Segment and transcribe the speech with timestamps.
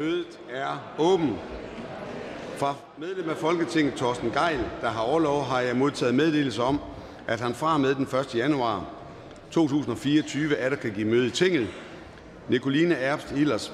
[0.00, 1.36] Mødet er åben.
[2.56, 6.80] Fra medlem af Folketinget Torsten Geil, der har overlov, har jeg modtaget meddelelse om,
[7.26, 8.34] at han fra med den 1.
[8.34, 8.84] januar
[9.50, 11.68] 2024 er der kan give møde i tinget.
[12.48, 13.72] Nicoline Erbst Illers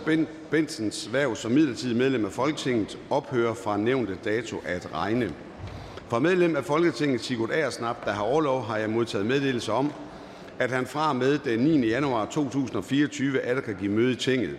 [0.51, 5.33] Bensens værv som midlertidig medlem af Folketinget ophører fra nævnte dato at regne.
[6.09, 9.93] Fra medlem af Folketinget Sigurd Aersnap, der har overlov, har jeg modtaget meddelelse om,
[10.59, 11.89] at han fra med den 9.
[11.89, 14.56] januar 2024 er der kan give møde i tinget.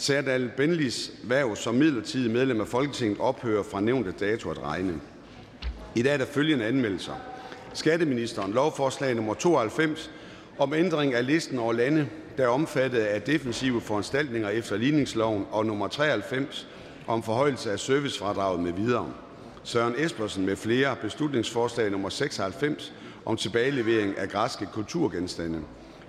[0.00, 4.94] Særdal Benlis værv som midlertidig medlem af Folketinget ophører fra nævnte dato at regne.
[5.94, 7.12] I dag er der følgende anmeldelser.
[7.74, 10.10] Skatteministeren lovforslag nummer 92
[10.58, 15.66] om ændring af listen over lande, der er omfattet af defensive foranstaltninger efter ligningsloven, og
[15.66, 16.68] nummer 93
[17.06, 19.12] om forhøjelse af servicefradraget med videre.
[19.62, 22.92] Søren Espersen med flere beslutningsforslag nummer 96
[23.24, 25.60] om tilbagelevering af græske kulturgenstande.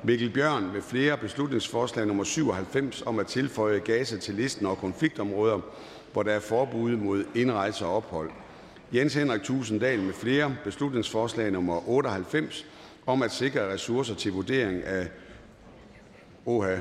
[0.04, 5.60] Mikkel Bjørn med flere beslutningsforslag nummer 97 om at tilføje Gaza til listen og konfliktområder,
[6.14, 8.30] hvor der er forbud mod indrejse og ophold.
[8.94, 12.66] Jens Henrik Tusinddal med flere beslutningsforslag nummer 98
[13.06, 15.08] om at sikre ressourcer til vurdering af
[16.46, 16.78] OHA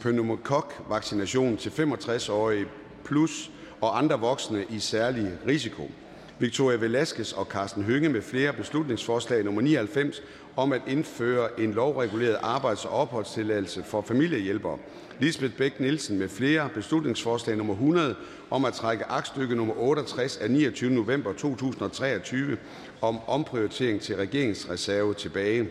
[0.00, 2.66] pneumokok-vaccination til 65-årige
[3.04, 5.90] plus og andre voksne i særlig risiko.
[6.38, 10.22] Victoria Velasquez og Carsten Hønge med flere beslutningsforslag nummer 99
[10.56, 14.78] om at indføre en lovreguleret arbejds- og opholdstilladelse for familiehjælpere.
[15.20, 18.14] Lisbeth Bæk Nielsen med flere beslutningsforslag nummer 100
[18.50, 20.90] om at trække aktstykke nummer 68 af 29.
[20.90, 22.56] november 2023
[23.00, 25.68] om omprioritering til regeringsreserve tilbage.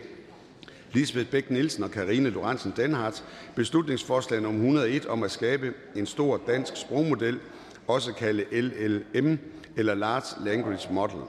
[0.92, 3.24] Lisbeth Bæk Nielsen og Karine Lorentzen Danhardt.
[3.54, 7.38] beslutningsforslag nummer 101 om at skabe en stor dansk sprogmodel,
[7.86, 9.38] også kaldet LLM
[9.76, 11.20] eller Large Language Model.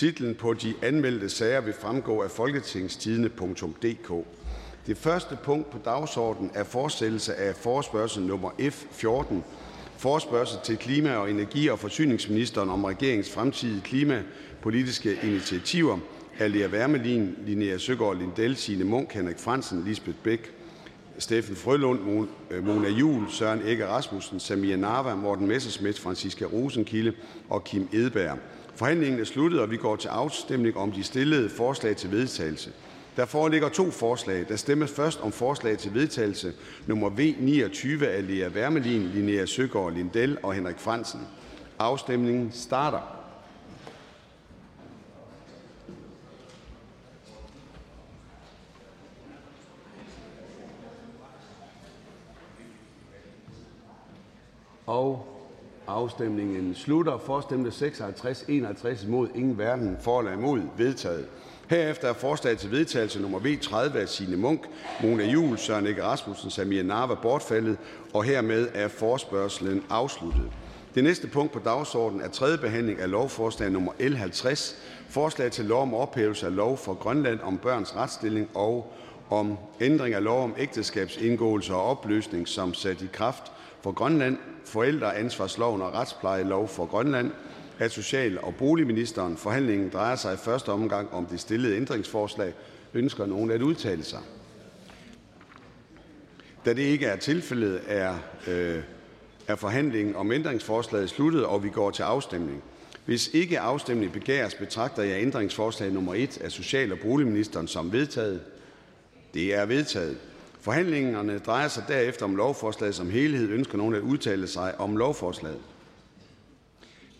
[0.00, 4.26] Titlen på de anmeldte sager vil fremgå af folketingstidene.dk.
[4.86, 9.34] Det første punkt på dagsordenen er fortsættelse af forspørgsel nummer F14.
[9.96, 15.98] Forspørgsel til klima- og energi- og forsyningsministeren om regeringens fremtidige klimapolitiske initiativer
[16.38, 20.52] af Lea Wermelin, Linnea Søgaard Lindell, Signe Munk, Henrik Fransen, Lisbeth Bæk,
[21.18, 27.12] Steffen Frølund, øh, Mona Jul, Søren Egge Rasmussen, Samia Narva, Morten Messerschmidt, Franziska Rosenkilde
[27.48, 28.38] og Kim Edberg.
[28.80, 32.72] Forhandlingen er sluttet, og vi går til afstemning om de stillede forslag til vedtagelse.
[33.16, 34.48] Der foreligger to forslag.
[34.48, 36.52] Der stemmes først om forslag til vedtagelse
[36.86, 41.20] nummer V 29 af Lea Wermelin, Linnea Søgaard Lindell og Henrik Fransen.
[41.78, 43.16] Afstemningen starter.
[54.86, 55.29] Og
[55.90, 57.18] afstemningen slutter.
[57.18, 61.26] For stemte 56, 51 imod, ingen verden for eller imod, vedtaget.
[61.70, 64.66] Herefter er forslag til vedtagelse nummer V30 af Signe Munk,
[65.02, 67.76] Mona Jul, Søren Ege Rasmussen, Samir Narva bortfaldet,
[68.14, 70.50] og hermed er forspørgselen afsluttet.
[70.94, 74.74] Det næste punkt på dagsordenen er tredje behandling af lovforslag nummer L50,
[75.08, 78.92] forslag til lov om ophævelse af lov for Grønland om børns retsstilling og
[79.30, 83.52] om ændring af lov om ægteskabsindgåelse og opløsning som sat i kraft
[83.82, 84.38] for Grønland,
[84.70, 87.30] forældreansvarsloven og retsplejelov for Grønland
[87.78, 89.36] af social- og boligministeren.
[89.36, 92.52] Forhandlingen drejer sig i første omgang om det stillede ændringsforslag.
[92.94, 94.18] Ønsker nogen at udtale sig?
[96.64, 98.14] Da det ikke er tilfældet, er,
[98.48, 98.82] øh,
[99.48, 102.62] er forhandlingen om ændringsforslaget sluttet, og vi går til afstemning.
[103.04, 108.40] Hvis ikke afstemning begæres, betragter jeg ændringsforslag nummer 1 af social- og boligministeren som vedtaget.
[109.34, 110.18] Det er vedtaget.
[110.60, 113.48] Forhandlingerne drejer sig derefter om lovforslaget som helhed.
[113.48, 115.60] Ønsker nogen at udtale sig om lovforslaget?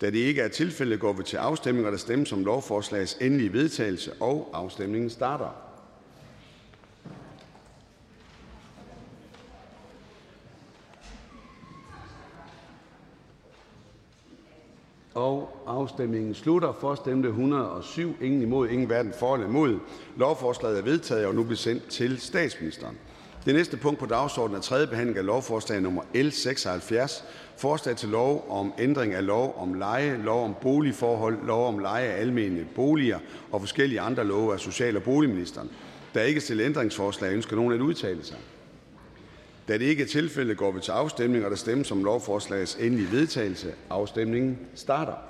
[0.01, 3.53] Da det ikke er tilfældet, går vi til afstemning, og der stemmes om lovforslagets endelige
[3.53, 5.71] vedtagelse, og afstemningen starter.
[15.15, 16.73] Og afstemningen slutter.
[16.81, 19.79] For stemte 107, ingen imod, ingen hverken for eller imod.
[20.17, 22.99] Lovforslaget er vedtaget og nu bliver sendt til statsministeren.
[23.45, 27.25] Det næste punkt på dagsordenen er tredje behandling af lovforslag nummer L 76.
[27.57, 32.09] Forslag til lov om ændring af lov om leje, lov om boligforhold, lov om leje
[32.09, 33.19] af almene boliger
[33.53, 35.71] og forskellige andre love af social- og boligministeren.
[36.15, 37.33] Der er ikke stillet ændringsforslag.
[37.33, 38.37] Ønsker nogen at udtale sig?
[39.69, 43.13] Da det ikke er tilfældet, går vi til afstemning, og der stemmes om lovforslagets endelige
[43.13, 43.73] vedtagelse.
[43.91, 45.30] Afstemningen starter.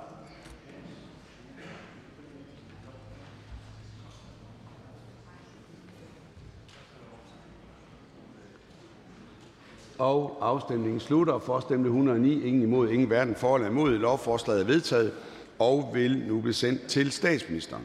[10.41, 11.39] Afstemningen slutter.
[11.39, 13.91] For stemte 109, ingen imod, ingen verden for eller imod.
[13.91, 15.11] Lovforslaget er vedtaget
[15.59, 17.83] og vil nu blive sendt til statsministeren.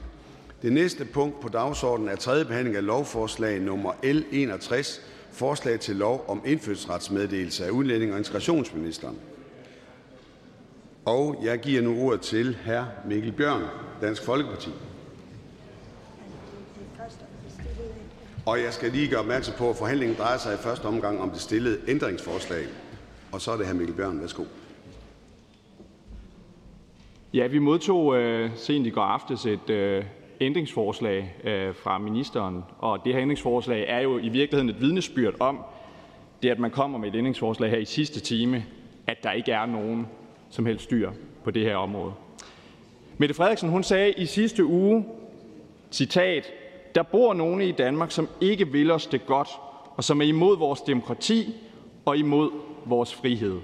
[0.62, 5.00] Det næste punkt på dagsordenen er tredje behandling af lovforslag nummer L 61.
[5.32, 9.16] Forslag til lov om indfødsretsmeddelelse af udlænding og integrationsministeren.
[11.04, 13.08] Og jeg giver nu ordet til hr.
[13.08, 13.62] Mikkel Bjørn,
[14.00, 14.70] Dansk Folkeparti.
[14.70, 14.74] Og
[18.54, 21.40] jeg skal lige gøre opmærksom på, at forhandlingen drejer sig i første omgang om det
[21.40, 22.64] stillede ændringsforslag.
[23.32, 23.74] Og så er det hr.
[23.74, 24.20] Mikkel Bjørn.
[24.20, 24.44] Værsgo.
[27.34, 30.04] Ja, vi modtog øh, sent i går aftes et øh,
[30.40, 35.58] ændringsforslag øh, fra ministeren, og det her ændringsforslag er jo i virkeligheden et vidnesbyrd om,
[36.42, 38.64] det at man kommer med et ændringsforslag her i sidste time,
[39.06, 40.06] at der ikke er nogen
[40.50, 41.10] som helst styr
[41.44, 42.12] på det her område.
[43.18, 45.04] Mette Frederiksen hun sagde i sidste uge,
[45.90, 46.52] citat,
[46.96, 49.48] der bor nogen i Danmark, som ikke vil os det godt,
[49.96, 51.54] og som er imod vores demokrati
[52.04, 52.50] og imod
[52.84, 53.58] vores frihed.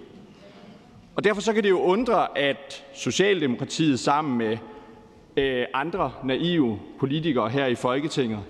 [1.16, 4.58] Og derfor så kan det jo undre, at Socialdemokratiet sammen med
[5.36, 8.40] øh, andre naive politikere her i Folketinget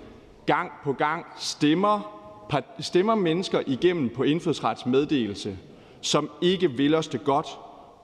[0.45, 2.19] gang på gang stemmer,
[2.79, 5.57] stemmer mennesker igennem på indfødsretsmeddelelse,
[6.01, 7.47] som ikke vil os det godt,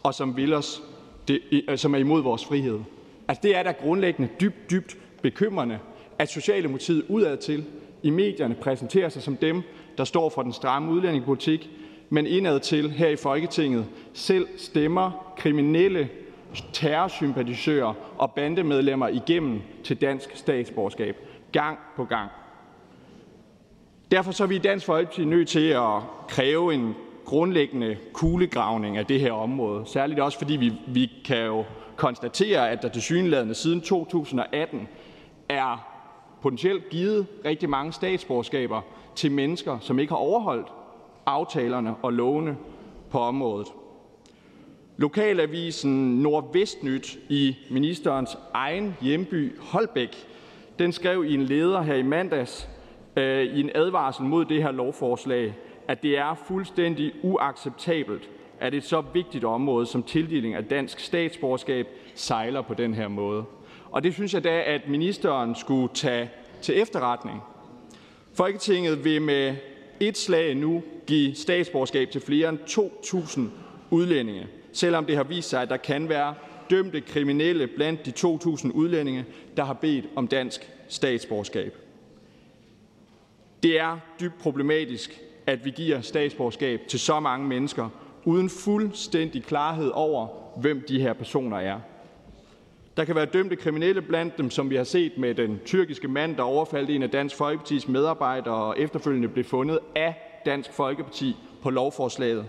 [0.04, 0.82] og som, vil os
[1.28, 2.80] det, øh, som er imod vores frihed.
[3.28, 5.80] Altså det er da grundlæggende dybt, dybt bekymrende,
[6.20, 7.66] at Socialdemokratiet udadtil
[8.04, 9.62] i medierne præsenterer sig som dem,
[9.98, 11.70] der står for den stramme udlændingepolitik,
[12.10, 16.10] men indadtil her i Folketinget selv stemmer kriminelle
[16.74, 21.16] terrorsympatisører og bandemedlemmer igennem til dansk statsborgerskab
[21.52, 22.30] gang på gang.
[24.12, 26.96] Derfor så er vi i Dansk Folkeparti nødt til at kræve en
[27.26, 29.84] grundlæggende kuglegravning af det her område.
[29.86, 31.64] Særligt også fordi vi, vi kan jo
[31.96, 34.88] konstatere, at der til synlædende siden 2018
[35.50, 35.99] er
[36.42, 38.82] potentielt givet rigtig mange statsborgerskaber
[39.16, 40.68] til mennesker, som ikke har overholdt
[41.26, 42.58] aftalerne og lovene
[43.12, 43.68] på området.
[44.98, 50.28] Lokalavisen Nordvestnyt i ministerens egen hjemby Holbæk,
[50.80, 52.70] den skrev i en leder her i mandags
[53.16, 55.56] øh, i en advarsel mod det her lovforslag,
[55.88, 61.88] at det er fuldstændig uacceptabelt, at et så vigtigt område som tildeling af dansk statsborgerskab
[62.16, 63.46] sejler på den her måde.
[63.92, 66.30] Og det synes jeg da, at ministeren skulle tage
[66.62, 67.42] til efterretning.
[68.34, 69.56] Folketinget vil med
[70.00, 73.42] et slag nu give statsborgerskab til flere end 2.000
[73.90, 76.36] udlændinge, selvom det har vist sig, at der kan være
[76.70, 79.26] dømte kriminelle blandt de 2.000 udlændinge,
[79.58, 81.78] der har bedt om dansk statsborgerskab.
[83.64, 87.90] Det er dybt problematisk, at vi giver statsborgerskab til så mange mennesker,
[88.26, 90.28] uden fuldstændig klarhed over,
[90.58, 91.80] hvem de her personer er.
[92.98, 96.36] Der kan være dømte kriminelle blandt dem, som vi har set med den tyrkiske mand,
[96.36, 101.70] der overfaldt en af Dansk Folkepartis medarbejdere og efterfølgende blev fundet af Dansk Folkeparti på
[101.70, 102.46] lovforslaget.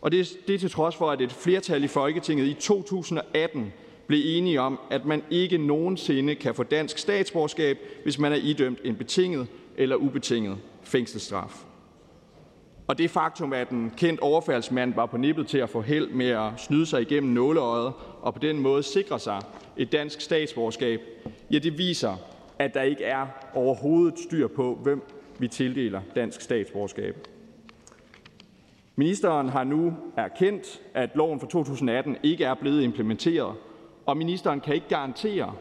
[0.00, 3.72] Og det, det til trods for, at et flertal i Folketinget i 2018
[4.06, 8.78] blev enige om, at man ikke nogensinde kan få dansk statsborgerskab, hvis man er idømt
[8.84, 9.46] en betinget
[9.76, 11.64] eller ubetinget fængselsstraf.
[12.86, 16.28] Og det faktum, at en kendt overfaldsmand var på nippet til at få held med
[16.28, 19.40] at snyde sig igennem nåleøjet og på den måde sikre sig
[19.76, 21.00] et dansk statsborgerskab,
[21.50, 22.16] ja, det viser,
[22.58, 25.02] at der ikke er overhovedet styr på, hvem
[25.38, 27.28] vi tildeler dansk statsborgerskab.
[28.96, 33.54] Ministeren har nu erkendt, at loven fra 2018 ikke er blevet implementeret,
[34.06, 35.54] og ministeren kan ikke garantere,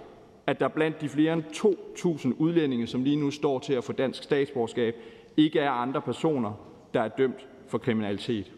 [0.47, 3.93] at der blandt de flere end 2.000 udlændinge, som lige nu står til at få
[3.93, 4.95] dansk statsborgerskab,
[5.37, 8.51] ikke er andre personer, der er dømt for kriminalitet.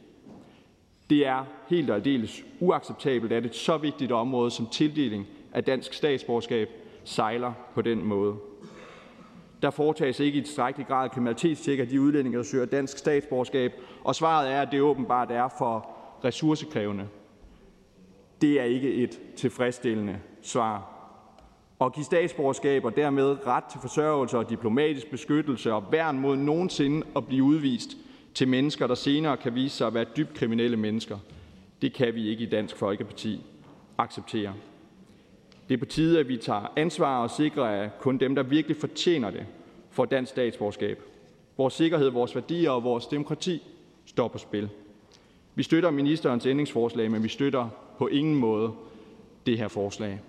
[1.09, 5.93] Det er helt og aldeles uacceptabelt, at et så vigtigt område som tildeling af dansk
[5.93, 6.69] statsborgerskab
[7.03, 8.35] sejler på den måde.
[9.61, 13.73] Der foretages ikke i tilstrækkelig grad kriminalitetstjek af de udlændinge, der søger dansk statsborgerskab,
[14.03, 15.89] og svaret er, at det åbenbart er for
[16.23, 17.07] ressourcekrævende.
[18.41, 20.91] Det er ikke et tilfredsstillende svar.
[21.81, 27.07] At give statsborgerskab og dermed ret til forsørgelse og diplomatisk beskyttelse og værn mod nogensinde
[27.15, 27.97] at blive udvist
[28.35, 31.17] til mennesker, der senere kan vise sig at være dybt kriminelle mennesker,
[31.81, 33.41] det kan vi ikke i Dansk Folkeparti
[33.97, 34.53] acceptere.
[35.69, 38.77] Det er på tide, at vi tager ansvar og sikrer, at kun dem, der virkelig
[38.77, 39.45] fortjener det,
[39.91, 41.01] får dansk statsborgerskab.
[41.57, 43.63] Vores sikkerhed, vores værdier og vores demokrati
[44.05, 44.69] står på spil.
[45.55, 48.71] Vi støtter ministerens ændringsforslag, men vi støtter på ingen måde
[49.45, 50.21] det her forslag.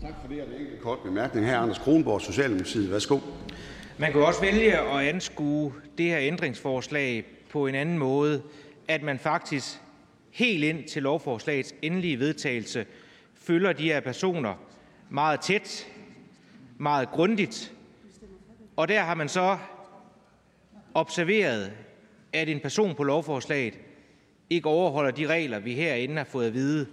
[0.00, 0.38] Tak for det.
[0.38, 1.58] Er en kort bemærkning her?
[1.58, 2.90] Anders Kronborg, Socialdemokratiet.
[2.90, 3.18] Værsgo.
[4.02, 8.42] Man kunne også vælge at anskue det her ændringsforslag på en anden måde,
[8.88, 9.80] at man faktisk
[10.30, 12.86] helt ind til lovforslagets endelige vedtagelse
[13.34, 14.54] følger de her personer
[15.10, 15.88] meget tæt,
[16.78, 17.72] meget grundigt,
[18.76, 19.58] og der har man så
[20.94, 21.72] observeret,
[22.32, 23.78] at en person på lovforslaget
[24.50, 26.86] ikke overholder de regler, vi herinde har fået at vide.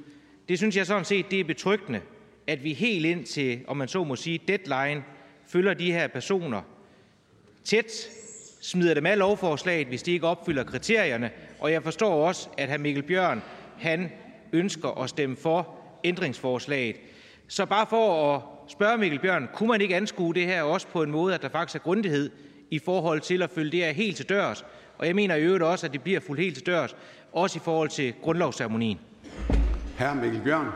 [0.49, 2.01] Det synes jeg sådan set det er betryggende,
[2.47, 5.03] at vi helt ind til, om man så må sige, deadline,
[5.47, 6.61] følger de her personer
[7.63, 8.09] tæt
[8.61, 11.31] smider dem af lovforslaget, hvis de ikke opfylder kriterierne.
[11.59, 12.77] Og jeg forstår også, at hr.
[12.77, 13.41] Mikkel Bjørn
[13.77, 14.11] han
[14.53, 16.95] ønsker at stemme for ændringsforslaget.
[17.47, 21.03] Så bare for at spørge Mikkel Bjørn, kunne man ikke anskue det her også på
[21.03, 22.29] en måde, at der faktisk er grundighed
[22.69, 24.65] i forhold til at følge det her helt til dørs?
[24.97, 26.95] Og jeg mener i øvrigt også, at det bliver fuldt helt til dørs,
[27.33, 28.99] også i forhold til grundlovsceremonien.
[29.97, 30.13] Hr.
[30.13, 30.67] Mikkel Bjørn.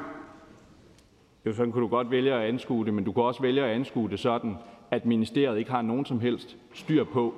[1.45, 3.69] Jo, sådan kunne du godt vælge at anskue det, men du kan også vælge at
[3.69, 4.55] anskue det sådan,
[4.91, 7.33] at ministeriet ikke har nogen som helst styr på,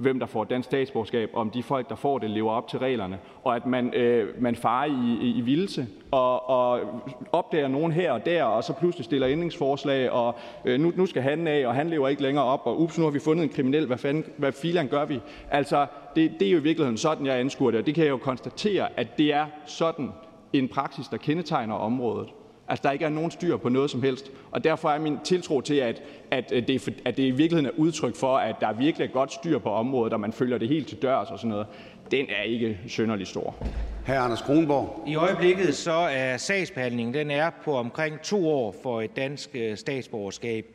[0.00, 3.18] hvem der får dansk statsborgerskab, om de folk, der får det, lever op til reglerne,
[3.44, 5.68] og at man, øh, man farer i, i, i
[6.10, 6.80] og, og
[7.32, 11.22] opdager nogen her og der, og så pludselig stiller ændringsforslag, og øh, nu, nu skal
[11.22, 13.48] han af, og han lever ikke længere op, og ups, nu har vi fundet en
[13.48, 15.20] kriminel, hvad, fanden, hvad filan gør vi?
[15.50, 18.10] Altså, det, det er jo i virkeligheden sådan, jeg anskuer det, og det kan jeg
[18.10, 20.12] jo konstatere, at det er sådan
[20.52, 22.28] en praksis, der kendetegner området.
[22.70, 24.30] Altså, der ikke er nogen styr på noget som helst.
[24.50, 27.70] Og derfor er min tiltro til, at, at, det, for, at det i virkeligheden er
[27.76, 30.88] udtryk for, at der virkelig er godt styr på området, og man følger det helt
[30.88, 31.66] til dørs og sådan noget,
[32.10, 33.56] den er ikke synderlig stor.
[34.06, 34.12] Hr.
[34.12, 35.04] Anders Kronborg.
[35.06, 39.76] I øjeblikket så er sagsbehandlingen den er på omkring to år for et dansk øh,
[39.76, 40.66] statsborgerskab.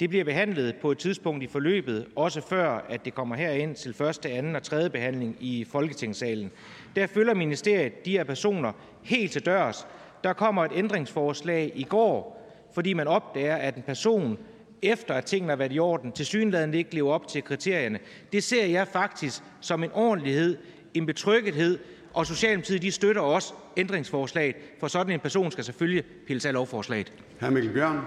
[0.00, 3.94] Det bliver behandlet på et tidspunkt i forløbet, også før at det kommer herind til
[3.94, 6.50] første, anden og tredje behandling i Folketingssalen.
[6.96, 9.86] Der følger ministeriet de her personer helt til dørs,
[10.24, 12.40] der kommer et ændringsforslag i går,
[12.74, 14.38] fordi man opdager, at en person,
[14.82, 17.98] efter at tingene har været i orden, til synligheden ikke lever op til kriterierne.
[18.32, 20.58] Det ser jeg faktisk som en ordentlighed,
[20.94, 21.78] en betryggethed,
[22.14, 27.12] og Socialdemokratiet de støtter også ændringsforslaget, for sådan en person skal selvfølgelig pilles af lovforslaget.
[27.40, 27.50] Hr.
[27.50, 28.00] Mikkel Bjørn.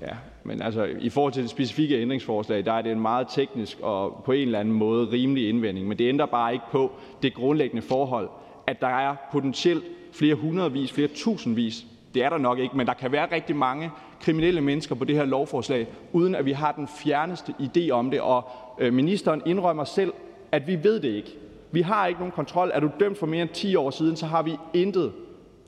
[0.00, 3.80] Ja, men altså i forhold til det specifikke ændringsforslag, der er det en meget teknisk
[3.80, 7.34] og på en eller anden måde rimelig indvending, men det ændrer bare ikke på det
[7.34, 8.28] grundlæggende forhold,
[8.66, 9.84] at der er potentielt
[10.18, 13.90] flere hundredvis, flere tusindvis, det er der nok ikke, men der kan være rigtig mange
[14.20, 18.20] kriminelle mennesker på det her lovforslag, uden at vi har den fjerneste idé om det.
[18.20, 18.48] Og
[18.80, 20.12] øh, ministeren indrømmer selv,
[20.52, 21.34] at vi ved det ikke.
[21.72, 22.70] Vi har ikke nogen kontrol.
[22.74, 25.12] Er du dømt for mere end 10 år siden, så har vi intet,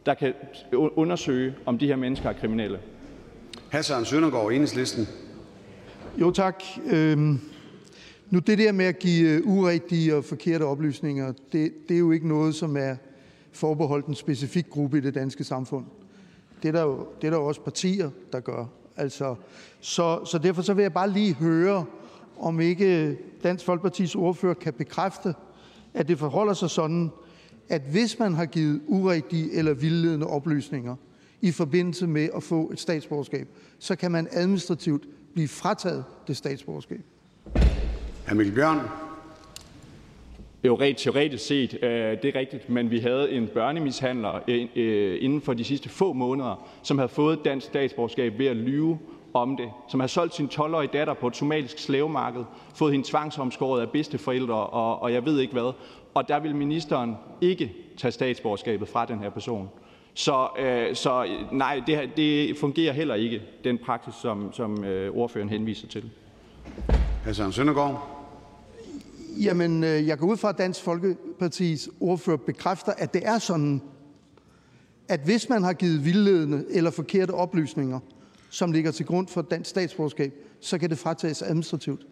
[0.07, 0.35] der kan
[0.73, 2.79] undersøge, om de her mennesker er kriminelle.
[3.69, 5.09] Hassan Søndergaard, Enhedslisten.
[6.17, 6.63] Jo tak.
[6.93, 7.41] Øhm,
[8.31, 12.11] nu det der med at give øh, urigtige og forkerte oplysninger, det, det er jo
[12.11, 12.97] ikke noget, som er
[13.53, 15.85] forbeholdt en specifik gruppe i det danske samfund.
[16.63, 18.67] Det er der jo, det er der også partier, der gør.
[18.97, 19.35] Altså,
[19.81, 21.85] så, så derfor så vil jeg bare lige høre,
[22.39, 25.35] om ikke Dansk Folkepartis ordfører kan bekræfte,
[25.95, 27.11] at det forholder sig sådan,
[27.69, 30.97] at hvis man har givet urigtige eller vildledende oplysninger
[31.41, 37.01] i forbindelse med at få et statsborgerskab, så kan man administrativt blive frataget det statsborgerskab.
[38.27, 38.35] Hr.
[38.35, 39.10] Mikkel Bjørn.
[40.65, 45.19] Jo, rent teoretisk set, øh, det er rigtigt, men vi havde en børnemishandler øh, øh,
[45.21, 48.99] inden for de sidste få måneder, som havde fået dansk statsborgerskab ved at lyve
[49.35, 53.81] om det, som havde solgt sin 12-årige datter på et somalisk slavemarked, fået hende tvangsomskåret
[53.81, 55.73] af bedsteforældre og, og jeg ved ikke hvad.
[56.15, 59.69] Og der vil ministeren ikke tage statsborgerskabet fra den her person.
[60.15, 65.49] Så, øh, så nej, det, det fungerer heller ikke, den praksis, som, som øh, ordføreren
[65.49, 66.11] henviser til.
[67.25, 68.20] Hassan Søndergaard.
[69.41, 73.83] Jamen, øh, jeg går ud fra, at Dansk Folkepartis ordfører bekræfter, at det er sådan,
[75.09, 78.01] at hvis man har givet vildledende eller forkerte oplysninger,
[78.51, 82.07] som ligger til grund for dansk statsborgerskab, så kan det fratages administrativt.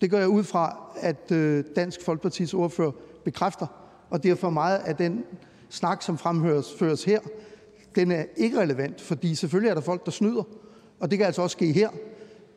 [0.00, 2.92] Det går jeg ud fra, at øh, Dansk Folkepartis ordfører
[3.24, 3.66] bekræfter,
[4.10, 5.24] og derfor meget af den
[5.68, 7.20] snak, som fremføres her,
[7.94, 10.42] den er ikke relevant, fordi selvfølgelig er der folk, der snyder,
[11.00, 11.88] og det kan altså også ske her.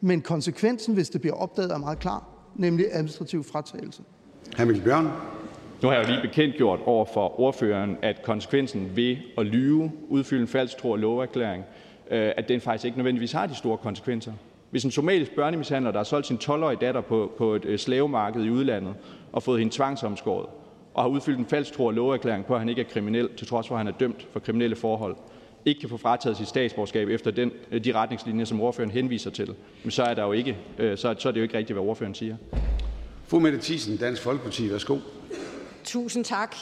[0.02, 4.04] Men konsekvensen, hvis det bliver opdaget, er meget klar nemlig administrativ fratagelse.
[4.58, 4.66] Hr.
[4.66, 5.08] Mikkel Bjørn.
[5.82, 10.42] Nu har jeg jo lige bekendtgjort over for ordføreren, at konsekvensen ved at lyve, udfylde
[10.42, 11.64] en falsk tro og loverklæring,
[12.12, 14.34] øh, at den faktisk ikke nødvendigvis har de store konsekvenser.
[14.70, 18.44] Hvis en somalisk børnemishandler, der har solgt sin 12-årige datter på, på et øh, slavemarked
[18.44, 18.94] i udlandet
[19.32, 20.46] og fået hende tvangsomskåret,
[20.94, 23.48] og har udfyldt en falsk tro og loverklæring på, at han ikke er kriminel, til
[23.48, 25.16] trods for, at han er dømt for kriminelle forhold,
[25.66, 29.56] ikke kan få frataget sit statsborgerskab efter den, øh, de retningslinjer, som ordføreren henviser til,
[29.84, 31.88] men så er, der jo ikke, øh, så, så er det jo ikke rigtigt, hvad
[31.88, 32.38] ordføreren siger.
[33.28, 34.72] Fru Mette Thiesen, Dansk Folkeparti.
[34.72, 34.98] Værsgo.
[35.84, 36.56] Tusind tak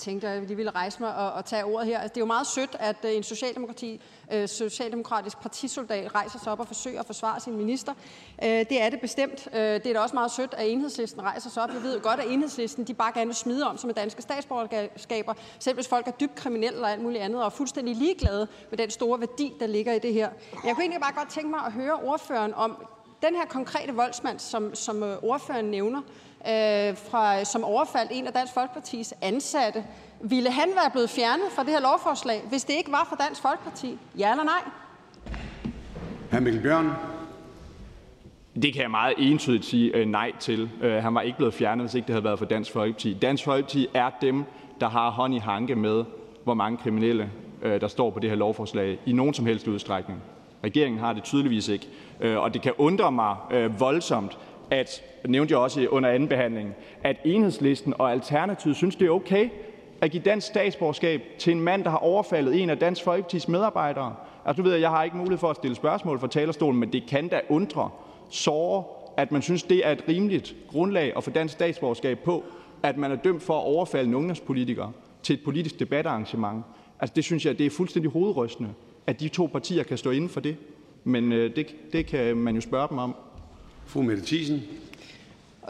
[0.00, 1.98] tænkte, at jeg lige ville rejse mig og, og tage ordet her.
[1.98, 4.00] Altså, det er jo meget sødt, at uh, en socialdemokrati,
[4.32, 7.92] Øh, socialdemokratisk partisoldat rejser sig op og forsøger at forsvare sin minister.
[7.92, 9.48] Uh, det er det bestemt.
[9.52, 11.68] Uh, det er da også meget sødt, at enhedslisten rejser sig op.
[11.74, 14.22] Jeg ved jo godt, at enhedslisten de bare gerne vil smide om som med danske
[14.22, 18.48] statsborgerskaber, selv hvis folk er dybt kriminelle og alt muligt andet, og er fuldstændig ligeglade
[18.70, 20.28] med den store værdi, der ligger i det her.
[20.52, 22.86] Men jeg kunne egentlig bare godt tænke mig at høre ordføreren om
[23.22, 25.98] den her konkrete voldsmand, som, som ordføreren nævner,
[26.46, 29.84] øh, fra, som overfaldt en af Dansk Folkepartis ansatte.
[30.22, 33.42] Ville han være blevet fjernet fra det her lovforslag, hvis det ikke var for Dansk
[33.42, 33.98] Folkeparti?
[34.18, 34.62] Ja eller nej?
[36.30, 36.40] Hr.
[36.40, 36.90] Mikkel Bjørn.
[38.62, 40.70] Det kan jeg meget entydigt sige øh, nej til.
[40.82, 43.14] Øh, han var ikke blevet fjernet, hvis ikke det havde været for Dansk Folkeparti.
[43.14, 44.44] Dansk Folkeparti er dem,
[44.80, 46.04] der har hånd i hanke med,
[46.44, 47.30] hvor mange kriminelle
[47.62, 50.22] øh, der står på det her lovforslag, i nogen som helst udstrækning.
[50.64, 51.86] Regeringen har det tydeligvis ikke.
[52.38, 53.36] Og det kan undre mig
[53.78, 54.38] voldsomt,
[54.70, 59.48] at, nævnte jeg også under anden behandling, at enhedslisten og Alternativet synes, det er okay
[60.00, 64.14] at give dansk statsborgerskab til en mand, der har overfaldet en af Dansk Folkepartis medarbejdere.
[64.44, 67.02] Altså, du ved, jeg har ikke mulighed for at stille spørgsmål fra talerstolen, men det
[67.08, 67.90] kan da undre,
[68.30, 68.84] såre,
[69.16, 72.44] at man synes, det er et rimeligt grundlag at få dansk statsborgerskab på,
[72.82, 74.88] at man er dømt for at overfalde en ungdomspolitiker
[75.22, 76.64] til et politisk debatarrangement.
[77.00, 78.70] Altså, det synes jeg, det er fuldstændig hovedrystende,
[79.06, 80.56] at de to partier kan stå inden for det.
[81.04, 83.14] Men øh, det, det kan man jo spørge dem om.
[83.86, 84.62] Fru Mette Thiesen.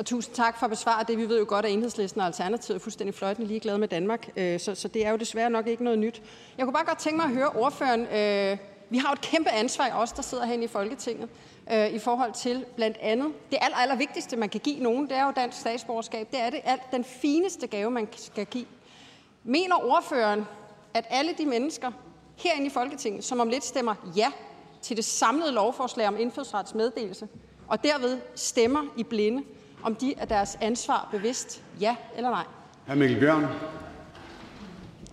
[0.00, 1.19] Og tusind tak for at besvare det.
[1.19, 4.61] Vi ved jo godt, at enhedslisten og Alternativet er fuldstændig fløjtende ligeglade med Danmark, øh,
[4.61, 6.23] så, så det er jo desværre nok ikke noget nyt.
[6.59, 8.00] Jeg kunne bare godt tænke mig at høre ordføreren.
[8.00, 8.59] Øh,
[8.90, 11.28] vi har jo et kæmpe ansvar, os der sidder herinde i Folketinget,
[11.73, 15.16] øh, i forhold til blandt andet det aller, aller vigtigste, man kan give nogen, det
[15.16, 16.30] er jo dansk statsborgerskab.
[16.30, 18.66] Det er det alt den fineste gave, man skal give.
[19.45, 20.47] Mener ordføreren,
[20.95, 21.90] at alle de mennesker
[22.37, 24.33] herinde i Folketinget, som om lidt stemmer ja
[24.83, 27.28] til det samlede lovforslag om indfødsretsmeddelelse,
[27.69, 29.42] og derved stemmer i blinde,
[29.82, 32.44] om de er deres ansvar bevidst, ja eller nej?
[32.87, 32.94] Hr.
[32.94, 33.46] Mikkel Bjørn.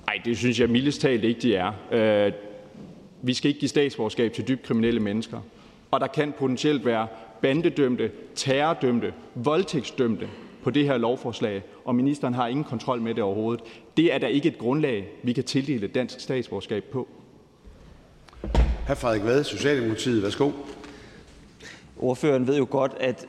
[0.05, 1.71] Nej, det synes jeg mildest talt ikke, de er.
[1.91, 2.33] Øh,
[3.21, 5.39] vi skal ikke give statsborgerskab til dybt kriminelle mennesker.
[5.91, 7.07] Og der kan potentielt være
[7.41, 10.29] bandedømte, terrordømte, voldtægtsdømte
[10.63, 13.63] på det her lovforslag, og ministeren har ingen kontrol med det overhovedet.
[13.97, 17.07] Det er da ikke et grundlag, vi kan tildele dansk statsborgerskab på.
[18.87, 18.93] Hr.
[18.93, 20.23] Frederik Vad, Socialdemokratiet.
[20.23, 20.51] Værsgo.
[21.99, 23.25] Ordføreren ved jo godt, at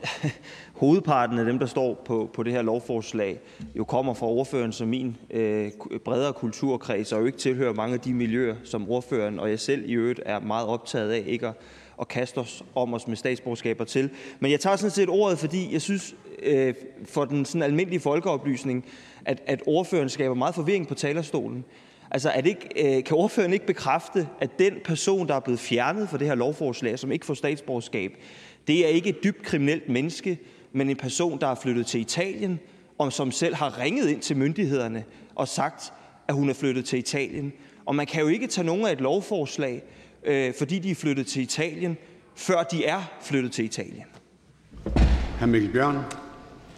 [0.79, 3.39] hovedparten af dem, der står på, på det her lovforslag,
[3.75, 5.71] jo kommer fra ordføreren som min øh,
[6.05, 9.89] bredere kulturkreds, og jo ikke tilhører mange af de miljøer, som ordføreren og jeg selv
[9.89, 11.53] i øvrigt er meget optaget af ikke at,
[12.01, 14.09] at kaste os om os med statsborgerskaber til.
[14.39, 16.73] Men jeg tager sådan set ordet, fordi jeg synes, øh,
[17.05, 18.85] for den sådan almindelige folkeoplysning,
[19.25, 21.65] at, at ordføreren skaber meget forvirring på talerstolen.
[22.11, 25.59] Altså, er det ikke, øh, kan ordføreren ikke bekræfte, at den person, der er blevet
[25.59, 28.11] fjernet fra det her lovforslag, som ikke får statsborgerskab,
[28.67, 30.39] det er ikke et dybt kriminelt menneske,
[30.73, 32.59] men en person, der er flyttet til Italien,
[32.97, 35.03] og som selv har ringet ind til myndighederne
[35.35, 35.93] og sagt,
[36.27, 37.53] at hun er flyttet til Italien.
[37.85, 39.83] Og man kan jo ikke tage nogen af et lovforslag,
[40.23, 41.97] øh, fordi de er flyttet til Italien,
[42.35, 44.03] før de er flyttet til Italien.
[45.39, 45.45] Hr.
[45.45, 45.97] Mikkel Bjørn.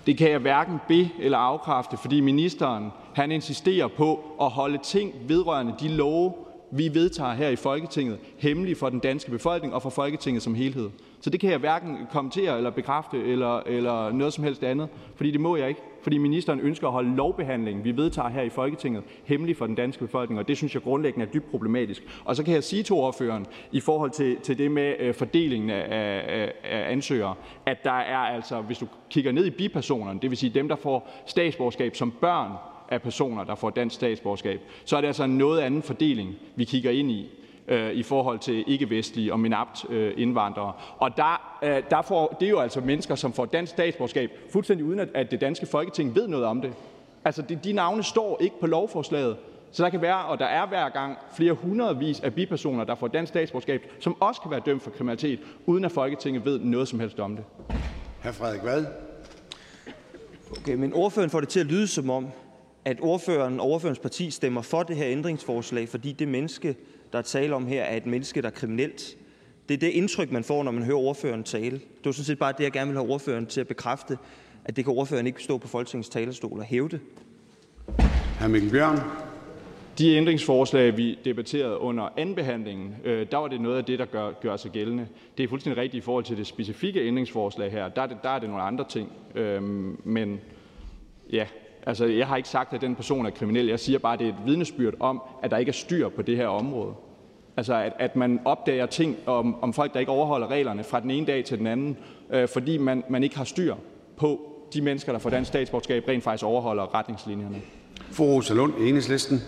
[0.05, 5.13] Det kan jeg hverken be- eller afkræfte, fordi ministeren han insisterer på at holde ting
[5.27, 6.33] vedrørende de love,
[6.71, 10.89] vi vedtager her i Folketinget, hemmelige for den danske befolkning og for Folketinget som helhed.
[11.21, 15.31] Så det kan jeg hverken kommentere eller bekræfte eller, eller noget som helst andet, fordi
[15.31, 15.81] det må jeg ikke.
[16.01, 20.05] Fordi ministeren ønsker at holde lovbehandlingen, vi vedtager her i Folketinget, hemmelig for den danske
[20.05, 22.21] befolkning, og det synes jeg grundlæggende er dybt problematisk.
[22.25, 25.69] Og så kan jeg sige til ordføreren i forhold til, til det med øh, fordelingen
[25.69, 30.29] af, af, af ansøgere, at der er altså, hvis du kigger ned i bipersonerne, det
[30.29, 32.51] vil sige dem, der får statsborgerskab som børn
[32.89, 36.63] af personer, der får dansk statsborgerskab, så er det altså en noget anden fordeling, vi
[36.63, 37.29] kigger ind i
[37.67, 40.73] øh, i forhold til ikke-vestlige og minapt øh, indvandrere.
[40.97, 44.85] Og der, øh, der får, det er jo altså mennesker, som får dansk statsborgerskab, fuldstændig
[44.85, 46.73] uden at, det danske folketing ved noget om det.
[47.25, 49.37] Altså, de, de navne står ikke på lovforslaget.
[49.71, 53.07] Så der kan være, og der er hver gang, flere hundredvis af bipersoner, der får
[53.07, 56.99] dansk statsborgerskab, som også kan være dømt for kriminalitet, uden at Folketinget ved noget som
[56.99, 57.45] helst om det.
[58.23, 58.31] Hr.
[58.31, 58.85] Frederik Vad.
[60.57, 62.27] Okay, men ordføreren får det til at lyde som om,
[62.85, 66.75] at ordføreren og ordførens parti stemmer for det her ændringsforslag, fordi det menneske,
[67.11, 69.17] der er tale om her, er et menneske, der er kriminelt.
[69.69, 71.75] Det er det indtryk, man får, når man hører ordføreren tale.
[71.75, 74.17] Det var sådan set bare det, jeg gerne vil have ordføreren til at bekræfte,
[74.65, 76.99] at det kan ordføreren ikke stå på Folketingets talerstol og hævde.
[78.39, 78.47] Hr.
[78.47, 78.99] Mikkel Bjørn.
[79.97, 84.31] De ændringsforslag, vi debatterede under andenbehandlingen, øh, der var det noget af det, der gør,
[84.41, 85.07] gør sig gældende.
[85.37, 87.89] Det er fuldstændig rigtigt i forhold til det specifikke ændringsforslag her.
[87.89, 89.11] Der er det, der er det nogle andre ting.
[89.35, 89.63] Øh,
[90.03, 90.39] men
[91.31, 91.45] ja,
[91.85, 93.65] Altså, jeg har ikke sagt, at den person er kriminel.
[93.65, 96.21] Jeg siger bare, at det er et vidnesbyrd om, at der ikke er styr på
[96.21, 96.93] det her område.
[97.57, 101.11] Altså, at, at man opdager ting om, om folk, der ikke overholder reglerne fra den
[101.11, 101.97] ene dag til den anden,
[102.29, 103.75] øh, fordi man, man ikke har styr
[104.17, 104.39] på
[104.73, 107.61] de mennesker, der får dansk statsborgerskab, rent faktisk overholder retningslinjerne.
[108.11, 109.39] Fru Rosa Lund, Enhedslisten.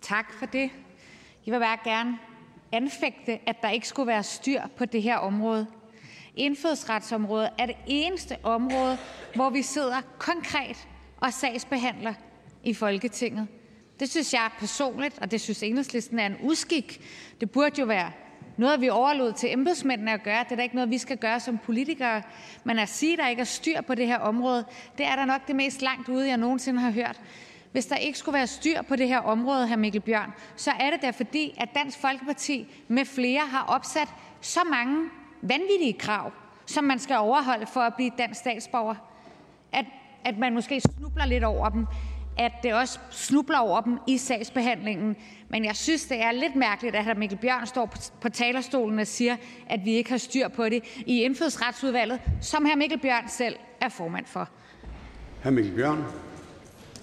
[0.00, 0.70] Tak for det.
[1.46, 2.18] Jeg vil bare gerne
[2.72, 5.66] anfægte, at der ikke skulle være styr på det her område.
[6.36, 8.98] Indfødsretsområdet er det eneste område,
[9.34, 10.88] hvor vi sidder konkret
[11.20, 12.14] og sagsbehandler
[12.64, 13.46] i Folketinget.
[14.00, 17.00] Det synes jeg personligt, og det synes Enhedslisten er en uskik.
[17.40, 18.12] Det burde jo være
[18.56, 20.44] noget, vi overlod til embedsmændene at gøre.
[20.44, 22.22] Det er da ikke noget, vi skal gøre som politikere.
[22.64, 24.64] Men at sige, at der ikke er styr på det her område,
[24.98, 27.20] det er da nok det mest langt ude, jeg nogensinde har hørt.
[27.72, 29.76] Hvis der ikke skulle være styr på det her område, hr.
[29.76, 34.08] Mikkel Bjørn, så er det da fordi, at Dansk Folkeparti med flere har opsat
[34.40, 35.08] så mange
[35.42, 36.32] vanvittige krav
[36.68, 38.94] som man skal overholde for at blive dansk statsborger,
[39.72, 39.84] at,
[40.28, 41.86] at man måske snubler lidt over dem,
[42.38, 45.16] at det også snubler over dem i sagsbehandlingen.
[45.48, 47.14] Men jeg synes, det er lidt mærkeligt, at hr.
[47.14, 49.36] Mikkel Bjørn står på talerstolen og siger,
[49.70, 52.76] at vi ikke har styr på det i indfødsretsudvalget, som hr.
[52.76, 54.48] Mikkel Bjørn selv er formand for.
[55.44, 55.50] Hr.
[55.50, 56.04] Mikkel Bjørn.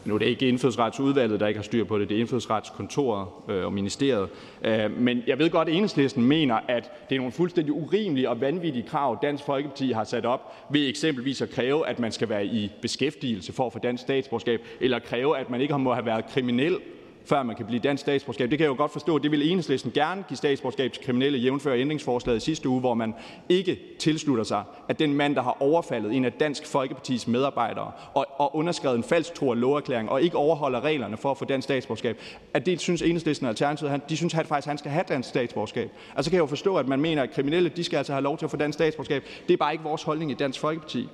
[0.05, 2.09] Nu er det ikke indfødsretsudvalget, der ikke har styr på det.
[2.09, 4.29] Det er indfødsretskontoret øh, og ministeriet.
[4.63, 8.41] Øh, men jeg ved godt, at enhedslisten mener, at det er nogle fuldstændig urimelige og
[8.41, 12.45] vanvittige krav, Dansk Folkeparti har sat op ved eksempelvis at kræve, at man skal være
[12.45, 16.25] i beskæftigelse for at få dansk statsborgerskab, eller kræve, at man ikke må have været
[16.25, 16.77] kriminel
[17.25, 18.49] før man kan blive dansk statsborgerskab.
[18.49, 19.17] Det kan jeg jo godt forstå.
[19.17, 23.13] Det vil enhedslisten gerne give statsborgerskab til kriminelle, jævnfør ændringsforslaget sidste uge, hvor man
[23.49, 28.25] ikke tilslutter sig, at den mand, der har overfaldet en af Dansk Folkepartis medarbejdere og,
[28.37, 31.63] og underskrevet en falsk tro og loverklæring og ikke overholder reglerne for at få dansk
[31.63, 32.19] statsborgerskab,
[32.53, 35.03] at det synes enhedslisten og Alternativet, han, de synes at faktisk, at han skal have
[35.07, 35.91] dansk statsborgerskab.
[36.15, 38.37] Altså kan jeg jo forstå, at man mener, at kriminelle de skal altså have lov
[38.37, 39.23] til at få dansk statsborgerskab.
[39.47, 41.07] Det er bare ikke vores holdning i Dansk Folkeparti.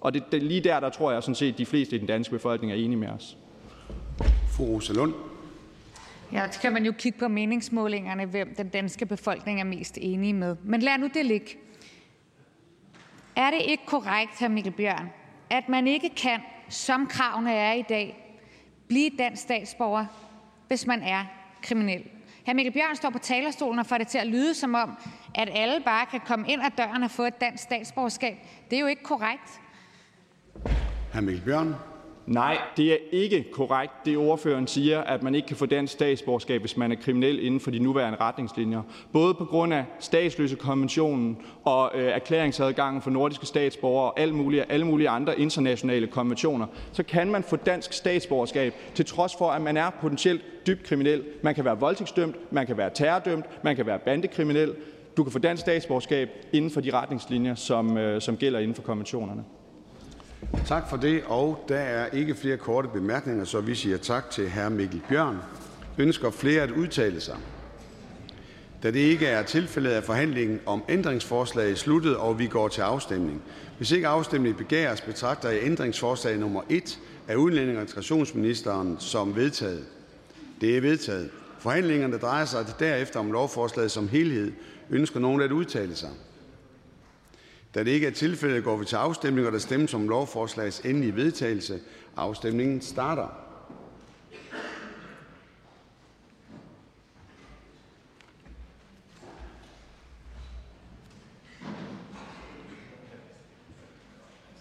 [0.00, 2.06] Og det, det, lige der, der tror jeg sådan set, at de fleste i den
[2.06, 3.36] danske befolkning er enige med os.
[4.48, 5.14] Fru Rosa Lund.
[6.32, 10.32] Ja, så kan man jo kigge på meningsmålingerne, hvem den danske befolkning er mest enige
[10.32, 10.56] med.
[10.64, 11.56] Men lad nu det ligge.
[13.36, 14.48] Er det ikke korrekt, hr.
[14.48, 15.10] Mikkel Bjørn,
[15.50, 18.36] at man ikke kan, som kravene er i dag,
[18.88, 20.06] blive dansk statsborger,
[20.68, 21.24] hvis man er
[21.62, 22.04] kriminel?
[22.46, 22.52] Hr.
[22.52, 24.96] Mikkel Bjørn står på talerstolen og får det til at lyde som om,
[25.34, 28.36] at alle bare kan komme ind ad døren og få et dansk statsborgerskab.
[28.70, 29.60] Det er jo ikke korrekt.
[31.12, 31.20] Hr.
[31.20, 31.74] Mikkel Bjørn.
[32.28, 36.60] Nej, det er ikke korrekt, det ordføreren siger, at man ikke kan få dansk statsborgerskab,
[36.60, 38.82] hvis man er kriminel inden for de nuværende retningslinjer.
[39.12, 44.86] Både på grund af statsløsekonventionen og øh, erklæringsadgangen for nordiske statsborgere og alle mulige, alle
[44.86, 49.76] mulige andre internationale konventioner, så kan man få dansk statsborgerskab, til trods for, at man
[49.76, 51.24] er potentielt dybt kriminel.
[51.42, 54.74] Man kan være voldtægtsdømt, man kan være terrordømt, man kan være bandekriminel.
[55.16, 58.82] Du kan få dansk statsborgerskab inden for de retningslinjer, som, øh, som gælder inden for
[58.82, 59.44] konventionerne.
[60.66, 61.22] Tak for det.
[61.26, 64.68] og Der er ikke flere korte bemærkninger, så vi siger tak til hr.
[64.68, 65.38] Mikkel Bjørn.
[65.98, 67.36] Ønsker flere at udtale sig?
[68.82, 73.42] Da det ikke er tilfældet, er forhandlingen om ændringsforslaget sluttet, og vi går til afstemning.
[73.76, 76.98] Hvis ikke afstemning begæres, betragter jeg ændringsforslag nummer 1
[77.28, 79.84] af udlænding- og integrationsministeren som vedtaget.
[80.60, 81.30] Det er vedtaget.
[81.58, 84.52] Forhandlingerne drejer sig derefter om lovforslaget som helhed.
[84.90, 86.10] Ønsker nogen at udtale sig?
[87.74, 91.16] Da det ikke er tilfældet, går vi til afstemning, og der stemmes om lovforslagets endelige
[91.16, 91.80] vedtagelse.
[92.16, 93.28] Afstemningen starter.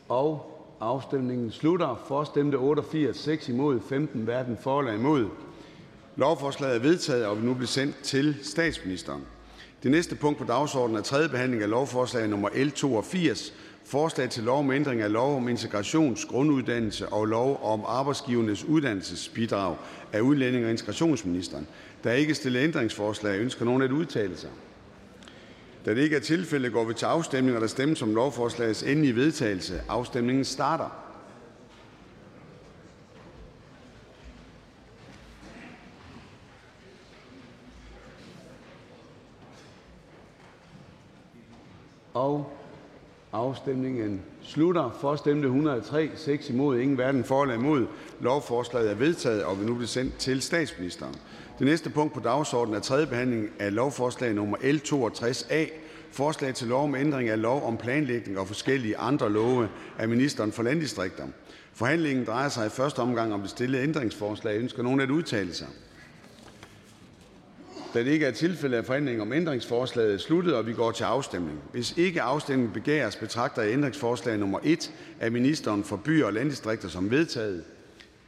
[0.10, 2.04] Og afstemningen slutter.
[2.08, 5.30] For stemte 88, 6 imod, 15 hverken for eller imod.
[6.16, 9.24] Lovforslaget er vedtaget og vil nu blive sendt til statsministeren.
[9.84, 13.54] Det næste punkt på dagsordenen er tredje behandling af lovforslag nummer L 82,
[13.86, 19.76] forslag til lov om ændring af lov om integrationsgrunduddannelse og lov om arbejdsgivernes uddannelsesbidrag
[20.14, 21.68] af udlænding- og integrationsministeren.
[22.04, 23.40] Der er ikke stillet ændringsforslag.
[23.40, 24.50] Ønsker nogen at udtale sig?
[25.86, 29.16] Da det ikke er tilfældet, går vi til afstemning, og der stemmes om lovforslagets endelige
[29.16, 29.82] vedtagelse.
[29.90, 31.07] Afstemningen starter.
[43.34, 44.98] Afstemningen slutter.
[45.02, 47.86] For stemte 103, 6 imod, ingen hverken for eller imod.
[48.22, 51.16] Lovforslaget er vedtaget og vil nu blive sendt til statsministeren.
[51.60, 55.72] Det næste punkt på dagsordenen er tredje behandling af lovforslag nummer L 62A.
[56.12, 60.52] Forslag til lov om ændring af lov om planlægning og forskellige andre love af ministeren
[60.52, 61.24] for landdistrikter.
[61.74, 64.58] Forhandlingen drejer sig i første omgang om det stillede ændringsforslag.
[64.58, 65.68] Ønsker nogen at udtale sig?
[67.94, 71.60] Da det ikke er tilfældet, er forhandlingen om ændringsforslaget sluttet, og vi går til afstemning.
[71.72, 76.90] Hvis ikke afstemning begæres, betragter jeg ændringsforslag nummer 1 af ministeren for byer og landdistrikter
[76.90, 77.64] som vedtaget.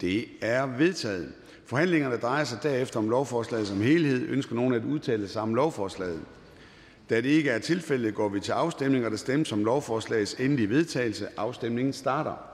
[0.02, 1.32] Det er vedtaget.
[1.66, 4.30] Forhandlingerne drejer sig derefter om lovforslaget som helhed.
[4.30, 6.22] Ønsker nogen at udtale sig om lovforslaget?
[7.10, 10.70] Da det ikke er tilfældet, går vi til afstemning, og der stemmes om lovforslagets endelige
[10.70, 11.28] vedtagelse.
[11.38, 12.49] Afstemningen starter.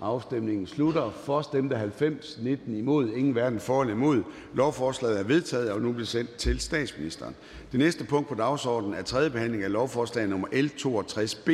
[0.00, 1.10] Afstemningen slutter.
[1.10, 4.22] For stemte 90, 19 imod, ingen hverken for eller imod.
[4.54, 7.34] Lovforslaget er vedtaget og nu bliver sendt til statsministeren.
[7.72, 11.52] Det næste punkt på dagsordenen er tredje behandling af lovforslag nummer L 62b.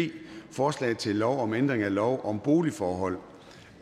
[0.51, 3.19] Forslag til lov om ændring af lov om boligforhold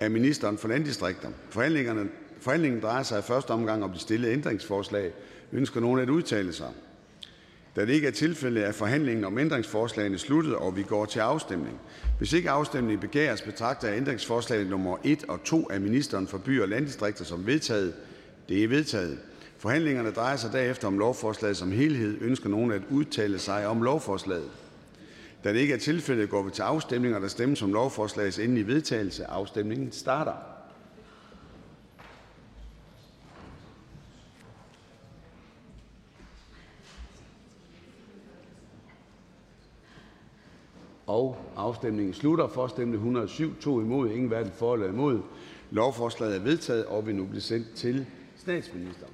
[0.00, 1.28] af ministeren for landdistrikter.
[1.50, 2.08] Forhandlingerne,
[2.40, 5.12] forhandlingen drejer sig i første omgang om de stillede ændringsforslag.
[5.52, 6.68] Ønsker nogen at udtale sig?
[7.76, 11.80] Da det ikke er tilfældet, er forhandlingen om ændringsforslagene sluttet, og vi går til afstemning.
[12.18, 16.60] Hvis ikke afstemning begæres, betragter jeg ændringsforslag nummer 1 og 2 af ministeren for by
[16.62, 17.94] og landdistrikter som vedtaget.
[18.48, 19.18] Det er vedtaget.
[19.58, 22.18] Forhandlingerne drejer sig derefter om lovforslaget som helhed.
[22.20, 24.50] Ønsker nogen at udtale sig om lovforslaget?
[25.44, 28.66] Da det ikke er tilfældet, går vi til afstemning, og der stemmes om lovforslagets endelige
[28.66, 29.24] vedtagelse.
[29.24, 30.51] Afstemningen starter.
[41.56, 42.48] Afstemningen slutter.
[42.48, 45.20] For stemte 107, 2 imod, ingen hverken for eller imod.
[45.70, 49.12] Lovforslaget er vedtaget og vil nu blive sendt til statsministeren.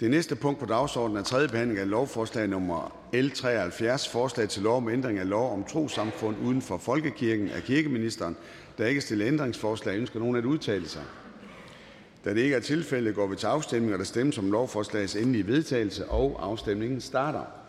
[0.00, 4.62] Det næste punkt på dagsordenen er tredje behandling af lovforslag nummer L 73, forslag til
[4.62, 8.36] lov om ændring af lov om trosamfund uden for folkekirken af kirkeministeren.
[8.78, 9.98] Der er ikke stillet ændringsforslag.
[9.98, 11.02] Ønsker nogen at udtale sig?
[12.24, 15.46] Da det ikke er tilfældet, går vi til afstemning, og der stemmes om lovforslagets endelige
[15.46, 17.59] vedtagelse, og afstemningen starter.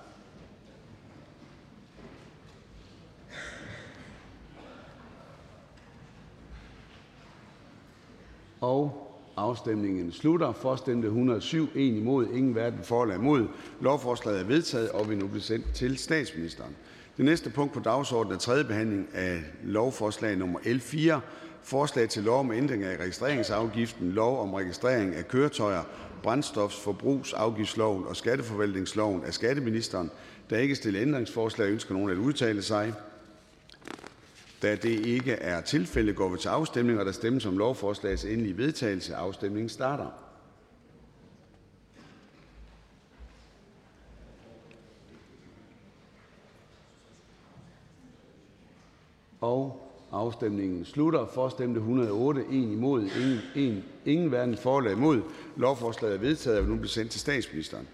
[9.38, 10.54] Afstemningen slutter.
[10.54, 13.47] For stemte 107 1 imod, ingen hverken for eller imod.
[13.80, 16.76] Lovforslaget er vedtaget og vil nu blive sendt til statsministeren.
[17.17, 21.21] Det næste punkt på dagsordenen er tredje behandling af lovforslag nummer L 4.
[21.63, 25.84] Forslag til lov om ændring af registreringsafgiften, lov om registrering af køretøjer,
[26.24, 30.12] brændstofforbrugsafgiftsloven og skatteforvaltningsloven af skatteministeren.
[30.50, 31.69] Der er ikke stillet ændringsforslag.
[31.69, 32.93] Ønsker nogen at udtale sig?
[34.62, 38.58] Da det ikke er tilfældet, går vi til afstemning, og der stemmes om lovforslagets endelige
[38.58, 39.15] vedtagelse.
[39.15, 40.08] Afstemningen starter.
[49.41, 51.26] Og afstemningen slutter.
[51.26, 55.21] For stemte 108, 1 imod, ingen, ingen, ingen hverken for eller imod.
[55.56, 57.88] Lovforslaget er vedtaget og vil nu blive sendt til statsministeren.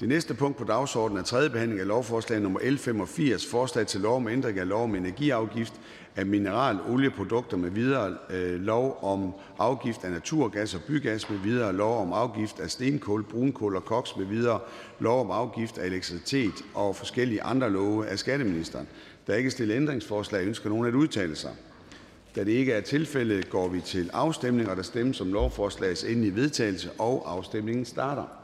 [0.00, 4.00] Det næste punkt på dagsordenen er tredje behandling af lovforslag nummer L 85, forslag til
[4.00, 5.72] lov om ændring af lov om energiafgift
[6.16, 12.02] af mineralolieprodukter med videre, øh, lov om afgift af naturgas og bygas med videre, lov
[12.02, 14.60] om afgift af stenkul, brunkul og koks med videre,
[14.98, 18.88] lov om afgift af elektricitet og forskellige andre love af skatteministeren.
[19.26, 20.46] Der er ikke stillet ændringsforslag.
[20.46, 21.52] Ønsker nogen at udtale sig?
[22.36, 26.36] Da det ikke er tilfældet, går vi til afstemning, og der stemmes om lovforslagets endelige
[26.36, 28.39] vedtagelse, og afstemningen starter.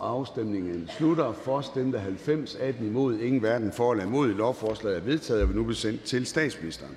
[0.00, 1.32] Afstemningen slutter.
[1.32, 4.28] For stemte 90, 18 imod, ingen hverken for eller imod.
[4.28, 6.96] Lovforslaget er vedtaget og vil nu blive sendt til statsministeren.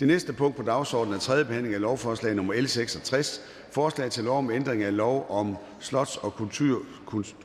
[0.00, 3.40] Det næste punkt på dagsordenen er tredje behandling af lovforslag nummer L 66.
[3.70, 6.82] Forslag til lov om ændring af lov om Slots- og Kultur,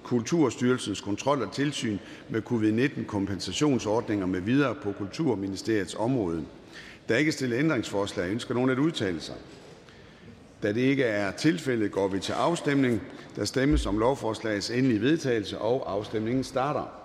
[0.04, 1.98] Kulturstyrelsens kontrol og tilsyn
[2.30, 6.46] med covid-19 kompensationsordninger med videre på Kulturministeriets område.
[7.08, 8.32] Der er ikke stillet ændringsforslag.
[8.32, 9.36] Ønsker nogen at udtale sig?
[10.64, 13.02] Da det ikke er tilfældet, går vi til afstemning.
[13.36, 16.99] Der stemmes om lovforslagets endelige vedtagelse, og afstemningen starter.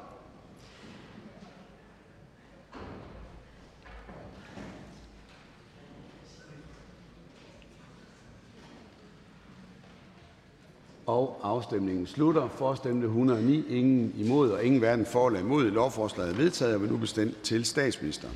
[11.42, 12.48] Afstemningen slutter.
[12.48, 15.70] For stemte 109, ingen imod og ingen hverken for eller imod.
[15.70, 18.34] Lovforslaget er vedtaget og vil nu bestemt til statsministeren.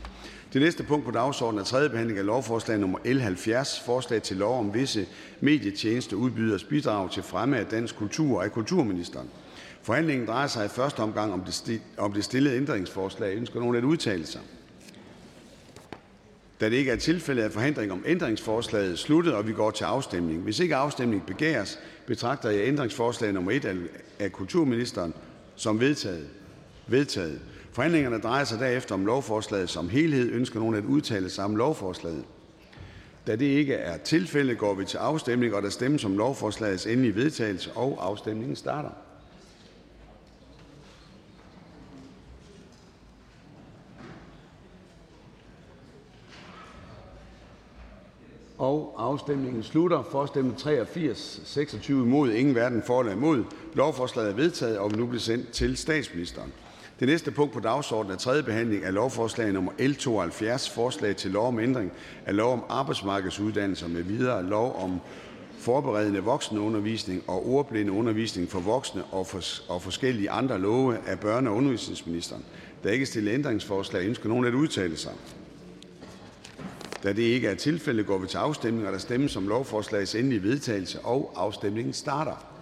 [0.52, 4.36] Det næste punkt på dagsordenen er tredje behandling af lovforslag nummer L 70, forslag til
[4.36, 5.06] lov om visse
[5.40, 9.28] medietjenesteudbyderes bidrag til fremme af dansk kultur af kulturministeren.
[9.82, 13.36] Forhandlingen drejer sig i første omgang om det, om det stillede ændringsforslag.
[13.36, 14.40] Ønsker nogen at udtale sig?
[16.60, 20.42] Da det ikke er tilfældet, er forhandling om ændringsforslaget sluttet, og vi går til afstemning.
[20.42, 21.78] Hvis ikke afstemning begæres,
[22.08, 25.14] betragter jeg ændringsforslag nummer 1 af kulturministeren
[25.56, 26.28] som vedtaget.
[26.86, 27.40] vedtaget.
[27.72, 30.32] Forhandlingerne drejer sig derefter om lovforslaget som helhed.
[30.32, 32.24] Ønsker nogen at udtale sig om lovforslaget?
[33.26, 37.14] Da det ikke er tilfældet, går vi til afstemning, og der stemmes om lovforslagets endelige
[37.14, 38.90] vedtagelse, og afstemningen starter.
[48.96, 50.02] Afstemningen slutter.
[50.10, 53.44] For stemte 83, 26 imod, ingen hverken for eller imod.
[53.74, 56.52] Lovforslaget er vedtaget og vil nu blive sendt til statsministeren.
[57.00, 61.30] Det næste punkt på dagsordenen er tredje behandling af lovforslag nummer L 72, forslag til
[61.30, 61.92] lov om ændring
[62.26, 65.00] af lov om arbejdsmarkedsuddannelser med videre, lov om
[65.58, 71.56] forberedende voksenundervisning og ordblindeundervisning for voksne og, for, og forskellige andre love af børne- og
[71.56, 72.44] undervisningsministeren.
[72.82, 74.06] Der er ikke stillet ændringsforslag.
[74.06, 75.12] Ønsker nogen at udtale sig?
[77.02, 80.42] Da det ikke er tilfældet, går vi til afstemning, og der stemmes om lovforslagets endelige
[80.42, 82.58] vedtagelse, og afstemningen starter.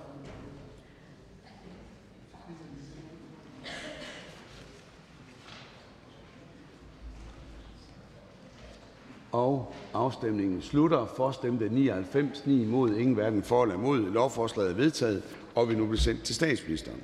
[9.33, 11.07] Og afstemningen slutter.
[11.17, 14.13] For stemte 99, 9 imod, ingen hverken for eller imod.
[14.13, 15.23] Lovforslaget er vedtaget
[15.55, 17.01] og vil nu blive sendt til statsministeren.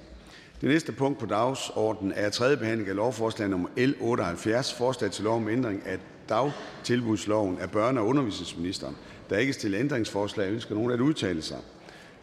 [0.60, 5.24] Det næste punkt på dagsordenen er tredje behandling af lovforslag nummer L 78, forslag til
[5.24, 8.96] lov om ændring af dagtilbudsloven af børne- og undervisningsministeren.
[9.30, 10.50] Der er ikke stillet ændringsforslag.
[10.52, 11.58] Ønsker nogen at udtale sig?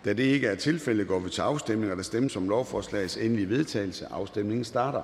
[0.05, 3.49] Da det ikke er tilfældet, går vi til afstemning, og der stemmes om lovforslagets endelige
[3.49, 4.07] vedtagelse.
[4.11, 5.01] Afstemningen starter.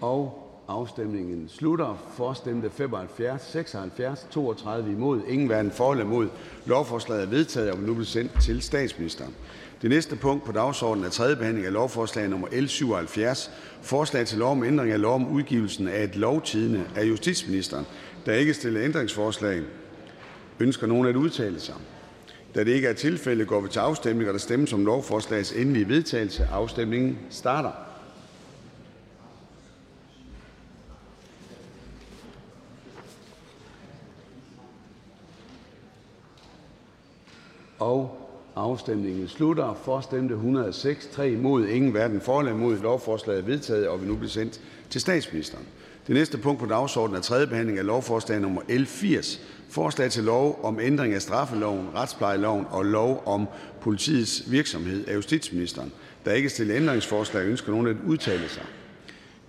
[0.00, 2.04] Og afstemningen slutter.
[2.16, 6.28] For stemte 75, 76, 32 imod, ingen hverken for eller imod.
[6.66, 9.34] Lovforslaget er vedtaget og vil nu blive sendt til statsministeren.
[9.82, 13.50] Det næste punkt på dagsordenen er tredje behandling af lovforslag nummer L 77,
[13.82, 17.86] forslag til lov om ændring af lov om udgivelsen af et lovtidende af justitsministeren.
[18.26, 19.62] Der er ikke stillet ændringsforslag.
[20.60, 21.74] Ønsker nogen at udtale sig?
[22.54, 25.88] Da det ikke er tilfældet, går vi til afstemning, og der stemmes om lovforslagets endelige
[25.88, 26.48] vedtagelse.
[26.52, 27.87] Afstemningen starter.
[38.56, 39.80] Afstemningen slutter.
[39.84, 42.78] For stemte 106, 3 imod, ingen hverken for eller imod.
[42.78, 44.60] Lovforslaget er vedtaget og vil nu blive sendt
[44.90, 45.64] til statsministeren.
[46.06, 49.40] Det næste punkt på dagsordenen er tredje behandling af lovforslag nummer L 80.
[49.70, 53.48] Forslag til lov om ændring af straffeloven, retsplejeloven og lov om
[53.80, 55.92] politiets virksomhed af justitsministeren.
[56.24, 57.46] Der er ikke stillet ændringsforslag.
[57.46, 58.62] Ønsker nogen at udtale sig?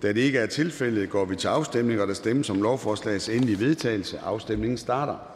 [0.02, 3.60] Da det ikke er tilfældet, går vi til afstemning, og der stemmes om lovforslagets endelige
[3.60, 4.18] vedtagelse.
[4.18, 5.29] Afstemningen starter.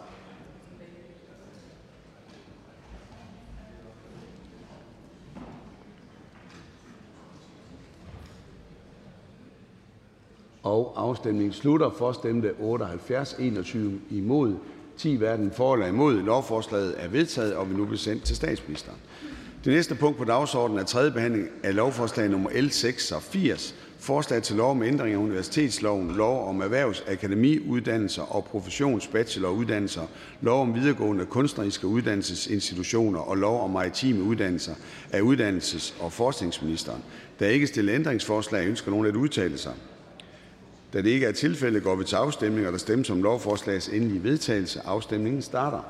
[10.65, 11.91] Afstemningen slutter.
[11.99, 14.55] For stemte 78, 21 imod,
[14.97, 16.15] 10 hverken for eller imod.
[16.15, 18.99] Lovforslaget er vedtaget og vil nu blive sendt til statsministeren.
[19.65, 23.75] Det næste punkt på dagsordenen er tredje behandling af lovforslag nummer L 86.
[23.99, 30.03] Forslag til lov om ændring af universitetsloven, lov om erhvervsakademiuddannelser og professionsbacheloruddannelser,
[30.41, 34.75] lov om videregående kunstneriske uddannelsesinstitutioner og lov om maritime uddannelser
[35.13, 37.03] af uddannelses- og forskningsministeren.
[37.39, 38.69] Der er ikke stillet ændringsforslag.
[38.69, 39.73] Ønsker nogen at udtale sig?
[40.95, 44.23] Da det ikke er tilfældet, går vi til afstemning, og der stemmes om lovforslagets endelige
[44.23, 44.81] vedtagelse.
[44.85, 45.81] Afstemningen starter.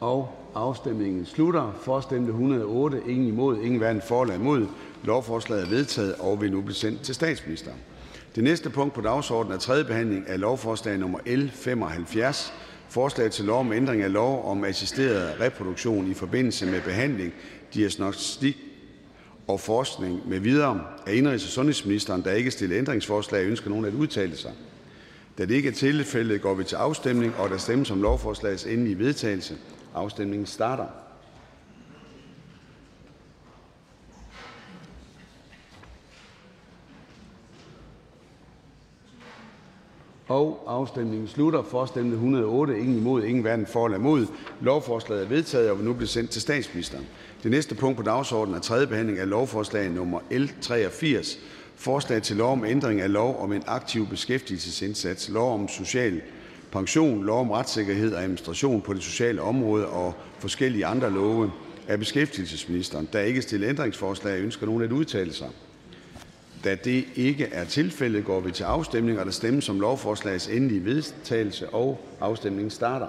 [0.00, 1.72] Og afstemningen slutter.
[1.82, 4.66] For stemte 108, ingen imod, ingen hverken for eller imod.
[5.04, 7.78] Lovforslaget er vedtaget og vil nu blive sendt til statsministeren.
[8.34, 12.52] Det næste punkt på dagsordenen er tredje behandling af lovforslag nummer L 75.
[12.92, 17.32] Forslag til lov om ændring af lov om assisteret reproduktion i forbindelse med behandling,
[17.74, 18.56] diagnostik
[19.48, 23.46] og forskning med videre af indrigs- og sundhedsministeren, der ikke stillet ændringsforslag.
[23.46, 24.52] Ønsker nogen at udtale sig?
[25.38, 28.98] Da det ikke er tilfældet, går vi til afstemning, og der stemmes om lovforslagets endelige
[28.98, 29.56] vedtagelse.
[29.94, 30.86] Afstemningen starter.
[40.66, 41.62] Afstemningen slutter.
[41.62, 44.26] For stemte 108, ingen imod, ingen hverken for eller imod.
[44.60, 47.06] Lovforslaget er vedtaget og vil nu blive sendt til statsministeren.
[47.42, 51.38] Det næste punkt på dagsordenen er tredje behandling af lovforslag nummer L 83.
[51.76, 56.20] Forslag til lov om ændring af lov om en aktiv beskæftigelsesindsats, lov om social
[56.72, 61.50] pension, lov om retssikkerhed og administration på det sociale område og forskellige andre love
[61.88, 63.08] af beskæftigelsesministeren.
[63.12, 64.40] Der er ikke stillet ændringsforslag.
[64.40, 65.48] Ønsker nogen at udtale sig?
[66.64, 70.84] Da det ikke er tilfældet, går vi til afstemning, og der stemmes om lovforslagets endelige
[70.84, 73.08] vedtagelse, og afstemningen starter.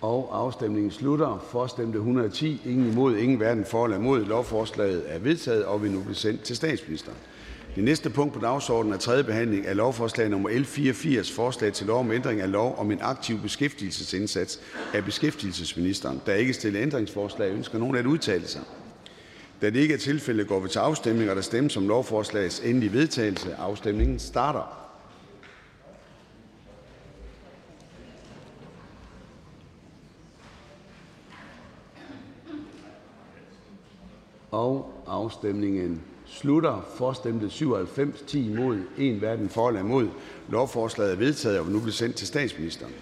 [0.00, 1.46] Og afstemningen slutter.
[1.50, 4.24] For stemte 110, ingen imod, ingen hverken for eller imod.
[4.24, 7.18] Lovforslaget er vedtaget og vil nu blive sendt til statsministeren.
[7.76, 11.86] Det næste punkt på dagsordenen er tredje behandling af lovforslag nummer L 84, forslag til
[11.86, 14.60] lov om ændring af lov om en aktiv beskæftigelsesindsats
[14.94, 16.20] af beskæftigelsesministeren.
[16.26, 17.50] Der er ikke stillet ændringsforslag.
[17.52, 18.60] Ønsker nogen at udtale sig?
[19.62, 22.92] Da det ikke er tilfældet, går vi til afstemning, og der stemmes om lovforslagets endelige
[22.92, 23.54] vedtagelse.
[23.54, 24.78] Afstemningen starter.
[34.50, 36.02] Og afstemningen
[36.32, 36.86] slutter.
[36.96, 40.08] For stemte 97, 10 imod, 1 hverken for eller imod.
[40.48, 42.92] Lovforslaget er vedtaget og vil nu blive sendt til statsministeren.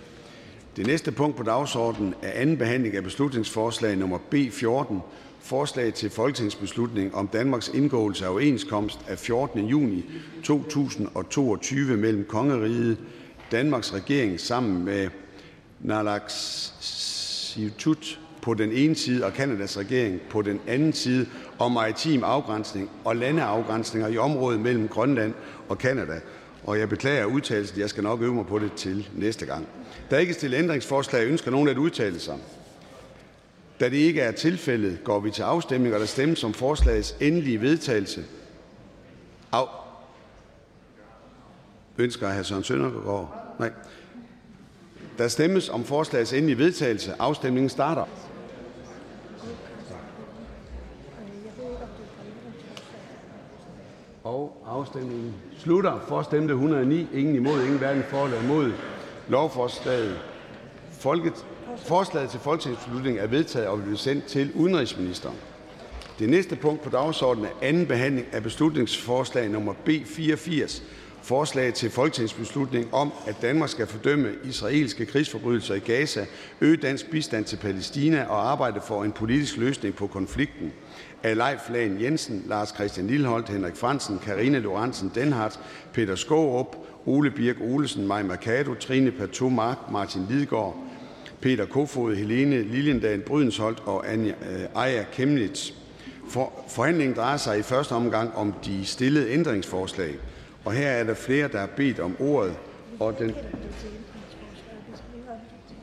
[0.77, 5.01] Det næste punkt på dagsordenen er anden behandling af beslutningsforslag nummer B 14.
[5.41, 9.67] Forslag til folketingsbeslutning om Danmarks indgåelse af overenskomst af 14.
[9.67, 10.05] juni
[10.45, 12.99] 2022 mellem Kongeriget,
[13.53, 15.09] Danmarks regering sammen med
[15.81, 21.27] Naalakkersuisut på den ene side og Kanadas regering på den anden side
[21.59, 25.35] om maritim afgrænsning og landeafgrænsninger i området mellem Grønland
[25.69, 26.21] og Kanada.
[26.65, 27.81] Og jeg beklager udtalelsen.
[27.81, 29.67] Jeg skal nok øve mig på det til næste gang.
[30.11, 31.27] Der er ikke stillet ændringsforslag.
[31.27, 32.35] Ønsker nogen at udtale sig?
[33.81, 37.61] Da det ikke er tilfældet, går vi til afstemning, og der stemmes om forslagets endelige
[37.61, 38.25] vedtagelse.
[39.53, 39.67] Af.
[41.99, 42.43] Ønsker hr.
[42.43, 43.57] Søren Søndergaard?
[43.59, 43.71] Nej.
[45.19, 47.15] Der stemmes om forslagets endelige vedtagelse.
[47.19, 48.05] Afstemningen starter.
[54.67, 56.01] Afstemningen slutter.
[56.09, 58.73] For stemte 109, ingen imod, ingen hverken for eller imod.
[59.29, 60.19] Lovforslaget
[61.01, 61.47] Folket,
[61.77, 65.37] forslaget til folketingsbeslutning er vedtaget og vil blive sendt til udenrigsministeren.
[66.19, 70.83] Det næste punkt på dagsordenen er anden behandling af beslutningsforslag nummer B 84.
[71.23, 76.27] Forslag til folketingsbeslutning om, at Danmark skal fordømme israelske krigsforbrydelser i Gaza,
[76.61, 80.73] øge dansk bistand til Palæstina og arbejde for en politisk løsning på konflikten
[81.23, 85.61] af Leif Lahn Jensen, Lars Christian Lilleholdt, Henrik Fransen, Karina Lorentzen Denhardt,
[85.93, 90.77] Peter Skårup, Ole Birk Olesen, Mai Mercado, Trine Pertou Mark, Martin Lidegaard,
[91.41, 95.73] Peter Kofod, Helene Liljendal Brydensholt og Anja, øh, Aya Kemnitz.
[96.29, 100.15] For, forhandlingen drejer sig i første omgang om de stillede ændringsforslag.
[100.65, 102.55] Og her er der flere, der har bedt om ordet.
[103.01, 103.35] Og den...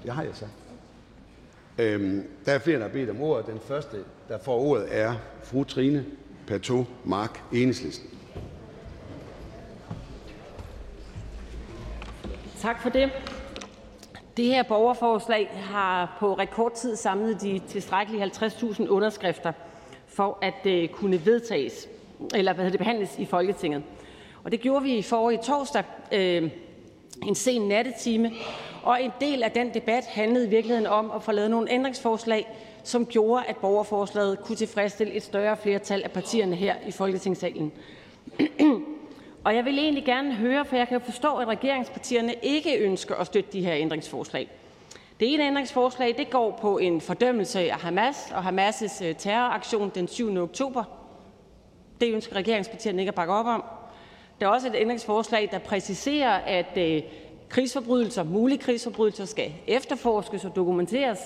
[0.03, 0.51] Det har jeg sagt.
[1.77, 3.45] Øhm, der er flere, der har bedt om ordet.
[3.45, 3.97] Den første,
[4.27, 5.13] der får ordet, er
[5.43, 6.05] fru Trine
[6.47, 8.09] Pato Mark, Enhedslisten.
[12.59, 13.11] Tak for det.
[14.37, 19.51] Det her borgerforslag har på rekordtid samlet de tilstrækkelige 50.000 underskrifter
[20.07, 21.87] for at øh, kunne vedtages,
[22.35, 23.83] eller hvad det behandles i Folketinget.
[24.43, 26.51] Og det gjorde vi i forrige torsdag, øh,
[27.23, 28.31] en sen nattetime,
[28.83, 32.47] og en del af den debat handlede i virkeligheden om at få lavet nogle ændringsforslag,
[32.87, 37.71] som gjorde, at borgerforslaget kunne tilfredsstille et større flertal af partierne her i Folketingssalen.
[39.45, 43.27] og jeg vil egentlig gerne høre, for jeg kan forstå, at regeringspartierne ikke ønsker at
[43.27, 44.49] støtte de her ændringsforslag.
[45.19, 50.07] Det ene ændringsforslag det går på en fordømmelse af Hamas og Hamas' øh, terroraktion den
[50.07, 50.37] 7.
[50.37, 50.83] oktober.
[52.01, 53.63] Det ønsker regeringspartierne ikke at bakke op om.
[54.39, 57.01] Der er også et ændringsforslag, der præciserer, at øh,
[57.49, 61.19] krigsforbrydelser, mulige krigsforbrydelser, skal efterforskes og dokumenteres,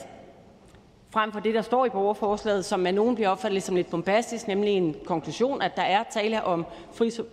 [1.12, 4.48] frem for det, der står i borgerforslaget, som af nogen bliver opfattet som lidt bombastisk,
[4.48, 6.66] nemlig en konklusion, at der er tale om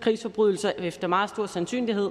[0.01, 2.11] krigsforbrydelser efter meget stor sandsynlighed.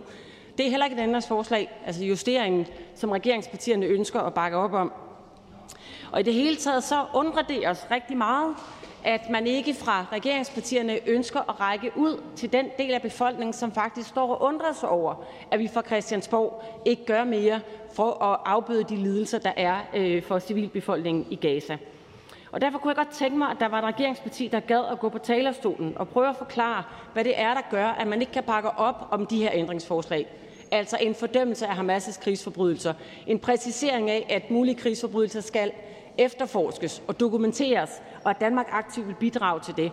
[0.57, 4.91] Det er heller ikke et ændringsforslag, altså justeringen, som regeringspartierne ønsker at bakke op om.
[6.11, 8.55] Og i det hele taget så undrer det os rigtig meget,
[9.03, 13.71] at man ikke fra regeringspartierne ønsker at række ud til den del af befolkningen, som
[13.71, 15.15] faktisk står og undrer sig over,
[15.51, 17.59] at vi fra Christiansborg ikke gør mere
[17.93, 21.77] for at afbøde de lidelser, der er øh, for civilbefolkningen i Gaza.
[22.51, 24.99] Og derfor kunne jeg godt tænke mig, at der var et regeringsparti, der gad at
[24.99, 26.83] gå på talerstolen og prøve at forklare,
[27.13, 30.27] hvad det er, der gør, at man ikke kan bakke op om de her ændringsforslag.
[30.71, 32.93] Altså en fordømmelse af Hamas' krigsforbrydelser,
[33.27, 35.71] en præcisering af, at mulige krigsforbrydelser skal
[36.17, 39.91] efterforskes og dokumenteres, og at Danmark aktivt vil bidrage til det.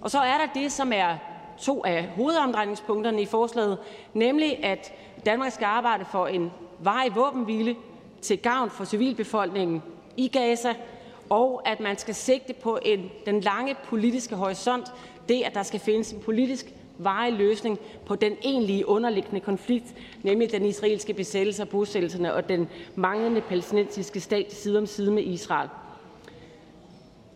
[0.00, 1.16] Og så er der det, som er
[1.58, 3.78] to af hovedomdrejningspunkterne i forslaget,
[4.14, 4.92] nemlig at
[5.26, 7.76] Danmark skal arbejde for en varig våbenhvile
[8.22, 9.82] til gavn for civilbefolkningen
[10.16, 10.74] i Gaza,
[11.30, 14.92] og at man skal sigte på en, den lange politiske horisont,
[15.28, 16.66] det at der skal findes en politisk
[16.98, 22.68] varig løsning på den egentlige underliggende konflikt, nemlig den israelske besættelse af bosættelserne og den
[22.94, 25.68] manglende palæstinensiske stat side om side med Israel.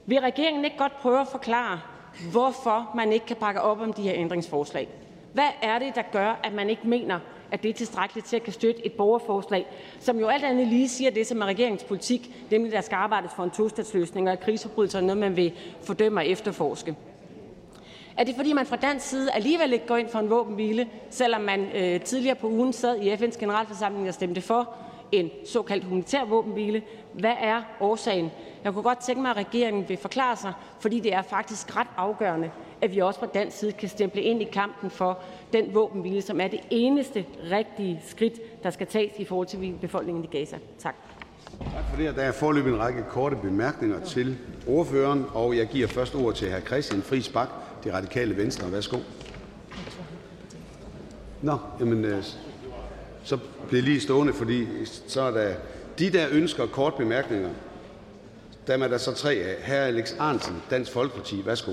[0.07, 1.81] Vil regeringen ikke godt prøve at forklare,
[2.33, 4.89] hvorfor man ikke kan bakke op om de her ændringsforslag?
[5.33, 7.19] Hvad er det, der gør, at man ikke mener,
[7.51, 9.67] at det er tilstrækkeligt til at kan støtte et borgerforslag,
[10.01, 13.31] som jo alt andet lige siger det, som er regeringspolitik, nemlig at der skal arbejdes
[13.37, 15.53] for en tostatsløsning, og at krigsforbrydelser er noget, man vil
[15.83, 16.97] fordømme og efterforske.
[18.17, 21.41] Er det, fordi man fra dansk side alligevel ikke går ind for en våbenhvile, selvom
[21.41, 24.75] man øh, tidligere på ugen sad i FN's generalforsamling og stemte for
[25.13, 26.83] en såkaldt humanitær våbenhvile?
[27.13, 28.31] Hvad er årsagen?
[28.65, 31.87] Jeg kunne godt tænke mig, at regeringen vil forklare sig, fordi det er faktisk ret
[31.97, 32.51] afgørende,
[32.81, 35.19] at vi også fra dansk side kan stemple ind i kampen for
[35.53, 40.25] den våbenhvile, som er det eneste rigtige skridt, der skal tages i forhold til befolkningen
[40.25, 40.57] i Gaza.
[40.79, 40.95] Tak.
[41.59, 42.17] Tak for det.
[42.17, 44.39] Der er forløbet en række korte bemærkninger til
[44.69, 46.61] ordføreren, og jeg giver først ord til hr.
[46.67, 47.49] Christian Friis Bak,
[47.85, 48.73] det Radikale Venstre.
[48.73, 48.99] Værsgo.
[51.43, 52.25] Nå, jamen, øh,
[53.25, 54.67] så bliver lige stående, fordi
[55.07, 55.55] så er der
[55.99, 57.51] de, der ønsker kort bemærkninger.
[58.67, 59.57] Dem er der så tre af.
[59.67, 59.73] Hr.
[59.73, 61.47] Alex Arnsen, Dansk Folkeparti.
[61.47, 61.73] Værsgo.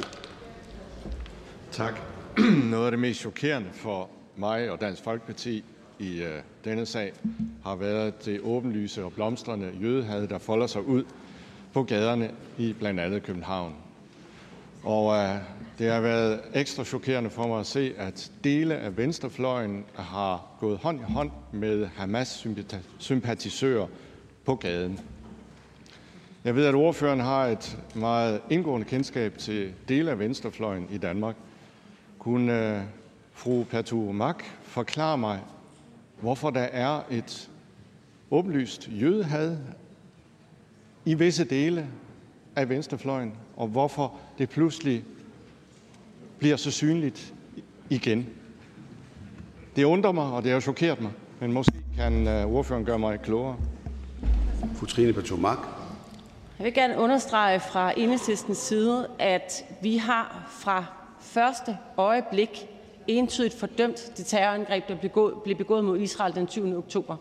[1.72, 1.94] Tak.
[2.72, 5.64] Noget af det mest chokerende for mig og Dansk Folkeparti
[6.00, 7.14] i øh, denne sag
[7.64, 11.04] har været det åbenlyse og blomstrende jødehad, der folder sig ud
[11.74, 13.76] på gaderne i blandt andet København.
[14.84, 15.36] Og øh,
[15.80, 20.78] det har været ekstra chokerende for mig at se, at dele af venstrefløjen har gået
[20.78, 23.88] hånd i hånd med Hamas-sympatisører
[24.46, 25.00] på gaden.
[26.44, 31.36] Jeg ved, at ordføreren har et meget indgående kendskab til dele af venstrefløjen i Danmark.
[32.20, 32.82] Kunne øh,
[33.34, 35.40] fru Patu Mak forklare mig,
[36.22, 37.50] hvorfor der er et
[38.32, 39.58] åbenlyst jødehad
[41.06, 41.88] i visse dele
[42.56, 45.04] af venstrefløjen, og hvorfor det pludselig
[46.40, 47.34] bliver så synligt
[47.90, 48.30] igen.
[49.76, 53.22] Det undrer mig, og det har chokeret mig, men måske kan øh, ordføreren gøre mig
[53.22, 53.58] klogere.
[54.76, 55.60] Fru Trine Pertou Mach.
[56.58, 60.86] Jeg vil gerne understrege fra enhedslistens side, at vi har fra
[61.20, 62.68] første øjeblik
[63.08, 64.96] entydigt fordømt det terrorangreb, der
[65.44, 66.78] blev begået mod Israel den 20.
[66.78, 67.16] oktober,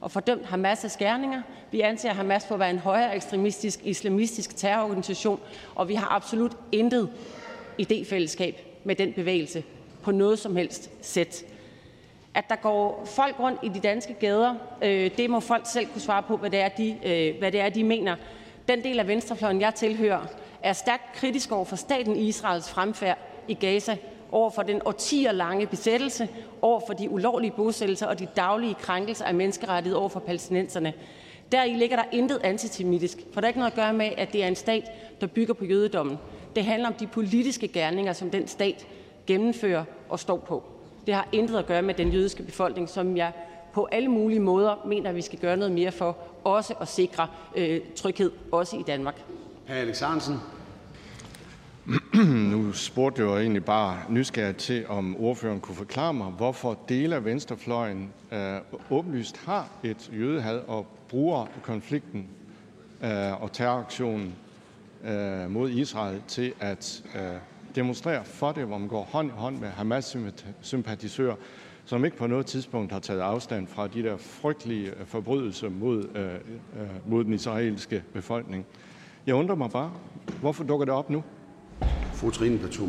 [0.00, 1.42] og fordømt Hamas' gerninger.
[1.70, 5.40] Vi anser Hamas for at være en højere ekstremistisk, islamistisk terrororganisation,
[5.74, 7.08] og vi har absolut intet
[7.82, 8.54] idéfællesskab
[8.84, 9.64] med den bevægelse
[10.02, 11.44] på noget som helst sæt.
[12.34, 16.00] At der går folk rundt i de danske gader, øh, det må folk selv kunne
[16.00, 18.16] svare på, hvad det er, de, øh, hvad det er, de mener.
[18.68, 20.26] Den del af venstrefløjen, jeg tilhører,
[20.62, 23.18] er stærkt kritisk over for staten Israels fremfærd
[23.48, 23.96] i Gaza,
[24.32, 26.28] over for den årtier lange besættelse,
[26.62, 30.92] over for de ulovlige bosættelser og de daglige krænkelser af menneskerettighed over for palæstinenserne.
[31.52, 34.44] Deri ligger der intet antisemitisk, for der er ikke noget at gøre med, at det
[34.44, 34.84] er en stat,
[35.20, 36.18] der bygger på jødedommen.
[36.56, 38.86] Det handler om de politiske gerninger, som den stat
[39.26, 40.64] gennemfører og står på.
[41.06, 43.32] Det har intet at gøre med den jødiske befolkning, som jeg
[43.72, 47.26] på alle mulige måder mener, at vi skal gøre noget mere for også at sikre
[47.56, 49.14] øh, tryghed, også i Danmark.
[49.68, 49.72] Hr.
[49.72, 50.36] Alex Ahrendtsen.
[52.52, 57.14] nu spurgte jeg jo egentlig bare nysgerrigt til, om ordføreren kunne forklare mig, hvorfor dele
[57.14, 58.56] af venstrefløjen øh,
[58.90, 62.28] åbenlyst har et jødehad og bruger konflikten
[63.02, 64.34] øh, og terroraktionen
[65.04, 67.20] øh, mod Israel til at øh,
[67.74, 71.34] demonstrere for det, hvor man går hånd i hånd med Hamas-sympatisører,
[71.84, 76.08] som ikke på noget tidspunkt har taget afstand fra de der frygtelige øh, forbrydelser mod,
[76.14, 76.34] øh,
[76.82, 78.66] øh, mod den israelske befolkning.
[79.26, 79.92] Jeg undrer mig bare,
[80.40, 81.22] hvorfor dukker det op nu?
[82.12, 82.86] Fru Trine Pertou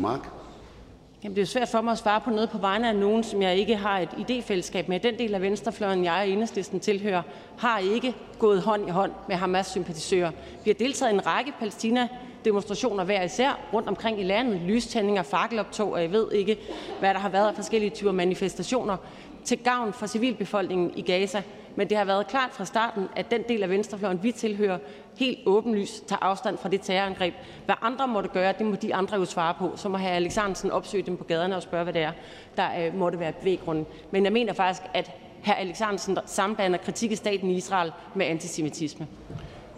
[1.24, 3.42] Jamen, det er svært for mig at svare på noget på vegne af nogen, som
[3.42, 5.00] jeg ikke har et idéfællesskab med.
[5.00, 7.22] Den del af venstrefløjen, jeg og enhedslisten tilhører,
[7.58, 10.30] har ikke gået hånd i hånd med Hamas-sympatisører.
[10.64, 14.60] Vi har deltaget i en række Palæstina-demonstrationer hver især rundt omkring i landet.
[14.60, 16.58] Lystændinger, fakkeloptog, og jeg ved ikke,
[17.00, 18.96] hvad der har været af forskellige typer manifestationer
[19.44, 21.42] til gavn for civilbefolkningen i Gaza.
[21.76, 24.78] Men det har været klart fra starten, at den del af venstrefløjen, vi tilhører,
[25.16, 27.34] helt åbenlyst tager afstand fra det terrorangreb.
[27.64, 29.72] Hvad andre måtte gøre, det må de andre jo svare på.
[29.76, 30.06] Så må hr.
[30.06, 32.12] Alexandersen opsøge dem på gaderne og spørge, hvad det er,
[32.56, 33.86] der øh, måtte være bevæggrunden.
[34.10, 35.10] Men jeg mener faktisk, at
[35.44, 35.52] hr.
[35.52, 39.06] Alexandersen sammenblander kritik af staten i Israel med antisemitisme.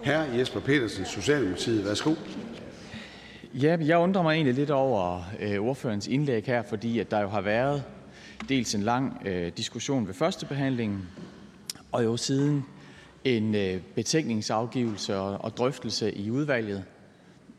[0.05, 0.39] Hr.
[0.39, 1.85] Jesper Petersen, Socialdemokratiet.
[1.85, 2.15] Værsgo.
[3.55, 7.29] Ja, jeg undrer mig egentlig lidt over øh, ordførens indlæg her, fordi at der jo
[7.29, 7.83] har været
[8.49, 11.09] dels en lang øh, diskussion ved første behandling,
[11.93, 12.65] og jo siden
[13.27, 16.85] en øh, betænkningsafgivelse og drøftelse i udvalget,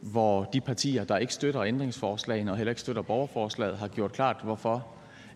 [0.01, 4.37] hvor de partier, der ikke støtter ændringsforslagene og heller ikke støtter borgerforslaget, har gjort klart,
[4.43, 4.87] hvorfor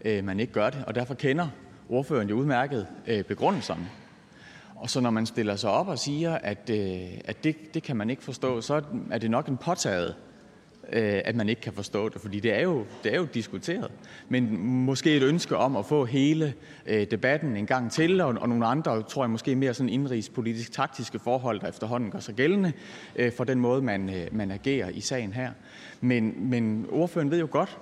[0.06, 0.84] øh, man ikke gør det.
[0.88, 1.48] Og derfor kender
[1.90, 3.90] ordføreren jo udmærket øh, begrundelserne.
[4.76, 6.70] Og så når man stiller sig op og siger, at,
[7.26, 10.16] at det, det kan man ikke forstå, så er det nok en påtaget
[10.94, 13.92] Øh, at man ikke kan forstå det, fordi det er jo, det er jo diskuteret.
[14.30, 16.54] Men måske et ønske om at få hele
[16.86, 20.72] øh, debatten en gang til, og, og nogle andre, tror jeg måske mere sådan indrigspolitisk
[20.72, 22.74] taktiske forhold, der efterhånden gør sig gældende
[23.16, 25.52] øh, for den måde, man, øh, man agerer i sagen her.
[26.02, 27.78] Men, men ordføreren ved jo godt,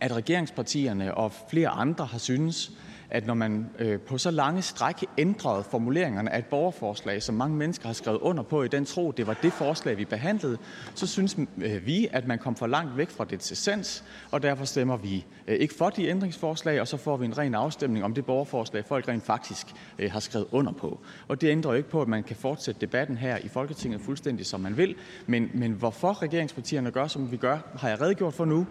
[0.00, 2.72] at regeringspartierne og flere andre har synes,
[3.10, 7.56] at når man øh, på så lange stræk ændrede formuleringerne af et borgerforslag, som mange
[7.56, 10.58] mennesker har skrevet under på i den tro, det var det forslag, vi behandlede,
[10.94, 14.64] så synes øh, vi, at man kom for langt væk fra det essens, og derfor
[14.64, 18.14] stemmer vi øh, ikke for de ændringsforslag, og så får vi en ren afstemning om
[18.14, 19.66] det borgerforslag, folk rent faktisk
[19.98, 21.00] øh, har skrevet under på.
[21.28, 24.46] Og det ændrer jo ikke på, at man kan fortsætte debatten her i Folketinget fuldstændig,
[24.46, 24.94] som man vil.
[25.26, 28.66] Men, men hvorfor regeringspartierne gør, som vi gør, har jeg redegjort for nu,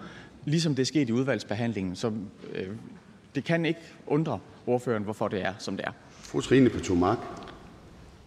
[0.46, 1.96] ligesom det er sket i udvalgsbehandlingen.
[1.96, 2.12] Så
[2.54, 2.68] øh,
[3.36, 5.92] det kan ikke undre ordføreren, hvorfor det er, som det er.
[6.10, 7.20] Fru Trine Pertou Mach.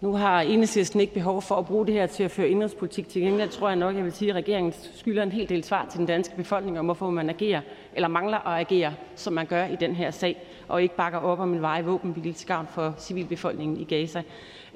[0.01, 3.09] Nu har Enhedslisten ikke behov for at bruge det her til at føre indrigspolitik.
[3.09, 5.87] Til gengæld tror jeg nok, jeg vil sige, at regeringen skylder en hel del svar
[5.91, 7.61] til den danske befolkning om, hvorfor man agerer,
[7.95, 10.37] eller mangler at agere, som man gør i den her sag,
[10.69, 14.23] og ikke bakker op om en veje våbenbil til gavn for civilbefolkningen i Gaza.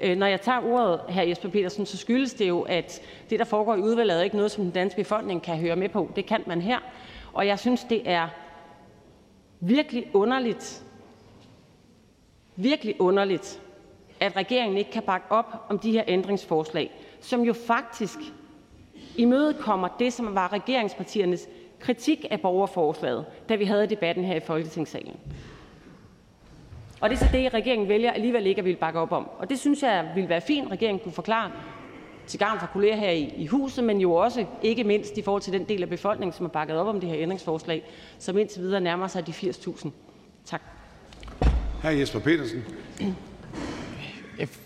[0.01, 3.45] Øh, når jeg tager ordet, her Jesper Petersen, så skyldes det jo, at det, der
[3.45, 6.11] foregår i udvalget, er ikke noget, som den danske befolkning kan høre med på.
[6.15, 6.79] Det kan man her.
[7.33, 8.27] Og jeg synes, det er
[9.67, 10.83] virkelig underligt,
[12.55, 13.61] virkelig underligt,
[14.19, 16.91] at regeringen ikke kan bakke op om de her ændringsforslag,
[17.21, 18.19] som jo faktisk
[19.17, 21.47] imødekommer det, som var regeringspartiernes
[21.79, 25.15] kritik af borgerforslaget, da vi havde debatten her i Folketingssalen.
[27.01, 29.29] Og det er så det, regeringen vælger alligevel ikke at ville bakke op om.
[29.39, 31.51] Og det synes jeg ville være fint, regeringen kunne forklare
[32.27, 35.41] til gavn for kolleger her i, i huset, men jo også ikke mindst i forhold
[35.41, 37.83] til den del af befolkningen, som har bakket op om det her ændringsforslag,
[38.19, 39.89] som indtil videre nærmer sig de 80.000.
[40.45, 40.61] Tak.
[41.81, 41.87] Hr.
[41.87, 42.63] Jesper Petersen.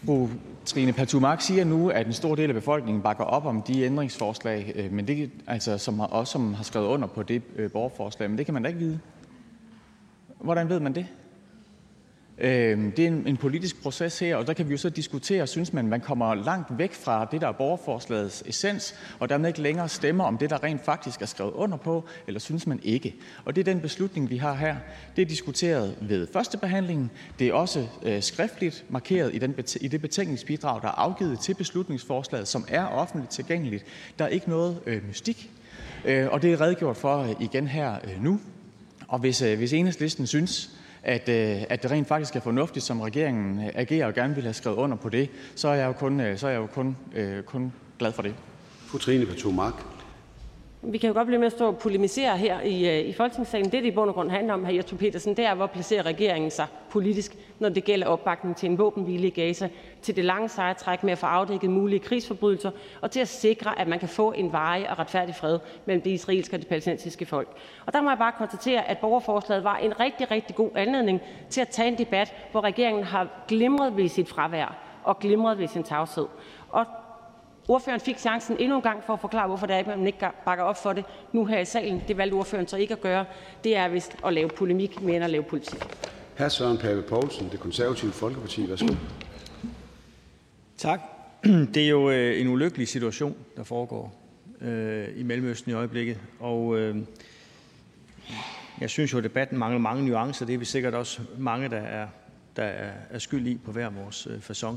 [0.06, 0.30] Fru
[0.66, 3.84] Trine Pertou Mach siger nu, at en stor del af befolkningen bakker op om de
[3.84, 7.72] ændringsforslag, øh, men det, altså, som har, også som har skrevet under på det øh,
[7.72, 9.00] borgerforslag, men det kan man da ikke vide.
[10.40, 11.08] Hvordan ved man det?
[12.40, 15.74] Øhm, det er en politisk proces her, og der kan vi jo så diskutere, synes
[15.74, 19.90] man, man kommer langt væk fra det, der er borgerforslagets essens, og dermed ikke længere
[19.90, 23.16] stemmer om det, der rent faktisk er skrevet under på, eller synes man ikke.
[23.46, 24.76] Og det er den beslutning, vi har her.
[25.16, 27.12] Det er diskuteret ved første behandling.
[27.40, 31.54] Det er også øh, skriftligt markeret i, den, i det betænkningsbidrag, der er afgivet til
[31.54, 33.86] beslutningsforslaget, som er offentligt tilgængeligt.
[34.20, 35.52] Der er ikke noget øh, mystik,
[36.06, 38.40] øh, og det er redegjort for øh, igen her øh, nu.
[39.08, 40.77] Og hvis, øh, hvis enhedslisten synes,
[41.08, 44.44] at, øh, at det rent faktisk er fornuftigt, som regeringen øh, agerer og gerne vil
[44.44, 46.68] have skrevet under på det, så er jeg jo kun, øh, så er jeg jo
[46.68, 46.98] kun,
[47.46, 48.36] kun glad for det.
[50.82, 53.66] Vi kan jo godt blive med at stå og polemisere her i, øh, i Folketingssalen.
[53.66, 54.72] Det, det i bund og grund handler om, hr.
[54.72, 58.78] Jesper Petersen, det er, hvor placerer regeringen sig politisk, når det gælder opbakning til en
[58.78, 59.70] våbenhvile i Gaza,
[60.02, 62.72] til det lange seje træk med at få afdækket mulige krigsforbrydelser,
[63.02, 66.12] og til at sikre, at man kan få en varig og retfærdig fred mellem det
[66.12, 67.48] israelske og det palæstinensiske folk.
[67.86, 71.62] Og der må jeg bare konstatere, at borgerforslaget var en rigtig, rigtig god anledning til
[71.62, 75.84] at tage en debat, hvor regeringen har glimret ved sit fravær og glimret ved sin
[75.84, 76.26] tavshed.
[76.70, 76.86] Og
[77.68, 80.30] Ordføreren fik chancen endnu en gang for at forklare, hvorfor det er, at man ikke
[80.46, 82.04] bakker op for det nu her i salen.
[82.08, 83.26] Det valgte ordføreren så ikke at gøre.
[83.64, 85.80] Det er vist at lave polemik mere end at lave politik.
[86.38, 86.48] Hr.
[86.48, 88.70] Søren Pape Poulsen, Det Konservative Folkeparti.
[88.70, 88.94] Værsgo.
[90.78, 91.02] Tak.
[91.74, 94.16] Det er jo øh, en ulykkelig situation, der foregår
[94.62, 96.18] øh, i Mellemøsten i øjeblikket.
[96.40, 96.96] Og øh,
[98.82, 100.46] jeg synes jo, at debatten mangler mange nuancer.
[100.46, 102.08] Det er vi sikkert også mange, der er,
[102.56, 102.72] der
[103.10, 104.76] er skyld i på hver vores øh, façon.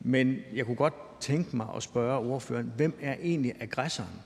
[0.00, 4.20] Men jeg kunne godt tænke mig at spørge ordføreren, hvem er egentlig aggressoren?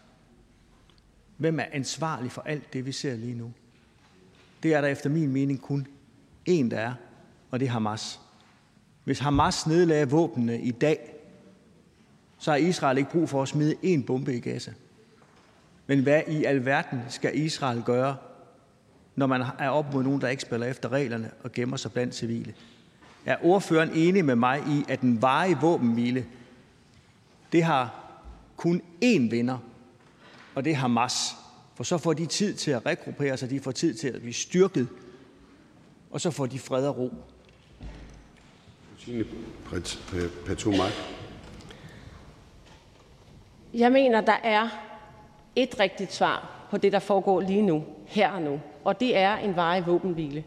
[1.36, 3.53] Hvem er ansvarlig for alt det, vi ser lige nu?
[4.62, 5.86] Det er der efter min mening kun
[6.49, 6.95] én, der er,
[7.51, 8.20] og det er Hamas.
[9.05, 11.14] Hvis Hamas nedlagde våbnene i dag,
[12.38, 14.72] så har Israel ikke brug for at smide en bombe i Gaza.
[15.86, 18.16] Men hvad i alverden skal Israel gøre,
[19.16, 22.14] når man er op mod nogen, der ikke spiller efter reglerne og gemmer sig blandt
[22.14, 22.55] civile?
[23.26, 26.26] Er ordføreren enig med mig i, at den varige våbenhvile
[27.53, 27.94] det har
[28.57, 29.59] kun én vinder,
[30.55, 31.36] og det er Hamas.
[31.74, 34.34] For så får de tid til at regruppere sig, de får tid til at blive
[34.34, 34.88] styrket,
[36.11, 37.12] og så får de fred og ro.
[43.74, 44.68] Jeg mener, der er
[45.57, 49.36] et rigtigt svar på det, der foregår lige nu, her og nu, og det er
[49.36, 50.44] en varig våbenhvile.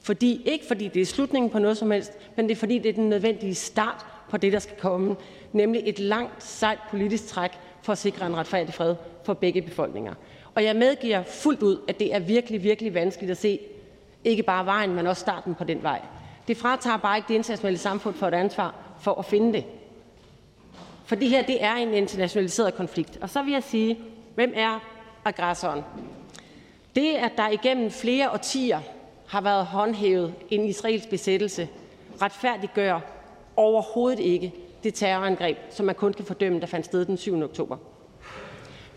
[0.00, 2.88] Fordi, ikke fordi det er slutningen på noget som helst, men det er fordi, det
[2.88, 5.16] er den nødvendige start på det, der skal komme,
[5.52, 7.50] nemlig et langt, sejt politisk træk
[7.82, 10.14] for at sikre en retfærdig fred for begge befolkninger.
[10.54, 13.60] Og jeg medgiver fuldt ud, at det er virkelig, virkelig vanskeligt at se
[14.24, 16.00] ikke bare vejen, men også starten på den vej.
[16.48, 19.64] Det fratager bare ikke det internationale samfund for et ansvar for at finde det.
[21.04, 23.18] For det her det er en internationaliseret konflikt.
[23.20, 23.98] Og så vil jeg sige,
[24.34, 24.78] hvem er
[25.24, 25.84] aggressoren?
[26.96, 28.80] Det, at der igennem flere årtier
[29.28, 31.68] har været håndhævet en israelsk besættelse,
[32.22, 33.00] retfærdiggør
[33.58, 37.42] overhovedet ikke det terrorangreb, som man kun kan fordømme, der fandt sted den 7.
[37.42, 37.76] oktober.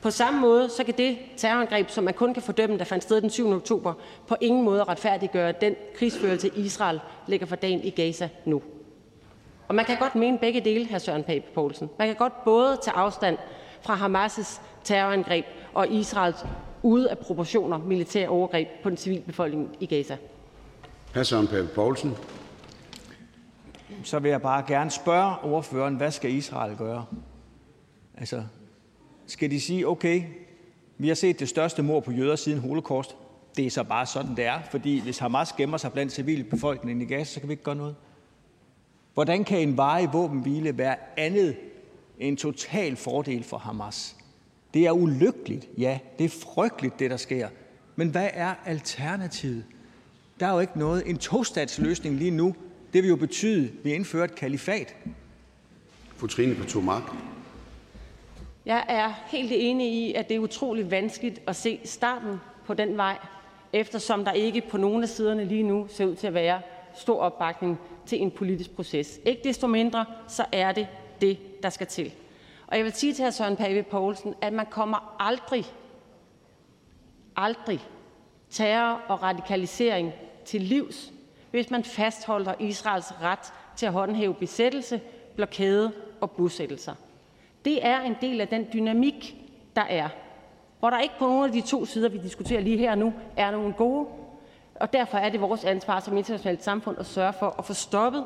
[0.01, 3.21] På samme måde så kan det terrorangreb, som man kun kan fordømme, der fandt sted
[3.21, 3.51] den 7.
[3.51, 3.93] oktober,
[4.27, 8.61] på ingen måde retfærdiggøre den krigsførelse, Israel lægger for dagen i Gaza nu.
[9.67, 10.97] Og man kan godt mene begge dele, hr.
[10.97, 11.89] Søren Pape Poulsen.
[11.97, 13.37] Man kan godt både tage afstand
[13.81, 16.45] fra Hamas' terrorangreb og Israels
[16.83, 20.17] ude af proportioner militære overgreb på den civile befolkning i Gaza.
[21.15, 21.23] Hr.
[21.23, 22.15] Søren Pape Poulsen
[24.03, 27.05] så vil jeg bare gerne spørge ordføreren, hvad skal Israel gøre?
[28.17, 28.43] Altså,
[29.27, 30.23] skal de sige, okay,
[30.97, 33.15] vi har set det største mord på jøder siden holocaust.
[33.57, 37.05] Det er så bare sådan, det er, fordi hvis Hamas gemmer sig blandt civilbefolkningen i
[37.05, 37.95] Gaza, så kan vi ikke gøre noget.
[39.13, 41.55] Hvordan kan en varig våbenhvile være andet
[42.19, 44.15] end total fordel for Hamas?
[44.73, 47.49] Det er ulykkeligt, ja, det er frygteligt, det der sker.
[47.95, 49.65] Men hvad er alternativet?
[50.39, 51.09] Der er jo ikke noget.
[51.09, 52.55] En tostatsløsning lige nu
[52.93, 54.95] det vil jo betyde, at vi indfører et kalifat.
[56.17, 56.83] Fru Trine Pertou
[58.65, 62.97] Jeg er helt enig i, at det er utrolig vanskeligt at se starten på den
[62.97, 63.17] vej,
[63.73, 66.61] eftersom der ikke på nogen af siderne lige nu ser ud til at være
[66.95, 69.19] stor opbakning til en politisk proces.
[69.25, 70.87] Ikke desto mindre, så er det
[71.21, 72.13] det, der skal til.
[72.67, 73.29] Og jeg vil sige til hr.
[73.29, 75.65] Søren Pape Poulsen, at man kommer aldrig,
[77.35, 77.79] aldrig
[78.49, 80.11] terror og radikalisering
[80.45, 81.11] til livs,
[81.51, 85.01] hvis man fastholder Israels ret til at håndhæve besættelse,
[85.35, 85.91] blokade
[86.21, 86.95] og bosættelser.
[87.65, 89.35] Det er en del af den dynamik,
[89.75, 90.09] der er,
[90.79, 93.51] hvor der ikke på nogen af de to sider, vi diskuterer lige her nu, er
[93.51, 94.07] nogen gode.
[94.75, 98.25] Og derfor er det vores ansvar som internationalt samfund at sørge for at få stoppet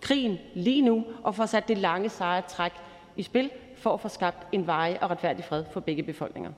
[0.00, 2.72] krigen lige nu og få sat det lange seje træk
[3.16, 6.50] i spil for at få skabt en veje og retfærdig fred for begge befolkninger.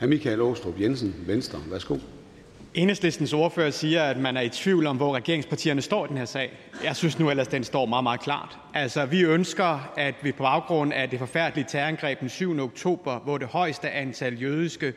[0.00, 0.06] Hr.
[0.06, 1.58] Michael Aastrup Jensen, Venstre.
[1.70, 1.96] Værsgo.
[2.74, 6.24] Enhedslistens ordfører siger, at man er i tvivl om, hvor regeringspartierne står i den her
[6.24, 6.58] sag.
[6.84, 8.58] Jeg synes nu ellers, den står meget, meget klart.
[8.74, 12.60] Altså, vi ønsker, at vi på baggrund af det forfærdelige terrorangreb den 7.
[12.60, 14.92] oktober, hvor det højeste antal jødiske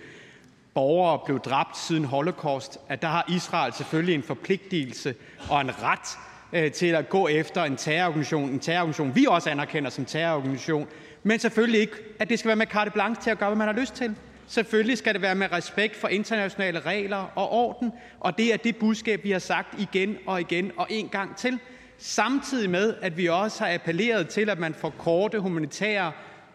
[0.74, 5.16] borgere blev dræbt siden holocaust, at der har Israel selvfølgelig en forpligtelse
[5.50, 6.18] og en ret
[6.54, 10.88] øh, til at gå efter en terrororganisation, en terrororganisation, vi også anerkender som terrororganisation,
[11.24, 13.68] men selvfølgelig ikke, at det skal være med carte blanche til at gøre, hvad man
[13.68, 14.16] har lyst til.
[14.48, 18.76] Selvfølgelig skal det være med respekt for internationale regler og orden, og det er det
[18.76, 21.60] budskab, vi har sagt igen og igen og en gang til.
[21.98, 26.12] Samtidig med, at vi også har appelleret til, at man får korte humanitære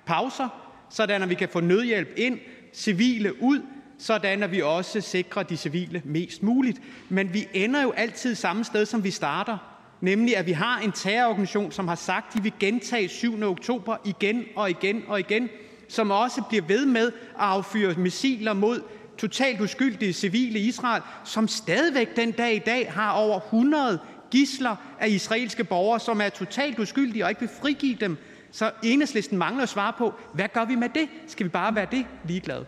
[0.06, 0.48] pauser,
[0.90, 2.38] sådan at vi kan få nødhjælp ind,
[2.72, 3.62] civile ud,
[3.98, 6.78] sådan at vi også sikrer de civile mest muligt.
[7.08, 10.92] Men vi ender jo altid samme sted, som vi starter, nemlig at vi har en
[10.92, 13.42] terrororganisation, som har sagt, at de vil gentage 7.
[13.42, 15.48] oktober igen og igen og igen,
[15.88, 18.82] som også bliver ved med at affyre missiler mod
[19.18, 23.98] totalt uskyldige civile i Israel, som stadigvæk den dag i dag har over 100
[24.30, 28.16] gisler af israelske borgere, som er totalt uskyldige og ikke vil frigive dem.
[28.50, 31.08] Så enhedslisten mangler at svare på, hvad gør vi med det?
[31.26, 32.64] Skal vi bare være det ligeglade?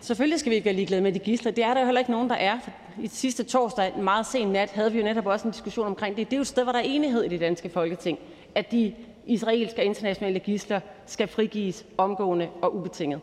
[0.00, 1.52] Selvfølgelig skal vi ikke være ligeglade med de gisler.
[1.52, 2.58] Det er der jo heller ikke nogen, der er.
[3.02, 6.16] I sidste torsdag, en meget sen nat, havde vi jo netop også en diskussion omkring
[6.16, 6.26] det.
[6.26, 8.18] Det er jo et sted, hvor der er enighed i det danske folketing,
[8.54, 8.94] at de
[9.26, 13.20] israelske og internationale gisler skal frigives omgående og ubetinget.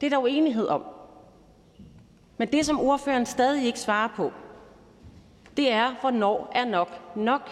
[0.00, 0.84] Det er der jo enighed om.
[2.36, 4.32] Men det, som ordføreren stadig ikke svarer på,
[5.56, 7.50] det er, hvornår er nok nok?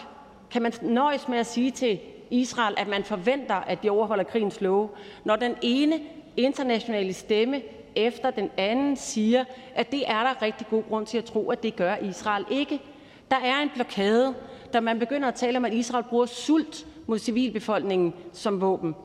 [0.51, 4.61] Kan man nøjes med at sige til Israel, at man forventer, at de overholder krigens
[4.61, 4.89] love,
[5.23, 5.99] når den ene
[6.37, 7.61] internationale stemme
[7.95, 9.43] efter den anden siger,
[9.75, 12.79] at det er der rigtig god grund til at tro, at det gør Israel ikke.
[13.31, 14.35] Der er en blokade,
[14.73, 18.95] da man begynder at tale om, at Israel bruger sult mod civilbefolkningen som våben.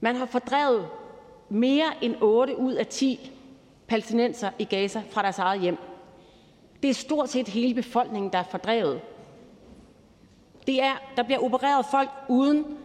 [0.00, 0.88] Man har fordrevet
[1.48, 3.32] mere end 8 ud af 10
[3.86, 5.76] palæstinenser i Gaza fra deres eget hjem.
[6.82, 9.00] Det er stort set hele befolkningen, der er fordrevet.
[10.66, 12.77] Det er, der bliver opereret folk uden,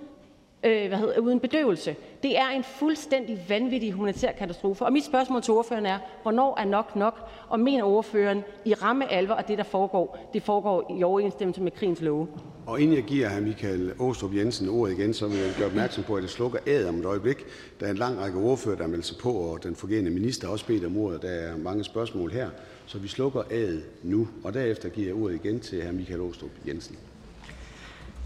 [0.63, 1.95] øh, hvad hedder, uden bedøvelse.
[2.23, 4.85] Det er en fuldstændig vanvittig humanitær katastrofe.
[4.85, 7.29] Og mit spørgsmål til ordføreren er, hvornår er nok nok?
[7.49, 11.71] Og mener ordføreren i ramme alvor, at det, der foregår, det foregår i overensstemmelse med
[11.71, 12.27] krigens love?
[12.65, 13.41] Og inden jeg giver hr.
[13.41, 16.85] Michael Åstrup Jensen ordet igen, så vil jeg gøre opmærksom på, at det slukker æd
[16.85, 17.37] om et øjeblik.
[17.79, 20.51] Der er en lang række ordfører, der melder sig på, og den fungerende minister har
[20.51, 21.21] også bedt om ordet.
[21.21, 22.49] Der er mange spørgsmål her,
[22.85, 24.27] så vi slukker æd nu.
[24.43, 25.91] Og derefter giver jeg ordet igen til hr.
[25.91, 26.97] Michael Åstrup Jensen.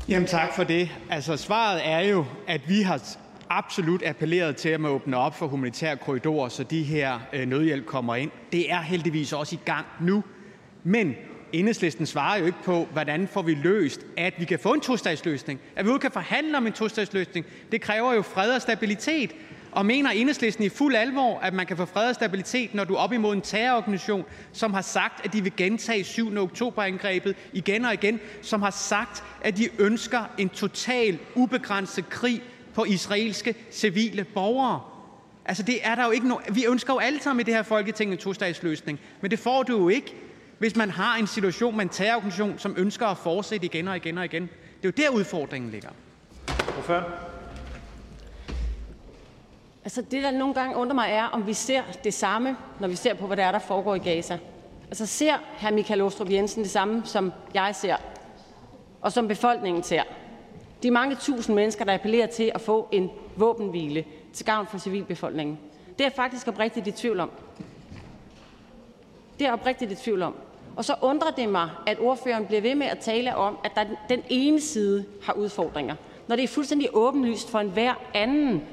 [0.10, 0.90] Jamen tak for det.
[1.10, 3.02] Altså svaret er jo, at vi har
[3.50, 7.86] absolut appelleret til, at man åbner op for humanitære korridorer, så de her øh, nødhjælp
[7.86, 8.32] kommer ind.
[8.52, 10.24] Det er heldigvis også i gang nu.
[10.84, 11.16] Men
[11.54, 15.60] Enhedslisten svarer jo ikke på, hvordan får vi løst, at vi kan få en tostatsløsning.
[15.76, 17.46] At vi kan forhandle om en tostatsløsning.
[17.72, 19.36] Det kræver jo fred og stabilitet.
[19.78, 22.94] Og mener Enhedslisten i fuld alvor, at man kan få fred og stabilitet, når du
[22.94, 26.38] er op imod en terrororganisation, som har sagt, at de vil gentage 7.
[26.38, 32.42] oktober-angrebet igen og igen, som har sagt, at de ønsker en total ubegrænset krig
[32.74, 34.82] på israelske civile borgere?
[35.46, 37.64] Altså, det er der jo ikke no Vi ønsker jo alle sammen i det her
[37.64, 40.16] folketing en tostatsløsning, men det får du jo ikke,
[40.60, 44.18] hvis man har en situation med en terrororganisation, som ønsker at fortsætte igen og igen
[44.18, 44.44] og igen.
[44.84, 45.90] Det er jo der, udfordringen ligger.
[46.74, 47.27] Hvorfor?
[49.88, 52.96] Altså det, der nogle gange undrer mig, er, om vi ser det samme, når vi
[52.96, 54.38] ser på, hvad der er, der foregår i Gaza.
[54.88, 55.72] Altså ser hr.
[55.72, 57.96] Michael Ostrup Jensen det samme, som jeg ser,
[59.02, 60.04] og som befolkningen ser.
[60.84, 65.60] De mange tusind mennesker, der appellerer til at få en våbenhvile til gavn for civilbefolkningen.
[65.88, 67.32] Det er jeg faktisk oprigtigt i tvivl om.
[69.40, 70.36] Det er jeg oprigtigt i tvivl om.
[70.76, 73.84] Og så undrer det mig, at ordføreren bliver ved med at tale om, at der
[74.10, 75.96] den ene side har udfordringer,
[76.28, 78.64] når det er fuldstændig åbenlyst for enhver anden,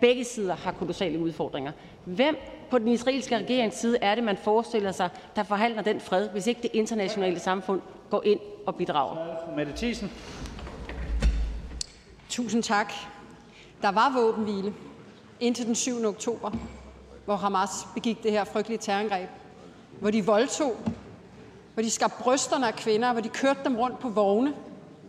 [0.00, 1.72] begge sider har kolossale udfordringer.
[2.04, 2.36] Hvem
[2.70, 6.46] på den israelske regerings side er det, man forestiller sig, der forhandler den fred, hvis
[6.46, 7.80] ikke det internationale samfund
[8.10, 9.16] går ind og bidrager?
[9.56, 10.12] Mette Thiesen.
[12.28, 12.92] Tusind tak.
[13.82, 14.74] Der var våbenhvile
[15.40, 16.04] indtil den 7.
[16.04, 16.50] oktober,
[17.24, 19.28] hvor Hamas begik det her frygtelige terrorangreb,
[20.00, 20.76] hvor de voldtog
[21.78, 24.54] hvor de skar brysterne af kvinder, hvor de kørte dem rundt på vogne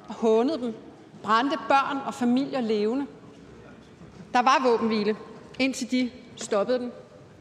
[0.08, 0.76] og hånede dem,
[1.24, 3.06] brændte børn og familier levende.
[4.34, 5.18] Der var våbenhvile,
[5.60, 6.92] indtil de stoppede den.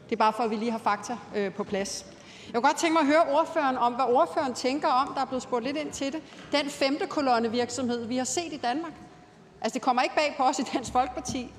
[0.04, 2.06] Det er bare for, at vi lige har fakta øh, på plads.
[2.46, 5.24] Jeg kunne godt tænke mig at høre ordføreren om, hvad ordføreren tænker om, der er
[5.24, 6.22] blevet spurgt lidt ind til det,
[6.52, 8.92] den femte kolonne virksomhed, vi har set i Danmark.
[9.60, 11.52] Altså, det kommer ikke bag på os i Dansk Folkeparti,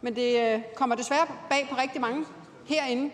[0.00, 2.24] men det øh, kommer desværre bag på rigtig mange
[2.66, 3.10] herinde,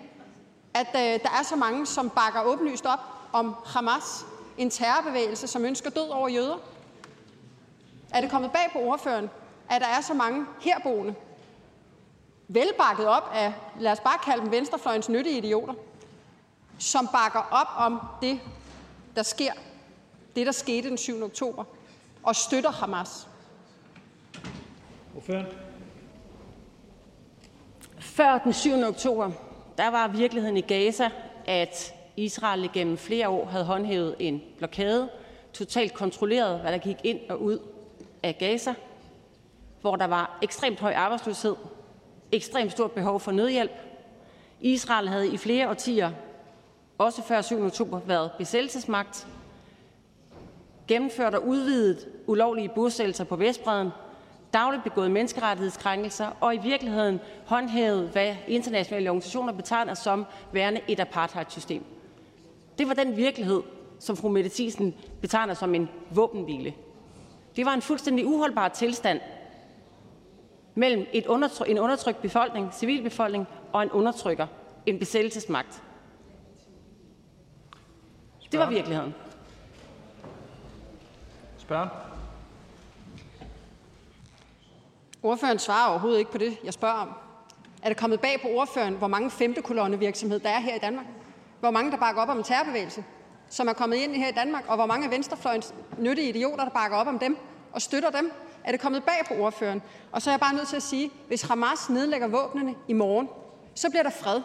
[0.74, 3.00] at øh, der er så mange, som bakker åbenlyst op
[3.32, 4.26] om Hamas,
[4.58, 6.56] en terrorbevægelse, som ønsker død over jøder.
[8.10, 9.30] Er det kommet bag på ordføreren,
[9.70, 11.14] at der er så mange herboende,
[12.48, 15.74] velbakket op af, lad os bare kalde dem venstrefløjens nyttige idioter,
[16.78, 18.40] som bakker op om det,
[19.16, 19.52] der sker,
[20.36, 21.22] det, der skete den 7.
[21.22, 21.64] oktober,
[22.22, 23.28] og støtter Hamas?
[25.16, 25.46] Ordføreren.
[27.98, 28.72] Før den 7.
[28.82, 29.30] oktober,
[29.78, 31.10] der var virkeligheden i Gaza,
[31.46, 35.08] at Israel igennem flere år havde håndhævet en blokade,
[35.52, 37.58] totalt kontrolleret, hvad der gik ind og ud
[38.22, 38.74] af Gaza,
[39.80, 41.56] hvor der var ekstremt høj arbejdsløshed,
[42.32, 43.72] ekstremt stort behov for nødhjælp.
[44.60, 46.10] Israel havde i flere årtier,
[46.98, 47.64] også før 7.
[47.64, 49.26] oktober, været besættelsesmagt,
[50.88, 53.90] gennemført og udvidet ulovlige bosættelser på Vestbreden,
[54.52, 61.84] dagligt begået menneskerettighedskrænkelser og i virkeligheden håndhævet, hvad internationale organisationer betegner som værende et apartheidsystem.
[62.78, 63.62] Det var den virkelighed,
[63.98, 66.74] som fru Mette Thiesen betegner som en våbenhvile.
[67.56, 69.20] Det var en fuldstændig uholdbar tilstand
[70.74, 74.46] mellem et undertryk, en undertrykt befolkning, civilbefolkning, og en undertrykker,
[74.86, 75.82] en besættelsesmagt.
[78.52, 79.14] Det var virkeligheden.
[81.58, 81.88] Spørgen.
[85.22, 87.08] Ordføreren svarer overhovedet ikke på det, jeg spørger om.
[87.82, 90.78] Er det kommet bag på ordføreren, hvor mange femte kolonne virksomhed der er her i
[90.78, 91.06] Danmark?
[91.60, 93.04] Hvor mange, der bakker op om en terrorbevægelse,
[93.48, 96.96] som er kommet ind her i Danmark, og hvor mange venstrefløjens nyttige idioter, der bakker
[96.96, 97.36] op om dem
[97.72, 98.32] og støtter dem?
[98.64, 99.82] Er det kommet bag på ordføreren?
[100.12, 103.28] Og så er jeg bare nødt til at sige, hvis Hamas nedlægger våbnene i morgen,
[103.74, 104.40] så bliver der fred.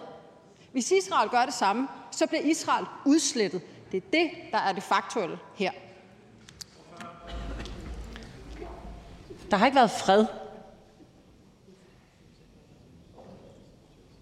[0.72, 3.62] Hvis Israel gør det samme, så bliver Israel udslettet.
[3.92, 5.72] Det er det, der er det faktuelle her.
[9.52, 10.26] Der har ikke været fred.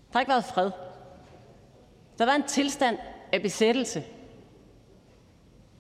[0.08, 0.72] Der har ikke været fred.
[2.18, 2.98] Der har været en tilstand
[3.32, 4.04] af besættelse.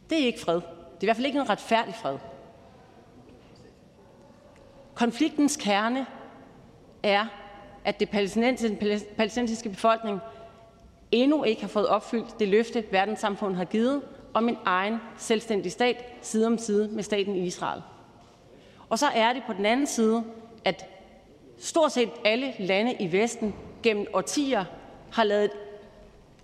[0.10, 0.56] Det er ikke fred.
[0.56, 2.18] Det er i hvert fald ikke en retfærdig fred.
[4.96, 6.06] Konfliktens kerne
[7.04, 7.26] er,
[7.86, 10.20] at det palæstinensiske, den palæstinensiske befolkning
[11.12, 14.02] endnu ikke har fået opfyldt det løfte, verdenssamfundet har givet
[14.34, 17.82] om en egen selvstændig stat side om side med staten Israel.
[18.90, 20.24] Og så er det på den anden side,
[20.66, 20.86] at
[21.60, 24.66] stort set alle lande i Vesten gennem årtier
[25.12, 25.52] har lavet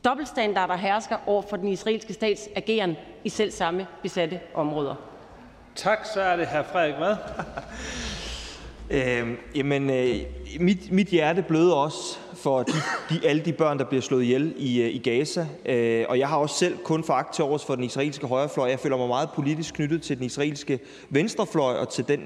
[0.06, 4.96] dobbeltstandarder hersker over for den israelske stats ageren i selv samme besatte områder.
[5.76, 7.16] Tak, så er det her Frederik Vad.
[8.94, 10.16] Øh, jamen, øh,
[10.60, 12.74] mit, mit hjerte bløder også for de,
[13.10, 15.48] de, alle de børn, der bliver slået ihjel i, øh, i Gaza.
[15.66, 18.70] Øh, og jeg har også selv kun foragt til overs for den israelske højrefløj.
[18.70, 20.80] Jeg føler mig meget politisk knyttet til den israelske
[21.10, 22.20] venstrefløj og til den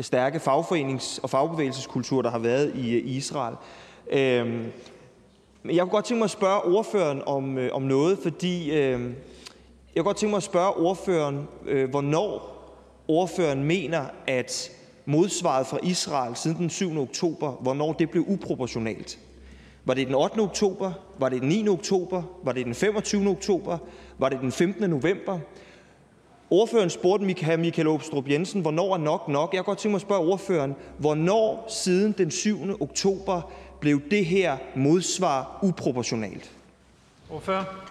[0.00, 3.54] stærke fagforenings- og fagbevægelseskultur, der har været i, øh, i Israel.
[4.10, 4.64] Øh,
[5.64, 9.00] jeg kunne godt tænke mig at spørge ordføreren om, øh, om noget, fordi øh,
[9.94, 12.56] jeg kunne godt tænke mig at spørge ordføreren, øh, hvornår
[13.08, 14.70] ordføreren mener, at
[15.10, 16.98] modsvaret fra Israel siden den 7.
[16.98, 19.18] oktober, hvornår det blev uproportionalt.
[19.84, 20.40] Var det den 8.
[20.40, 20.92] oktober?
[21.18, 21.68] Var det den 9.
[21.68, 22.22] oktober?
[22.42, 23.28] Var det den 25.
[23.28, 23.78] oktober?
[24.18, 24.90] Var det den 15.
[24.90, 25.38] november?
[26.50, 29.52] Ordføreren spurgte Michael Åbstrup Jensen, hvornår er nok nok?
[29.52, 32.82] Jeg kan godt tænke mig at spørge ordføreren, hvornår siden den 7.
[32.82, 33.50] oktober
[33.80, 36.50] blev det her modsvar uproportionalt?
[37.30, 37.89] Ordfører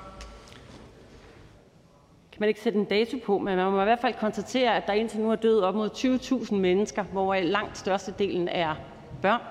[2.39, 4.93] man ikke sætte en dato på, men man må i hvert fald konstatere, at der
[4.93, 8.75] indtil nu er død op mod 20.000 mennesker, hvor langt størstedelen er
[9.21, 9.41] børn,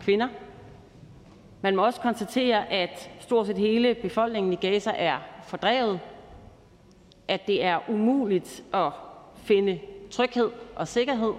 [0.00, 0.28] kvinder.
[1.60, 6.00] Man må også konstatere, at stort set hele befolkningen i Gaza er fordrevet,
[7.28, 8.92] at det er umuligt at
[9.36, 9.80] finde
[10.10, 11.32] tryghed og sikkerhed,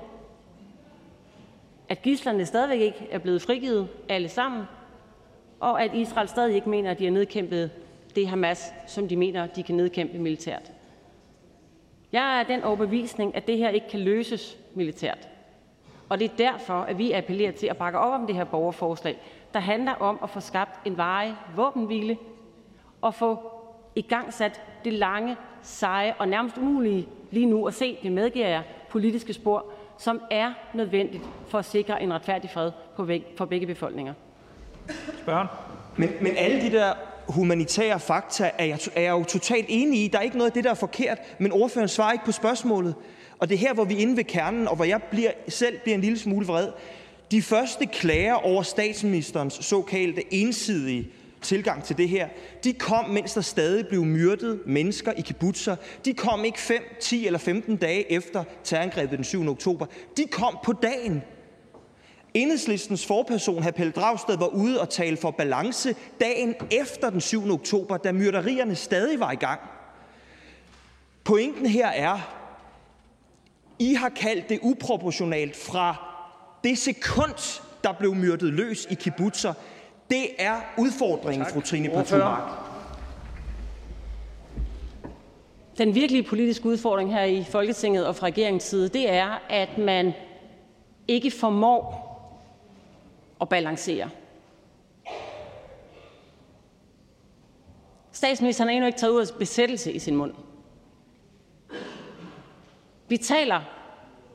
[1.90, 4.64] at gislerne stadigvæk ikke er blevet frigivet alle sammen,
[5.60, 7.72] og at Israel stadig ikke mener, at de har nedkæmpet
[8.16, 10.72] det Hamas, som de mener, de kan nedkæmpe militært.
[12.12, 15.30] Jeg er den overbevisning, at det her ikke kan løses militært.
[16.10, 19.18] Og det er derfor, at vi appellerer til at bakke op om det her borgerforslag,
[19.54, 22.18] der handler om at få skabt en varig våbenhvile
[23.02, 23.40] og få
[23.96, 28.48] i gang sat det lange, seje og nærmest umulige lige nu at se, det medgiver
[28.48, 29.66] jeg, politiske spor,
[29.98, 32.72] som er nødvendigt for at sikre en retfærdig fred
[33.38, 34.14] for begge befolkninger.
[35.18, 35.48] Spørgen.
[35.98, 36.94] Men, men alle de der
[37.28, 40.08] humanitære fakta er jeg, er jeg jo totalt enig i.
[40.08, 42.96] Der er ikke noget af det, der er forkert, men ordføreren svarer ikke på spørgsmålet.
[43.40, 45.80] Og det er her, hvor vi er inde ved kernen, og hvor jeg bliver, selv
[45.80, 46.68] bliver en lille smule vred.
[47.32, 51.12] De første klager over statsministerens såkaldte ensidige
[51.42, 52.28] tilgang til det her,
[52.64, 55.76] de kom, mens der stadig blev myrdet mennesker i kibbutzer.
[56.06, 59.50] De kom ikke 5, 10 eller 15 dage efter terrorangrebet den 7.
[59.50, 59.86] oktober.
[60.18, 61.22] De kom på dagen.
[62.34, 63.72] Enhedslistens forperson, hr.
[63.72, 67.52] Pelle Dragsted, var ude og tale for balance dagen efter den 7.
[67.52, 69.60] oktober, da myrderierne stadig var i gang.
[71.24, 72.20] Pointen her er,
[73.80, 75.96] I har kaldt det uproportionalt fra
[76.64, 79.54] det sekund, der blev myrdet løs i kibbutzer.
[80.10, 82.22] Det er udfordringen, fru Trine Pertou
[85.78, 90.14] Den virkelige politiske udfordring her i Folketinget og fra regeringens side, det er, at man
[91.08, 92.11] ikke formår
[93.42, 94.10] at balancere.
[98.12, 100.34] Statsministeren har endnu ikke taget ordet besættelse i sin mund.
[103.08, 103.62] Vi taler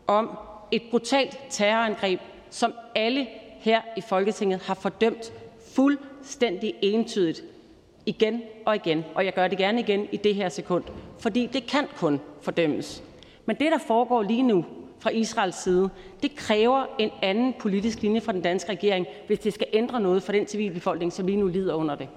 [0.07, 0.39] om
[0.71, 3.27] et brutalt terrorangreb, som alle
[3.59, 5.33] her i Folketinget har fordømt
[5.75, 7.43] fuldstændig entydigt
[8.07, 10.85] igen og igen, og jeg gør det gerne igen i det her sekund,
[11.19, 13.03] fordi det kan kun fordømmes.
[13.47, 14.65] Men det, der foregår lige nu
[15.07, 15.91] fra Israels side,
[16.23, 20.23] det kræver en anden politisk linje fra den danske regering, hvis det skal ændre noget
[20.23, 22.09] for den civilbefolkning, som lige nu lider under det.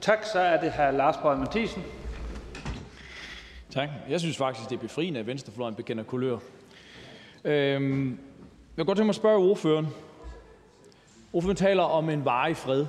[0.00, 0.90] Tak, så er det hr.
[0.90, 1.82] Lars Boje Mathiesen.
[3.70, 3.88] Tak.
[4.08, 6.38] Jeg synes faktisk, det er befriende, at venstrefløjen bekender kulør.
[7.44, 8.16] Øhm, jeg
[8.76, 9.86] vil godt tænke mig at spørge ordføreren.
[11.32, 12.86] Ordføreren taler om en varig fred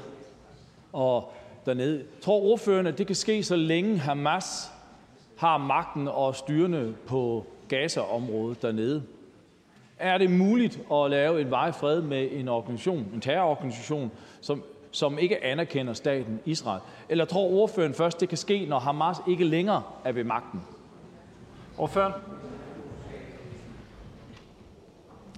[0.94, 1.34] og
[1.66, 2.04] dernede.
[2.22, 4.72] Tror ordføreren, at det kan ske, så længe Hamas
[5.38, 9.04] har magten og styrende på Gaza-området dernede?
[10.02, 15.20] Er det muligt at lave en varig fred med en organisation, en terrororganisation, som, som
[15.20, 16.82] ikke anerkender staten Israel?
[17.10, 20.62] Eller tror ordføreren først, det kan ske, når Hamas ikke længere er ved magten?
[21.78, 22.14] Ordføreren?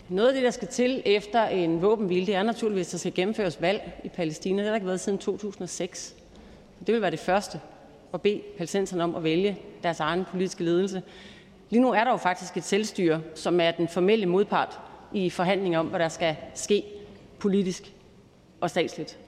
[0.10, 3.14] Noget af det, der skal til efter en våbenhvile, det er naturligvis, at der skal
[3.14, 4.58] gennemføres valg i Palæstina.
[4.58, 6.16] Det har der ikke været siden 2006.
[6.88, 7.60] Det vil være det første
[8.14, 11.02] at bede palæstinenserne om at vælge deres egen politiske ledelse.
[11.70, 14.80] Lige nu er der jo faktisk et selvstyre, som er den formelle modpart
[15.14, 16.84] i forhandlinger om, hvad der skal ske
[17.40, 17.94] politisk
[18.62, 19.20] og statsligt.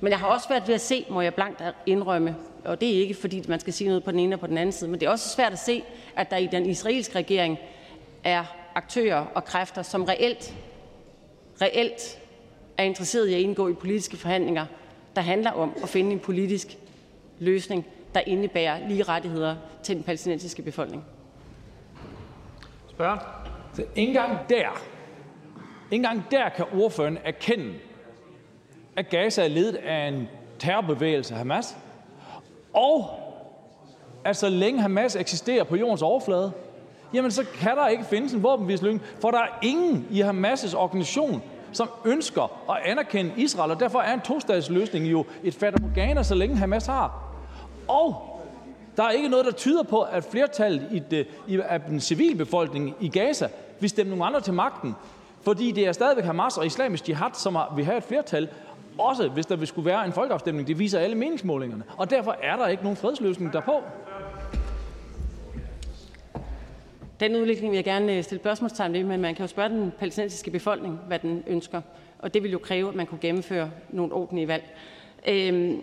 [0.00, 3.00] Men jeg har også været ved at se, må jeg blankt indrømme, og det er
[3.00, 5.00] ikke fordi, man skal sige noget på den ene og på den anden side, men
[5.00, 5.82] det er også svært at se,
[6.16, 7.58] at der i den israelske regering
[8.24, 8.44] er
[8.74, 10.54] aktører og kræfter, som reelt,
[11.62, 12.18] reelt
[12.76, 14.66] er interesseret i at indgå i politiske forhandlinger,
[15.16, 16.78] der handler om at finde en politisk
[17.38, 21.04] løsning, der indebærer lige rettigheder til den palæstinensiske befolkning.
[22.90, 23.18] Spørg.
[23.72, 24.76] Så ikke engang der, ikke
[25.90, 27.74] engang der kan ordføreren erkende,
[28.96, 31.76] at Gaza er ledet af en terrorbevægelse, Hamas,
[32.72, 33.10] og
[34.24, 36.52] at så længe Hamas eksisterer på jordens overflade,
[37.14, 41.42] jamen så kan der ikke findes en våbenhvisløsning, for der er ingen i Hamas' organisation,
[41.72, 46.56] som ønsker at anerkende Israel, og derfor er en tostatsløsning jo et fatamorgana, så længe
[46.56, 47.29] Hamas har.
[47.90, 48.40] Og
[48.96, 52.96] der er ikke noget, der tyder på, at flertallet i, det, i af den civilbefolkning
[53.00, 53.48] i Gaza
[53.80, 54.94] vil stemme nogle andre til magten.
[55.42, 58.48] Fordi det er stadigvæk Hamas og islamisk jihad, som vil have et flertal,
[58.98, 60.68] også hvis der vil skulle være en folkeafstemning.
[60.68, 61.82] Det viser alle meningsmålingerne.
[61.96, 63.72] Og derfor er der ikke nogen fredsløsning derpå.
[67.20, 69.92] Den udvikling vil jeg gerne øh, stille spørgsmålstegn ved, men man kan jo spørge den
[69.98, 71.80] palæstinensiske befolkning, hvad den ønsker.
[72.18, 74.64] Og det vil jo kræve, at man kunne gennemføre nogle ordentlige valg.
[75.28, 75.80] Øhm,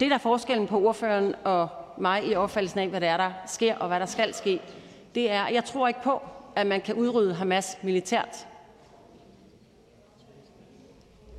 [0.00, 1.68] det, der er forskellen på ordføreren og
[1.98, 4.60] mig i opfattelsen af, hvad der er, der sker og hvad der skal ske,
[5.14, 6.22] det er, at jeg tror ikke på,
[6.56, 8.46] at man kan udrydde Hamas militært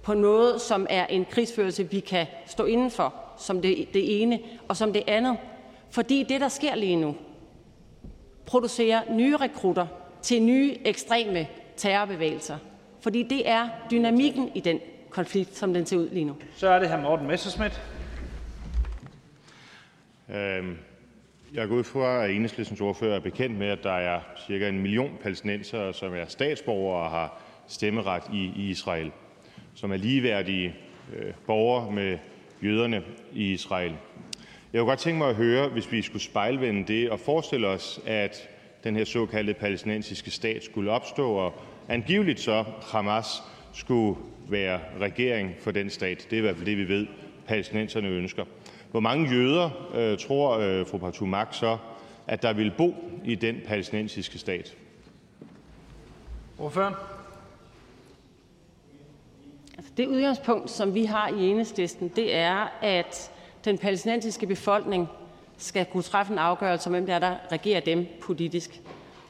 [0.04, 4.40] på en måde, som er en krigsførelse, vi kan stå indenfor, som det, det ene,
[4.68, 5.38] og som det andet.
[5.90, 7.16] Fordi det, der sker lige nu,
[8.46, 9.88] producerer nye rekrutter
[10.22, 11.48] til nye ekstreme
[11.78, 12.58] terrorbevægelser.
[13.02, 14.80] Fordi det er dynamikken i den
[15.10, 16.36] konflikt, som den ser ud lige nu.
[16.56, 17.82] Så er det her Morten Messerschmidt.
[20.34, 20.78] Øhm,
[21.54, 24.80] jeg går ud fra, at enhedslistens ordfører er bekendt med, at der er cirka en
[24.80, 29.12] million palæstinensere, som er statsborgere og har stemmeret i Israel,
[29.76, 30.76] som er ligeværdige
[31.16, 32.18] øh, borgere med
[32.64, 33.04] jøderne
[33.34, 33.96] i Israel.
[34.74, 38.00] Jeg kunne godt tænke mig at høre, hvis vi skulle spejlvende det og forestille os,
[38.06, 38.50] at
[38.84, 41.54] den her såkaldte palæstinensiske stat skulle opstå, og
[41.88, 43.28] angiveligt så Hamas
[43.74, 44.20] skulle
[44.50, 46.28] være regering for den stat.
[46.30, 47.08] Det er i hvert fald det, vi ved,
[47.48, 48.46] palæstinenserne ønsker.
[48.92, 51.78] Hvor mange jøder øh, tror øh, fru Partout Max så,
[52.28, 54.76] at der vil bo i den palæstinensiske stat?
[56.60, 56.94] Ordføreren?
[59.78, 63.32] Altså, det udgangspunkt, som vi har i Enhedslisten, det er, at
[63.66, 65.08] den palæstinensiske befolkning
[65.58, 68.82] skal kunne træffe en afgørelse om, hvem det er, der regerer dem politisk.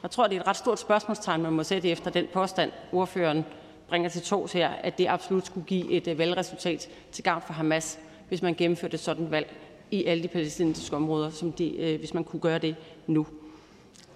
[0.03, 3.45] Jeg tror, det er et ret stort spørgsmålstegn, man må sætte efter den påstand, ordføreren
[3.87, 7.53] bringer til tos her, at det absolut skulle give et øh, valgresultat til gavn for
[7.53, 7.99] Hamas,
[8.29, 9.55] hvis man gennemførte et sådan valg
[9.91, 12.75] i alle de palæstinensiske områder, som de, øh, hvis man kunne gøre det
[13.07, 13.27] nu.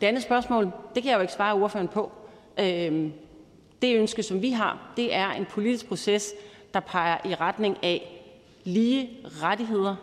[0.01, 2.11] Det andet spørgsmål, det kan jeg jo ikke svare ordføreren på.
[2.59, 3.13] Øhm,
[3.81, 6.33] det ønske, som vi har, det er en politisk proces,
[6.73, 8.21] der peger i retning af
[8.63, 9.95] lige rettigheder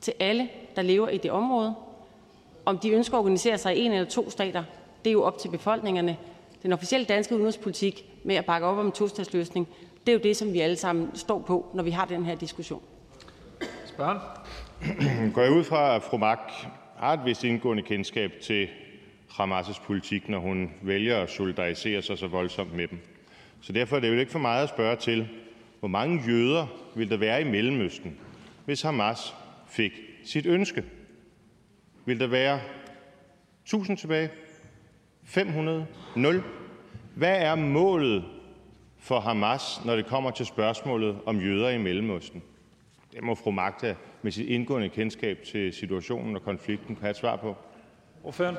[0.00, 1.74] til alle, der lever i det område.
[2.64, 4.64] Om de ønsker at organisere sig i en eller to stater,
[5.04, 6.16] det er jo op til befolkningerne.
[6.62, 9.68] Den officielle danske udenrigspolitik med at bakke op om en tostatsløsning,
[10.06, 12.34] det er jo det, som vi alle sammen står på, når vi har den her
[12.34, 12.82] diskussion.
[13.86, 14.18] Spørgen?
[15.32, 16.52] Går jeg ud fra, at fru Mak
[16.96, 18.68] har et vist indgående kendskab til
[19.30, 22.98] Hamas' politik, når hun vælger at solidarisere sig så voldsomt med dem.
[23.60, 25.28] Så derfor er det jo ikke for meget at spørge til,
[25.78, 28.18] hvor mange jøder vil der være i Mellemøsten,
[28.64, 29.34] hvis Hamas
[29.68, 29.92] fik
[30.24, 30.84] sit ønske?
[32.04, 32.60] Vil der være
[33.64, 34.30] 1000 tilbage?
[35.24, 35.86] 500?
[36.16, 36.42] 0?
[37.14, 38.24] Hvad er målet
[39.04, 42.42] for Hamas, når det kommer til spørgsmålet om jøder i Mellemøsten?
[43.12, 47.36] Det må fru Magda med sit indgående kendskab til situationen og konflikten have et svar
[47.36, 47.56] på.
[48.24, 48.56] Ordføren?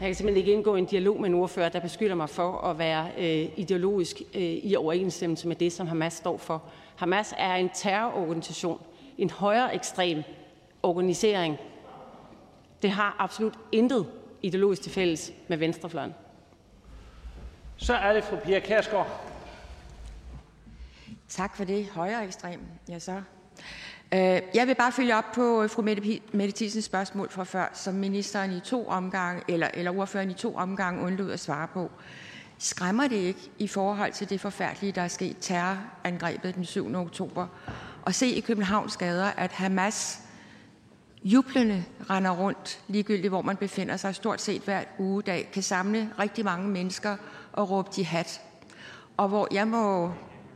[0.00, 2.58] Jeg kan simpelthen ikke indgå i en dialog med en ordfører, der beskylder mig for
[2.58, 6.62] at være øh, ideologisk øh, i overensstemmelse med det, som Hamas står for.
[6.96, 8.80] Hamas er en terrororganisation,
[9.18, 10.22] en højere ekstrem
[10.82, 11.56] organisering.
[12.82, 14.06] Det har absolut intet
[14.42, 16.14] ideologisk til fælles med venstrefløjen.
[17.76, 19.29] Så er det fru Pia Kærsgaard.
[21.30, 21.86] Tak for det.
[21.86, 22.60] Højere ekstrem.
[22.88, 23.12] Ja, så.
[24.14, 27.70] Øh, jeg vil bare følge op på øh, fru Mette, Mette Thiesens spørgsmål fra før,
[27.74, 31.90] som ministeren i to omgange, eller, eller ordføreren i to omgange undlod at svare på.
[32.58, 36.94] Skræmmer det ikke i forhold til det forfærdelige, der er sket terrorangrebet den 7.
[36.94, 37.46] oktober,
[38.02, 40.20] og se i Københavns gader, at Hamas
[41.24, 46.44] jublende render rundt, ligegyldigt hvor man befinder sig, stort set hver ugedag, kan samle rigtig
[46.44, 47.16] mange mennesker
[47.52, 48.40] og råbe jihad.
[49.16, 50.12] Og hvor jeg må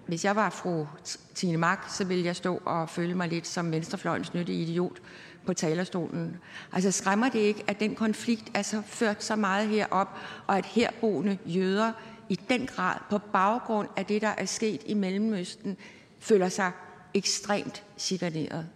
[0.07, 0.87] hvis jeg var fru
[1.35, 4.99] Tine Mak, så ville jeg stå og føle mig lidt som venstrefløjens nyttige idiot
[5.47, 6.37] på talerstolen.
[6.73, 10.09] Altså skræmmer det ikke, at den konflikt er så ført så meget herop,
[10.47, 11.93] og at herboende jøder
[12.29, 15.77] i den grad på baggrund af det, der er sket i Mellemøsten,
[16.19, 16.73] føler sig
[17.15, 18.67] ekstremt chikaneret?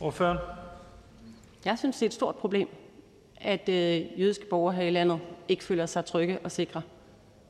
[0.00, 0.38] Ordføren?
[1.64, 2.68] Jeg synes, det er et stort problem,
[3.40, 6.82] at øh, jødiske borgere her i landet ikke føler sig trygge og sikre.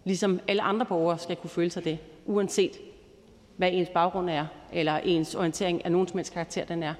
[0.04, 2.78] Ligesom alle andre borgere skal kunne føle sig det uanset
[3.56, 6.94] hvad ens baggrund er, eller ens orientering af nogen som helst karakter den er.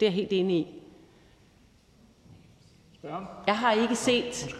[0.00, 0.66] Det er jeg helt enig i.
[3.46, 4.56] Jeg har ikke set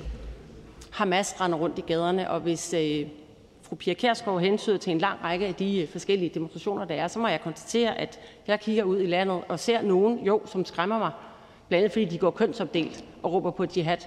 [0.93, 3.09] Hamas rende rundt i gaderne, og hvis øh,
[3.63, 7.09] fru Pia Kjærsgaard hensyder til en lang række af de øh, forskellige demonstrationer, der er,
[7.09, 10.65] så må jeg konstatere, at jeg kigger ud i landet og ser nogen, jo, som
[10.65, 11.11] skræmmer mig,
[11.69, 13.99] blandt andet fordi de går kønsopdelt og råber på jihad.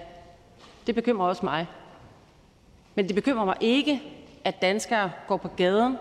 [0.86, 1.66] Det bekymrer også mig.
[2.94, 4.02] Men det bekymrer mig ikke,
[4.44, 5.96] at danskere går på gaden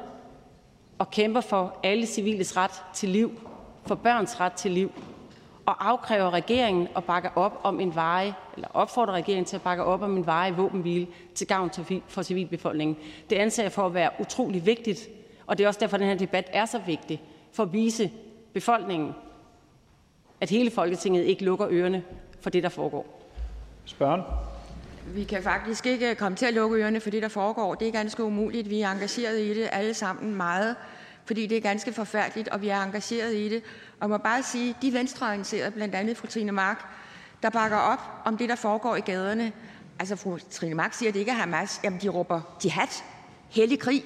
[0.99, 3.39] og kæmper for alle civiles ret til liv,
[3.85, 4.91] for børns ret til liv,
[5.65, 9.83] og afkræver regeringen at bakke op om en veje, eller opfordrer regeringen til at bakke
[9.83, 11.69] op om en veje våbenhvile til gavn
[12.07, 12.97] for civilbefolkningen.
[13.29, 15.09] Det anser jeg for at være utrolig vigtigt,
[15.47, 17.21] og det er også derfor, at den her debat er så vigtig,
[17.51, 18.11] for at vise
[18.53, 19.13] befolkningen,
[20.41, 22.03] at hele Folketinget ikke lukker ørerne
[22.41, 23.21] for det, der foregår.
[23.85, 24.21] Spørgen.
[25.13, 27.75] Vi kan faktisk ikke øh, komme til at lukke ørerne for det, der foregår.
[27.75, 28.69] Det er ganske umuligt.
[28.69, 30.75] Vi er engageret i det alle sammen meget,
[31.25, 33.63] fordi det er ganske forfærdeligt, og vi er engageret i det.
[33.99, 36.85] Og jeg må bare sige, de venstreorienterede, blandt andet fru Trine Mark,
[37.43, 39.51] der bakker op om det, der foregår i gaderne.
[39.99, 41.79] Altså fru Trine Mark siger, at det ikke er Hamas.
[41.83, 43.03] Jamen, de råber jihad,
[43.49, 44.03] hellig krig.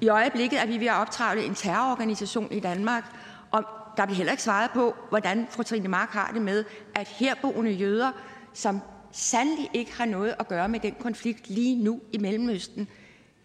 [0.00, 3.04] I øjeblikket er vi ved at optravle en terrororganisation i Danmark,
[3.50, 3.64] og
[3.96, 7.70] der bliver heller ikke svaret på, hvordan fru Trine Mark har det med, at herboende
[7.70, 8.12] jøder,
[8.54, 8.80] som
[9.12, 12.88] sandelig ikke har noget at gøre med den konflikt lige nu i Mellemøsten,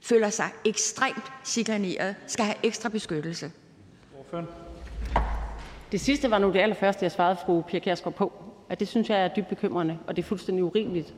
[0.01, 3.51] føler sig ekstremt chikaneret, skal have ekstra beskyttelse.
[5.91, 8.33] Det sidste var nu det allerførste, jeg svarede fru Pia Kjærsgaard på.
[8.69, 11.13] At det synes jeg er dybt bekymrende, og det er fuldstændig urimeligt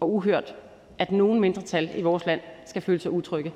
[0.00, 0.54] og uhørt,
[0.98, 3.52] at nogen mindretal i vores land skal føle sig utrygge.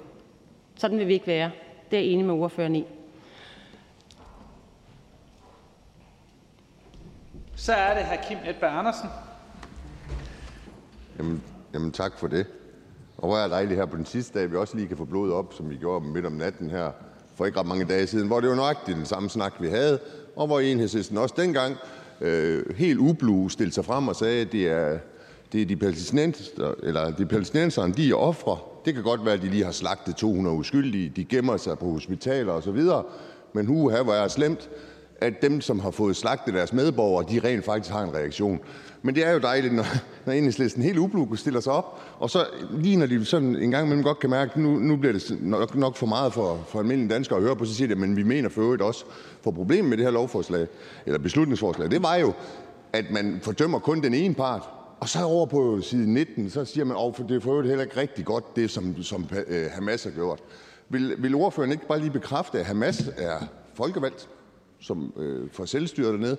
[0.74, 1.50] Sådan vil vi ikke være.
[1.90, 2.84] Det er jeg enig med ordføreren i.
[7.56, 8.28] Så er det hr.
[8.28, 9.08] Kim Edberg Andersen.
[11.19, 11.43] Jamen,
[11.74, 12.47] jamen tak for det.
[13.16, 15.32] Og hvor er dejligt her på den sidste dag, vi også lige kan få blodet
[15.32, 16.91] op, som vi gjorde midt om natten her
[17.36, 19.99] for ikke ret mange dage siden, hvor det var nøjagtigt den samme snak, vi havde,
[20.36, 21.77] og hvor enhedslisten også dengang
[22.20, 24.99] øh, helt ublu stillede sig frem og sagde, at det er,
[25.53, 29.43] det er de palæstinenser, eller de palæstinenserne, de er ofre, Det kan godt være, at
[29.43, 32.82] de lige har slagtet 200 uskyldige, de gemmer sig på hospitaler osv.,
[33.53, 34.70] men uha, hvor er det slemt,
[35.20, 38.61] at dem, som har fået slagtet deres medborgere, de rent faktisk har en reaktion.
[39.06, 39.86] Men det er jo dejligt, når,
[40.26, 43.86] når enhedslisten helt ublu stiller sig op, og så lige når de sådan en gang
[43.86, 46.78] imellem godt kan mærke, at nu, nu bliver det nok, nok for meget for, for
[46.78, 49.05] almindelige danskere at høre på, så siger de, men vi mener for øvrigt også,
[49.43, 50.66] for problemet med det her lovforslag,
[51.06, 52.32] eller beslutningsforslag, det var jo,
[52.93, 54.62] at man fordømmer kun den ene part,
[55.01, 57.85] og så over på side 19, så siger man, at det er for øvrigt heller
[57.85, 60.40] ikke rigtig godt, det som, som øh, Hamas har gjort.
[60.89, 63.39] Vil, vil ordføreren ikke bare lige bekræfte, at Hamas er
[63.74, 64.28] folkevalgt
[64.81, 66.36] som øh, for selvstyret dernede,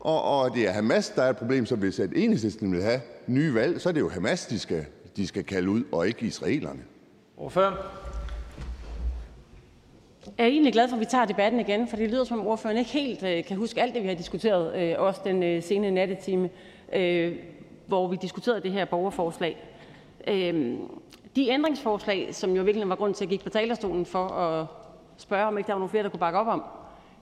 [0.00, 3.00] og, og det er Hamas, der er et problem, så hvis at enhedslisten vil have
[3.26, 6.26] nye valg, så er det jo Hamas, de skal, de skal kalde ud, og ikke
[6.26, 6.80] israelerne.
[7.36, 7.74] Ordføreren.
[10.38, 12.46] Jeg er egentlig glad for, at vi tager debatten igen, for det lyder som om
[12.46, 15.62] ordføreren ikke helt øh, kan huske alt det, vi har diskuteret, øh, også den øh,
[15.62, 16.50] sene nattetime,
[16.92, 17.36] øh,
[17.86, 19.56] hvor vi diskuterede det her borgerforslag.
[20.26, 20.74] Øh,
[21.36, 24.66] de ændringsforslag, som jo virkelig var grund til at gik på talerstolen for at
[25.16, 26.62] spørge, om ikke der var nogen flere, der kunne bakke op om,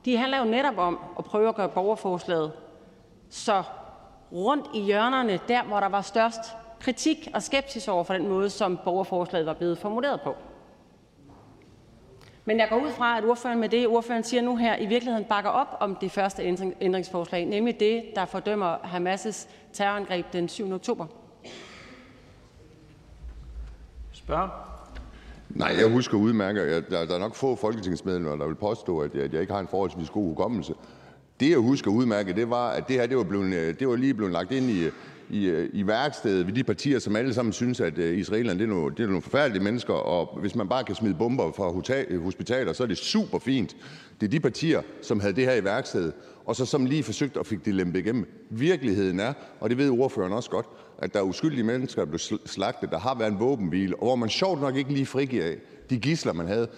[0.04, 2.52] de handler jo netop om at prøve at gøre borgerforslaget
[3.30, 3.62] så
[4.32, 6.40] rundt i hjørnerne, der hvor der var størst
[6.80, 10.34] kritik og skepsis over for den måde, som borgerforslaget var blevet formuleret på.
[12.44, 15.24] Men jeg går ud fra, at ordføreren med det, ordføreren siger nu her, i virkeligheden
[15.24, 16.42] bakker op om det første
[16.80, 20.72] ændringsforslag, nemlig det, der fordømmer Hamas' terrorangreb den 7.
[20.72, 21.06] oktober.
[24.12, 24.71] Spørg.
[25.54, 26.84] Nej, jeg husker udmærket.
[26.90, 29.60] Der, der er nok få folketingsmedlemmer, der vil påstå, at jeg, at jeg ikke har
[29.60, 30.74] en forholdsvis god hukommelse.
[31.40, 33.96] Det, jeg husker udmærket, det var, at det her det var, blevet, øh, det var
[33.96, 34.88] lige blevet lagt ind i,
[35.30, 38.64] i, øh, i værkstedet ved de partier, som alle sammen synes, at øh, israelerne det
[38.64, 41.72] er, nogle, det er nogle forfærdelige mennesker, og hvis man bare kan smide bomber fra
[42.22, 43.76] hospitaler, så er det super fint.
[44.20, 46.12] Det er de partier, som havde det her i værkstedet,
[46.44, 48.46] og så som lige forsøgte at fik det lempet igennem.
[48.50, 50.66] Virkeligheden er, og det ved ordføreren også godt,
[50.98, 54.16] at der er uskyldige mennesker, der blev slagtet, der har været en våbenhvile, og hvor
[54.16, 55.54] man sjovt nok ikke lige frigiver
[55.90, 56.68] de gisler, man havde.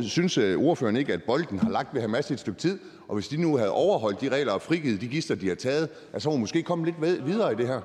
[0.00, 2.78] Synes øh, ordføreren ikke, at bolden har lagt ved Hamas i et stykke tid,
[3.08, 5.88] og hvis de nu havde overholdt de regler og frigivet de gisler, de har taget,
[6.18, 7.80] så må måske komme lidt videre i det her?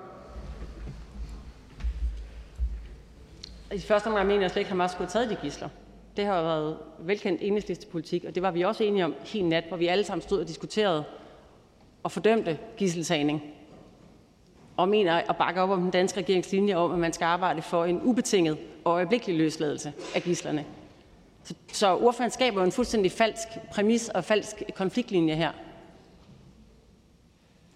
[3.73, 5.69] I første omgang mener jeg slet ikke, at Hamas skulle have taget de gisler.
[6.17, 9.77] Det har været velkendt enhedslistepolitik, og det var vi også enige om helt nat, hvor
[9.77, 11.03] vi alle sammen stod og diskuterede
[12.07, 13.41] og fordømte gisseltagning
[14.77, 17.61] og mener at bakke op om den danske regerings linje om, at man skal arbejde
[17.61, 20.65] for en ubetinget og øjeblikkelig løsladelse af gislerne.
[21.43, 25.51] Så, så ordføreren skaber en fuldstændig falsk præmis og falsk konfliktlinje her.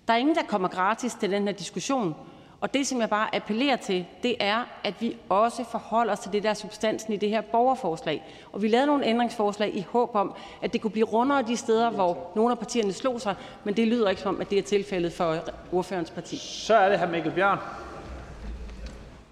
[0.08, 2.16] Der er ingen, der kommer gratis til den her diskussion,
[2.62, 6.32] og det, som jeg bare appellerer til, det er, at vi også forholder os til
[6.32, 8.24] det, der er substansen i det her borgerforslag.
[8.52, 11.90] Og vi lavede nogle ændringsforslag i håb om, at det kunne blive rundere de steder,
[11.90, 14.64] hvor nogle af partierne slog sig, men det lyder ikke som om, at det er
[14.64, 15.38] tilfældet for
[15.72, 16.38] ordførerens parti.
[16.38, 17.58] Så er det her Mikkel Bjørn.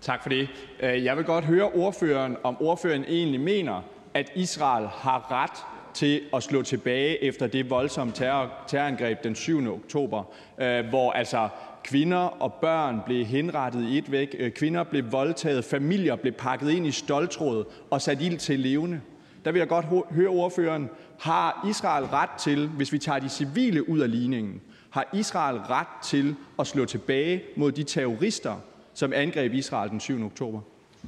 [0.02, 0.48] Tak for det.
[0.80, 3.82] Øh, jeg vil godt høre ordføreren, om ordføreren egentlig mener,
[4.14, 9.74] at Israel har ret til at slå tilbage efter det voldsomme terror, terrorangreb den 7.
[9.74, 10.24] oktober,
[10.58, 11.50] øh, hvor altså
[11.84, 14.36] Kvinder og børn blev henrettet i et væk.
[14.40, 15.66] Øh, kvinder blev voldtaget.
[15.66, 19.02] Familier blev pakket ind i stoltråd og sat ild til levende.
[19.46, 20.90] Der vil jeg godt høre ordføreren,
[21.20, 26.04] har Israel ret til, hvis vi tager de civile ud af ligningen, har Israel ret
[26.04, 28.56] til at slå tilbage mod de terrorister,
[28.94, 30.26] som angreb Israel den 7.
[30.26, 30.60] oktober?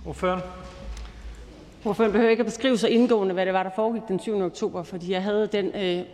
[0.06, 0.42] Ordføreren.
[1.86, 4.42] Ordføreren behøver ikke at beskrive så indgående, hvad det var, der foregik den 7.
[4.42, 6.06] oktober, fordi jeg havde den øh,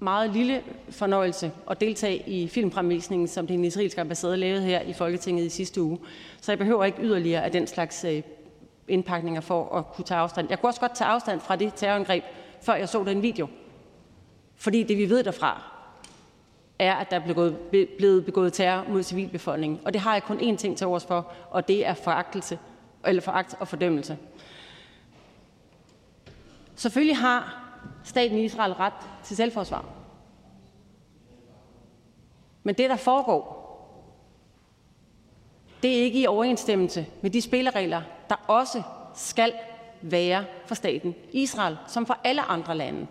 [0.00, 5.44] meget lille fornøjelse at deltage i filmfremvisningen, som den israelske ambassade lavede her i Folketinget
[5.44, 5.98] i sidste uge.
[6.40, 8.22] Så jeg behøver ikke yderligere af den slags øh,
[8.88, 10.46] indpakninger for at kunne tage afstand.
[10.50, 12.24] Jeg kunne også godt tage afstand fra det terrorangreb,
[12.62, 13.48] før jeg så den video.
[14.56, 15.62] Fordi det, vi ved derfra,
[16.78, 17.56] er, at der er
[17.98, 19.80] blevet begået terror mod civilbefolkningen.
[19.84, 22.58] Og det har jeg kun én ting til overs for, og det er foragtelse,
[23.06, 24.18] eller foragt og fordømmelse.
[26.74, 27.59] Selvfølgelig har
[28.04, 28.92] staten Israel ret
[29.24, 29.84] til selvforsvar.
[32.62, 33.60] Men det, der foregår,
[35.82, 38.82] det er ikke i overensstemmelse med de spilleregler, der også
[39.14, 39.52] skal
[40.02, 43.06] være for staten Israel, som for alle andre lande.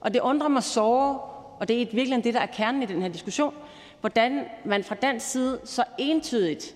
[0.00, 1.18] Og det undrer mig så,
[1.60, 3.54] og det er virkelig det, der er kernen i den her diskussion,
[4.00, 6.74] hvordan man fra dansk side så entydigt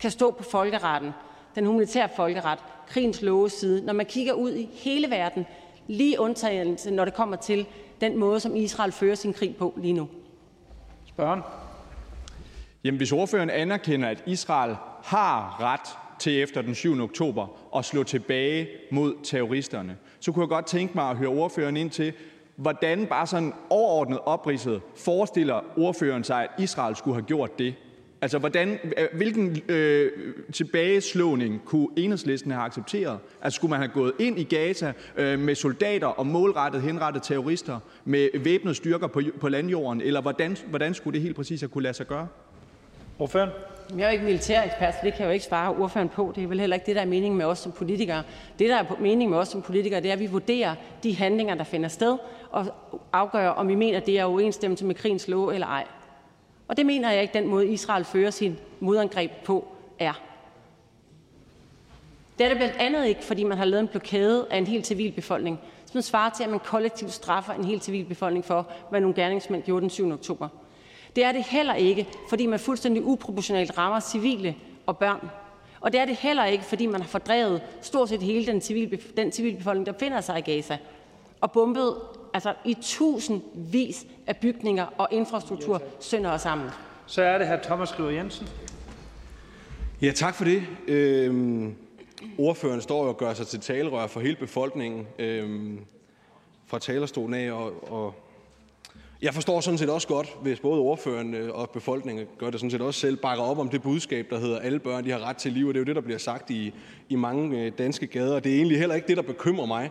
[0.00, 1.10] kan stå på folkeretten,
[1.54, 5.46] den humanitære folkeret, krigens love side, når man kigger ud i hele verden,
[5.88, 7.66] lige undtagelse, når det kommer til
[8.00, 10.08] den måde, som Israel fører sin krig på lige nu.
[11.06, 11.40] Spørgen.
[12.84, 17.00] Jamen, hvis ordføreren anerkender, at Israel har ret til efter den 7.
[17.02, 17.46] oktober
[17.76, 21.90] at slå tilbage mod terroristerne, så kunne jeg godt tænke mig at høre ordføreren ind
[21.90, 22.12] til,
[22.56, 27.74] hvordan bare sådan overordnet opridset forestiller ordføreren sig, at Israel skulle have gjort det?
[28.20, 28.78] Altså, hvordan,
[29.12, 30.12] hvilken øh,
[30.52, 33.18] tilbageslåning kunne enhedslisten have accepteret?
[33.42, 37.78] Altså, skulle man have gået ind i Gaza øh, med soldater og målrettet henrettet terrorister
[38.04, 41.82] med væbnede styrker på, på landjorden, eller hvordan, hvordan skulle det helt præcis have kunne
[41.82, 42.26] lade sig gøre?
[43.18, 43.50] Ordføren?
[43.96, 46.32] Jeg er jo ikke militær ekspert, så det kan jeg jo ikke svare ordføreren på.
[46.36, 48.22] Det er vel heller ikke det, der er meningen med os som politikere.
[48.58, 51.54] Det, der er meningen med os som politikere, det er, at vi vurderer de handlinger,
[51.54, 52.18] der finder sted,
[52.50, 52.66] og
[53.12, 55.84] afgør, om vi mener, det er overensstemmelse med krigens lov eller ej.
[56.68, 59.68] Og det mener jeg ikke, den måde Israel fører sin modangreb på
[59.98, 60.20] er.
[62.38, 64.84] Det er det blandt andet ikke, fordi man har lavet en blokade af en hel
[64.84, 69.62] civilbefolkning, som svarer til, at man kollektivt straffer en hel civilbefolkning for, hvad nogle gerningsmænd
[69.62, 70.12] gjorde den 7.
[70.12, 70.48] oktober.
[71.16, 74.54] Det er det heller ikke, fordi man fuldstændig uproportionalt rammer civile
[74.86, 75.30] og børn.
[75.80, 79.02] Og det er det heller ikke, fordi man har fordrevet stort set hele den, civil,
[79.16, 80.78] den civilbefolkning, der finder sig i Gaza,
[81.40, 81.96] og bombet
[82.34, 86.68] altså i tusindvis af bygninger og infrastruktur sønder og sammen.
[87.06, 88.48] Så er det her Thomas Skriver Jensen.
[90.02, 90.62] Ja, tak for det.
[90.86, 91.74] Øhm,
[92.38, 95.80] ordføreren står jo og gør sig til talerør for hele befolkningen øhm,
[96.66, 98.14] fra talerstolen af, og, og
[99.22, 102.70] jeg forstår sådan set også godt, hvis både ordføreren øh, og befolkningen gør det sådan
[102.70, 105.36] set også selv, bakker op om det budskab, der hedder, alle børn de har ret
[105.36, 106.74] til liv, og det er jo det, der bliver sagt i,
[107.08, 108.40] i mange øh, danske gader.
[108.40, 109.90] Det er egentlig heller ikke det, der bekymrer mig.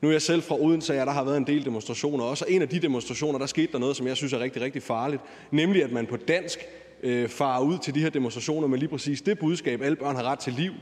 [0.00, 2.52] Nu er jeg selv fra Odense, og der har været en del demonstrationer også, og
[2.52, 5.22] en af de demonstrationer, der skete der noget, som jeg synes er rigtig, rigtig farligt,
[5.50, 6.58] nemlig at man på dansk
[7.02, 10.22] øh, farer ud til de her demonstrationer med lige præcis det budskab, alle børn har
[10.22, 10.72] ret til liv,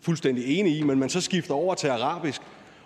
[0.00, 2.42] fuldstændig enige i, men man så skifter over til arabisk,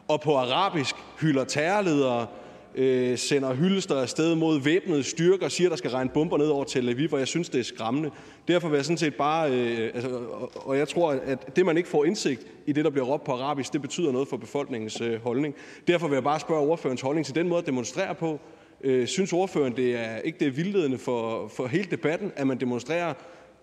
[0.09, 2.27] og på arabisk hylder terrorledere,
[2.75, 6.65] øh, sender hyldester afsted mod væbnede styrker og siger, der skal regne bomber ned over
[6.65, 8.11] Tel Aviv, og jeg synes, det er skræmmende.
[8.49, 11.77] Derfor vil jeg sådan set bare, øh, altså, og, og jeg tror, at det, man
[11.77, 15.01] ikke får indsigt i det, der bliver råbt på arabisk, det betyder noget for befolkningens
[15.01, 15.55] øh, holdning.
[15.87, 18.41] Derfor vil jeg bare spørge ordførens holdning til den måde at demonstrere på.
[18.85, 22.61] Øh, synes ordføren, det er ikke det er vildledende for, for hele debatten, at man
[22.61, 23.15] demonstrerer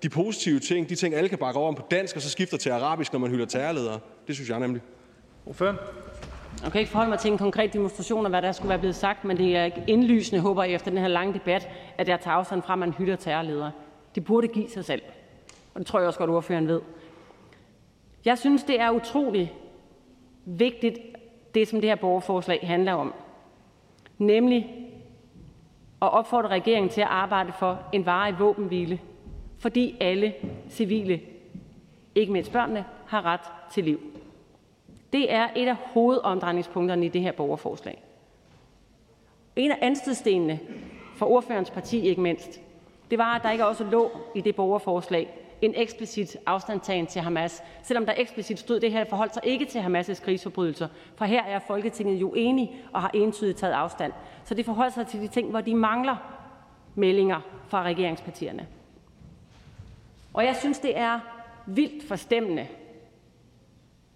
[0.04, 2.58] de positive ting, de ting, alle kan bakke over om på dansk, og så skifter
[2.58, 4.00] til arabisk, når man hylder terrorledere?
[4.28, 4.82] Det synes jeg nemlig.
[5.46, 5.76] Ordføren?
[6.64, 8.96] Jeg kan ikke forholde mig til en konkret demonstration af, hvad der skulle være blevet
[8.96, 12.36] sagt, men det er indlysende, håber jeg, efter den her lange debat, at jeg tager
[12.36, 13.72] afstand fra, at man hylder terrorledere.
[14.16, 15.02] Det burde give sig selv.
[15.74, 16.82] Og det tror jeg også godt, ordføreren ved.
[18.26, 19.54] Jeg synes, det er utrolig
[20.46, 21.00] vigtigt,
[21.56, 23.14] det som det her borgerforslag handler om.
[24.18, 24.70] Nemlig
[26.02, 29.00] at opfordre regeringen til at arbejde for en varig våbenhvile,
[29.60, 30.34] fordi alle
[30.70, 31.22] civile,
[32.16, 34.00] ikke mindst børnene, har ret til liv.
[35.14, 38.04] Det er et af hovedomdrejningspunkterne i det her borgerforslag.
[39.56, 40.60] En af anstedstenene
[41.16, 42.62] for ordførerens parti ikke mindst,
[43.12, 45.30] det var, at der ikke også lå i det borgerforslag
[45.62, 49.80] en eksplicit afstandtagen til Hamas, selvom der eksplicit stod, det her forhold sig ikke til
[49.80, 50.88] Hamas' krigsforbrydelser.
[51.16, 54.14] For her er Folketinget jo enige og har entydigt taget afstand.
[54.44, 56.16] Så det forholder sig til de ting, hvor de mangler
[56.96, 58.68] meldinger fra regeringspartierne.
[60.34, 61.20] Og jeg synes, det er
[61.66, 62.68] vildt forstemmende,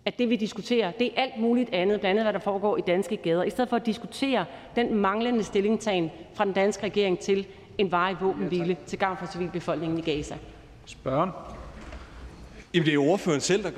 [0.05, 2.81] at det, vi diskuterer, det er alt muligt andet, blandt andet hvad der foregår i
[2.87, 7.47] danske gader, i stedet for at diskutere den manglende stillingtagen fra den danske regering til
[7.77, 10.35] en varig våbenhvile til gavn for civilbefolkningen i Gaza.
[10.85, 11.29] Spørgen.
[12.73, 13.69] Jamen, det er jo ordføreren selv, der,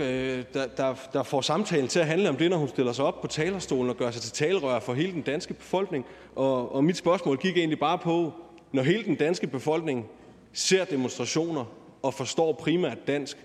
[0.54, 3.22] der, der, der får samtalen til at handle om det, når hun stiller sig op
[3.22, 6.06] på talerstolen og gør sig til talerør for hele den danske befolkning.
[6.36, 8.34] Og, og mit spørgsmål gik egentlig bare på,
[8.72, 10.06] når hele den danske befolkning
[10.54, 11.66] ser demonstrationer
[12.02, 13.38] og forstår primært dansk,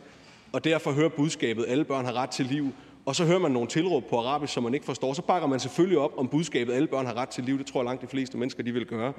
[0.53, 2.73] og derfor hører budskabet, alle børn har ret til liv,
[3.07, 5.61] og så hører man nogle tilråb på arabisk, som man ikke forstår, så bakker man
[5.61, 7.59] selvfølgelig op om budskabet, alle børn har ret til liv.
[7.59, 9.13] Det tror jeg langt de fleste mennesker, de vil gøre.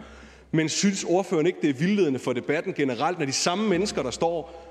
[0.51, 4.11] Men synes ordføreren ikke, det er vildledende for debatten generelt, når de samme mennesker, der
[4.11, 4.67] står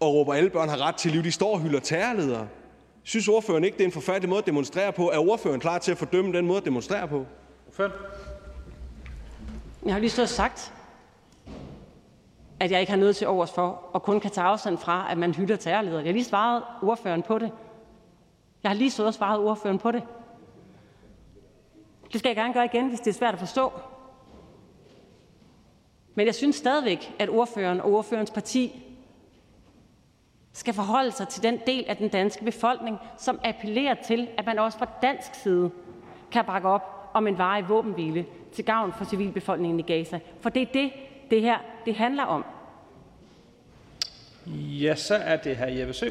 [0.00, 2.48] og råber, alle børn har ret til liv, de står og hylder terrorledere?
[3.02, 5.10] Synes ordføreren ikke, det er en forfærdelig måde at demonstrere på?
[5.10, 7.26] Er ordføreren klar til at fordømme den måde at demonstrere på?
[7.68, 7.92] Ordføren?
[9.84, 10.72] Jeg har lige så sagt,
[12.60, 15.18] at jeg ikke har noget til overs for, og kun kan tage afstand fra, at
[15.18, 15.98] man hylder terrorledere.
[15.98, 17.52] Jeg har lige svaret ordføreren på det.
[18.62, 20.02] Jeg har lige stået og svaret ordføreren på det.
[22.12, 23.72] Det skal jeg gerne gøre igen, hvis det er svært at forstå.
[26.14, 28.84] Men jeg synes stadigvæk, at ordføreren og ordførens parti
[30.52, 34.58] skal forholde sig til den del af den danske befolkning, som appellerer til, at man
[34.58, 35.70] også fra dansk side
[36.30, 40.20] kan bakke op om en varig våbenhvile til gavn for civilbefolkningen i Gaza.
[40.40, 40.92] For det er det,
[41.30, 42.44] det her det handler om.
[44.56, 46.08] Ja, så er det her Jeppe Sø.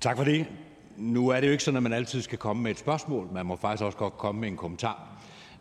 [0.00, 0.46] Tak for det.
[0.96, 3.28] Nu er det jo ikke sådan, at man altid skal komme med et spørgsmål.
[3.32, 5.08] Man må faktisk også godt komme med en kommentar.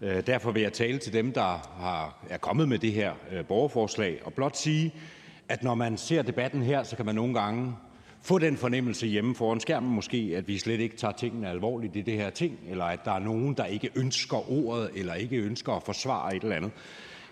[0.02, 3.46] Øh, derfor vil jeg tale til dem, der har, er kommet med det her øh,
[3.46, 4.94] borgerforslag, og blot sige,
[5.50, 7.76] at når man ser debatten her, så kan man nogle gange
[8.22, 12.02] få den fornemmelse hjemme foran skærmen måske, at vi slet ikke tager tingene alvorligt i
[12.02, 15.74] det her ting, eller at der er nogen, der ikke ønsker ordet, eller ikke ønsker
[15.74, 16.72] at forsvare et eller andet.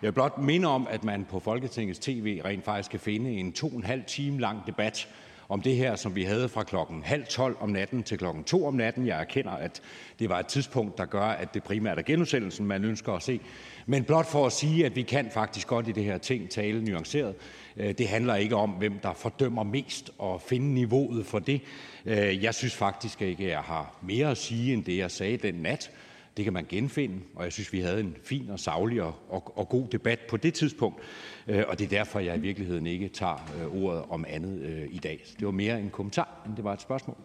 [0.02, 3.52] Jeg vil blot minde om, at man på Folketingets tv rent faktisk kan finde en
[3.54, 5.08] to og en halv time lang debat
[5.50, 8.66] om det her, som vi havde fra klokken halv 12 om natten til klokken 2
[8.66, 9.08] om natten.
[9.08, 9.82] Jeg erkender, at
[10.20, 13.40] det var et tidspunkt, der gør, at det primært er genudsendelsen, man ønsker at se.
[13.86, 16.84] Men blot for at sige, at vi kan faktisk godt i det her ting tale
[16.84, 17.36] nuanceret.
[17.78, 21.62] Øh, det handler ikke om, hvem der fordømmer mest og finde niveauet for det.
[22.06, 25.38] Øh, jeg synes faktisk ikke, at jeg har mere at sige end det, jeg sagde
[25.38, 25.92] den nat.
[26.38, 29.58] Det kan man genfinde, og jeg synes, vi havde en fin og savlig og, og,
[29.58, 31.00] og god debat på det tidspunkt.
[31.48, 33.50] Øh, og det er derfor, jeg i virkeligheden ikke tager
[33.84, 35.26] ordet om andet i dag.
[35.40, 37.18] Det var mere en kommentar, end det var et spørgsmål.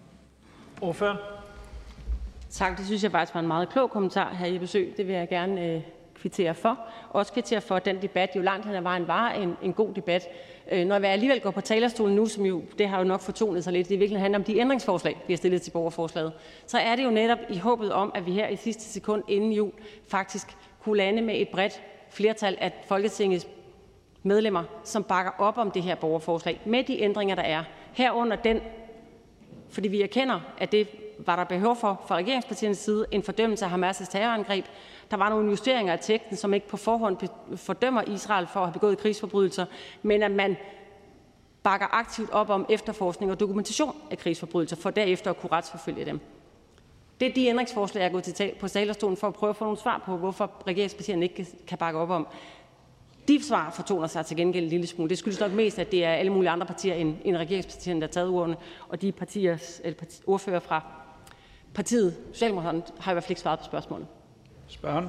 [0.80, 1.16] Ordfører.
[2.50, 4.94] Tak, det synes jeg faktisk var en meget klog kommentar her i besøg.
[4.96, 5.84] Det vil jeg gerne
[6.14, 6.78] kvittere for.
[7.10, 9.94] Også kvittere for, at den debat jo langt hen ad vejen var en, en god
[9.94, 10.28] debat.
[10.70, 13.64] Øh, når jeg alligevel går på talerstolen nu, som jo, det har jo nok fortonet
[13.64, 16.32] sig lidt, det virkelig handler om de ændringsforslag, vi har stillet til borgerforslaget,
[16.66, 19.52] så er det jo netop i håbet om, at vi her i sidste sekund inden
[19.52, 19.72] jul
[20.08, 23.46] faktisk kunne lande med et bredt flertal af Folketingets
[24.22, 27.64] medlemmer, som bakker op om det her borgerforslag med de ændringer, der er.
[27.92, 28.60] Herunder den,
[29.70, 30.88] fordi vi erkender, at det
[31.26, 34.64] var der behov for fra regeringspartiernes side, en fordømmelse af Hamas' terrorangreb,
[35.12, 37.16] der var nogle justeringer af teksten, som ikke på forhånd
[37.56, 39.66] fordømmer Israel for at have begået krigsforbrydelser,
[40.02, 40.56] men at man
[41.62, 46.20] bakker aktivt op om efterforskning og dokumentation af krigsforbrydelser, for derefter at kunne retsforfølge dem.
[47.20, 49.64] Det er de ændringsforslag, jeg er gået til på talerstolen for at prøve at få
[49.64, 52.26] nogle svar på, hvorfor regeringspartierne ikke kan bakke op om.
[53.28, 55.08] De svar fortoner sig til gengæld en lille smule.
[55.10, 58.06] Det skyldes nok mest, at det er alle mulige andre partier end, end regeringspartierne, der
[58.06, 58.56] har taget ordene,
[58.88, 60.82] og de partiers, eller parti, ordfører fra
[61.74, 64.06] partiet, Socialdemokraterne, har i hvert fald ikke svaret på spørgsmålet.
[64.72, 65.08] Spørgen.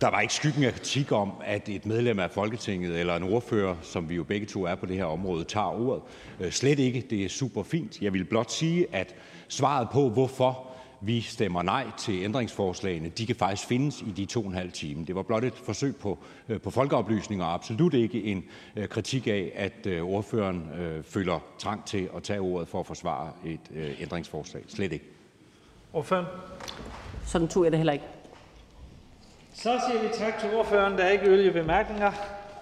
[0.00, 3.76] Der var ikke skyggen af kritik om, at et medlem af Folketinget eller en ordfører,
[3.82, 6.02] som vi jo begge to er på det her område, tager ordet.
[6.40, 7.06] Øh, slet ikke.
[7.10, 8.02] Det er super fint.
[8.02, 9.14] Jeg vil blot sige, at
[9.48, 10.66] svaret på, hvorfor
[11.00, 14.72] vi stemmer nej til ændringsforslagene, de kan faktisk findes i de to og en halv
[14.72, 15.04] time.
[15.04, 16.18] Det var blot et forsøg på,
[16.48, 18.44] øh, på folkeoplysning, og absolut ikke en
[18.76, 20.68] øh, kritik af, at ordføreren
[21.04, 24.62] føler trang til at tage ordet for at forsvare et ændringsforslag.
[24.68, 25.04] Slet ikke.
[25.92, 26.26] Ordføreren.
[27.26, 28.04] Sådan tog jeg det heller ikke.
[29.54, 30.98] Så siger vi tak til ordføreren.
[30.98, 32.12] Der er ikke yderligere bemærkninger.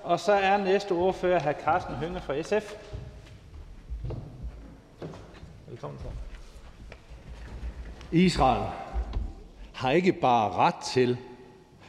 [0.02, 1.62] Og så er næste ordfører hr.
[1.64, 2.74] Carsten Hønge fra SF.
[5.68, 6.08] Velkommen til.
[8.20, 8.70] Israel
[9.72, 11.16] har ikke bare ret til,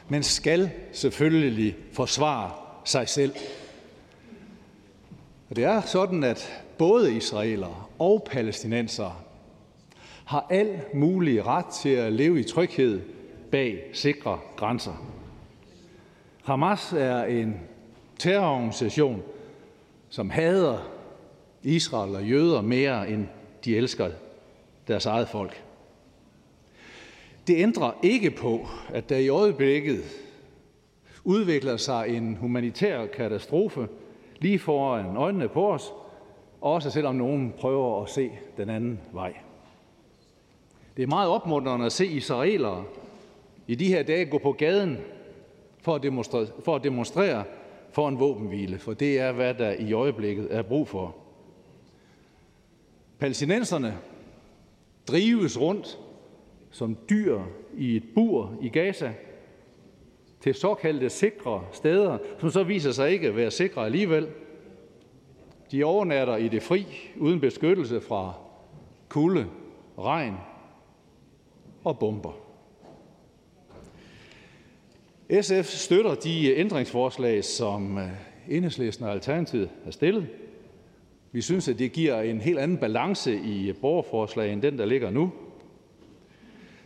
[0.08, 2.50] men skal selvfølgelig forsvare
[2.84, 3.34] sig selv.
[5.50, 9.23] Og det er sådan, at både israelere og palæstinenser
[10.24, 13.00] har al mulig ret til at leve i tryghed
[13.50, 15.06] bag sikre grænser.
[16.44, 17.60] Hamas er en
[18.18, 19.22] terrororganisation,
[20.08, 20.78] som hader
[21.62, 23.26] Israel og jøder mere, end
[23.64, 24.10] de elsker
[24.88, 25.64] deres eget folk.
[27.46, 30.02] Det ændrer ikke på, at der i øjeblikket
[31.24, 33.88] udvikler sig en humanitær katastrofe
[34.38, 35.92] lige foran øjnene på os,
[36.60, 39.34] også selvom nogen prøver at se den anden vej.
[40.96, 42.84] Det er meget opmuntrende at se israelere
[43.66, 44.98] i de her dage gå på gaden
[45.80, 47.44] for at demonstrere for, at demonstrere
[47.92, 51.16] for en våbenhvile, for det er, hvad der i øjeblikket er brug for.
[53.18, 53.98] Palæstinenserne
[55.08, 55.98] drives rundt
[56.70, 57.40] som dyr
[57.76, 59.12] i et bur i Gaza
[60.40, 64.28] til såkaldte sikre steder, som så viser sig ikke at være sikre alligevel.
[65.72, 68.32] De overnatter i det fri, uden beskyttelse fra
[69.08, 69.46] kulde,
[69.98, 70.34] regn
[71.84, 72.32] og bomber.
[75.40, 78.08] SF støtter de ændringsforslag, som øh,
[78.48, 80.26] Enhedslisten og Alternativet har stillet.
[81.32, 84.84] Vi synes, at det giver en helt anden balance i øh, borgerforslaget end den, der
[84.84, 85.32] ligger nu.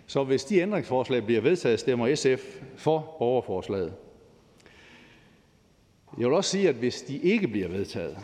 [0.06, 3.92] Så hvis de ændringsforslag bliver vedtaget, stemmer SF for borgerforslaget.
[6.18, 8.18] Jeg vil også sige, at hvis de ikke bliver vedtaget,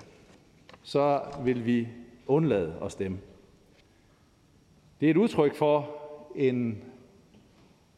[0.83, 1.89] så vil vi
[2.27, 3.19] undlade at stemme.
[5.01, 6.04] Det er et udtryk for
[6.37, 6.83] en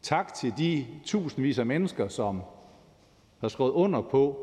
[0.01, 2.41] tak til de tusindvis af mennesker, som
[3.39, 4.37] har skrevet under på,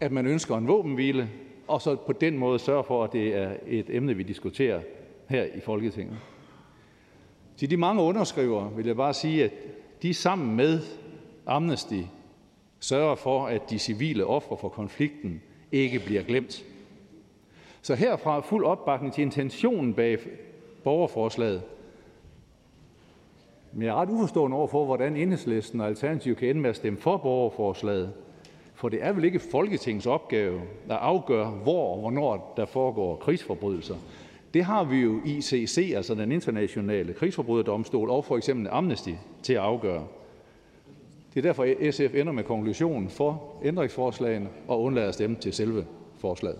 [0.00, 1.30] at man ønsker en våbenhvile,
[1.68, 4.80] og så på den måde sørge for, at det er et emne, vi diskuterer
[5.28, 6.16] her i Folketinget.
[7.56, 9.52] Til de mange underskrivere vil jeg bare sige, at
[10.02, 10.80] de sammen med
[11.46, 12.02] Amnesty
[12.80, 16.64] sørger for, at de civile ofre for konflikten ikke bliver glemt.
[17.82, 20.18] Så herfra fuld opbakning til intentionen bag
[20.84, 21.62] borgerforslaget,
[23.76, 26.76] men jeg er ret uforstående over for, hvordan Enhedslisten og Alternativet kan ende med at
[26.76, 28.12] stemme for borgerforslaget.
[28.74, 33.94] For det er vel ikke Folketingets opgave at afgøre, hvor og hvornår der foregår krigsforbrydelser.
[34.54, 39.10] Det har vi jo ICC, altså den internationale krigsforbryderdomstol, og for eksempel Amnesty
[39.42, 40.04] til at afgøre.
[41.34, 45.52] Det er derfor, at SF ender med konklusionen for ændringsforslagene og undlader at stemme til
[45.52, 45.86] selve
[46.18, 46.58] forslaget.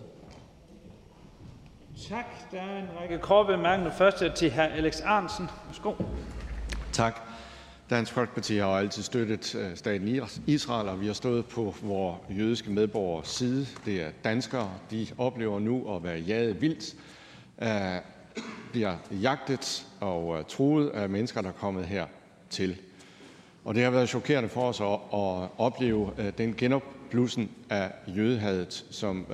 [2.09, 2.27] Tak.
[2.53, 3.93] Der er en række korte bemærkninger.
[3.93, 4.61] Først til hr.
[4.61, 5.47] Alex Arnsen.
[5.67, 5.93] Værsgo.
[6.97, 7.21] Tak.
[7.91, 12.71] Dansk Folkeparti har altid støttet øh, staten Israel, og vi har stået på vores jødiske
[12.71, 13.67] medborgers side.
[13.85, 14.71] Det er danskere.
[14.91, 16.95] De oplever nu at være jaget vildt,
[17.63, 17.69] øh,
[18.71, 22.07] bliver jagtet og øh, truet af mennesker, der er kommet her
[22.51, 22.77] til.
[23.65, 24.99] Og det har været chokerende for os at
[25.59, 29.27] opleve den genopblussen af jødehadet, som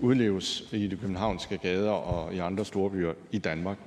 [0.00, 3.78] udleves i de københavnske gader og i andre storbyer i Danmark.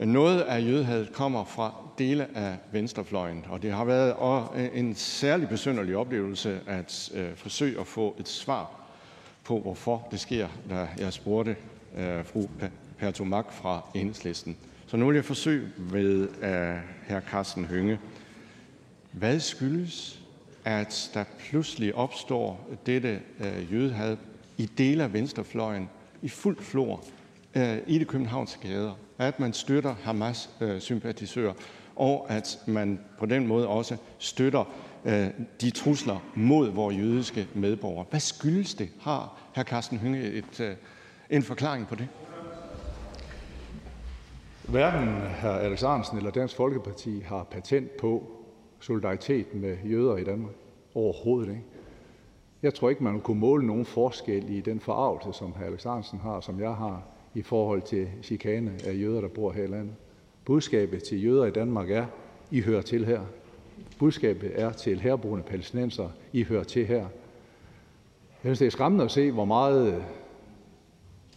[0.00, 4.14] Noget af jødehadet kommer fra dele af venstrefløjen, og det har været
[4.56, 8.70] øh, en særlig besynderlig oplevelse at øh, forsøge at få et svar
[9.44, 11.56] på, hvorfor det sker, da jeg spurgte
[11.98, 12.46] øh, fru
[12.98, 14.56] Pertumak fra Enhedslisten.
[14.86, 16.28] Så nu vil jeg forsøge med
[17.08, 17.20] hr.
[17.30, 17.98] Carsten Hønge.
[19.12, 20.22] Hvad skyldes,
[20.64, 23.20] at der pludselig opstår dette
[23.72, 24.16] jødehad
[24.56, 25.88] i dele af venstrefløjen
[26.22, 27.04] i fuld flor
[27.86, 28.94] i det københavnske gader?
[29.18, 31.62] At man støtter Hamas-sympatisører, øh,
[31.96, 34.64] og at man på den måde også støtter
[35.04, 35.26] øh,
[35.60, 38.06] de trusler mod vores jødiske medborgere.
[38.10, 38.88] Hvad skyldes det?
[39.00, 39.62] Har hr.
[39.62, 40.76] Carsten Hønge et, øh,
[41.30, 42.08] en forklaring på det?
[44.68, 45.08] Hverken
[45.40, 45.46] hr.
[45.46, 48.30] Alex Ahrendtsen eller Dansk Folkeparti har patent på
[48.80, 50.52] solidaritet med jøder i Danmark.
[50.94, 51.64] Overhovedet ikke.
[52.62, 55.64] Jeg tror ikke, man kunne måle nogen forskel i den forarvelse, som hr.
[55.64, 57.02] Alex Ahrendtsen har, som jeg har,
[57.36, 59.94] i forhold til chikane af jøder, der bor her i landet.
[60.44, 62.06] Budskabet til jøder i Danmark er:
[62.50, 63.20] I hører til her.
[63.98, 66.98] Budskabet er til herboende palæstinenser: I hører til her.
[66.98, 67.08] Jeg
[68.42, 70.04] synes, det er skræmmende at se, hvor meget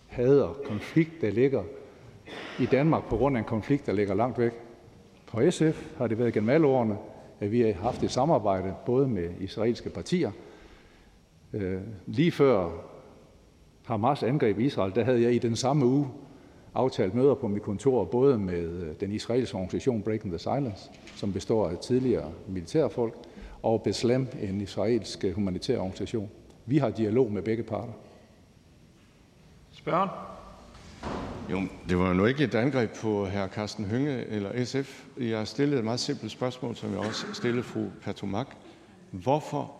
[0.07, 1.63] had og konflikt der ligger
[2.59, 4.51] i Danmark på grund af en konflikt, der ligger langt væk.
[5.25, 6.97] For SF har det været gennem alle årene,
[7.39, 10.31] at vi har haft et samarbejde både med israelske partier.
[11.53, 12.69] Øh, lige før
[13.89, 16.07] Hamas angreb Israel, der havde jeg i den samme uge
[16.75, 21.33] aftalt møder på mit kontor både med øh, den israelske organisation Breaking the Silence, som
[21.33, 23.13] består af tidligere militærfolk,
[23.63, 26.29] og Beslam, en israelsk øh, humanitær organisation.
[26.65, 27.93] Vi har dialog med begge parter.
[29.71, 30.09] Spørgen?
[31.51, 33.47] Jo, det var nu ikke et angreb på hr.
[33.47, 35.05] Carsten Hønge eller SF.
[35.19, 38.47] Jeg stillede et meget simpelt spørgsmål, som jeg også stillede fru Patomak.
[39.11, 39.71] Hvorfor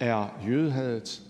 [0.00, 1.29] er jødehadet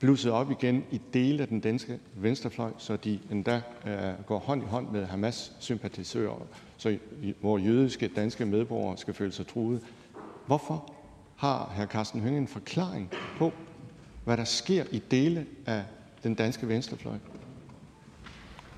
[0.00, 4.62] blusset op igen i dele af den danske venstrefløj, så de endda øh, går hånd
[4.62, 6.46] i hånd med Hamas-sympatisører,
[6.76, 6.98] så
[7.40, 9.80] hvor jødiske danske medborgere skal føle sig truet.
[10.46, 10.92] Hvorfor
[11.36, 11.86] har hr.
[11.86, 13.52] Carsten Hønge en forklaring på,
[14.24, 15.84] hvad der sker i dele af
[16.22, 17.16] den danske venstrefløj?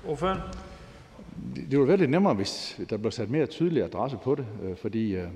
[0.07, 0.39] Ordføren?
[1.55, 4.77] Det ville være lidt nemmere, hvis der blev sat mere tydelig adresse på det, øh,
[4.77, 5.27] fordi øh,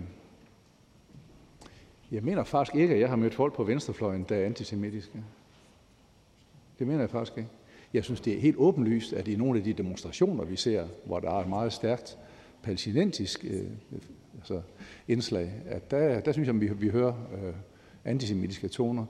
[2.12, 5.24] jeg mener faktisk ikke, at jeg har mødt folk på venstrefløjen, der er antisemitiske.
[6.80, 7.50] Det mener jeg faktisk ikke.
[7.94, 11.20] Jeg synes, det er helt åbenlyst, at i nogle af de demonstrationer, vi ser, hvor
[11.20, 12.18] der er et meget stærkt
[12.64, 13.64] palæstinensisk øh,
[14.38, 14.62] altså
[15.08, 17.54] indslag, at der, der synes jeg, at vi, vi hører øh,
[18.06, 19.06] antisemitiske toner.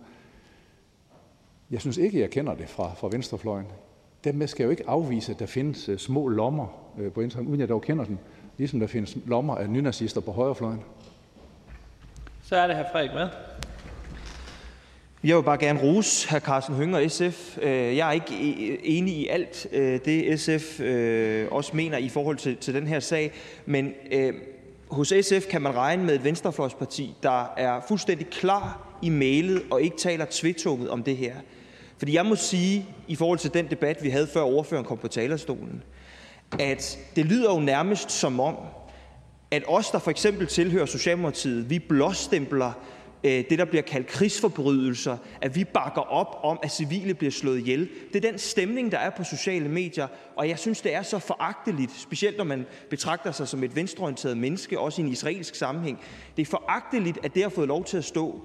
[1.72, 3.66] Jeg synes ikke, jeg kender det fra, fra venstrefløjen.
[4.24, 6.68] Dermed skal jeg jo ikke afvise, at der findes øh, små lommer
[6.98, 8.18] øh, på venstrefløjen, uden jeg dog kender dem,
[8.58, 10.82] ligesom der findes lommer af nynazister på højrefløjen.
[12.42, 13.30] Så er det her Frederik med.
[15.26, 16.40] Jeg vil bare gerne rose hr.
[16.40, 17.58] Carsten Hønge og SF.
[17.62, 22.10] Øh, jeg er ikke e-, enig i alt øh, det, SF øh, også mener i
[22.10, 23.32] forhold til, til den her sag,
[23.66, 23.94] men
[24.92, 29.82] hos SF kan man regne med et venstrefløjsparti, der er fuldstændig klar i mailet og
[29.82, 31.36] ikke taler tvetunget om det her.
[31.98, 35.08] Fordi jeg må sige, i forhold til den debat, vi havde før ordføreren kom på
[35.08, 35.84] talerstolen,
[36.60, 38.56] at det lyder jo nærmest som om,
[39.52, 42.72] at os, der for eksempel tilhører Socialdemokratiet, vi blåstempler
[43.26, 47.60] Øh, det, der bliver kaldt krigsforbrydelser, at vi bakker op om, at civile bliver slået
[47.60, 47.90] ihjel.
[48.14, 51.20] Det er den stemning, der er på sociale medier, og jeg synes, det er så
[51.20, 56.00] foragteligt, specielt når man betragter sig som et venstreorienteret menneske, også i en israelsk sammenhæng.
[56.38, 58.42] Det er foragteligt, at det har fået lov til at stå.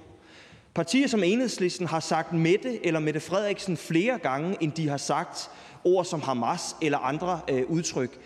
[0.73, 5.49] Partier som Enhedslisten har sagt Mette eller Mette Frederiksen flere gange, end de har sagt
[5.83, 8.19] ord som Hamas eller andre øh, udtryk.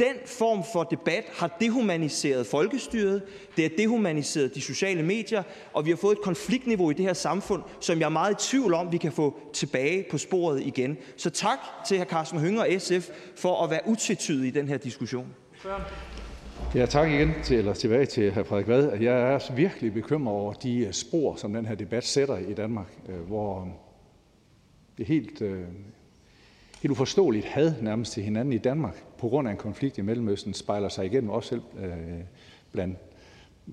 [0.00, 3.22] Den form for debat har dehumaniseret folkestyret,
[3.56, 5.42] det har dehumaniseret de sociale medier,
[5.72, 8.50] og vi har fået et konfliktniveau i det her samfund, som jeg er meget i
[8.50, 10.96] tvivl om, vi kan få tilbage på sporet igen.
[11.16, 12.04] Så tak til hr.
[12.04, 15.34] Carsten Hønge og SF for at være utvetydige i den her diskussion.
[16.74, 18.42] Ja, tak igen til, eller tilbage til hr.
[18.42, 18.98] Frederik Vad.
[19.00, 22.98] Jeg er virkelig bekymret over de øh, spor, som den her debat sætter i Danmark,
[23.08, 23.68] øh, hvor øh,
[24.96, 25.42] det er helt
[26.82, 30.54] helt uforståeligt had nærmest til hinanden i Danmark på grund af en konflikt i Mellemøsten
[30.54, 31.92] spejler sig igennem også selv øh,
[32.72, 32.98] blandt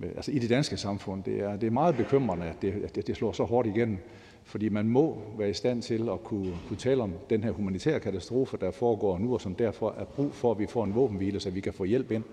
[0.04, 1.24] øh, altså i det danske samfund.
[1.24, 3.98] Det er, det er meget bekymrende, at det, at det slår så hårdt igennem,
[4.44, 8.00] fordi man må være i stand til at kunne, kunne tale om den her humanitære
[8.00, 11.40] katastrofe, der foregår nu, og som derfor er brug for, at vi får en våbenhvile,
[11.40, 12.24] så vi kan få hjælp ind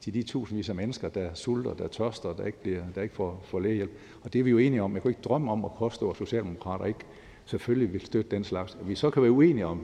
[0.00, 3.40] til de tusindvis af mennesker, der sulter, der tørster, der ikke, bliver, der ikke får,
[3.44, 3.90] får lægehjælp.
[4.22, 4.94] Og det er vi jo enige om.
[4.94, 7.00] Jeg kunne ikke drømme om at påstå, at Socialdemokrater ikke
[7.44, 8.76] selvfølgelig vil støtte den slags.
[8.80, 9.80] At vi så kan være uenige om,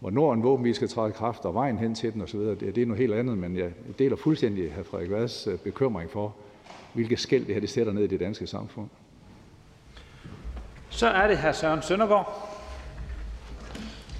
[0.00, 2.78] hvornår en våbenhvile skal træde i kraft, og vejen hen til den osv., det, det
[2.78, 4.82] er noget helt andet, men jeg deler fuldstændig hr.
[4.82, 6.34] Frederik Vads øh, bekymring for,
[6.92, 8.88] hvilke skæld det her det sætter ned i det danske samfund.
[10.88, 11.52] Så er det hr.
[11.52, 12.56] Søren Søndergaard.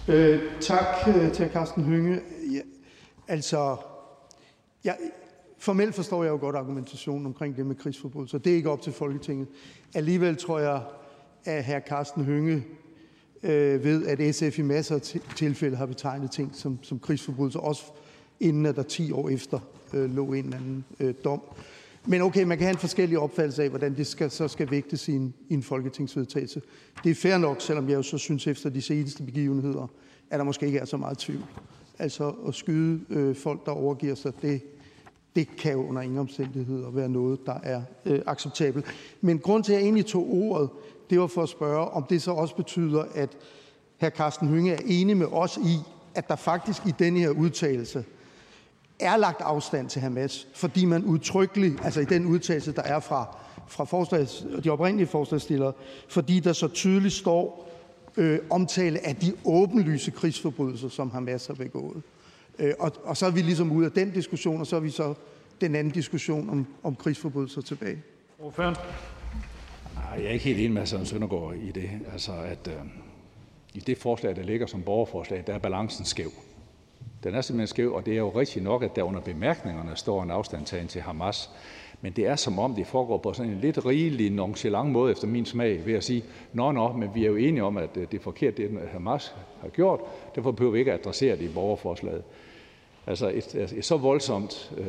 [0.09, 2.21] Øh, tak øh, til Carsten Hynge.
[2.53, 2.61] Ja,
[3.29, 3.77] altså,
[4.85, 4.97] jeg,
[5.59, 8.39] formelt forstår jeg jo godt argumentationen omkring det med krigsforbrydelser.
[8.39, 9.49] Det er ikke op til Folketinget.
[9.95, 10.83] Alligevel tror jeg,
[11.45, 11.81] at hr.
[11.89, 12.65] Carsten Hynge
[13.43, 15.01] øh, ved, at SF i masser af
[15.37, 17.83] tilfælde har betegnet ting som, som krigsforbrydelser, også
[18.41, 19.59] inden at der 10 år efter
[19.95, 21.41] øh, lå en eller anden øh, dom.
[22.07, 25.09] Men okay, man kan have en forskellig opfattelse af, hvordan det skal, så skal vægtes
[25.09, 26.63] i en, i en folketingsvedtagelse.
[27.05, 29.91] Det er fair nok, selvom jeg jo så synes efter de seneste begivenheder,
[30.31, 31.45] at der måske ikke er så meget tvivl.
[31.99, 34.61] Altså at skyde øh, folk, der overgiver sig, det,
[35.37, 38.87] det kan jo under ingen omstændigheder være noget, der er øh, acceptabelt.
[39.21, 40.71] Men grund til, at jeg egentlig tog ordet,
[41.11, 43.31] det var for at spørge, om det så også betyder, at
[44.01, 44.09] hr.
[44.09, 45.77] Carsten Hynge er enig med os i,
[46.15, 48.05] at der faktisk i denne her udtalelse
[49.01, 53.37] er lagt afstand til Hamas, fordi man udtrykkeligt, altså i den udtalelse, der er fra,
[53.69, 55.73] fra forslags, de oprindelige forslagstillere,
[56.09, 57.71] fordi der så tydeligt står
[58.17, 62.03] øh, omtale af de åbenlyse krigsforbrydelser, som Hamas har begået.
[62.59, 64.91] Øh, og, og så er vi ligesom ude af den diskussion, og så er vi
[64.91, 65.15] så
[65.61, 68.03] den anden diskussion om, om krigsforbrydelser tilbage.
[68.39, 68.77] Ordføren.
[70.17, 71.91] Jeg er ikke helt enig med Søren Søndergaard i det.
[72.13, 72.75] Altså, at øh,
[73.75, 76.31] i det forslag, der ligger som borgerforslag, der er balancen skæv.
[77.25, 80.23] Den er simpelthen skæv, og det er jo rigtigt nok, at der under bemærkningerne står
[80.23, 81.51] en afstandtagen til Hamas.
[82.01, 85.27] Men det er som om, det foregår på sådan en lidt rigelig nonchalant måde efter
[85.27, 88.07] min smag, ved at sige, nå nå, men vi er jo enige om, at øh,
[88.11, 90.01] det er forkert, det Hamas har gjort,
[90.35, 92.23] derfor behøver vi ikke at adressere det i borgerforslaget.
[93.07, 94.87] Altså et, et så voldsomt øh,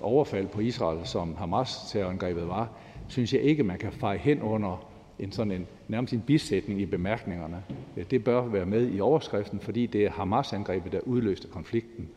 [0.00, 2.68] overfald på Israel, som Hamas-terrorangrebet var,
[3.12, 6.86] synes jeg ikke, man kan feje hen under en sådan en, nærmest en bisætning i
[6.86, 7.62] bemærkningerne.
[7.96, 12.08] Øh, det bør være med i overskriften, fordi det er Hamas-angrebet, der udløste konflikten.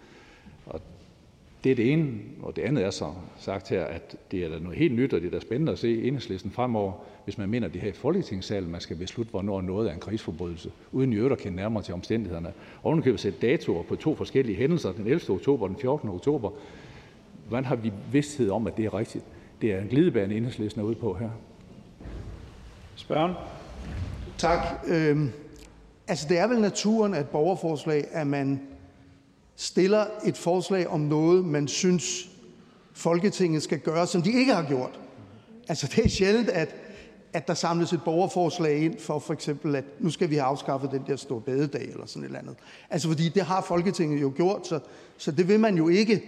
[0.66, 0.82] Og
[1.64, 2.12] det er det ene,
[2.42, 5.22] og det andet er så sagt her, at det er da noget helt nyt, og
[5.22, 6.94] det er da spændende at se enhedslisten fremover,
[7.24, 10.00] hvis man mener, at det her i Folketingssalen, man skal beslutte, hvornår noget er en
[10.00, 12.54] krigsforbrydelse, uden i øvrigt at kende nærmere til omstændighederne.
[12.84, 15.30] Og nu kan vi sætte datoer på to forskellige hændelser, den 11.
[15.30, 16.10] oktober og den 14.
[16.10, 16.50] oktober.
[17.48, 19.26] Hvordan har vi vidsthed om, at det er rigtigt?
[19.62, 21.30] Det er en glidebane, enhedslisten er ude på her.
[22.96, 23.34] Spørgen.
[24.38, 24.60] Tak.
[24.88, 25.32] Øhm,
[26.08, 28.62] altså, det er vel naturen af et borgerforslag, at man
[29.56, 32.30] stiller et forslag om noget, man synes,
[32.94, 35.00] Folketinget skal gøre, som de ikke har gjort.
[35.68, 36.76] Altså, det er sjældent, at,
[37.34, 40.92] at der samles et borgerforslag ind for for eksempel, at nu skal vi have afskaffet
[40.92, 42.56] den der store bededag eller sådan et eller andet.
[42.90, 44.80] Altså, fordi det har Folketinget jo gjort, så,
[45.18, 46.24] så det vil man jo ikke.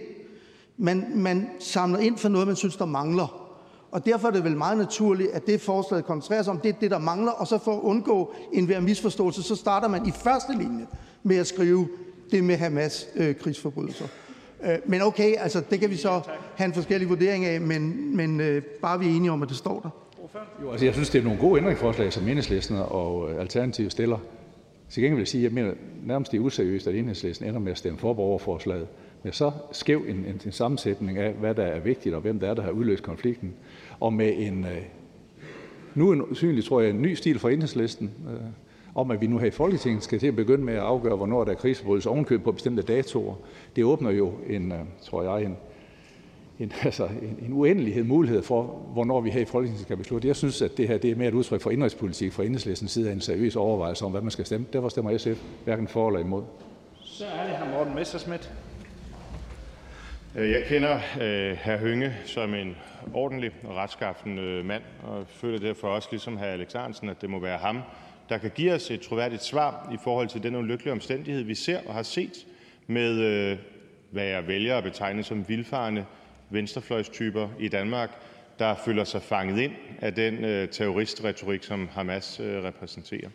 [0.78, 3.48] Man, man samler ind for noget, man synes, der mangler.
[3.90, 6.78] Og derfor er det vel meget naturligt, at det forslaget koncentrerer sig om, det er
[6.80, 10.52] det, der mangler, og så for at undgå enhver misforståelse, så starter man i første
[10.58, 10.86] linje
[11.22, 11.88] med at skrive
[12.30, 14.04] det med Hamas øh, krigsforbrydelser.
[14.64, 16.20] Øh, men okay, altså det kan vi så
[16.56, 19.56] have en forskellig vurdering af, men, men øh, bare vi er enige om, at det
[19.56, 19.90] står der.
[20.62, 24.18] Jo, altså jeg synes, det er nogle gode ændringsforslag, som enhedslisten og øh, Alternativet stiller.
[24.90, 25.74] Til gengæld vil jeg sige, at jeg mener
[26.04, 28.86] nærmest det er useriøst, at enhedslisten ender med at stemme for borgerforslaget
[29.22, 32.50] med så skæv en, en, en sammensætning af, hvad der er vigtigt, og hvem der
[32.50, 33.54] er, der har udløst konflikten,
[34.00, 34.82] og med en, øh,
[35.94, 38.40] nu en synlig, tror jeg, en ny stil fra enhedslisten, øh,
[38.94, 41.44] om at vi nu her i Folketinget skal til at begynde med at afgøre, hvornår
[41.44, 43.34] der er krigsforbrydelser ovenkøb på bestemte datoer.
[43.76, 45.56] Det åbner jo en, øh, tror jeg, en,
[46.58, 48.62] en, altså en, en uendelighed mulighed for,
[48.92, 50.28] hvornår vi her i Folketinget skal beslutte.
[50.28, 53.08] Jeg synes, at det her det er mere et udtryk for indrigspolitik fra enhedslistens side
[53.08, 54.66] af en seriøs overvejelse om, hvad man skal stemme.
[54.72, 56.42] Derfor stemmer SF hverken for eller imod.
[57.00, 58.48] Så er det her Morten Messersmith.
[60.36, 61.76] Øh, jeg kender øh, hr.
[61.76, 62.76] Hønge som en
[63.14, 66.42] ordentlig og retskaffen øh, mand, og føler derfor også, ligesom hr.
[66.42, 67.80] Alex Ahrendtsen, at det må være ham,
[68.28, 71.80] der kan give os et troværdigt svar i forhold til den ulykkelige omstændighed, vi ser
[71.86, 72.46] og har set
[72.86, 73.58] med, øh,
[74.10, 76.04] hvad jeg vælger at betegne som vildfarende
[76.50, 78.10] venstrefløjstyper i Danmark,
[78.58, 83.28] der føler sig fanget ind af den øh, terroristretorik, som Hamas øh, repræsenterer.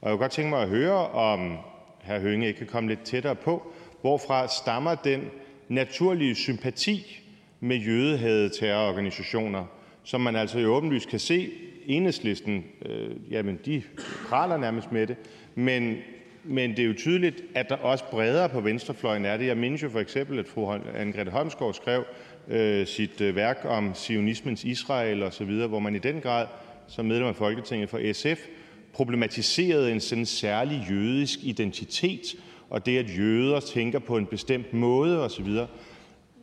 [0.00, 1.58] Og jeg kunne godt tænke mig at høre, om
[2.04, 2.18] hr.
[2.18, 5.30] Hønge ikke kan komme lidt tættere på, hvorfra stammer den
[5.70, 7.22] naturlige sympati
[7.60, 9.64] med jødehadede terrororganisationer,
[10.04, 11.50] som man altså jo åbenlyst kan se
[11.86, 13.82] Enhedslisten øh, jamen de
[14.28, 15.16] praler nærmest med det,
[15.54, 15.96] men
[16.44, 19.46] men det er jo tydeligt, at der også bredere på venstrefløjen er det.
[19.46, 22.04] Jeg mindes jo for eksempel, at fru Anne-Grete Holmsgaard skrev
[22.48, 26.46] øh, sit øh, værk om zionismens Israel osv., hvor man i den grad
[26.88, 28.46] som medlem af Folketinget for SF
[28.92, 32.36] problematiserede en sådan særlig jødisk identitet
[32.70, 35.46] og det, at jøder tænker på en bestemt måde osv.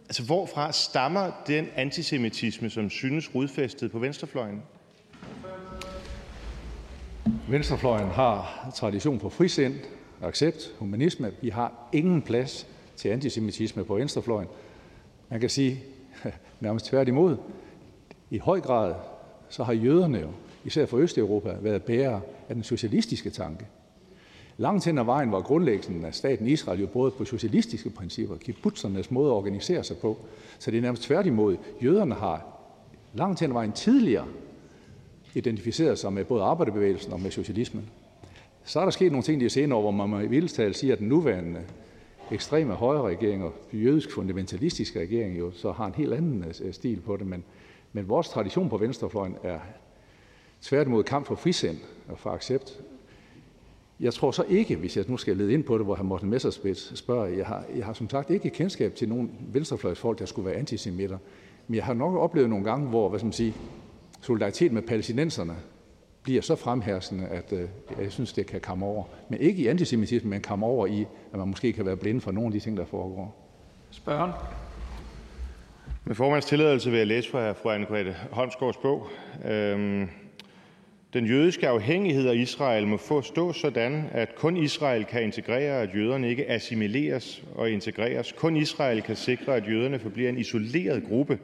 [0.08, 4.62] Altså, hvorfra stammer den antisemitisme, som synes rodfæstet på venstrefløjen?
[7.50, 9.76] Venstrefløjen har tradition for frisind,
[10.22, 11.32] accept, humanisme.
[11.42, 14.48] Vi har ingen plads til antisemitisme på venstrefløjen.
[15.30, 15.84] Man kan sige
[16.60, 17.38] nærmest tværtimod.
[18.30, 18.94] I høj grad
[19.50, 20.32] så har jøderne jo,
[20.66, 23.66] især for Østeuropa, været bærere af den socialistiske tanke.
[24.58, 29.12] Langt hen ad vejen var grundlæggelsen af staten Israel jo både på socialistiske principper, kibbutzernes
[29.12, 30.18] måde at organisere sig på.
[30.60, 31.58] Så det er nærmest tværtimod.
[31.84, 32.46] Jøderne har
[33.14, 34.26] langt hen ad vejen tidligere
[35.34, 37.90] identificeret sig med både arbejderbevægelsen og med socialismen.
[38.64, 41.00] Så er der sket nogle ting de senere år, hvor man med vildestal siger, at
[41.00, 41.62] den nuværende
[42.32, 47.02] ekstreme højre regering og jødisk fundamentalistiske regering jo så har en helt anden øh, stil
[47.02, 47.28] på det.
[47.28, 47.44] Men,
[47.94, 49.60] men vores tradition på venstrefløjen er
[50.62, 51.78] tværtimod kamp for frisind
[52.08, 52.82] og for accept.
[54.00, 56.04] Jeg tror så ikke, hvis jeg nu skal lede ind på det, hvor hr.
[56.04, 60.26] Morten Messerschmidt spørger, jeg har, jeg har som sagt ikke kendskab til nogen venstrefløjsfolk, der
[60.26, 61.18] skulle være antisemitter.
[61.68, 63.54] Men jeg har nok oplevet nogle gange, hvor hvad skal man sige,
[64.22, 65.56] solidaritet med palæstinenserne
[66.24, 67.70] bliver så fremherskende, at øh,
[68.02, 69.04] jeg synes, det kan komme over.
[69.30, 71.02] Men ikke i antisemitisme, men komme over i,
[71.34, 73.48] at man måske kan være blind for nogle af de ting, der foregår.
[73.92, 74.32] Spørgen.
[76.06, 79.08] Med formands tilladelse vil jeg læse fra fru Anne-Grethe Holmsgaards bog.
[79.46, 80.10] Øhm,
[81.18, 86.30] den jødiske afhængighed af Israel må forstås sådan, at kun Israel kan integrere, at jøderne
[86.30, 88.32] ikke assimileres og integreres.
[88.32, 91.40] Kun Israel kan sikre, at jøderne forbliver en isoleret gruppe.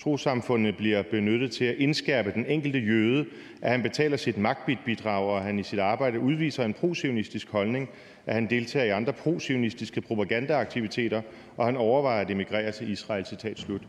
[0.00, 3.26] Trosamfundene bliver benyttet til at indskærpe den enkelte jøde,
[3.62, 7.90] at han betaler sit magtbidrag, og at han i sit arbejde udviser en prosionistisk holdning,
[8.26, 11.22] at han deltager i andre prosionistiske propagandaaktiviteter,
[11.56, 13.26] og han overvejer at emigrere til Israel.
[13.26, 13.82] Citat slut.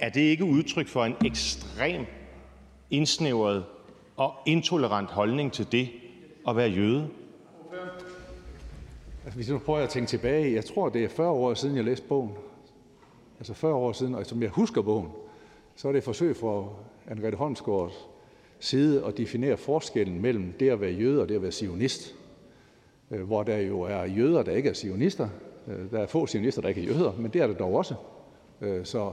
[0.00, 2.06] Er det ikke udtryk for en ekstrem
[2.90, 3.64] indsnævret
[4.22, 5.88] og intolerant holdning til det
[6.48, 7.08] at være jøde?
[9.24, 11.84] Altså, hvis nu prøver at tænke tilbage, jeg tror, det er 40 år siden, jeg
[11.84, 12.30] læste bogen.
[13.38, 15.08] Altså 40 år siden, og som jeg husker bogen,
[15.76, 16.64] så er det et forsøg fra
[17.10, 18.08] Anne-Grethe Holmsgaards
[18.60, 22.14] side at definere forskellen mellem det at være jøde og det at være sionist.
[23.10, 25.28] Øh, hvor der jo er jøder, der ikke er sionister.
[25.68, 27.94] Øh, der er få sionister, der ikke er jøder, men det er der dog også.
[28.60, 29.12] Øh, så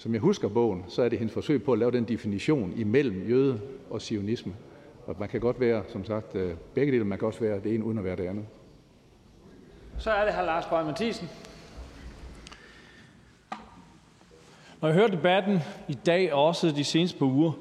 [0.00, 3.28] som jeg husker bogen, så er det hendes forsøg på at lave den definition imellem
[3.28, 3.60] jøde
[3.90, 4.52] og sionisme.
[5.06, 7.74] Og man kan godt være, som sagt, øh, begge dele, man kan også være det
[7.74, 8.44] ene uden at være det andet.
[9.98, 11.28] Så er det her Lars Boje Mathisen.
[14.80, 15.58] Når jeg hører debatten
[15.88, 17.52] i dag og også de seneste par uger,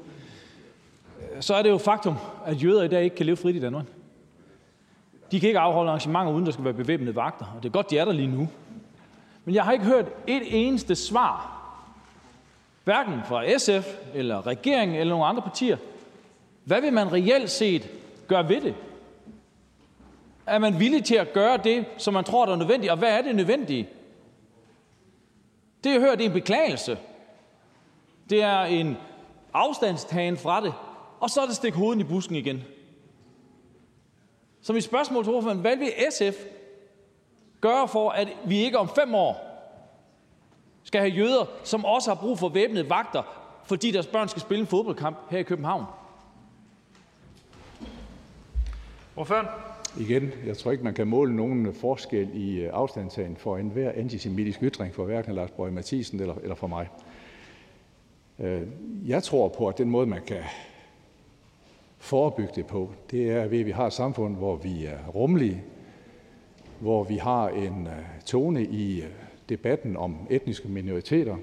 [1.40, 3.86] så er det jo faktum, at jøder i dag ikke kan leve frit i Danmark.
[5.32, 7.46] De kan ikke afholde arrangementer, uden der skal være bevæbnede vagter.
[7.56, 8.50] Og det er godt, de er der lige nu.
[9.46, 11.59] Men jeg har ikke hørt et eneste svar,
[12.90, 15.78] hverken fra SF eller regeringen eller nogle andre partier.
[16.64, 17.90] Hvad vil man reelt set
[18.28, 18.76] gøre ved det?
[20.46, 22.92] Er man villig til at gøre det, som man tror, der er nødvendigt?
[22.92, 23.90] Og hvad er det nødvendige?
[25.84, 26.98] Det, jeg hører, det er en beklagelse.
[28.30, 28.98] Det er en
[29.54, 30.74] afstandstagen fra det.
[31.20, 32.64] Og så er det stik hovedet i busken igen.
[34.62, 36.44] Så mit spørgsmål til ordføreren, hvad vil SF
[37.62, 39.49] gøre for, at vi ikke om fem år
[40.90, 43.24] skal have jøder, som også har brug for væbnede vagter,
[43.66, 45.86] fordi deres børn skal spille en fodboldkamp her i København?
[49.16, 49.48] Ordføreren?
[50.00, 54.64] Igen, jeg tror ikke, man kan måle nogen forskel i øh, afstandtagen for enhver antisemitisk
[54.64, 56.90] ytring for hverken Lars Bøge Mathisen eller, eller for mig.
[58.40, 58.62] Øh,
[59.06, 60.44] jeg tror på, at den måde, man kan
[61.98, 65.64] forebygge det på, det er ved, at vi har et samfund, hvor vi er rummelige,
[66.80, 69.04] hvor vi har en øh, tone i
[69.50, 71.38] debatten om etniske minoriteter,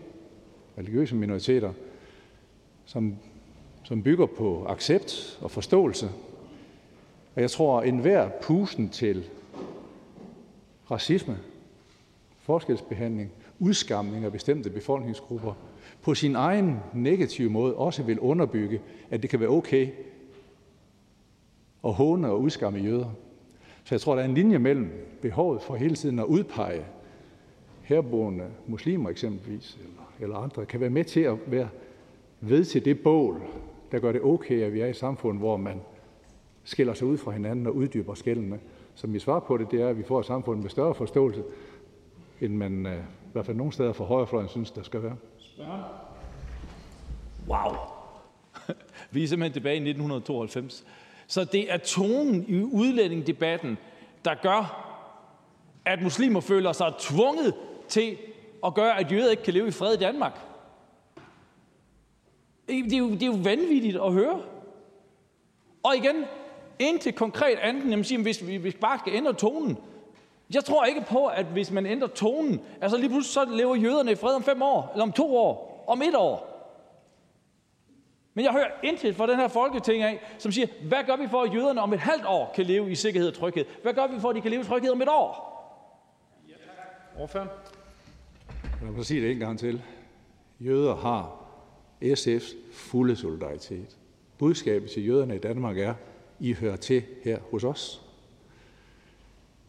[0.79, 1.73] religiøse minoriteter,
[2.85, 3.17] som,
[3.85, 6.11] som bygger på accept og forståelse
[7.37, 9.29] og jeg tror, at enhver pusen til
[10.91, 11.39] racisme,
[12.39, 15.53] forskelsbehandling, udskamning af bestemte befolkningsgrupper
[16.03, 18.81] på sin egen negative måde også vil underbygge,
[19.11, 19.89] at det kan være okay
[21.85, 23.11] at håne og udskamme jøder.
[23.85, 24.91] Så jeg tror, der er en linje mellem
[25.23, 26.85] behovet for hele tiden at udpege
[27.87, 31.69] herboende muslimer eksempelvis, eller, eller andre, kan være med til at være
[32.41, 33.43] ved til det bål,
[33.93, 35.81] der gør det okay, at vi er i et samfund, hvor man
[36.65, 38.61] skiller sig ud fra hinanden og uddyber skældene.
[38.95, 41.43] Så mit svar på det, det er, at vi får et samfund med større forståelse,
[42.41, 45.17] end man øh, i hvert fald nogle steder for højrefløjen synes, der skal være.
[47.49, 47.77] Wow.
[49.11, 50.85] Vi er simpelthen tilbage i 1992.
[51.27, 53.79] Så det er tonen i udlændingdebatten,
[54.25, 54.83] der gør,
[55.85, 57.55] at muslimer føler sig tvunget
[57.89, 58.17] til
[58.67, 60.41] at gøre, at jøder ikke kan leve i fred i Danmark.
[62.69, 64.43] Det er jo, det er jo vanvittigt at høre.
[65.83, 66.25] Og igen,
[66.79, 69.79] indtil konkret andet, jamen siger, hvis vi, bare skal ændre tonen.
[70.55, 74.13] Jeg tror ikke på, at hvis man ændrer tonen, altså lige pludselig så lever jøderne
[74.13, 76.57] i fred om fem år, eller om to år, om et år.
[78.35, 81.43] Men jeg hører intet fra den her folketing af, som siger, hvad gør vi for,
[81.43, 83.65] at jøderne om et halvt år kan leve i sikkerhed og tryghed?
[83.83, 85.53] Hvad gør vi for, at de kan leve i tryghed om et år?
[86.49, 87.49] Ja, Ordføren.
[88.83, 89.83] Lad mig sige det en gang til.
[90.61, 91.47] Jøder har
[92.03, 93.97] SF's fulde solidaritet.
[94.39, 95.95] Budskabet til jøderne i Danmark er,
[96.41, 98.03] I hører til her hos os.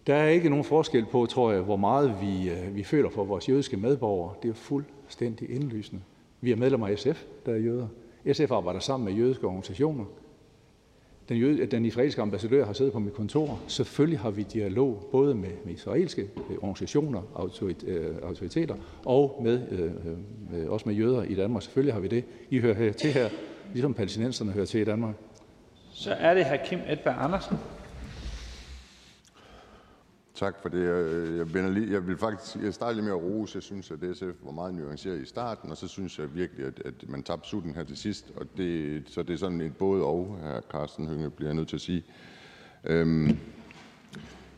[0.07, 3.23] Der er ikke nogen forskel på, tror jeg, hvor meget vi, øh, vi føler for
[3.23, 4.33] vores jødiske medborgere.
[4.43, 6.01] Det er fuldstændig indlysende.
[6.41, 7.87] Vi er medlemmer af SF, der er jøder.
[8.33, 10.05] SF arbejder sammen med jødiske organisationer.
[11.29, 13.59] Den, jød, den israelske ambassadør har siddet på mit kontor.
[13.67, 18.75] Selvfølgelig har vi dialog både med, med israelske øh, organisationer, autorit, øh, autoriteter
[19.05, 19.91] og med, øh,
[20.51, 21.63] med, også med jøder i Danmark.
[21.63, 22.23] Selvfølgelig har vi det.
[22.49, 23.29] I hører her til her,
[23.73, 25.15] ligesom palæstinenserne hører til i Danmark.
[25.91, 27.57] Så er det Hakim Edberg Andersen.
[30.37, 30.85] Tak for det.
[31.53, 33.55] Jeg, lige, jeg vil faktisk jeg starte lige med at rose.
[33.55, 36.81] Jeg synes, at SF var meget nuanceret i starten, og så synes jeg virkelig, at,
[36.85, 38.31] at man tabte sutten her til sidst.
[38.35, 41.67] Og det, så det er sådan et både og, her Carsten Hønge bliver jeg nødt
[41.67, 42.03] til at sige.
[42.83, 43.37] Øhm,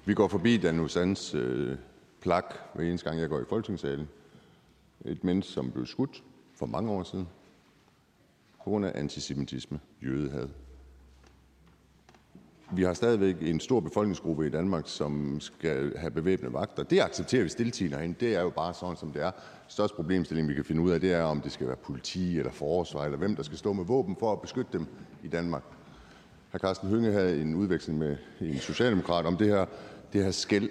[0.05, 1.77] vi går forbi Dan Usans øh,
[2.21, 4.09] plak hver eneste gang, jeg går i folketingssalen.
[5.05, 6.23] Et menneske, som blev skudt
[6.55, 7.27] for mange år siden
[8.57, 10.47] på grund af antisemitisme, jødehad.
[12.71, 16.83] Vi har stadigvæk en stor befolkningsgruppe i Danmark, som skal have bevæbnede vagter.
[16.83, 18.15] Det accepterer vi stiltiende herinde.
[18.19, 19.31] Det er jo bare sådan, som det er.
[19.67, 22.51] Største problemstilling, vi kan finde ud af, det er, om det skal være politi eller
[22.51, 24.85] forsvar, eller hvem der skal stå med våben for at beskytte dem
[25.23, 25.63] i Danmark.
[26.51, 26.57] Hr.
[26.57, 29.65] Carsten Hønge havde en udveksling med en socialdemokrat om det her,
[30.13, 30.69] det her skæld,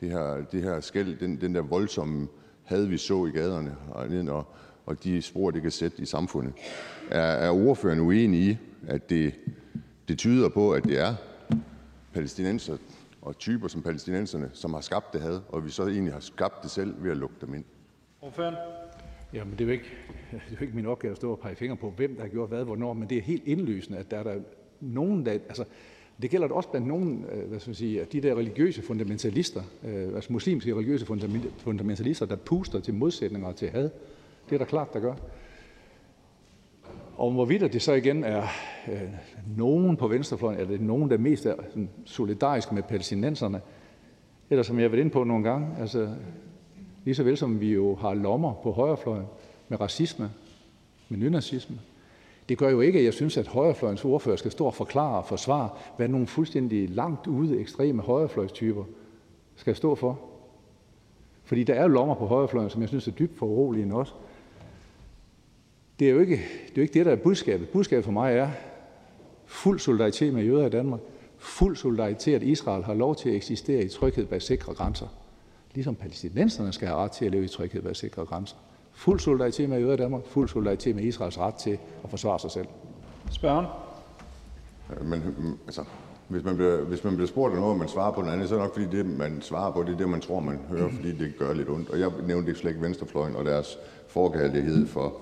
[0.00, 2.28] det her, det her skæld, den, den der voldsomme
[2.64, 3.76] had, vi så i gaderne,
[4.30, 4.46] og,
[4.86, 6.52] og de spor, det kan sætte i samfundet.
[7.10, 8.56] Er, er ordføreren uenig i,
[8.86, 9.34] at det
[10.08, 11.14] det tyder på, at det er
[12.12, 12.76] palæstinenser
[13.22, 16.62] og typer som palæstinenserne, som har skabt det had, og vi så egentlig har skabt
[16.62, 17.64] det selv ved at lukke dem ind.
[18.20, 18.54] Ordføren.
[19.32, 19.84] Jamen, det er, jo ikke,
[20.30, 22.28] det er jo ikke min opgave at stå og pege fingre på, hvem der har
[22.28, 24.34] gjort hvad, hvornår, men det er helt indlysende, at der er der
[24.80, 25.64] nogen, der, altså,
[26.22, 30.14] det gælder også blandt nogle, øh, hvad skal man sige, de der religiøse fundamentalister, øh,
[30.14, 31.06] altså muslimske religiøse
[31.58, 33.90] fundamentalister, der puster til modsætninger og til had.
[34.48, 35.14] Det er der klart, der gør.
[37.16, 38.42] Og hvorvidt det så igen er
[38.88, 39.02] øh,
[39.56, 43.60] nogen på venstrefløjen, eller nogen, der mest er sådan, solidariske med palæstinenserne,
[44.50, 46.08] eller som jeg har været inde på nogle gange, altså
[47.04, 49.26] lige så vel som vi jo har lommer på højrefløjen
[49.68, 50.30] med racisme,
[51.08, 51.76] med nynazisme.
[52.48, 55.26] Det gør jo ikke, at jeg synes, at højrefløjens ordfører skal stå og forklare og
[55.26, 58.84] forsvare, hvad nogle fuldstændig langt ude ekstreme højrefløjstyper
[59.56, 60.20] skal stå for.
[61.44, 64.12] Fordi der er lommer på højrefløjen, som jeg synes er dybt foruroligende også.
[66.04, 67.68] Det er jo ikke det, er ikke det der er budskabet.
[67.68, 68.48] Budskabet for mig er
[69.46, 71.00] fuld solidaritet med jøder i Danmark,
[71.38, 75.06] fuld solidaritet, at Israel har lov til at eksistere i tryghed bag sikre grænser,
[75.74, 78.56] ligesom palæstinenserne skal have ret til at leve i tryghed bag sikre grænser.
[78.92, 82.50] Fuld solidaritet med jøder i Danmark, fuld solidaritet med Israels ret til at forsvare sig
[82.50, 82.66] selv.
[83.30, 83.66] Spørgen?
[85.02, 85.22] Men
[85.66, 85.84] altså,
[86.28, 88.48] hvis man, bliver, hvis man bliver spurgt af noget, og man svarer på noget andet,
[88.48, 90.58] så er det nok fordi det, man svarer på, det er det, man tror, man
[90.68, 91.90] hører, fordi det gør lidt ondt.
[91.90, 93.78] Og jeg nævnte ikke slet ikke venstrefløjen og deres
[94.08, 95.14] forkærlighed for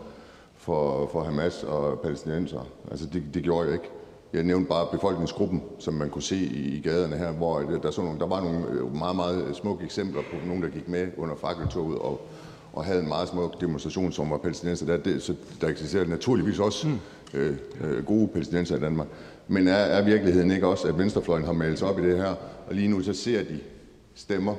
[0.62, 2.68] for, for Hamas og palæstinenser.
[2.90, 3.90] Altså, det, det gjorde jeg ikke.
[4.32, 8.18] Jeg nævnte bare befolkningsgruppen, som man kunne se i, gaderne her, hvor der, så nogle,
[8.18, 11.98] der var nogle øh, meget, meget smukke eksempler på nogen, der gik med under fakkeltoget
[11.98, 12.20] og,
[12.72, 14.86] og havde en meget smuk demonstration, som var palæstinenser.
[14.86, 16.98] Der, det, så der eksisterer naturligvis også mm.
[17.34, 19.06] øh, øh, gode palæstinenser i Danmark.
[19.48, 22.34] Men er, er virkeligheden ikke også, at venstrefløjen har malet sig op i det her,
[22.66, 23.60] og lige nu så ser de
[24.14, 24.54] stemmer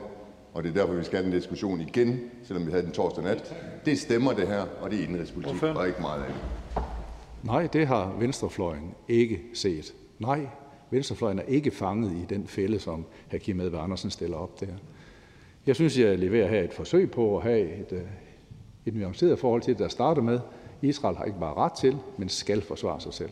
[0.53, 3.23] og det er derfor, vi skal have den diskussion igen, selvom vi havde den torsdag
[3.23, 3.55] nat.
[3.85, 6.35] Det stemmer det her, og det er indrigspolitik, og ikke meget af det.
[7.43, 9.93] Nej, det har venstrefløjen ikke set.
[10.19, 10.47] Nej,
[10.89, 13.37] venstrefløjen er ikke fanget i den fælde, som hr.
[13.37, 14.67] Kim Edberg Andersen stiller op der.
[15.67, 18.01] Jeg synes, jeg leverer her et forsøg på at have et, øh,
[18.85, 20.39] et nuanceret forhold til det, der starter med.
[20.81, 23.29] Israel har ikke bare ret til, men skal forsvare sig selv.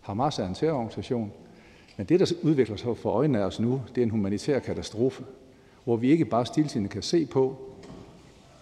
[0.00, 1.32] Hamas er en terrororganisation,
[1.96, 5.24] men det, der udvikler sig for øjnene af os nu, det er en humanitær katastrofe
[5.84, 7.58] hvor vi ikke bare stiltiende kan se på,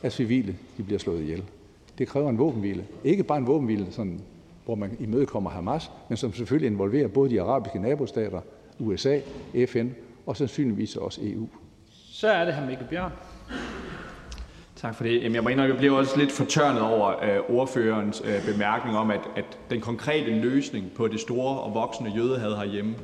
[0.02, 1.44] at civile de bliver slået ihjel.
[1.98, 2.84] Det kræver en våbenhvile.
[3.04, 4.20] Ikke bare en våbenhvile, sådan,
[4.64, 8.40] hvor man imødekommer Hamas, men som selvfølgelig involverer både de arabiske nabostater,
[8.78, 9.18] USA,
[9.66, 9.88] FN
[10.26, 11.48] og sandsynligvis også EU.
[11.92, 13.12] Så er det her Mikkel Bjørn.
[14.76, 15.22] Tak for det.
[15.22, 19.20] Jeg må indrømme, jeg bliver også lidt fortørnet over øh, ordførerens øh, bemærkning om, at,
[19.36, 22.94] at den konkrete løsning på det store og voksende jødehad herhjemme,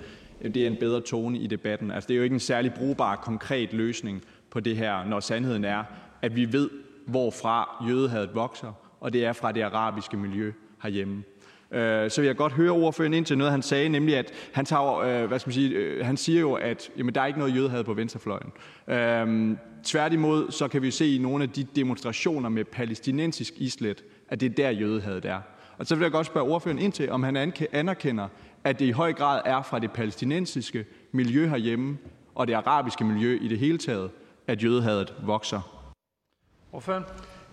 [0.43, 1.90] det er en bedre tone i debatten.
[1.90, 5.65] Altså, det er jo ikke en særlig brugbar, konkret løsning på det her, når sandheden
[5.65, 5.85] er,
[6.23, 6.70] at vi ved,
[7.06, 10.52] hvorfra jødehadet vokser, og det er fra det arabiske miljø
[10.82, 11.23] herhjemme.
[11.70, 14.65] Øh, så vil jeg godt høre ordføreren ind til noget, han sagde, nemlig at han,
[14.65, 17.39] tager, øh, hvad skal man sige, øh, han siger jo, at jamen, der er ikke
[17.39, 18.52] noget jødehad på venstrefløjen.
[18.89, 24.40] Øh, tværtimod, så kan vi se i nogle af de demonstrationer med palæstinensisk islet, at
[24.40, 25.40] det er der jødehadet er.
[25.78, 28.28] Og så vil jeg godt spørge ordføreren ind til, om han anerkender,
[28.64, 31.98] at det i høj grad er fra det palæstinensiske miljø herhjemme
[32.35, 34.10] og det arabiske miljø i det hele taget,
[34.47, 35.85] at jødehadet vokser.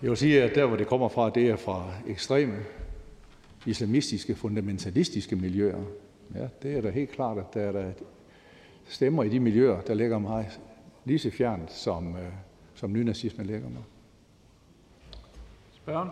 [0.02, 2.56] Jeg vil sige, at der, hvor det kommer fra, det er fra ekstreme
[3.66, 5.82] islamistiske, fundamentalistiske miljøer.
[6.34, 7.92] Ja, det er da helt klart, at der er der
[8.88, 10.50] stemmer i de miljøer, der ligger mig
[11.04, 12.32] lige så fjernt, som, øh,
[12.74, 13.82] som nynazisme ligger mig.
[15.72, 16.08] Spørgen?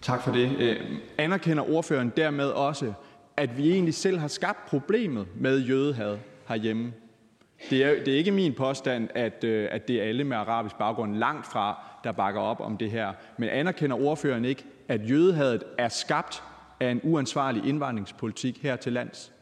[0.00, 0.56] Tak for det.
[0.58, 0.76] Øh,
[1.18, 2.92] anerkender ordføreren dermed også,
[3.42, 6.92] at vi egentlig selv har skabt problemet med jødehad herhjemme?
[7.70, 10.76] Det er, det er ikke min påstand, at, øh, at det er alle med arabisk
[10.78, 13.12] baggrund langt fra, der bakker op om det her.
[13.38, 16.42] Men anerkender ordføreren ikke, at jødehadet er skabt
[16.80, 19.32] af en uansvarlig indvandringspolitik her til lands?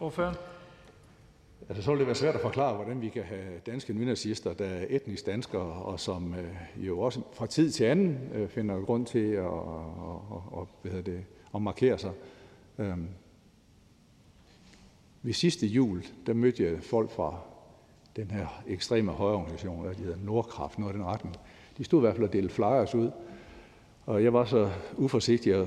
[0.00, 0.36] Ordføreren?
[1.68, 4.64] Altså, så vil det være svært at forklare, hvordan vi kan have danske nynazister, der
[4.64, 9.06] er etnisk danskere, og som øh, jo også fra tid til anden øh, finder grund
[9.06, 11.24] til at, og, og, hvad hedder det,
[11.54, 12.10] at markere sig.
[12.78, 13.08] Øhm.
[15.22, 17.40] Ved sidste jul, der mødte jeg folk fra
[18.16, 21.36] den her ekstreme højreorganisation, der hedder Nordkraft, noget af den retning.
[21.78, 23.10] De stod i hvert fald og delte flyers ud,
[24.06, 25.66] og jeg var så uforsigtig at,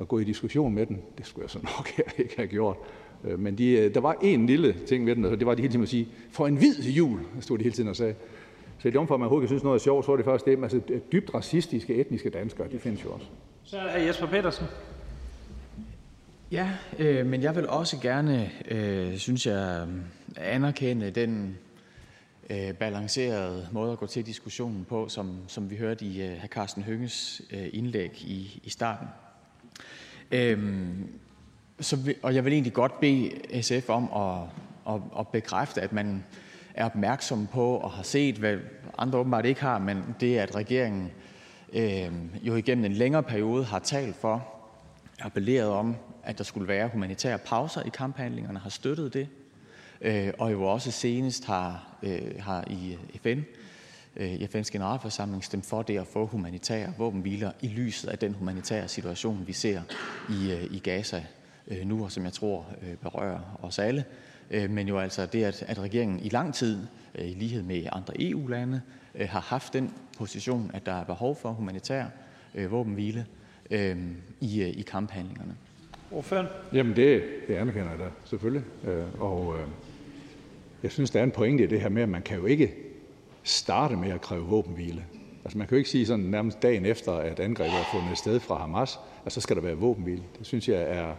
[0.00, 1.02] at gå i diskussion med dem.
[1.18, 2.76] Det skulle jeg så nok ikke have gjort.
[3.24, 5.62] Øh, men de, øh, der var en lille ting ved den, og det var de
[5.62, 8.14] hele tiden at sige, for en hvid jul, stod de hele tiden og sagde.
[8.78, 10.62] Så i det omfang, man overhovedet synes noget er sjovt, så er det først det,
[10.62, 10.80] altså
[11.12, 13.26] dybt racistiske etniske danskere, de findes jo også.
[13.64, 14.66] Så er Jesper Petersen.
[16.50, 19.86] Ja, øh, men jeg vil også gerne, øh, synes jeg,
[20.36, 21.58] anerkende den
[22.50, 26.46] øh, balancerede måde at gå til diskussionen på, som, som vi hørte i øh, hr.
[26.46, 29.08] Carsten Hønges øh, indlæg i, i starten.
[30.30, 31.08] Øhm,
[31.80, 34.48] så, og jeg vil egentlig godt bede SF om at,
[34.94, 36.24] at, at bekræfte, at man
[36.74, 38.58] er opmærksom på og har set, hvad
[38.98, 41.10] andre åbenbart ikke har, men det er, at regeringen
[41.72, 42.10] øh,
[42.42, 44.48] jo igennem en længere periode har talt for,
[45.20, 45.96] appelleret om,
[46.26, 49.28] at der skulle være humanitære pauser i kamphandlingerne, har støttet det,
[50.00, 53.42] øh, og jo også senest har, øh, har i øh, FN,
[54.20, 58.88] i FN's generalforsamling stemt for det at få humanitære våbenhviler i lyset af den humanitære
[58.88, 59.82] situation, vi ser
[60.30, 61.24] i, i Gaza
[61.84, 62.66] nu, og som jeg tror
[63.02, 64.04] berører os alle.
[64.50, 66.86] Men jo altså det, at, at regeringen i lang tid,
[67.18, 68.80] i lighed med andre EU-lande,
[69.20, 72.04] har haft den position, at der er behov for humanitær
[72.68, 73.26] våbenhvile
[74.40, 75.56] i, i kamphandlingerne.
[76.10, 76.46] Ordføren?
[76.72, 78.62] Jamen det, det anerkender jeg da selvfølgelig.
[78.88, 79.66] Øh, og øh,
[80.82, 82.74] jeg synes, der er en pointe i det her med, at man kan jo ikke
[83.42, 85.04] starte med at kræve våbenhvile.
[85.44, 88.40] Altså man kan jo ikke sige sådan nærmest dagen efter, at angrebet er fundet sted
[88.40, 90.22] fra Hamas, at så skal der være våbenhvile.
[90.38, 91.14] Det synes jeg er,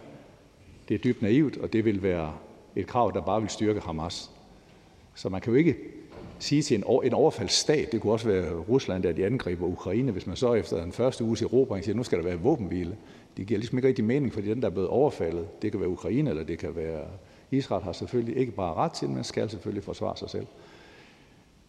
[0.88, 2.34] det er dybt naivt, og det vil være
[2.76, 4.30] et krav, der bare vil styrke Hamas.
[5.14, 5.76] Så man kan jo ikke
[6.38, 10.26] sige til en, en overfaldsstat, det kunne også være Rusland, der de angriber Ukraine, hvis
[10.26, 12.96] man så efter den første uges erobring siger, at nu skal der være våbenhvile.
[13.38, 15.88] Det giver ligesom ikke rigtig mening, fordi den, der er blevet overfaldet, det kan være
[15.88, 17.04] Ukraine, eller det kan være
[17.50, 20.46] Israel, har selvfølgelig ikke bare ret til, men skal selvfølgelig forsvare sig selv.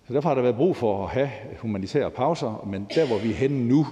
[0.08, 1.30] Så derfor har der været brug for at have
[1.60, 3.88] humanitære pauser, men der, hvor vi er henne nu,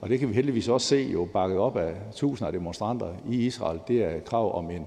[0.00, 3.46] og det kan vi heldigvis også se jo bakket op af tusinder af demonstranter i
[3.46, 4.86] Israel, det er krav om en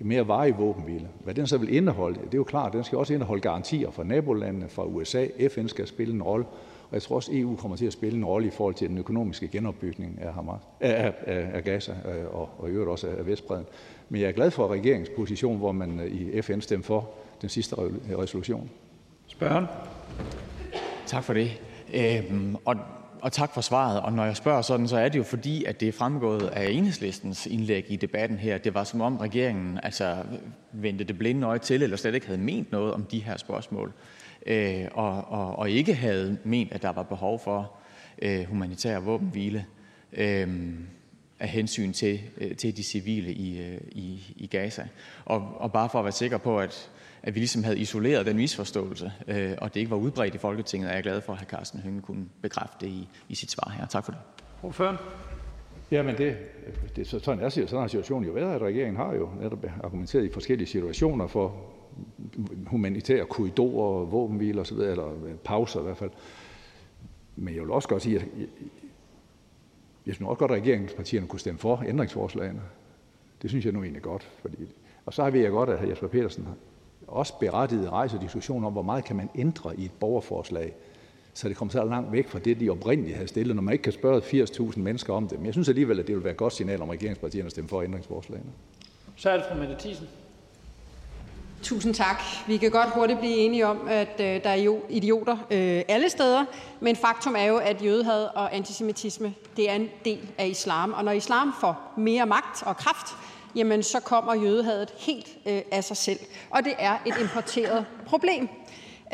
[0.00, 1.08] mere varig våbenhvile.
[1.24, 4.04] Hvad den så vil indeholde, det er jo klart, den skal også indeholde garantier fra
[4.04, 5.26] nabolandene, fra USA.
[5.48, 6.46] FN skal spille en rolle,
[6.90, 8.98] og jeg tror også, EU kommer til at spille en rolle i forhold til den
[8.98, 13.26] økonomiske genopbygning af, Hamas, af, af, af Gaza øh, og, og i øvrigt også af
[13.26, 13.66] Vestbreden.
[14.08, 17.10] Men jeg er glad for regeringens position, hvor man øh, i FN stemte for
[17.40, 17.76] den sidste
[18.18, 18.70] resolution.
[19.26, 19.66] Spørgen.
[21.06, 21.60] Tak for det.
[21.94, 22.76] Øhm, og
[23.22, 24.00] og tak for svaret.
[24.00, 26.70] Og når jeg spørger sådan, så er det jo fordi, at det er fremgået af
[26.70, 28.58] enhedslistens indlæg i debatten her.
[28.58, 30.16] Det var som om regeringen altså,
[30.72, 33.92] vendte det blinde øje til, eller slet ikke havde ment noget om de her spørgsmål.
[34.46, 37.72] Øh, og, og, og ikke havde ment, at der var behov for
[38.22, 39.66] øh, humanitær våbenhvile
[40.12, 40.48] øh,
[41.40, 44.88] af hensyn til, øh, til de civile i, øh, i, i Gaza.
[45.24, 46.90] Og, og bare for at være sikker på, at
[47.22, 50.90] at vi ligesom havde isoleret den misforståelse, øh, og det ikke var udbredt i Folketinget,
[50.90, 51.44] er jeg glad for, at hr.
[51.44, 53.86] Carsten Hønge kunne bekræfte det i, i sit svar her.
[53.86, 54.20] Tak for det.
[54.62, 54.96] Ordføren?
[55.90, 56.36] Jamen det,
[56.96, 60.32] det, sådan, er, sådan har situationen jo været, at regeringen har jo netop argumenteret i
[60.32, 61.56] forskellige situationer for
[62.66, 66.10] humanitære korridorer, våbenhviler osv., eller pauser i hvert fald.
[67.36, 68.26] Men jeg vil også godt sige, at
[70.06, 72.60] jeg synes også godt, at regeringspartierne kunne stemme for ændringsforslagene.
[73.42, 74.30] Det synes jeg nu egentlig godt.
[74.42, 74.56] Fordi,
[75.06, 76.48] og så har vi ja godt, at Jesper Petersen
[77.08, 80.72] også berettiget rejser diskussion om, hvor meget kan man ændre i et borgerforslag,
[81.34, 83.82] så det kommer så langt væk fra det, de oprindeligt havde stillet, når man ikke
[83.82, 85.38] kan spørge 80.000 mennesker om det.
[85.38, 87.68] Men jeg synes alligevel, at det vil være et godt signal om regeringspartierne at stemme
[87.68, 88.50] for ændringsforslagene.
[89.16, 90.08] Så er det fru Mette Thiesen.
[91.62, 92.22] Tusind tak.
[92.46, 96.44] Vi kan godt hurtigt blive enige om, at øh, der er idioter øh, alle steder,
[96.80, 100.92] men faktum er jo, at jødehad og antisemitisme det er en del af islam.
[100.92, 103.06] Og når islam får mere magt og kraft,
[103.56, 106.20] jamen så kommer jødehadet helt øh, af sig selv.
[106.50, 108.48] Og det er et importeret problem.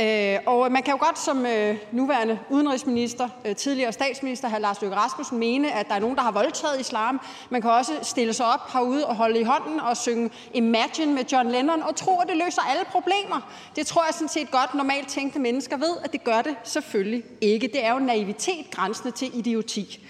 [0.01, 4.59] Øh, og man kan jo godt som øh, nuværende udenrigsminister, øh, tidligere statsminister, hr.
[4.59, 7.21] Lars Løkke Rasmussen, mene, at der er nogen, der har voldtaget islam.
[7.51, 11.25] Man kan også stille sig op herude og holde i hånden og synge Imagine med
[11.33, 13.53] John Lennon og tro, at det løser alle problemer.
[13.77, 17.23] Det tror jeg sådan set godt normalt tænkte mennesker ved, at det gør det selvfølgelig
[17.41, 17.69] ikke.
[17.69, 20.07] Det er jo naivitet grænsende til idioti.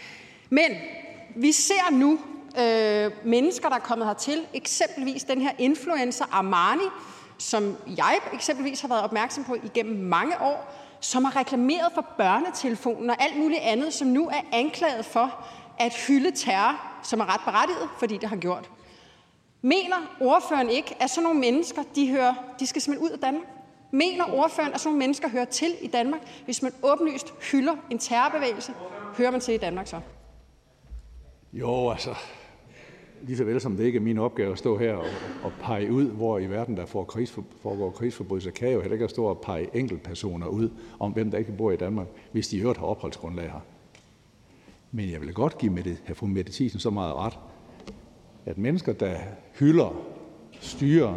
[0.50, 0.70] Men
[1.36, 2.18] vi ser nu
[2.58, 6.84] øh, mennesker, der er kommet hertil, eksempelvis den her influencer Armani,
[7.38, 13.10] som jeg eksempelvis har været opmærksom på igennem mange år, som har reklameret for børnetelefonen
[13.10, 15.44] og alt muligt andet, som nu er anklaget for
[15.78, 18.70] at hylde terror, som er ret berettiget, fordi det har gjort.
[19.62, 23.48] Mener ordføreren ikke, at sådan nogle mennesker, de, hører, de skal simpelthen ud af Danmark?
[23.90, 27.98] Mener ordføreren, at sådan nogle mennesker hører til i Danmark, hvis man åbenlyst hylder en
[27.98, 28.74] terrorbevægelse?
[29.18, 30.00] Hører man til i Danmark så?
[31.52, 32.14] Jo, altså,
[33.22, 35.06] lige så vel som det ikke er min opgave at stå her og,
[35.42, 38.94] og pege ud, hvor i verden der får krigsfor, foregår krigsforbrydelser, kan jeg jo heller
[38.94, 42.56] ikke stå og pege enkeltpersoner ud om, hvem der ikke bor i Danmark, hvis de
[42.56, 43.60] i øvrigt har opholdsgrundlag her.
[44.92, 47.38] Men jeg vil godt give Mette, have fru Mette Thiesen så meget ret,
[48.46, 49.16] at mennesker, der
[49.58, 50.04] hylder
[50.60, 51.14] styrer,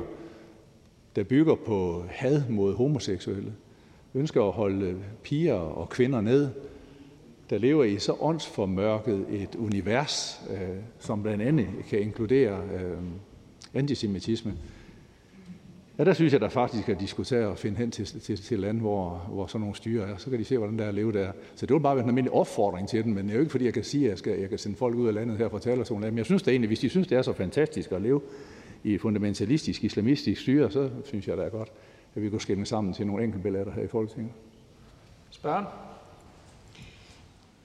[1.15, 3.53] der bygger på had mod homoseksuelle,
[4.13, 6.49] ønsker at holde piger og kvinder ned,
[7.49, 12.97] der lever i så åndsformørket et univers, øh, som blandt andet kan inkludere øh,
[13.73, 14.53] antisemitisme.
[15.99, 18.79] Ja, der synes jeg der faktisk at diskutere og finde hen til, til, til land,
[18.79, 20.17] hvor, hvor sådan nogle styre er.
[20.17, 21.31] Så kan de se, hvordan der er at leve der.
[21.55, 23.51] Så det vil bare være en almindelig opfordring til dem, men det er jo ikke
[23.51, 25.49] fordi, jeg kan sige, at jeg, skal, jeg kan sende folk ud af landet her
[25.49, 26.03] fra talerstolen.
[26.03, 28.21] Men jeg synes da egentlig, hvis de synes, det er så fantastisk at leve
[28.83, 31.71] i fundamentalistisk, islamistisk styre, så synes jeg, det er godt,
[32.15, 34.33] at vi kunne skille sammen til nogle enkeltbilletter her i Folketinget.
[35.29, 35.65] Spørgen?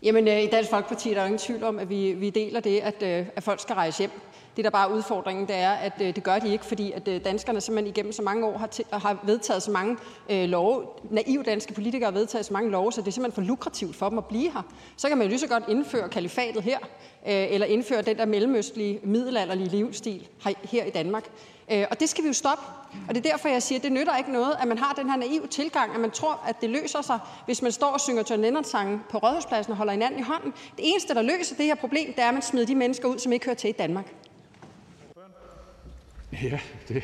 [0.02, 2.80] Jamen, øh, i Dansk Folkeparti er der ingen tvivl om, at vi, vi deler det,
[2.80, 4.10] at, øh, at folk skal rejse hjem.
[4.56, 7.06] Det, der bare er udfordringen, det er, at øh, det gør de ikke, fordi at
[7.24, 9.96] danskerne simpelthen igennem så mange år har, til, har vedtaget så mange
[10.30, 13.48] øh, love, naive danske politikere har vedtaget så mange love, så det er simpelthen for
[13.48, 14.62] lukrativt for dem at blive her.
[14.96, 16.78] Så kan man jo lige så godt indføre kalifatet her,
[17.26, 20.28] øh, eller indføre den der mellemøstlige, middelalderlige livsstil
[20.64, 21.24] her i Danmark.
[21.72, 22.81] Øh, og det skal vi jo stoppe.
[23.08, 25.10] Og det er derfor, jeg siger, at det nytter ikke noget, at man har den
[25.10, 28.22] her naive tilgang, at man tror, at det løser sig, hvis man står og synger
[28.30, 30.52] John Lennon-sange på Rådhuspladsen og holder hinanden i hånden.
[30.76, 33.18] Det eneste, der løser det her problem, det er, at man smider de mennesker ud,
[33.18, 34.14] som ikke hører til i Danmark.
[36.42, 36.58] Ja,
[36.88, 37.02] det,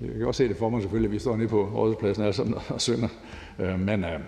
[0.00, 2.34] jeg kan også se det for mig selvfølgelig, at vi står nede på Rådhuspladsen og,
[2.34, 3.08] sådan, og synger.
[3.58, 4.20] Øh, men øh,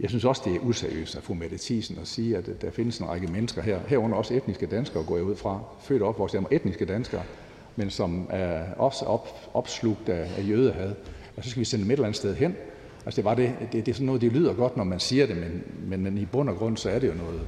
[0.00, 2.98] jeg synes også, det er useriøst af fru Mette Thiesen at sige, at der findes
[2.98, 6.46] en række mennesker her, herunder også etniske danskere, går jeg ud fra, født og opvokset
[6.50, 7.22] etniske danskere,
[7.76, 10.94] men som er også op, opslugt af, af jødehad.
[11.36, 12.56] Og så skal vi sende dem et eller andet sted hen.
[13.06, 15.26] Altså det, var det, det, det er sådan noget, det lyder godt, når man siger
[15.26, 17.40] det, men, men, men i bund og grund, så er det jo noget,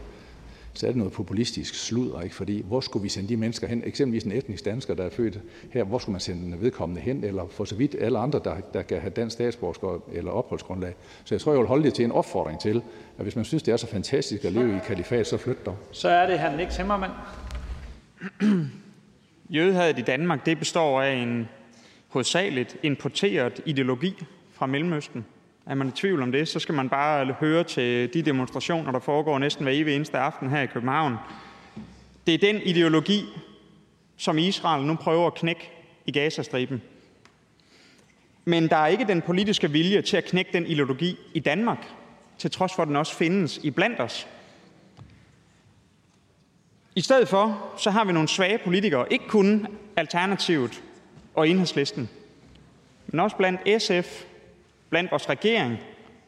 [0.75, 2.35] så er det noget populistisk sludder, ikke?
[2.35, 3.83] Fordi hvor skulle vi sende de mennesker hen?
[3.87, 5.41] Eksempelvis en etnisk dansker, der er født
[5.71, 7.25] her, hvor skulle man sende vedkommende hen?
[7.25, 10.95] Eller for så vidt alle andre, der, der kan have dansk statsborgerskab eller opholdsgrundlag.
[11.25, 12.83] Så jeg tror, jeg vil holde det til en opfordring til,
[13.19, 15.77] at hvis man synes, det er så fantastisk at leve i kalifat, så flyt dog.
[15.93, 17.13] Så er det her Nick Zimmermann.
[19.51, 21.49] Jødehadet i Danmark det består af en
[22.09, 24.15] hovedsageligt importeret ideologi
[24.53, 25.27] fra Mellemøsten.
[25.67, 28.99] Er man i tvivl om det, så skal man bare høre til de demonstrationer, der
[28.99, 31.17] foregår næsten hver evig eneste aften her i København.
[32.27, 33.25] Det er den ideologi,
[34.17, 35.71] som Israel nu prøver at knække
[36.07, 36.83] i Gazastriben.
[38.45, 41.87] Men der er ikke den politiske vilje til at knække den ideologi i Danmark,
[42.39, 44.27] til trods for at den også findes i blandt os.
[46.97, 49.67] I stedet for så har vi nogle svage politikere, ikke kun
[49.97, 50.83] Alternativet
[51.35, 52.09] og Enhedslisten,
[53.07, 54.25] men også blandt SF,
[54.91, 55.79] blandt vores regering,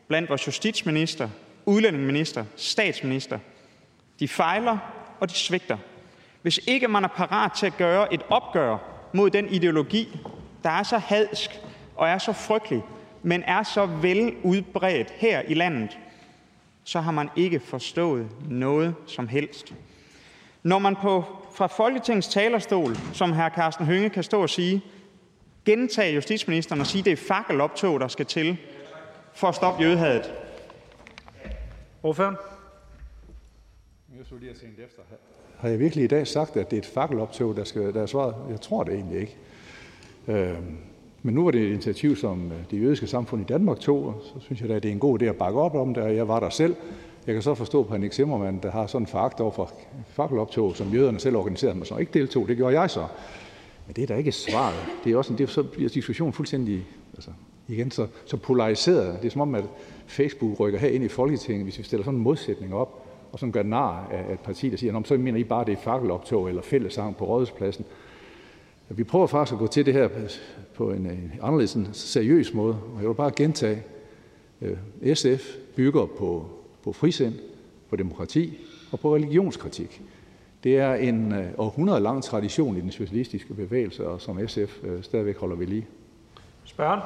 [0.08, 1.28] blandt vores justitsminister,
[1.66, 3.38] udlændingeminister, statsminister.
[4.20, 4.78] De fejler,
[5.20, 5.76] og de svigter.
[6.42, 8.78] Hvis ikke man er parat til at gøre et opgør
[9.12, 10.18] mod den ideologi,
[10.62, 11.50] der er så hadsk
[11.96, 12.82] og er så frygtelig,
[13.22, 15.98] men er så vel udbredt her i landet,
[16.84, 19.74] så har man ikke forstået noget som helst.
[20.62, 21.24] Når man på,
[21.54, 23.48] fra Folketingets talerstol, som hr.
[23.54, 24.84] Carsten Hønge kan stå og sige,
[25.64, 28.56] gentage justitsministeren og sige, at det er fakkeloptog, der skal til
[29.34, 30.32] for at stoppe jødehadet.
[32.02, 32.36] Ordføreren?
[34.18, 34.52] Jeg lige
[34.84, 35.02] efter.
[35.58, 38.06] Har jeg virkelig i dag sagt, at det er et fakkeloptog, der skal der er
[38.06, 38.34] svaret?
[38.50, 39.36] Jeg tror det egentlig ikke.
[40.28, 40.58] Øh,
[41.22, 44.22] Men nu var det et initiativ, som øh, det jødiske samfund i Danmark tog, og
[44.22, 46.02] så synes jeg da, at det er en god idé at bakke op om det,
[46.02, 46.76] og jeg var der selv.
[47.28, 49.72] Jeg kan så forstå på Henrik Zimmermann, der har sådan en foragt over for
[50.06, 52.48] fakkeloptog, som jøderne selv organiserede, men så ikke deltog.
[52.48, 53.06] Det gjorde jeg så.
[53.86, 54.76] Men det er da ikke svaret.
[55.04, 57.30] Det er også en, det er, så bliver diskussionen fuldstændig altså,
[57.68, 59.18] igen så, så polariseret.
[59.22, 59.64] Det er som om, at
[60.06, 63.52] Facebook rykker her ind i Folketinget, hvis vi stiller sådan en modsætning op, og sådan
[63.52, 66.62] gør nar af et parti, der siger, så mener I bare, det er fakkeloptog eller
[66.62, 67.84] fællesang på rådhuspladsen.
[68.88, 70.08] Vi prøver faktisk at gå til det her
[70.74, 73.82] på en, en anderledes en seriøs måde, og jeg vil bare gentage,
[74.62, 74.76] øh,
[75.14, 76.57] SF bygger på,
[76.88, 77.34] på frisind,
[77.90, 78.58] på demokrati
[78.92, 80.02] og på religionskritik.
[80.64, 85.02] Det er en øh, århundrede lang tradition i den socialistiske bevægelse, og som SF øh,
[85.02, 85.86] stadigvæk holder ved lige.
[86.64, 87.00] Spørgen?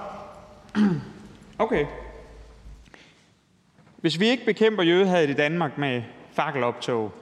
[1.58, 1.86] Okay.
[4.00, 6.02] Hvis vi ikke bekæmper jødehadet i Danmark med
[6.32, 7.12] fakkeloptog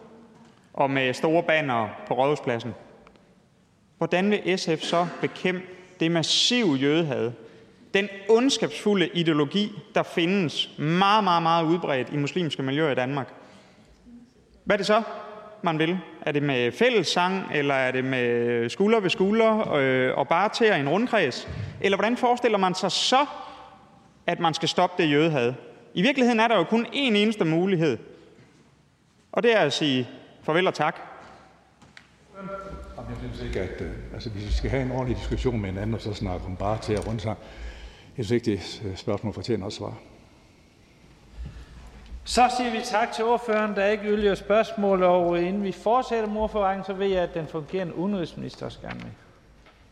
[0.72, 2.74] og med store banner på rådhuspladsen,
[3.98, 5.62] hvordan vil SF så bekæmpe
[6.00, 7.32] det massive jødehad,
[7.94, 13.32] den ondskabsfulde ideologi, der findes meget, meget, meget udbredt i muslimske miljøer i Danmark?
[14.64, 15.02] Hvad er det så,
[15.62, 15.98] man vil?
[16.20, 20.72] Er det med fællessang, eller er det med skulder ved skulder øh, og bare til
[20.72, 21.48] en rundkreds?
[21.80, 23.26] Eller hvordan forestiller man sig så,
[24.26, 25.54] at man skal stoppe det jødehad?
[25.94, 27.98] I virkeligheden er der jo kun én eneste mulighed,
[29.32, 30.08] og det er at sige
[30.42, 30.96] farvel og tak.
[33.10, 35.94] Jeg synes ikke, at øh, altså, hvis vi skal have en ordentlig diskussion med hinanden,
[35.94, 37.38] og så snakke om bare til at rundsang,
[38.16, 39.94] jeg synes ikke, det øh, spørgsmål fortjener at svare.
[42.24, 43.74] Så siger vi tak til ordføreren.
[43.76, 47.46] Der er ikke yderligere spørgsmål, og inden vi fortsætter med så ved jeg, at den
[47.46, 49.10] fungerende udenrigsminister gerne med.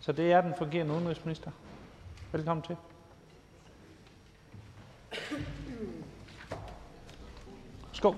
[0.00, 1.50] Så det er den fungerende udenrigsminister.
[2.32, 2.76] Velkommen til.
[7.92, 8.16] Skål.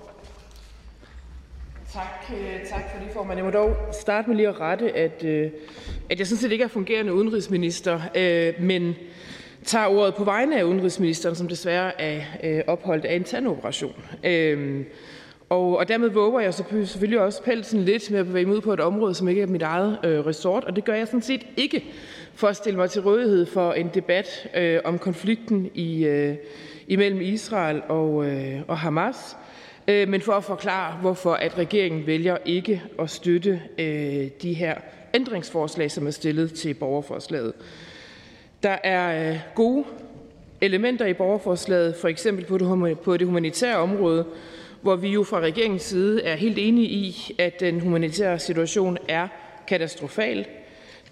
[1.93, 3.37] Tak, øh, tak for det, formand.
[3.37, 5.51] Jeg må dog starte med lige at rette, at, øh,
[6.09, 8.95] at jeg sådan set ikke er fungerende udenrigsminister, øh, men
[9.65, 14.03] tager ordet på vegne af udenrigsministeren, som desværre er øh, opholdt af en tandoperation.
[14.23, 14.85] Øhm,
[15.49, 18.73] og, og dermed våger jeg selvfølgelig også pelsen lidt med at bevæge mig ud på
[18.73, 21.47] et område, som ikke er mit eget øh, resort, og det gør jeg sådan set
[21.57, 21.85] ikke
[22.33, 26.35] for at stille mig til rådighed for en debat øh, om konflikten i, øh,
[26.87, 29.37] imellem Israel og, øh, og Hamas,
[29.87, 34.75] øh, men for at forklare, hvorfor at regeringen vælger ikke at støtte øh, de her
[35.13, 37.53] ændringsforslag, som er stillet til borgerforslaget.
[38.63, 39.85] Der er øh, gode
[40.61, 44.25] elementer i borgerforslaget, for eksempel på det, på det humanitære område,
[44.81, 49.27] hvor vi jo fra regeringens side er helt enige i, at den humanitære situation er
[49.67, 50.45] katastrofal.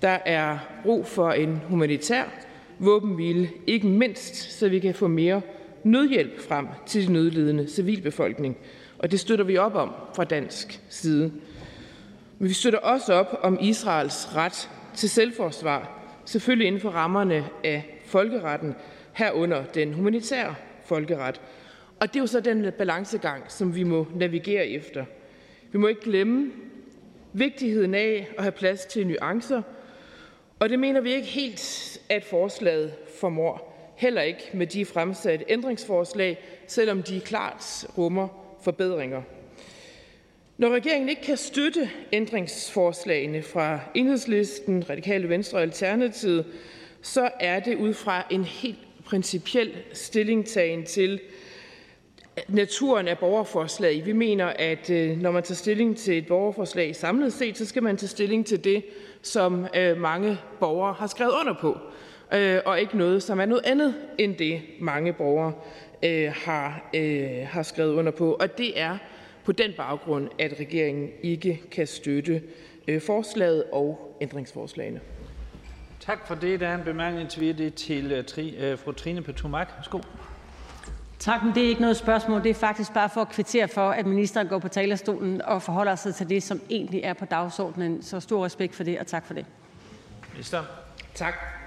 [0.02, 2.24] Der er brug for en humanitær
[2.80, 5.42] våbenhvile, ikke mindst så vi kan få mere
[5.84, 8.58] nødhjælp frem til de nødlidende civilbefolkning,
[9.00, 11.32] og det støtter vi op om fra dansk side.
[12.40, 15.99] Men vi støtter også op om Israels ret til selvforsvar,
[16.30, 18.76] selvfølgelig inden for rammerne af folkeretten,
[19.14, 21.42] herunder den humanitære folkeret.
[22.00, 25.06] Og det er jo så den balancegang, som vi må navigere efter.
[25.72, 26.52] Vi må ikke glemme
[27.34, 29.62] vigtigheden af at have plads til nuancer,
[30.60, 36.40] og det mener vi ikke helt, at forslaget formår heller ikke med de fremsatte ændringsforslag,
[36.68, 38.28] selvom de klart rummer
[38.64, 39.22] forbedringer.
[40.60, 46.46] Når regeringen ikke kan støtte ændringsforslagene fra Enhedslisten, Radikale Venstre og Alternativet,
[47.02, 51.20] så er det ud fra en helt principiel stillingtagen til
[52.48, 54.06] naturen af borgerforslag.
[54.06, 57.84] Vi mener, at øh, når man tager stilling til et borgerforslag samlet set, så skal
[57.84, 58.84] man tage stilling til det,
[59.22, 61.78] som øh, mange borgere har skrevet under på
[62.34, 65.54] øh, og ikke noget, som er noget andet end det, mange borgere
[66.04, 66.90] øh, har,
[67.46, 68.34] har skrevet under på.
[68.34, 68.98] Og det er
[69.50, 72.42] på den baggrund, at regeringen ikke kan støtte
[72.88, 75.00] øh, forslaget og ændringsforslagene.
[76.00, 76.60] Tak for det.
[76.60, 79.68] Der er en bemærkning til det til tri, uh, fru Trine Petumak.
[79.78, 80.00] Værsgo.
[81.20, 82.44] Tak, men det er ikke noget spørgsmål.
[82.44, 85.96] Det er faktisk bare for at kvittere for, at ministeren går på talerstolen og forholder
[85.96, 88.04] sig til det, som egentlig er på dagsordenen.
[88.04, 89.46] Så stor respekt for det, og tak for det.
[90.34, 90.64] Minister.
[91.14, 91.59] Tak.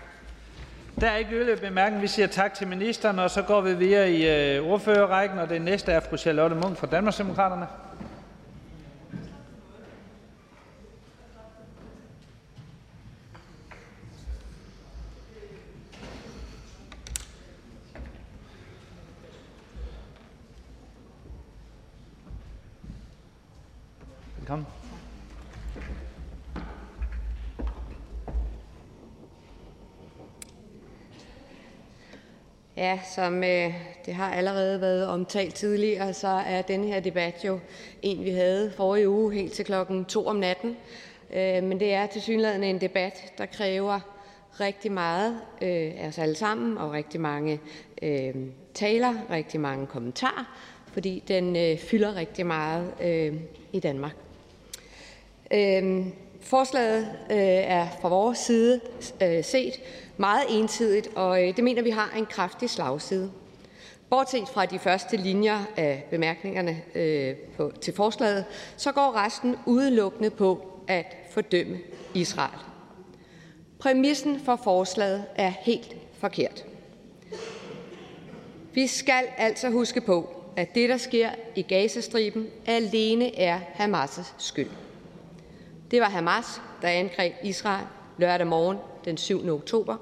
[1.00, 2.02] Der er ikke yderligere bemærkning.
[2.02, 5.62] Vi siger tak til ministeren, og så går vi videre i øh, ordførerrækken, og det
[5.62, 7.66] næste er fru Charlotte Munk fra Danmarksdemokraterne.
[24.38, 24.66] Velkommen.
[32.82, 33.74] Ja, som øh,
[34.06, 37.58] det har allerede været omtalt tidligere, så er denne her debat jo
[38.02, 40.76] en, vi havde forrige uge helt til klokken 2 om natten.
[41.34, 44.00] Øh, men det er til synligheden en debat, der kræver
[44.60, 47.60] rigtig meget øh, af os alle sammen, og rigtig mange
[48.02, 48.34] øh,
[48.74, 50.56] taler, rigtig mange kommentarer,
[50.92, 53.34] fordi den øh, fylder rigtig meget øh,
[53.72, 54.16] i Danmark.
[55.50, 56.06] Øh,
[56.42, 58.80] forslaget øh, er fra vores side
[59.22, 59.80] øh, set
[60.16, 63.30] meget ensidigt, og øh, det mener vi har en kraftig slagside.
[64.10, 68.44] Bortset fra de første linjer af bemærkningerne øh, på, til forslaget,
[68.76, 71.78] så går resten udelukkende på at fordømme
[72.14, 72.58] Israel.
[73.78, 76.64] Præmissen for forslaget er helt forkert.
[78.74, 84.70] Vi skal altså huske på, at det, der sker i Gazastriben, alene er Hamas' skyld.
[85.92, 87.86] Det var Hamas, der angreb Israel
[88.18, 89.48] lørdag morgen den 7.
[89.48, 89.96] oktober.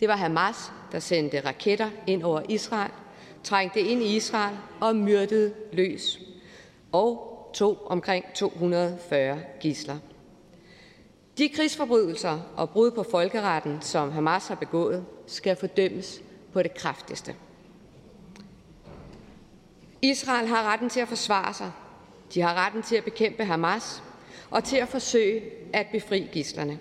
[0.00, 2.90] Det var Hamas, der sendte raketter ind over Israel,
[3.44, 6.20] trængte ind i Israel og myrdede løs
[6.92, 9.98] og tog omkring 240 gisler.
[11.38, 16.20] De krigsforbrydelser og brud på folkeretten, som Hamas har begået, skal fordømmes
[16.52, 17.34] på det kraftigste.
[20.02, 21.72] Israel har retten til at forsvare sig.
[22.34, 24.02] De har retten til at bekæmpe Hamas
[24.56, 25.42] og til at forsøge
[25.72, 26.78] at befri gislerne.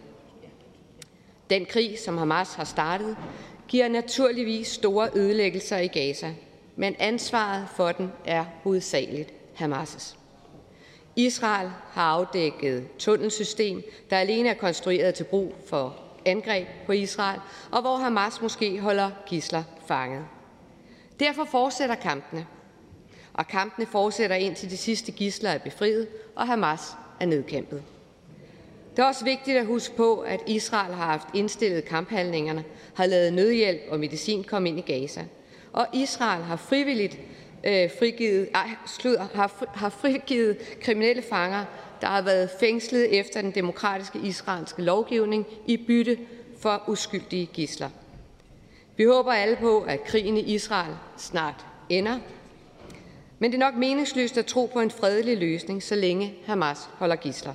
[1.50, 3.18] Den krig, som Hamas har startet,
[3.68, 6.34] giver naturligvis store ødelæggelser i Gaza,
[6.76, 10.16] men ansvaret for den er hovedsageligt Hamas'.
[11.16, 17.40] Israel har afdækket tunnelsystem, der alene er konstrueret til brug for angreb på Israel,
[17.72, 20.26] og hvor Hamas måske holder gisler fanget.
[21.20, 22.48] Derfor fortsætter kampene,
[23.34, 27.84] og kampene fortsætter indtil de sidste gisler er befriet, og Hamas er nedkæmpet.
[28.96, 32.64] Det er også vigtigt at huske på, at Israel har haft indstillet kamphandlingerne,
[32.94, 35.22] har lavet nødhjælp og medicin komme ind i Gaza.
[35.74, 37.20] Og Israel har frivilligt
[37.64, 41.66] øh, frigivet, ej, slutter, har, har frigivet kriminelle fanger,
[42.02, 46.18] der har været fængslet efter den demokratiske israelske lovgivning i bytte
[46.60, 47.90] for uskyldige gisler.
[48.98, 52.20] Vi håber alle på, at krigen i Israel snart ender,
[53.40, 57.16] men det er nok meningsløst at tro på en fredelig løsning, så længe Hamas holder
[57.16, 57.54] gisler.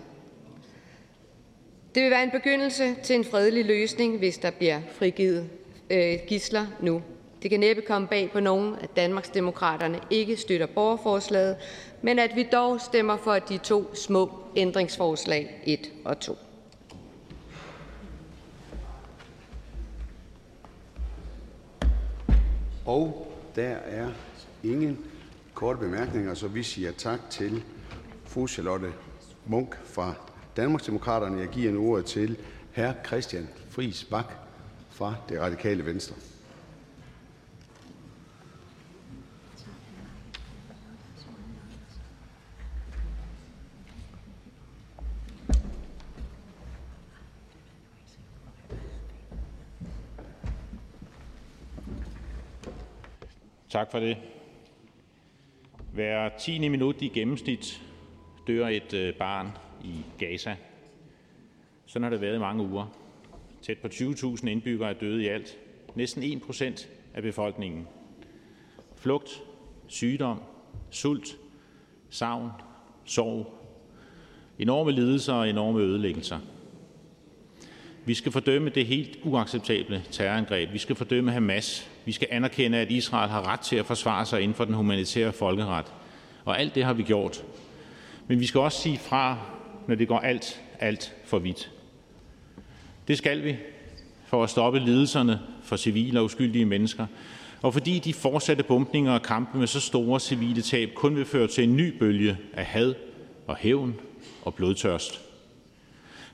[1.95, 5.51] Det vil være en begyndelse til en fredelig løsning, hvis der bliver frigivet
[5.91, 7.03] øh, gisler nu.
[7.43, 11.57] Det kan næppe komme bag på nogen, at Danmarksdemokraterne ikke støtter borgerforslaget,
[12.03, 16.37] men at vi dog stemmer for de to små ændringsforslag 1 og 2.
[22.87, 24.09] Og der er
[24.65, 25.10] ingen
[25.61, 27.65] korte bemærkninger, så vi siger tak til
[28.25, 28.93] fru Charlotte
[29.47, 30.15] Munk fra
[30.57, 31.39] Danmarksdemokraterne.
[31.39, 32.37] Jeg giver nu ordet til
[32.77, 33.07] hr.
[33.07, 34.25] Christian Friis Bak
[34.91, 36.17] fra Det Radikale Venstre.
[53.71, 54.40] Tak for det.
[55.93, 56.69] Hver 10.
[56.69, 57.83] minut i gennemsnit
[58.47, 59.49] dør et øh, barn
[59.85, 60.57] i Gaza.
[61.87, 62.87] Sådan har det været i mange uger.
[63.63, 65.59] Tæt på 20.000 indbyggere er døde i alt.
[65.95, 67.87] Næsten 1 procent af befolkningen.
[68.97, 69.43] Flugt,
[69.89, 70.43] sygdom,
[70.91, 71.37] sult,
[72.11, 72.51] savn,
[73.05, 73.55] sorg.
[74.59, 76.39] Enorme lidelser og enorme ødelæggelser.
[78.05, 80.73] Vi skal fordømme det helt uacceptable terrorangreb.
[80.73, 81.90] Vi skal fordømme Hamas.
[82.05, 85.33] Vi skal anerkende, at Israel har ret til at forsvare sig inden for den humanitære
[85.33, 85.87] folkeret.
[86.45, 87.45] Og alt det har vi gjort.
[88.27, 89.39] Men vi skal også sige fra,
[89.87, 91.71] når det går alt, alt for vidt.
[93.09, 93.57] Det skal vi
[94.27, 97.07] for at stoppe lidelserne for civile og uskyldige mennesker,
[97.63, 101.47] og fordi de fortsatte bumpninger og kampe med så store civile tab kun vil føre
[101.47, 102.95] til en ny bølge af had
[103.47, 103.95] og hævn
[104.45, 105.21] og blodtørst.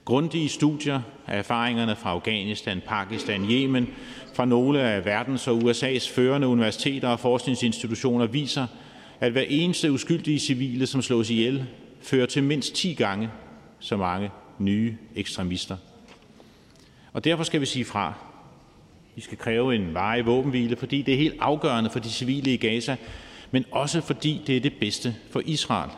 [0.04, 3.88] Grundige studier af erfaringerne fra Afghanistan, Pakistan, Yemen,
[4.36, 8.66] fra nogle af verdens og USA's førende universiteter og forskningsinstitutioner viser,
[9.20, 11.66] at hver eneste uskyldige civile, som slås ihjel,
[12.02, 13.30] fører til mindst 10 gange
[13.78, 15.76] så mange nye ekstremister.
[17.12, 18.14] Og derfor skal vi sige fra.
[19.14, 22.56] Vi skal kræve en varig våbenhvile, fordi det er helt afgørende for de civile i
[22.56, 22.96] Gaza,
[23.50, 25.90] men også fordi det er det bedste for Israel.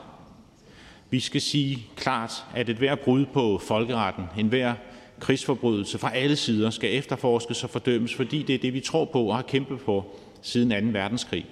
[1.10, 4.74] Vi skal sige klart, at et hver brud på folkeretten, en hver
[5.20, 9.22] krigsforbrydelse fra alle sider skal efterforskes og fordømmes, fordi det er det, vi tror på
[9.22, 10.04] og har kæmpet på
[10.42, 10.98] siden 2.
[10.98, 11.46] verdenskrig.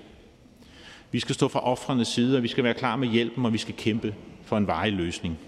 [1.11, 3.59] Vi skal stå fra offrenes side, og vi skal være klar med hjælpen, og vi
[3.59, 4.15] skal kæmpe
[4.45, 5.39] for en varig løsning.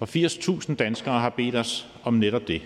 [0.00, 2.62] Og 80.000 danskere har bedt os om netop det.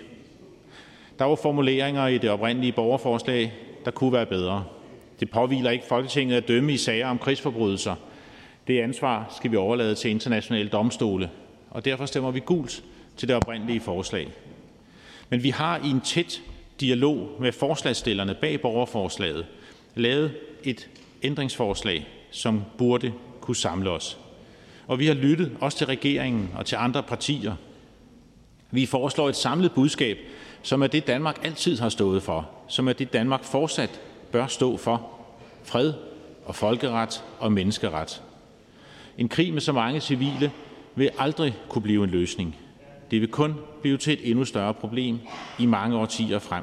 [1.18, 3.52] Der var formuleringer i det oprindelige borgerforslag,
[3.84, 4.64] der kunne være bedre.
[5.20, 7.94] Det påviler ikke Folketinget at dømme i sager om krigsforbrydelser.
[8.66, 11.30] Det ansvar skal vi overlade til internationale domstole,
[11.70, 12.84] og derfor stemmer vi gult
[13.20, 14.32] til det oprindelige forslag.
[15.28, 16.42] Men vi har i en tæt
[16.80, 19.46] dialog med forslagsstillerne bag borgerforslaget
[19.94, 20.32] lavet
[20.64, 20.88] et
[21.22, 24.18] ændringsforslag, som burde kunne samle os.
[24.86, 27.54] Og vi har lyttet også til regeringen og til andre partier.
[28.70, 30.18] Vi foreslår et samlet budskab,
[30.62, 34.00] som er det, Danmark altid har stået for, som er det, Danmark fortsat
[34.32, 35.10] bør stå for:
[35.64, 35.92] fred
[36.44, 38.22] og folkeret og menneskeret.
[39.18, 40.52] En krig med så mange civile
[40.94, 42.56] vil aldrig kunne blive en løsning.
[43.10, 45.18] Det vil kun blive til et endnu større problem
[45.58, 46.62] i mange årtier frem.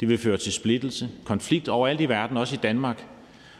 [0.00, 3.06] Det vil føre til splittelse, konflikt overalt i verden, også i Danmark.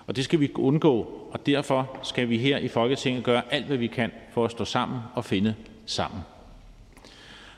[0.07, 1.01] Og det skal vi undgå,
[1.33, 4.65] og derfor skal vi her i Folketinget gøre alt, hvad vi kan for at stå
[4.65, 5.55] sammen og finde
[5.87, 6.21] sammen.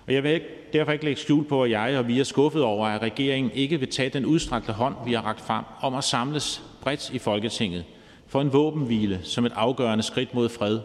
[0.06, 0.40] Og jeg vil
[0.72, 3.80] derfor ikke lægge skjul på, at jeg og vi er skuffet over, at regeringen ikke
[3.80, 7.84] vil tage den udstrakte hånd, vi har rakt frem, om at samles bredt i Folketinget
[8.26, 10.80] for en våbenhvile som et afgørende skridt mod fred,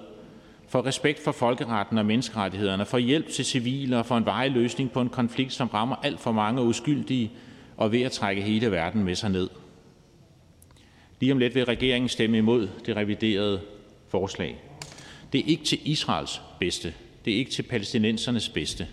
[0.72, 4.91] for respekt for folkeretten og menneskerettighederne, for hjælp til civile og for en varig løsning
[4.91, 7.31] på en konflikt, som rammer alt for mange uskyldige
[7.77, 9.49] og ved at trække hele verden med sig ned.
[11.19, 13.61] Lige om lidt vil regeringen stemme imod det reviderede
[14.07, 14.64] forslag.
[15.34, 16.93] Det er ikke til Israels bedste.
[17.26, 18.88] Det er ikke til palæstinensernes bedste.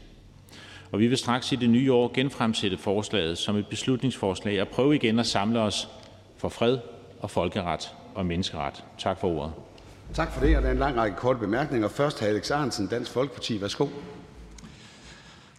[0.92, 4.94] Og vi vil straks i det nye år genfremsætte forslaget som et beslutningsforslag og prøve
[4.94, 5.88] igen at samle os
[6.36, 6.78] for fred
[7.20, 8.84] og folkeret og menneskeret.
[8.98, 9.68] Tak for ordet.
[10.14, 11.89] Tak for det, og der er en lang række korte bemærkninger.
[11.89, 12.24] Først hr.
[12.24, 13.60] Alex Ahrendtsen, Dansk Folkeparti.
[13.60, 13.86] Værsgo.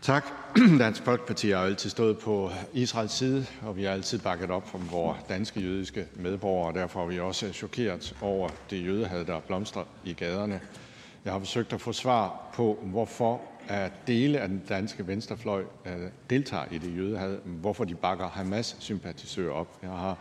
[0.01, 0.25] Tak.
[0.79, 4.91] Dansk Folkeparti har altid stået på Israels side, og vi har altid bakket op om
[4.91, 9.83] vores danske jødiske medborgere, og derfor er vi også chokeret over det jødehad, der blomstrer
[10.03, 10.61] i gaderne.
[11.25, 15.93] Jeg har forsøgt at få svar på, hvorfor at dele af den danske venstrefløj øh,
[16.29, 19.67] deltager i det jødehad, hvorfor de bakker Hamas-sympatisører op.
[19.81, 20.17] Jeg har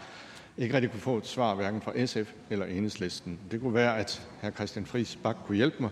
[0.59, 3.39] ikke rigtig kunne få et svar, hverken fra SF eller Enhedslisten.
[3.51, 4.51] Det kunne være, at hr.
[4.51, 5.91] Christian Friis Bak kunne hjælpe mig.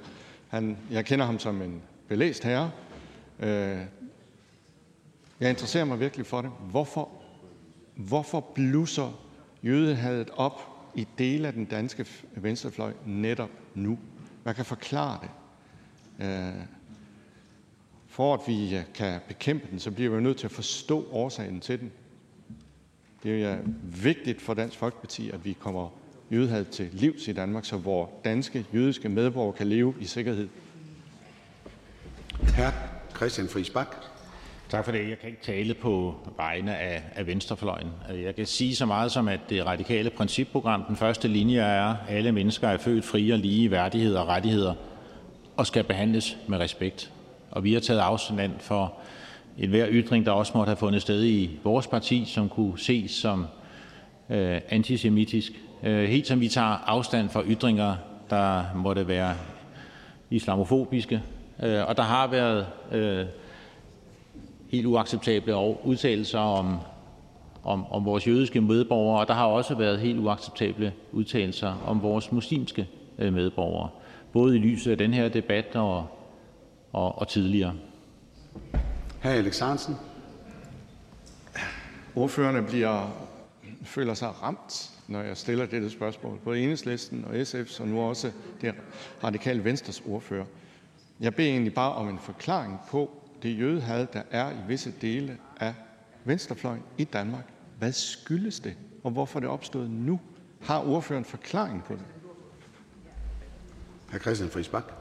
[0.49, 2.71] Han, jeg kender ham som en belæst herre.
[3.41, 3.81] Øh,
[5.41, 6.51] jeg interesserer mig virkelig for det.
[6.71, 7.11] Hvorfor,
[7.95, 9.21] hvorfor blusser
[9.63, 10.61] jødehadet op
[10.95, 13.99] i dele af den danske venstrefløj netop nu?
[14.43, 15.31] Hvad kan forklare det?
[16.27, 16.63] Øh,
[18.07, 21.61] for at vi øh, kan bekæmpe den, så bliver vi nødt til at forstå årsagen
[21.61, 21.93] til den.
[23.27, 23.57] Det er
[24.03, 25.89] vigtigt for Dansk Folkeparti, at vi kommer
[26.33, 30.49] jødehad til livs i Danmark, så vores danske jødiske medborgere kan leve i sikkerhed.
[32.41, 32.71] Hr.
[33.17, 33.97] Christian Friis Bak.
[34.69, 35.09] Tak for det.
[35.09, 37.89] Jeg kan ikke tale på vegne af, af venstrefløjen.
[38.11, 41.97] Jeg kan sige så meget som, at det radikale principprogram, den første linje er, at
[42.17, 44.75] alle mennesker er født frie og lige i værdighed og rettigheder
[45.57, 47.13] og skal behandles med respekt.
[47.51, 48.95] Og vi har taget afstand for
[49.59, 53.11] et hver ytring, der også måtte have fundet sted i vores parti, som kunne ses
[53.11, 53.47] som
[54.31, 55.53] øh, antisemitisk.
[55.83, 57.97] Øh, helt som vi tager afstand fra ytringer,
[58.31, 59.35] der måtte være
[60.31, 61.23] islamofobiske.
[61.63, 63.27] Øh, og der har været øh,
[64.71, 65.55] helt uacceptable
[65.85, 66.77] udtalelser om,
[67.65, 72.33] om, om vores jødiske medborgere, og der har også været helt uacceptable udtalelser om vores
[72.33, 72.89] muslimske
[73.19, 73.89] øh, medborgere,
[74.33, 76.07] både i lyset af den her debat og,
[76.93, 77.73] og, og tidligere.
[79.27, 79.31] Hr.
[79.31, 79.97] Alex Ahrendtsen.
[82.15, 83.27] Ordførerne bliver,
[83.83, 86.39] føler sig ramt, når jeg stiller dette spørgsmål.
[86.45, 88.75] Både Enhedslisten og SF's og nu også det
[89.25, 90.45] radikale Venstres ordfører.
[91.21, 93.11] Jeg beder egentlig bare om en forklaring på
[93.43, 95.75] det jødehad, der er i visse dele af
[96.25, 97.45] venstrefløjen i Danmark.
[97.79, 100.21] Hvad skyldes det, og hvorfor er det opstået nu?
[100.63, 102.05] Har ordføreren forklaring på det?
[104.13, 104.19] Hr.
[104.19, 104.96] Christian Friis Bak.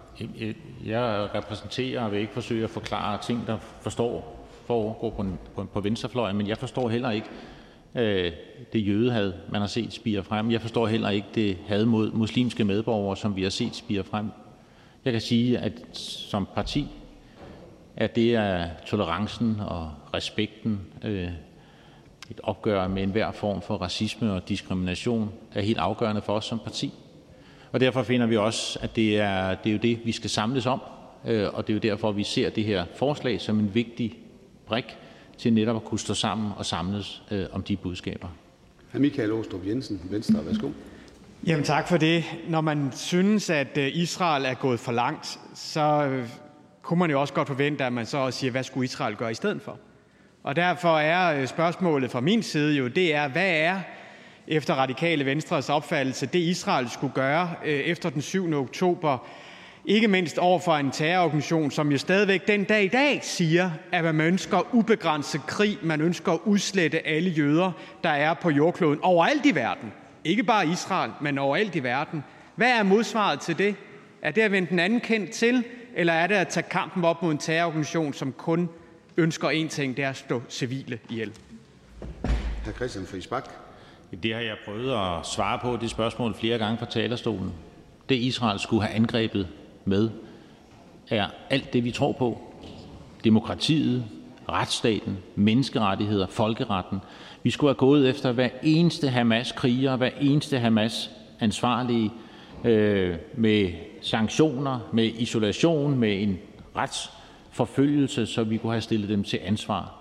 [0.85, 5.25] Jeg repræsenterer og vil ikke forsøge at forklare ting, der forstår foregår på,
[5.55, 7.27] på, på venstrefløjen, men jeg forstår heller ikke
[7.95, 8.31] øh,
[8.73, 10.51] det jødehad, man har set spire frem.
[10.51, 14.31] Jeg forstår heller ikke det had mod muslimske medborgere, som vi har set spire frem.
[15.05, 16.87] Jeg kan sige, at som parti,
[17.95, 21.29] at det er tolerancen og respekten, øh,
[22.31, 26.59] et opgør med enhver form for racisme og diskrimination, er helt afgørende for os som
[26.59, 26.93] parti.
[27.75, 30.65] Og derfor finder vi også, at det er, det er jo det, vi skal samles
[30.65, 30.81] om,
[31.27, 34.17] øh, og det er jo derfor, vi ser det her forslag som en vigtig
[34.65, 34.85] brik
[35.37, 38.27] til netop at kunne stå sammen og samles øh, om de budskaber.
[38.93, 38.99] Hr.
[38.99, 40.69] Michael Åstrup Jensen, Venstre, værsgo.
[41.47, 42.23] Jamen tak for det.
[42.47, 46.19] Når man synes, at øh, Israel er gået for langt, så
[46.81, 49.31] kunne man jo også godt forvente, at man så også siger, hvad skulle Israel gøre
[49.31, 49.79] i stedet for?
[50.43, 53.79] Og derfor er spørgsmålet fra min side jo, det er, hvad er
[54.47, 58.53] efter Radikale Venstres opfattelse det, Israel skulle gøre øh, efter den 7.
[58.53, 59.17] oktober,
[59.85, 64.03] ikke mindst over for en terrororganisation, som jo stadigvæk den dag i dag siger, at
[64.03, 67.71] man ønsker ubegrænset krig, man ønsker at udslette alle jøder,
[68.03, 69.93] der er på jordkloden overalt i verden.
[70.23, 72.23] Ikke bare Israel, men overalt i verden.
[72.55, 73.75] Hvad er modsvaret til det?
[74.21, 75.63] Er det at vende den anden kendt til,
[75.95, 78.69] eller er det at tage kampen op mod en terrororganisation, som kun
[79.17, 81.31] ønsker én ting, det er at stå civile ihjel.
[82.65, 82.71] Hr.
[82.71, 83.64] Christian Friis Bach.
[84.23, 87.53] Det har jeg prøvet at svare på, det spørgsmål, flere gange fra talerstolen.
[88.09, 89.47] Det Israel skulle have angrebet
[89.85, 90.09] med,
[91.09, 92.41] er alt det, vi tror på.
[93.23, 94.05] Demokratiet,
[94.49, 96.99] retsstaten, menneskerettigheder, folkeretten.
[97.43, 102.11] Vi skulle have gået efter hver eneste Hamas-kriger, hver eneste Hamas-ansvarlige
[102.63, 103.71] øh, med
[104.01, 106.39] sanktioner, med isolation, med en
[106.75, 109.93] retsforfølgelse, så vi kunne have stillet dem til ansvar.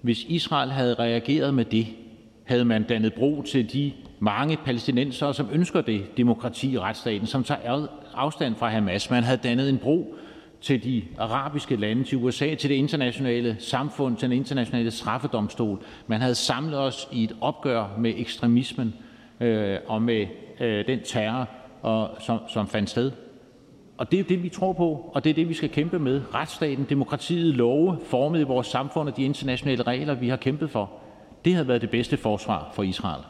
[0.00, 1.86] Hvis Israel havde reageret med det,
[2.44, 7.44] havde man dannet bro til de mange palæstinensere, som ønsker det demokrati i retsstaten, som
[7.44, 9.10] tager afstand fra Hamas.
[9.10, 10.14] Man havde dannet en bro
[10.60, 15.82] til de arabiske lande, til USA, til det internationale samfund, til den internationale straffedomstol.
[16.06, 18.94] Man havde samlet os i et opgør med ekstremismen
[19.40, 20.26] øh, og med
[20.60, 21.48] øh, den terror,
[21.82, 23.10] og, som, som fandt sted.
[23.98, 26.22] Og det er det, vi tror på, og det er det, vi skal kæmpe med.
[26.34, 30.90] Retsstaten, demokratiet, love, formet i vores samfund og de internationale regler, vi har kæmpet for.
[31.44, 33.22] Det havde været det bedste forsvar for Israel.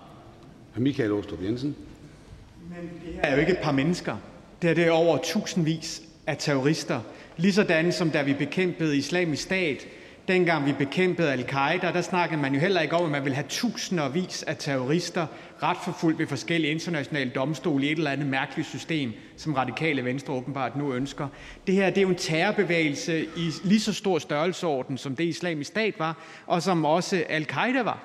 [0.76, 1.76] Michael Åstrup Jensen.
[2.68, 4.16] Men det her er jo ikke et par mennesker.
[4.62, 7.00] Det her det er over tusindvis af terrorister.
[7.36, 9.86] Ligesådan som da vi bekæmpede islamisk stat,
[10.28, 13.46] dengang vi bekæmpede al-Qaida, der snakkede man jo heller ikke om, at man ville have
[13.48, 15.26] tusindvis af terrorister
[15.62, 20.76] retforfulgt ved forskellige internationale domstole i et eller andet mærkeligt system, som radikale venstre åbenbart
[20.76, 21.28] nu ønsker.
[21.66, 25.68] Det her det er jo en terrorbevægelse i lige så stor størrelseorden, som det islamisk
[25.68, 26.16] stat var,
[26.46, 28.02] og som også al-Qaida var.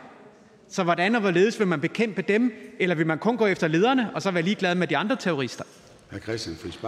[0.69, 4.09] Så hvordan og hvorledes vil man bekæmpe dem, eller vil man kun gå efter lederne,
[4.15, 5.63] og så være ligeglad med de andre terrorister?
[6.11, 6.17] Hr.
[6.17, 6.79] Christian Friis.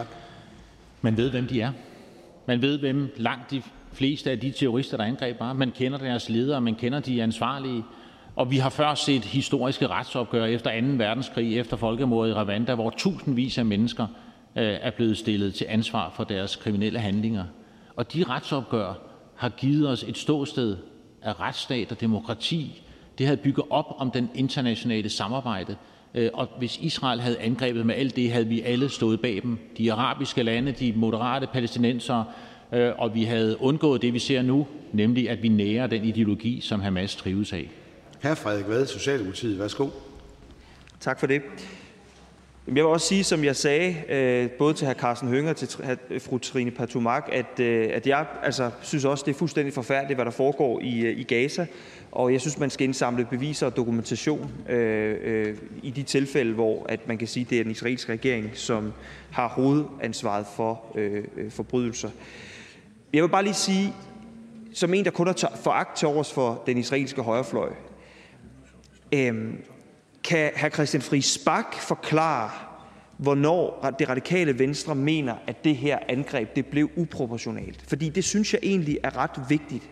[1.02, 1.72] Man ved, hvem de er.
[2.48, 3.62] Man ved, hvem langt de
[3.94, 5.54] fleste af de terrorister, der angreb var.
[5.54, 7.84] Man kender deres ledere, man kender de ansvarlige.
[8.36, 10.88] Og vi har før set historiske retsopgør efter 2.
[10.88, 14.08] verdenskrig, efter folkemordet i Rwanda, hvor tusindvis af mennesker
[14.56, 17.46] øh, er blevet stillet til ansvar for deres kriminelle handlinger.
[17.96, 18.94] Og de retsopgør
[19.36, 20.78] har givet os et ståsted
[21.22, 22.82] af retsstat og demokrati.
[23.18, 25.76] Det havde bygget op om den internationale samarbejde.
[26.14, 29.58] Øh, og hvis Israel havde angrebet med alt det, havde vi alle stået bag dem.
[29.78, 32.26] De arabiske lande, de moderate palæstinensere,
[32.98, 36.80] og vi havde undgået det, vi ser nu, nemlig at vi nærer den ideologi, som
[36.80, 37.70] Hamas trives af.
[38.24, 38.34] Hr.
[38.34, 39.60] Frederik Vad, Socialdemokratiet.
[39.60, 39.88] Værsgo.
[41.00, 41.42] Tak for det.
[42.68, 44.94] Jeg vil også sige, som jeg sagde, øh, både til hr.
[44.94, 45.70] Carsten Hønge og til
[46.20, 50.32] fru Trine Patumak, at, at jeg altså, synes også, det er fuldstændig forfærdeligt, hvad der
[50.32, 51.66] foregår i, i Gaza.
[52.12, 56.86] Og jeg synes, man skal indsamle beviser og dokumentation øh, øh, i de tilfælde, hvor
[56.90, 58.94] at man kan sige, at det er den israelske regering, som
[59.32, 62.10] har hovedansvaret for øh, forbrydelser.
[63.14, 63.94] Jeg vil bare lige sige,
[64.74, 67.70] som en, der kun har foragt til overs for den israelske højrefløj,
[69.12, 69.58] øhm,
[70.24, 70.70] kan hr.
[70.70, 72.50] Christian Friis Bak forklare,
[73.18, 77.84] hvornår det radikale venstre mener, at det her angreb det blev uproportionalt?
[77.88, 79.90] Fordi det synes jeg egentlig er ret vigtigt.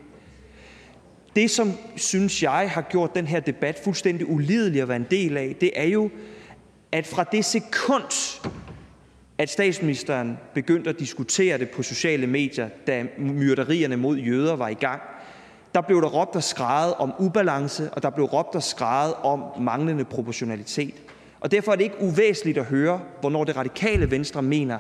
[1.36, 5.38] Det, som synes jeg har gjort den her debat fuldstændig ulidelig at være en del
[5.38, 6.10] af, det er jo,
[6.92, 8.42] at fra det sekund,
[9.38, 14.74] at statsministeren begyndte at diskutere det på sociale medier, da myrderierne mod jøder var i
[14.74, 15.02] gang,
[15.76, 19.44] der blev der råbt og skreget om ubalance, og der blev råbt og skreget om
[19.60, 20.94] manglende proportionalitet.
[21.40, 24.80] Og derfor er det ikke uvæsentligt at høre, hvornår det radikale venstre mener,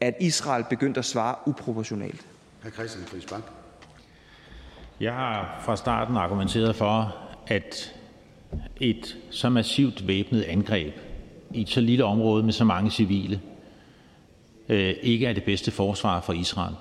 [0.00, 2.26] at Israel begyndte at svare uproportionalt.
[2.62, 2.68] Hr.
[2.68, 3.42] Christian Friis Bak.
[5.00, 7.16] Jeg har fra starten argumenteret for,
[7.46, 7.94] at
[8.80, 10.94] et så massivt væbnet angreb
[11.50, 13.40] i et så lille område med så mange civile
[14.72, 16.74] øh, ikke er det bedste forsvar for Israel.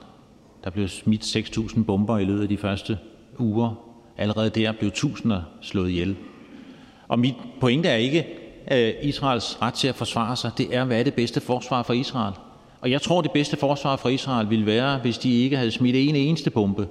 [0.64, 2.98] Der blev smidt 6.000 bomber i løbet af de første
[3.40, 3.76] uger.
[4.18, 6.16] Allerede der blev tusinder slået ihjel.
[7.08, 8.28] Og mit pointe er ikke
[8.72, 10.52] øh, Israels ret til at forsvare sig.
[10.58, 12.34] Det er, hvad er det bedste forsvar for Israel?
[12.82, 15.96] Og jeg tror, det bedste forsvar for Israel ville være, hvis de ikke havde smidt
[15.96, 16.88] en eneste bombe,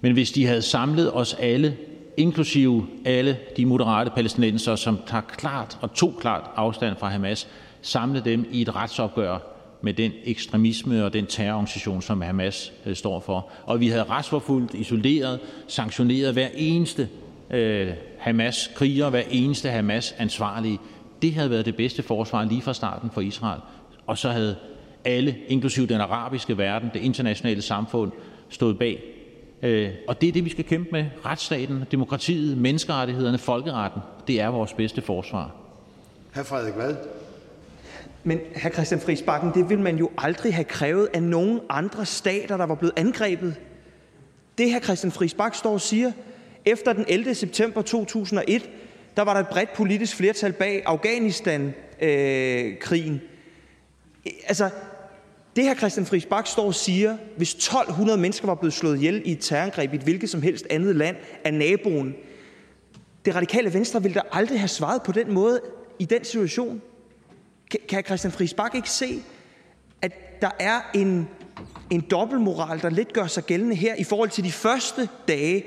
[0.00, 1.76] men hvis de havde samlet os alle,
[2.16, 7.48] inklusive alle de moderate palæstinenser, som tager klart og tog klart afstand fra Hamas,
[7.82, 13.20] samlet dem i et retsopgør med den ekstremisme og den terrororganisation, som Hamas øh, står
[13.20, 13.50] for.
[13.64, 17.08] Og vi havde retsforfulgt, isoleret, sanktioneret hver eneste
[17.50, 17.88] øh,
[18.18, 20.78] Hamas-kriger, hver eneste Hamas-ansvarlige.
[21.22, 23.60] Det havde været det bedste forsvar lige fra starten for Israel.
[24.06, 24.56] Og så havde
[25.04, 28.12] alle, inklusive den arabiske verden, det internationale samfund,
[28.48, 29.02] stået bag
[29.62, 31.04] Øh, og det er det, vi skal kæmpe med.
[31.24, 34.00] Retsstaten, demokratiet, menneskerettighederne, folkeretten.
[34.26, 35.50] Det er vores bedste forsvar.
[36.34, 36.42] Hr.
[36.42, 36.96] Frederik Vad.
[38.24, 38.68] Men hr.
[38.68, 42.66] Christian Friis Bakken, det vil man jo aldrig have krævet af nogen andre stater, der
[42.66, 43.54] var blevet angrebet.
[44.58, 44.78] Det hr.
[44.78, 46.12] Christian Friis Bak står og siger,
[46.64, 47.34] efter den 11.
[47.34, 48.70] september 2001,
[49.16, 53.14] der var der et bredt politisk flertal bag Afghanistan-krigen.
[53.14, 53.20] Øh,
[54.46, 54.70] altså,
[55.56, 59.22] Det her Christian Friis Bak står og siger, hvis 1200 mennesker var blevet slået ihjel
[59.24, 62.14] i et terrorangreb i et hvilket som helst andet land af naboen,
[63.24, 65.60] det radikale venstre ville da aldrig have svaret på den måde
[65.98, 66.82] i den situation.
[67.88, 69.22] Kan Christian Friis Bak ikke se,
[70.02, 71.28] at der er en,
[71.90, 75.64] en dobbeltmoral, der lidt gør sig gældende her i forhold til de første dage?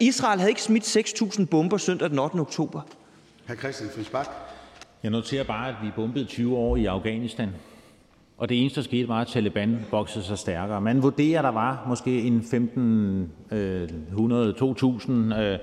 [0.00, 2.36] Israel havde ikke smidt 6.000 bomber søndag den 8.
[2.36, 2.80] oktober.
[3.46, 3.54] Hr.
[3.54, 4.28] Christian Friis Bak.
[5.02, 7.50] Jeg noterer bare, at vi bombede 20 år i Afghanistan.
[8.38, 10.80] Og det eneste, der skete, var, at Taliban voksede sig stærkere.
[10.80, 15.58] Man vurderer, at der var måske en 1500, 2000 øh, øh,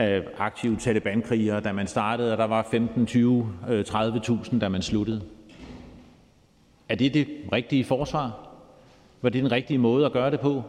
[0.00, 5.22] Øh, aktive talibankrigere, da man startede, og der var 15, 20, 30.000, da man sluttede.
[6.88, 8.48] Er det det rigtige forsvar?
[9.22, 10.62] Var det den rigtige måde at gøre det på?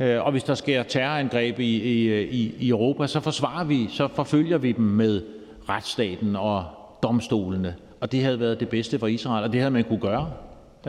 [0.00, 1.76] Øh, og hvis der sker terrorangreb i,
[2.22, 5.22] i, i Europa, så forsvarer vi, så forfølger vi dem med
[5.68, 6.64] retsstaten og
[7.02, 7.74] domstolene.
[8.00, 10.30] Og det havde været det bedste for Israel, og det havde man kunne gøre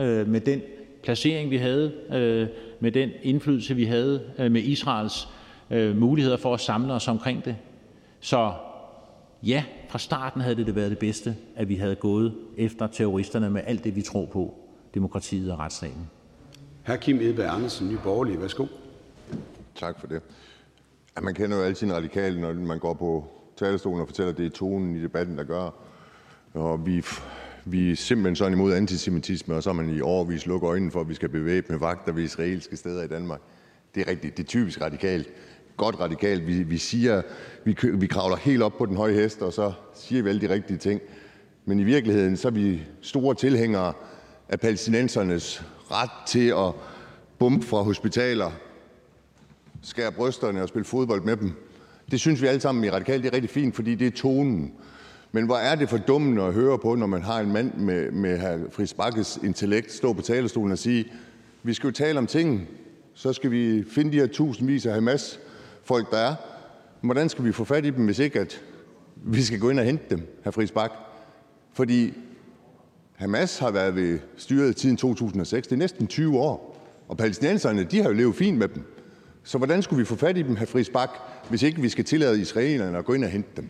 [0.00, 0.62] øh, med den
[1.02, 2.46] placering, vi havde, øh,
[2.80, 5.28] med den indflydelse, vi havde øh, med Israels
[5.70, 7.56] muligheder for at samle os omkring det.
[8.20, 8.52] Så
[9.42, 13.62] ja, fra starten havde det været det bedste, at vi havde gået efter terroristerne med
[13.66, 14.54] alt det, vi tror på,
[14.94, 16.10] demokratiet og retsstaten.
[16.86, 16.96] Hr.
[16.96, 18.40] Kim Edberg Andersen, Nye Borgerlige.
[18.40, 18.66] Værsgo.
[19.74, 20.22] Tak for det.
[21.16, 23.24] Ja, man kender jo alle sine radikale, når man går på
[23.56, 25.70] talerstolen og fortæller, at det er tonen i debatten, der gør.
[26.54, 27.04] Og vi,
[27.64, 31.00] vi er simpelthen sådan imod antisemitisme, og så har man i årvis lukket øjnene for,
[31.00, 33.40] at vi skal bevæbne vagter ved israelske steder i Danmark.
[33.94, 34.36] Det er rigtigt.
[34.36, 35.28] Det er typisk radikalt.
[35.80, 36.46] Godt radikalt.
[36.46, 37.22] Vi, vi siger,
[37.64, 40.54] vi, vi kravler helt op på den høje hest, og så siger vi alle de
[40.54, 41.00] rigtige ting.
[41.64, 43.92] Men i virkeligheden, så er vi store tilhængere
[44.48, 46.72] af palæstinensernes ret til at
[47.38, 48.50] bombe fra hospitaler,
[49.82, 51.52] skære brysterne og spille fodbold med dem.
[52.10, 54.72] Det synes vi alle sammen i Radikale det er rigtig fint, fordi det er tonen.
[55.32, 58.38] Men hvor er det fordummende at høre på, når man har en mand med med
[58.38, 58.70] hr.
[58.70, 61.12] Friis Bakkes intellekt stå på talerstolen og sige:
[61.62, 62.68] Vi skal jo tale om ting,
[63.14, 64.94] så skal vi finde de her tusindvis af
[65.90, 66.34] Hamas-folk, der er.
[67.00, 68.60] Hvordan skal vi få fat i dem, hvis ikke at
[69.16, 70.50] vi skal gå ind og hente dem, hr.
[70.50, 70.90] Friis Bak?
[71.72, 72.12] Fordi
[73.16, 75.66] Hamas har været ved styret siden 2006.
[75.66, 76.86] Det er næsten 20 år.
[77.08, 78.82] Og palæstinenserne de har jo levet fint med dem.
[79.44, 80.64] Så hvordan skulle vi få fat i dem, hr.
[80.64, 81.10] Friis Bak,
[81.48, 83.68] hvis ikke vi skal tillade israelerne at gå ind og hente dem?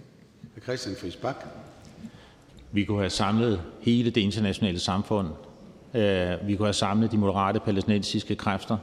[0.62, 1.46] Christian Friis Bak.
[2.72, 5.28] Vi kunne have samlet hele det internationale samfund.
[5.94, 8.76] Øh, vi kunne have samlet de moderate palæstinensiske kræfter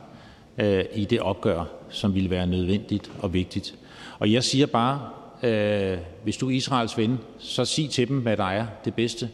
[0.58, 3.76] Øh, i det opgør, som ville være nødvendigt og vigtigt.
[4.20, 5.00] Og jeg siger bare,
[5.44, 9.30] øh, hvis du er Israels ven, så sig til dem, hvad der er det bedste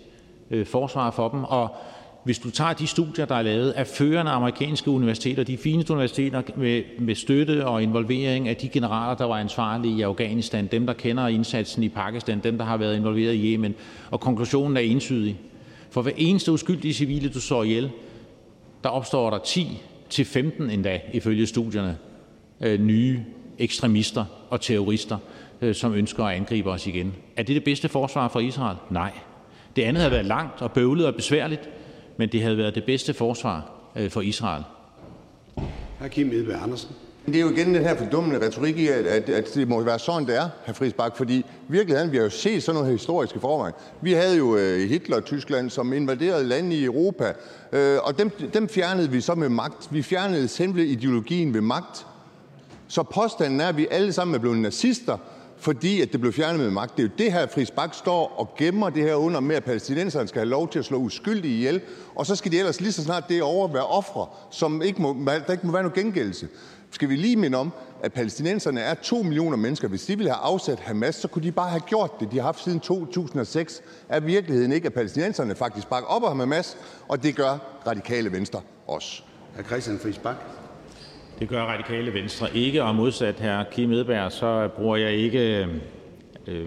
[0.52, 1.44] øh, forsvar for dem.
[1.44, 1.76] Og
[2.24, 6.42] hvis du tager de studier, der er lavet af førende amerikanske universiteter, de fineste universiteter
[6.56, 10.94] med, med støtte og involvering af de generaler, der var ansvarlige i Afghanistan, dem, der
[10.94, 13.76] kender indsatsen i Pakistan, dem, der har været involveret i Yemen,
[14.12, 15.40] og konklusionen er entydig.
[15.90, 17.92] For hver eneste uskyldige civile, du så ihjel,
[18.84, 19.82] der opstår der 10
[20.14, 21.98] til 15 endda, ifølge studierne,
[22.62, 23.20] øh, nye
[23.60, 25.18] ekstremister og terrorister,
[25.62, 27.14] øh, som ønsker at angribe os igen.
[27.38, 28.78] Er det det bedste forsvar for Israel?
[28.90, 29.12] Nej.
[29.76, 31.70] Det andet havde været langt og bøvlet og besværligt,
[32.18, 34.64] men det havde været det bedste forsvar øh, for Israel.
[37.26, 40.00] Det er jo igen den her fordummende retorik i, at, at, at det må være
[40.00, 40.74] sådan, det er, hr.
[40.74, 43.74] Friis Bak, fordi virkeligheden, vi har jo set sådan noget historisk i forvejen.
[44.02, 47.34] Vi havde jo øh, Hitler og Tyskland, som invaderede lande i Europa,
[47.72, 49.88] øh, og dem, dem fjernede vi så med magt.
[49.92, 52.06] Vi fjernede selve ideologien ved magt.
[52.88, 55.18] Så påstanden er, at vi alle sammen er blevet nazister,
[55.58, 56.98] fordi at det blev fjernet med magt.
[56.98, 59.64] Det er jo det her, Friis Bak står og gemmer det her under med, at
[59.64, 61.82] palæstinenserne skal have lov til at slå uskyldige ihjel,
[62.16, 65.02] og så skal de ellers lige så snart det er over være ofre, som ikke
[65.02, 66.48] må, der ikke må være nogen gengældelse.
[66.94, 67.72] Skal vi lige minde om,
[68.04, 69.88] at palæstinenserne er 2 millioner mennesker.
[69.88, 72.32] Hvis de ville have afsat Hamas, så kunne de bare have gjort det.
[72.32, 73.82] De har haft siden 2006.
[74.10, 77.58] Er virkeligheden ikke, at palæstinenserne faktisk bakker op om Hamas, og det gør
[77.88, 79.22] radikale venstre også.
[79.58, 79.64] Hr.
[79.64, 80.36] Christian Friis Bak.
[81.40, 83.64] Det gør Radikale Venstre ikke, og modsat hr.
[83.72, 85.68] Kim Edberg, så bruger jeg ikke
[86.48, 86.66] øh,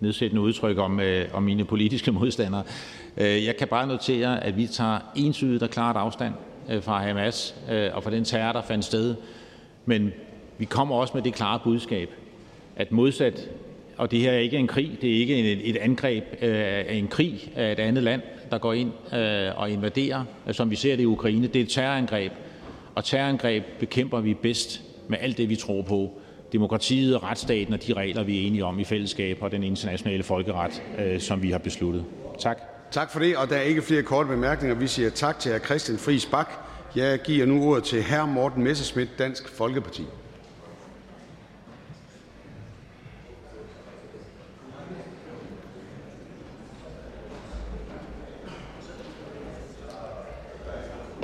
[0.00, 2.62] nedsættende udtryk om, øh, om mine politiske modstandere.
[3.16, 6.34] Øh, jeg kan bare notere, at vi tager entydigt og klart afstand
[6.70, 9.14] øh, fra Hamas øh, og fra den terror, der fandt sted.
[9.86, 10.12] Men
[10.58, 12.10] vi kommer også med det klare budskab,
[12.76, 13.48] at modsat,
[13.96, 16.54] og det her er ikke en krig, det er ikke et, angreb øh,
[16.88, 20.70] af en krig af et andet land, der går ind øh, og invaderer, øh, som
[20.70, 21.46] vi ser det i Ukraine.
[21.46, 22.32] Det er et terrorangreb,
[22.94, 26.20] og terrorangreb bekæmper vi bedst med alt det, vi tror på:
[26.52, 30.82] demokratiet, retsstaten og de regler, vi er enige om i fællesskab, og den internationale folkeret,
[30.98, 32.04] øh, som vi har besluttet.
[32.38, 32.62] Tak.
[32.90, 34.76] Tak for det, og der er ikke flere korte bemærkninger.
[34.76, 35.58] Vi siger tak til hr.
[35.58, 36.63] Christian Friis Bak.
[36.96, 38.26] Jeg giver nu ordet til hr.
[38.26, 40.02] Morten Messerschmidt, Dansk Folkeparti.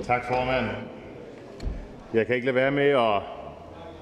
[0.03, 0.67] Tak, formand.
[2.15, 3.23] Jeg kan ikke lade være med at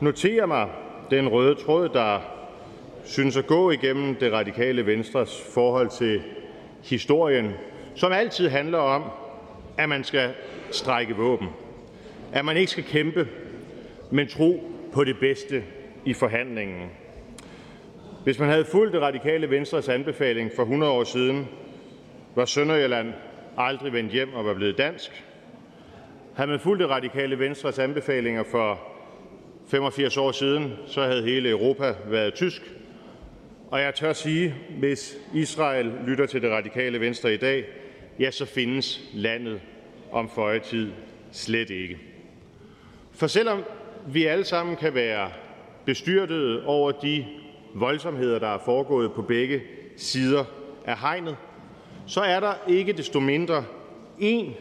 [0.01, 0.69] notere mig
[1.11, 2.21] den røde tråd, der
[3.05, 6.23] synes at gå igennem det radikale Venstres forhold til
[6.83, 7.53] historien,
[7.95, 9.03] som altid handler om,
[9.79, 10.35] at man skal
[10.71, 11.49] strække våben,
[12.33, 13.29] at man ikke skal kæmpe,
[14.11, 15.65] men tro på det bedste
[16.05, 16.91] i forhandlingen.
[18.25, 21.49] Hvis man havde fulgt det radikale Venstres anbefaling for 100 år siden,
[22.35, 23.13] var Sønderjylland
[23.57, 25.25] aldrig vendt hjem og var blevet dansk.
[26.35, 28.81] Havde man fulgt det radikale Venstres anbefalinger for
[29.69, 32.63] 85 år siden, så havde hele Europa været tysk.
[33.71, 37.65] Og jeg tør sige, hvis Israel lytter til det radikale Venstre i dag,
[38.21, 39.61] ja, så findes landet
[40.13, 40.91] om føjetid
[41.33, 41.99] slet ikke.
[43.13, 43.63] For selvom
[44.07, 45.31] vi alle sammen kan være
[45.85, 47.27] bestyrtede over de
[47.75, 49.63] voldsomheder, der er foregået på begge
[49.97, 50.45] sider
[50.85, 51.37] af hegnet,
[52.07, 53.65] så er der ikke desto mindre
[54.19, 54.55] en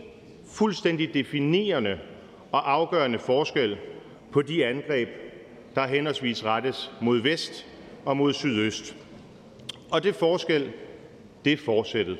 [0.51, 1.99] fuldstændig definerende
[2.51, 3.77] og afgørende forskel
[4.31, 5.09] på de angreb,
[5.75, 7.65] der henholdsvis rettes mod vest
[8.05, 8.95] og mod sydøst.
[9.91, 10.71] Og det forskel,
[11.45, 12.17] det er forsættet.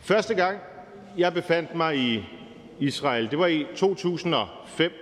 [0.00, 0.58] Første gang
[1.18, 2.24] jeg befandt mig i
[2.78, 4.92] Israel, det var i 2005,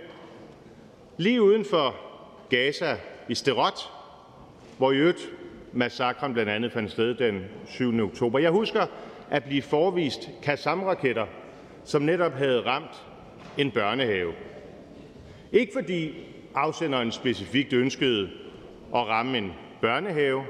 [1.17, 1.97] lige uden for
[2.51, 2.97] Gaza
[3.29, 3.91] i Sterot,
[4.79, 5.29] hvor i øvrigt
[5.73, 8.05] massakren blandt andet fandt sted den 7.
[8.05, 8.39] oktober.
[8.39, 8.87] Jeg husker
[9.31, 11.27] at blive forvist Qassam-raketter,
[11.85, 13.05] som netop havde ramt
[13.59, 14.33] en børnehave.
[15.53, 16.15] Ikke fordi
[16.55, 18.29] afsenderen specifikt ønskede
[18.95, 20.45] at ramme en børnehave.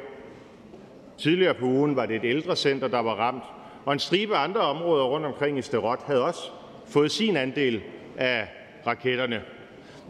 [1.18, 3.44] Tidligere på ugen var det et ældrecenter, der var ramt,
[3.88, 6.50] og en stribe andre områder rundt omkring i Sterot havde også
[6.86, 7.82] fået sin andel
[8.16, 8.48] af
[8.86, 9.42] raketterne.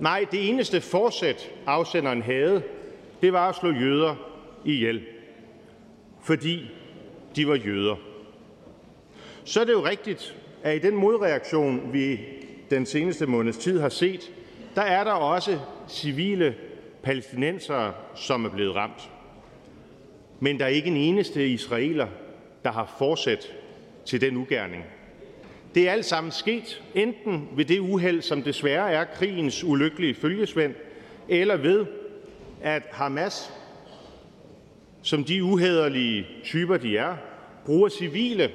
[0.01, 2.63] Nej, det eneste forsæt, afsenderen havde,
[3.23, 4.15] det var at slå jøder
[4.65, 5.03] ihjel,
[6.23, 6.71] fordi
[7.37, 7.97] de var jøder.
[9.45, 12.21] Så er det jo rigtigt, at i den modreaktion, vi
[12.71, 14.33] den seneste måneds tid har set,
[14.75, 15.59] der er der også
[15.89, 16.55] civile
[17.03, 19.11] palæstinensere, som er blevet ramt.
[20.41, 22.07] Men der er ikke en eneste israeler,
[22.65, 23.55] der har fortsat
[24.09, 24.85] til den ugerning.
[25.75, 30.75] Det er alt sammen sket, enten ved det uheld, som desværre er krigens ulykkelige følgesvend,
[31.29, 31.87] eller ved,
[32.63, 33.53] at Hamas,
[35.03, 37.17] som de uhederlige typer de er,
[37.67, 38.51] bruger civile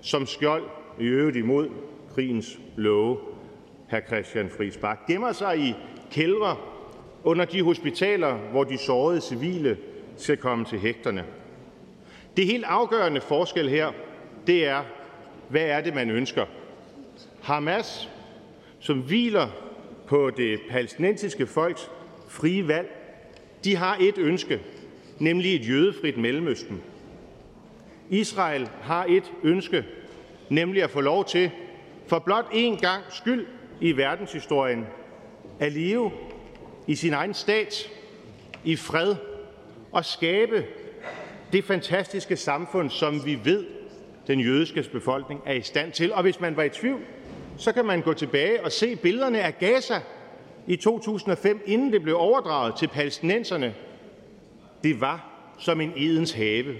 [0.00, 0.64] som skjold,
[1.00, 1.68] i øvrigt imod
[2.14, 3.18] krigens love,
[3.90, 4.06] hr.
[4.06, 5.74] Christian Friis Bach, gemmer sig i
[6.10, 6.56] kældre
[7.24, 9.76] under de hospitaler, hvor de sårede civile
[10.16, 11.24] skal komme til hægterne.
[12.36, 13.92] Det helt afgørende forskel her,
[14.46, 14.82] det er,
[15.48, 16.46] hvad er det, man ønsker?
[17.42, 18.10] Hamas,
[18.80, 19.48] som hviler
[20.06, 21.90] på det palæstinensiske folks
[22.28, 22.88] frie valg,
[23.64, 24.60] de har et ønske,
[25.18, 26.82] nemlig et jødefrit Mellemøsten.
[28.10, 29.84] Israel har et ønske,
[30.50, 31.50] nemlig at få lov til
[32.06, 33.46] for blot én gang skyld
[33.80, 34.86] i verdenshistorien
[35.60, 36.12] at leve
[36.86, 37.90] i sin egen stat,
[38.64, 39.14] i fred
[39.92, 40.64] og skabe
[41.52, 43.64] det fantastiske samfund, som vi ved,
[44.26, 46.12] den jødiske befolkning er i stand til.
[46.12, 47.00] Og hvis man var i tvivl,
[47.56, 50.00] så kan man gå tilbage og se billederne af Gaza
[50.66, 53.74] i 2005, inden det blev overdraget til palæstinenserne.
[54.84, 56.74] Det var som en Edens have.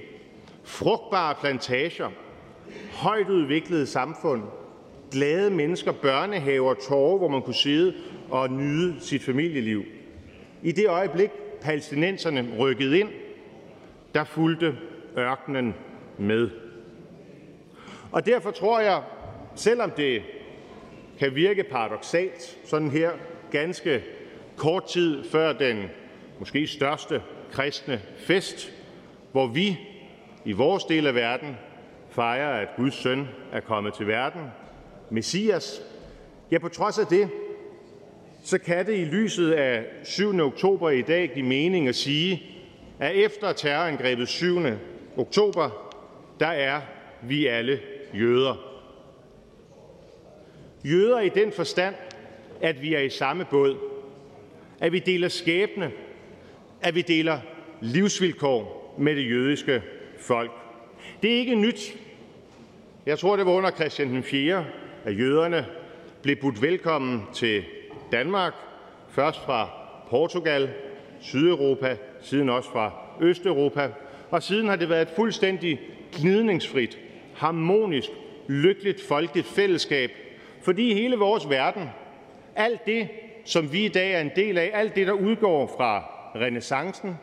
[0.65, 2.11] Frugtbare plantager,
[2.93, 4.43] højt udviklede samfund,
[5.13, 7.95] glade mennesker, børnehaver, tårer, hvor man kunne sidde
[8.31, 9.85] og nyde sit familieliv.
[10.63, 13.09] I det øjeblik palæstinenserne rykkede ind,
[14.15, 14.77] der fulgte
[15.19, 15.75] ørkenen
[16.19, 16.51] med.
[18.17, 19.03] Og derfor tror jeg,
[19.55, 20.23] selvom det
[21.19, 23.11] kan virke paradoxalt, sådan her
[23.51, 24.03] ganske
[24.57, 25.85] kort tid før den
[26.39, 27.23] måske største
[27.53, 28.73] kristne fest,
[29.33, 29.79] hvor vi
[30.45, 31.57] i vores del af verden
[32.11, 34.43] fejrer, at Guds søn er kommet til verden,
[35.11, 35.83] Messias,
[36.51, 37.29] ja, på trods af det,
[38.43, 40.41] så kan det i lyset af 7.
[40.41, 42.43] oktober i dag give mening at sige,
[42.99, 44.59] at efter terrorangrebet 7.
[45.17, 45.93] oktober,
[46.41, 46.81] der er
[47.23, 47.81] vi alle
[48.21, 48.55] jøder.
[50.85, 51.95] Jøder i den forstand,
[52.61, 53.77] at vi er i samme båd,
[54.81, 55.93] at vi deler skæbne,
[56.83, 57.39] at vi deler
[57.81, 59.83] livsvilkår med det jødiske
[60.19, 60.51] folk.
[61.23, 61.97] Det er ikke nyt.
[63.07, 64.65] Jeg tror, det var under Christian den 4.,
[65.05, 65.67] at jøderne
[66.23, 67.65] blev budt velkommen til
[68.13, 68.55] Danmark,
[69.09, 69.71] først fra
[70.11, 70.71] Portugal,
[71.21, 73.91] Sydeuropa, siden også fra Østeuropa,
[74.31, 75.81] og siden har det været et fuldstændig
[76.13, 76.99] gnidningsfrit,
[77.37, 78.09] harmonisk,
[78.49, 80.11] lykkeligt folkeligt fællesskab,
[80.63, 81.89] fordi hele vores verden,
[82.57, 83.09] alt det,
[83.45, 86.05] som vi i dag er en del af, alt det, der udgår fra
[86.37, 87.15] renaissancen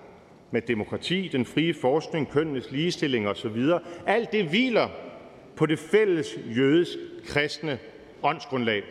[0.52, 3.62] med demokrati, den frie forskning, kønnenes ligestilling osv.,
[4.06, 4.88] alt det hviler
[5.56, 6.28] på det fælles
[6.58, 7.80] jødisk kristne
[8.24, 8.84] åndsgrundlag.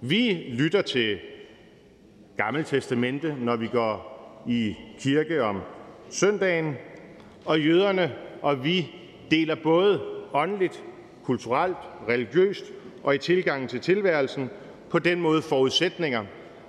[0.00, 1.18] Vi lytter til
[2.36, 4.10] Gamle Testamente, når vi går
[4.48, 5.60] i kirke om
[6.08, 6.74] søndagen,
[7.44, 8.90] og jøderne og vi
[9.30, 10.00] deler både
[10.32, 10.84] åndeligt,
[11.24, 11.76] kulturelt,
[12.08, 12.64] religiøst
[13.02, 14.50] og i tilgangen til tilværelsen
[14.90, 16.24] på den måde forudsætninger,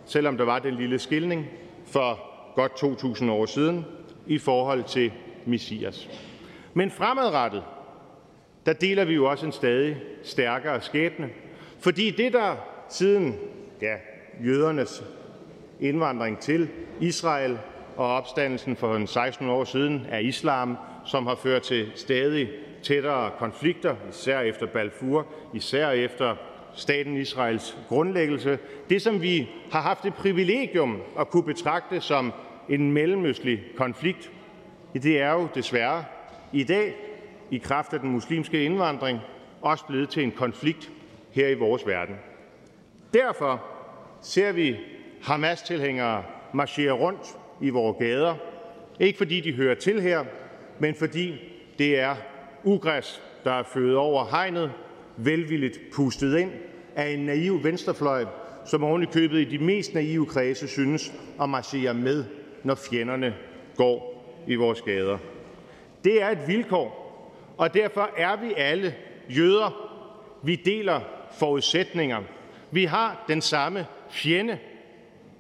[0.06, 1.46] selvom der var den lille skilning
[1.86, 2.20] for
[2.56, 3.86] godt 2.000 år siden
[4.28, 5.12] i forhold til
[5.46, 6.10] Messias.
[6.74, 7.64] Men fremadrettet,
[8.66, 11.30] der deler vi jo også en stadig stærkere skæbne,
[11.80, 12.56] fordi det, der
[12.90, 13.36] siden
[13.82, 13.96] ja,
[14.46, 15.04] jødernes
[15.80, 17.58] indvandring til Israel
[17.98, 22.50] og opstandelsen for 16 år siden af islam, som har ført til stadig
[22.84, 26.36] tættere konflikter, især efter Balfour, især efter
[26.76, 28.60] staten Israels grundlæggelse.
[28.90, 32.34] Det, som vi har haft det privilegium at kunne betragte som
[32.70, 34.32] en mellemøstlig konflikt,
[34.94, 36.06] det er jo desværre
[36.52, 36.96] i dag,
[37.52, 39.20] i kraft af den muslimske indvandring,
[39.62, 40.92] også blevet til en konflikt
[41.32, 42.16] her i vores verden.
[43.14, 43.64] Derfor
[44.22, 44.76] ser vi
[45.22, 46.24] Hamas-tilhængere
[46.54, 48.36] marchere rundt i vores gader,
[49.00, 50.26] ikke fordi de hører til her,
[50.82, 51.36] men fordi
[51.78, 52.16] det er
[52.64, 54.72] ugræs, der er født over hegnet,
[55.18, 56.52] velvilligt pustet ind
[56.96, 58.26] af en naiv venstrefløj,
[58.66, 62.26] som oven købet i de mest naive kredse synes at marchere med,
[62.64, 63.36] når fjenderne
[63.76, 65.18] går i vores gader.
[66.04, 66.98] Det er et vilkår,
[67.58, 68.96] og derfor er vi alle
[69.30, 69.88] jøder.
[70.44, 71.02] Vi deler
[71.32, 72.22] forudsætninger.
[72.72, 74.58] Vi har den samme fjende,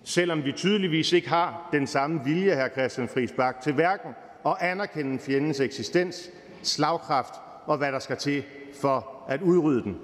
[0.03, 2.73] selvom vi tydeligvis ikke har den samme vilje, hr.
[2.73, 4.11] Christian Friis Bach, til hverken
[4.43, 6.29] og anerkende fjendens eksistens,
[6.63, 7.33] slagkraft
[7.65, 8.43] og hvad der skal til
[8.81, 9.97] for at udrydde den.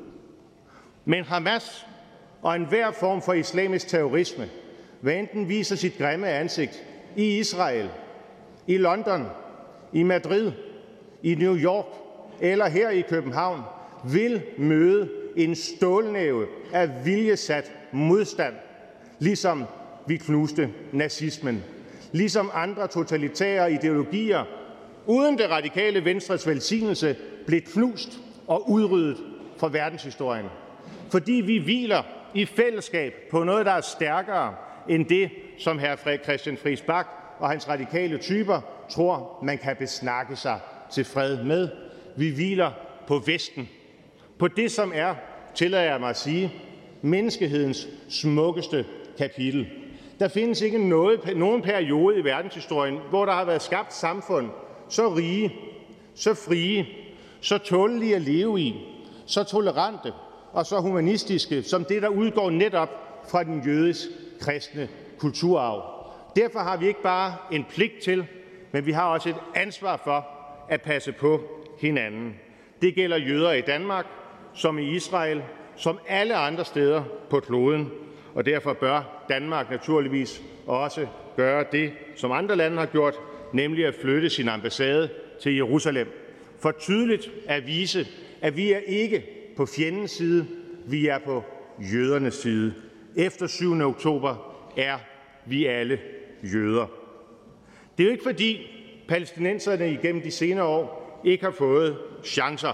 [1.05, 1.87] Men Hamas
[2.41, 4.49] og enhver form for islamisk terrorisme,
[5.01, 6.83] hvad enten viser sit grimme ansigt
[7.15, 7.89] i Israel,
[8.67, 9.25] i London,
[9.93, 10.51] i Madrid,
[11.23, 11.85] i New York
[12.41, 13.61] eller her i København,
[14.11, 18.53] vil møde en stålnæve af viljesat modstand,
[19.19, 19.65] ligesom
[20.07, 21.63] vi knuste nazismen,
[22.11, 24.43] ligesom andre totalitære ideologier
[25.05, 27.15] uden det radikale venstres velsignelse
[27.47, 29.17] blev knust og udryddet
[29.57, 30.45] fra verdenshistorien.
[31.11, 32.03] Fordi vi hviler
[32.33, 34.55] i fællesskab på noget, der er stærkere
[34.89, 36.23] end det, som hr.
[36.23, 40.59] Christian Friis Bach og hans radikale typer tror, man kan besnakke sig
[40.91, 41.69] til fred med.
[42.17, 42.71] Vi hviler
[43.07, 43.69] på Vesten.
[44.39, 45.15] På det, som er,
[45.55, 46.53] tillader jeg mig at sige,
[47.01, 48.85] menneskehedens smukkeste
[49.17, 49.67] kapitel.
[50.19, 54.49] Der findes ikke noget, nogen periode i verdenshistorien, hvor der har været skabt samfund
[54.89, 55.55] så rige,
[56.15, 56.85] så frie,
[57.41, 58.75] så tålige at leve i,
[59.25, 60.13] så tolerante
[60.53, 62.89] og så humanistiske som det, der udgår netop
[63.29, 65.83] fra den jødisk-kristne kulturarv.
[66.35, 68.27] Derfor har vi ikke bare en pligt til,
[68.71, 70.27] men vi har også et ansvar for
[70.69, 71.41] at passe på
[71.79, 72.35] hinanden.
[72.81, 74.05] Det gælder jøder i Danmark,
[74.53, 75.43] som i Israel,
[75.75, 77.91] som alle andre steder på kloden,
[78.35, 83.15] og derfor bør Danmark naturligvis også gøre det, som andre lande har gjort,
[83.53, 85.09] nemlig at flytte sin ambassade
[85.41, 86.07] til Jerusalem,
[86.59, 88.07] for tydeligt at vise,
[88.41, 89.23] at vi er ikke
[89.57, 90.47] på fjendens side,
[90.85, 91.43] vi er på
[91.93, 92.73] jødernes side.
[93.15, 93.81] Efter 7.
[93.81, 94.97] oktober er
[95.45, 95.99] vi alle
[96.53, 96.85] jøder.
[97.97, 98.59] Det er jo ikke fordi
[99.07, 102.73] palæstinenserne igennem de senere år ikke har fået chancer.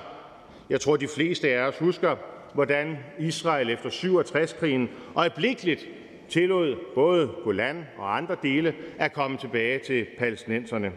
[0.70, 2.16] Jeg tror, de fleste af os husker,
[2.54, 5.88] hvordan Israel efter 67-krigen øjeblikkeligt
[6.34, 10.92] tillod både Golan og andre dele at komme tilbage til palæstinenserne.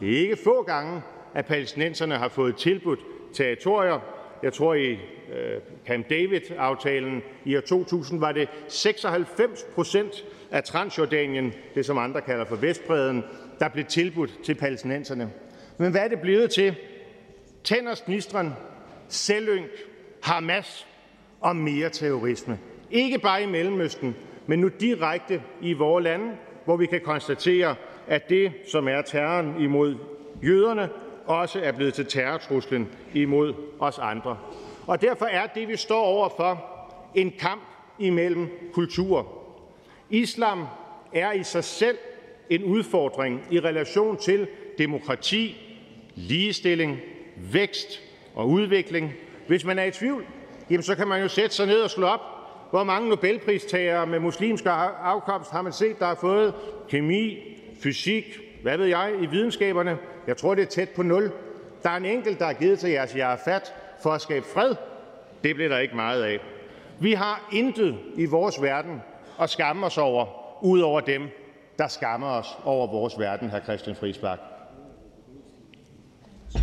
[0.00, 1.02] Det er ikke få gange,
[1.34, 3.00] at palæstinenserne har fået tilbudt
[3.32, 4.00] territorier.
[4.42, 11.52] Jeg tror, i øh, Camp David-aftalen i år 2000 var det 96 procent af Transjordanien,
[11.74, 13.24] det som andre kalder for Vestbreden,
[13.60, 15.30] der blev tilbudt til palæstinenserne.
[15.78, 16.74] Men hvad er det blevet til?
[17.64, 18.52] Tænders gnistren,
[19.08, 19.70] selvynk,
[20.22, 20.86] Hamas
[21.40, 22.58] og mere terrorisme.
[22.90, 24.16] Ikke bare i Mellemøsten,
[24.48, 27.74] men nu direkte i vores lande, hvor vi kan konstatere,
[28.06, 29.96] at det, som er terroren imod
[30.42, 30.88] jøderne,
[31.26, 34.38] også er blevet til terrortruslen imod os andre.
[34.86, 36.64] Og derfor er det, vi står overfor,
[37.14, 37.62] en kamp
[37.98, 39.24] imellem kulturer.
[40.10, 40.66] Islam
[41.12, 41.98] er i sig selv
[42.50, 45.56] en udfordring i relation til demokrati,
[46.14, 46.98] ligestilling,
[47.36, 48.02] vækst
[48.34, 49.12] og udvikling.
[49.46, 50.24] Hvis man er i tvivl,
[50.70, 52.37] jamen så kan man jo sætte sig ned og slå op,
[52.70, 54.64] hvor mange Nobelpristagere med muslimsk
[55.02, 56.54] afkomst har man set, der har fået
[56.88, 57.38] kemi,
[57.82, 58.24] fysik,
[58.62, 59.98] hvad ved jeg, i videnskaberne?
[60.26, 61.32] Jeg tror, det er tæt på nul.
[61.82, 64.74] Der er en enkelt, der er givet til jeres Arafat for at skabe fred.
[65.44, 66.38] Det bliver der ikke meget af.
[67.00, 69.02] Vi har intet i vores verden
[69.40, 70.26] at skamme os over,
[70.64, 71.22] ud over dem,
[71.78, 73.58] der skammer os over vores verden, hr.
[73.64, 74.38] Christian Friisbak.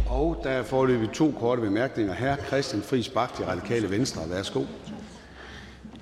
[0.09, 2.13] Og der er forløbet to korte bemærkninger.
[2.13, 2.45] Hr.
[2.47, 4.21] Christian Friis Bach, De Radikale Venstre.
[4.29, 4.59] Værsgo.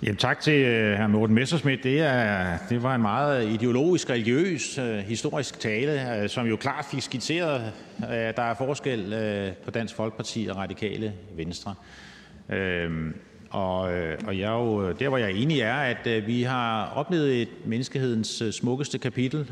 [0.03, 1.07] Jamen, tak til øh, hr.
[1.07, 1.83] Morten Messerschmidt.
[1.83, 6.85] Det, er, det var en meget ideologisk, religiøs, øh, historisk tale, øh, som jo klart
[6.91, 7.71] fik skitseret,
[8.03, 11.75] at der er forskel på Dansk Folkeparti og Radikale Venstre.
[12.49, 13.13] Øhm,
[13.49, 13.79] og,
[14.27, 18.43] og jeg jo, der, hvor jeg er enig, er, at vi har oplevet et menneskehedens
[18.51, 19.51] smukkeste kapitel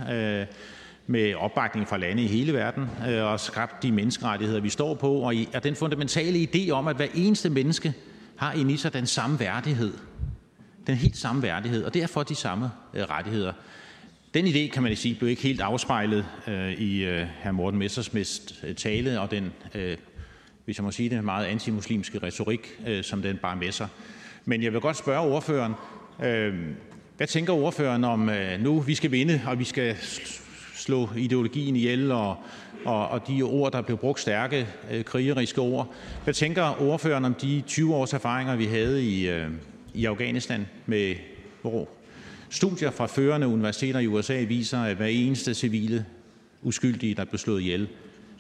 [1.07, 2.89] med opbakning fra lande i hele verden
[3.21, 7.07] og skabt de menneskerettigheder, vi står på, og, og den fundamentale idé om, at hver
[7.15, 7.93] eneste menneske
[8.35, 9.93] har i sig den samme værdighed–
[10.87, 13.53] den helt samme værdighed, og derfor de samme øh, rettigheder.
[14.33, 17.51] Den idé, kan man sige, blev ikke helt afspejlet øh, i øh, hr.
[17.51, 19.97] Morten Messersmiths øh, tale og den, øh,
[20.65, 23.87] hvis jeg må sige det, meget antimuslimske retorik, øh, som den bare med sig.
[24.45, 25.73] Men jeg vil godt spørge ordføreren,
[26.23, 26.53] øh,
[27.17, 29.95] hvad tænker ordføreren om øh, nu, vi skal vinde, og vi skal
[30.75, 32.37] slå ideologien ihjel, og,
[32.85, 35.93] og, og de ord, der blev brugt, stærke øh, krigeriske ord.
[36.23, 39.49] Hvad tænker ordføreren om de 20 års erfaringer, vi havde i, øh,
[39.93, 41.15] i Afghanistan, med,
[41.61, 41.89] hvor
[42.49, 46.05] studier fra førende universiteter i USA viser, at hver eneste civile
[46.61, 47.87] uskyldige, der blev slået ihjel,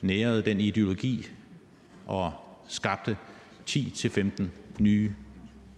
[0.01, 1.27] nærede den ideologi
[2.05, 2.33] og
[2.67, 3.17] skabte
[3.69, 4.43] 10-15
[4.79, 5.11] nye,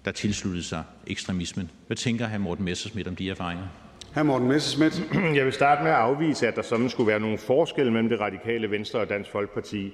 [0.06, 1.72] der tilsluttede sig ekstremismen.
[1.88, 2.38] Hvad tænker hr.
[2.38, 3.68] Morten Messersmith om de erfaringer?
[4.16, 4.24] Hr.
[4.24, 5.16] Morten Messersmith.
[5.38, 8.19] Jeg vil starte med at afvise, at der sådan skulle være nogle forskelle mellem det
[8.19, 9.93] radikale Venstre og Dansk Folkeparti.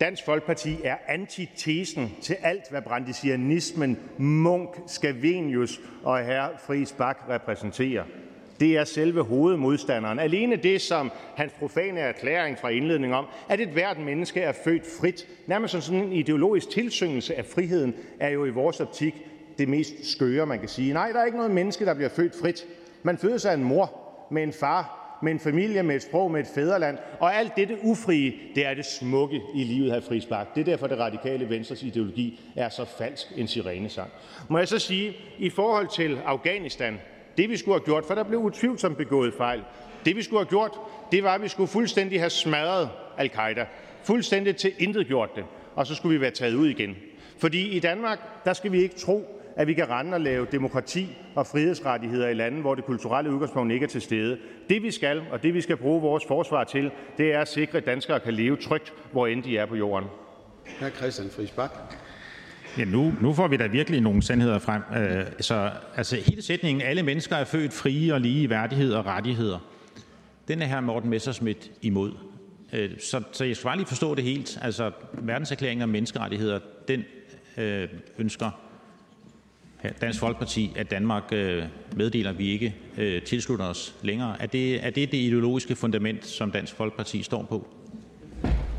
[0.00, 8.04] Dansk Folkeparti er antitesen til alt, hvad brandisianismen, Munk, Scavenius og herr Friis Bak repræsenterer.
[8.60, 10.18] Det er selve hovedmodstanderen.
[10.18, 14.82] Alene det, som hans profane erklæring fra indledning om, at et hvert menneske er født
[15.00, 19.14] frit, nærmest som sådan en ideologisk tilsyngelse af friheden, er jo i vores optik
[19.58, 20.92] det mest skøre, man kan sige.
[20.92, 22.66] Nej, der er ikke noget menneske, der bliver født frit.
[23.02, 23.92] Man fødes af en mor
[24.30, 26.98] med en far, med en familie, med et sprog, med et fædreland.
[27.20, 30.86] Og alt dette ufrie, det er det smukke i livet, her Friis Det er derfor,
[30.86, 34.10] det radikale venstres ideologi er så falsk en sirenesang.
[34.48, 36.98] Må jeg så sige, i forhold til Afghanistan,
[37.36, 39.62] det vi skulle have gjort, for der blev utvivlsomt begået fejl,
[40.04, 40.72] det vi skulle have gjort,
[41.12, 42.88] det var, at vi skulle fuldstændig have smadret
[43.18, 43.66] al-Qaida.
[44.02, 45.44] Fuldstændig til intet gjort det.
[45.74, 46.96] Og så skulle vi være taget ud igen.
[47.38, 51.16] Fordi i Danmark, der skal vi ikke tro, at vi kan rende og lave demokrati
[51.34, 54.38] og frihedsrettigheder i lande, hvor det kulturelle udgangspunkt ikke er til stede.
[54.70, 57.78] Det vi skal, og det vi skal bruge vores forsvar til, det er at sikre,
[57.78, 60.08] at danskere kan leve trygt, hvor end de er på jorden.
[60.80, 60.88] Hr.
[60.96, 61.52] Christian Friis.
[62.78, 64.82] Ja, nu, nu får vi da virkelig nogle sandheder frem.
[64.96, 69.06] Øh, så altså, hele sætningen, alle mennesker er født frie og lige i værdighed og
[69.06, 69.58] rettigheder,
[70.48, 72.12] den er her Morten Messersmith imod.
[72.72, 74.58] Øh, så, så jeg skal bare lige forstå det helt.
[74.62, 77.04] Altså, verdenserklæringen om menneskerettigheder, den
[77.56, 78.50] øh, ønsker
[80.00, 81.64] Dansk Folkeparti, at Danmark øh,
[81.96, 84.42] meddeler, at vi ikke øh, tilslutter os længere.
[84.42, 87.66] Er det, er det det ideologiske fundament, som Dansk Folkeparti står på?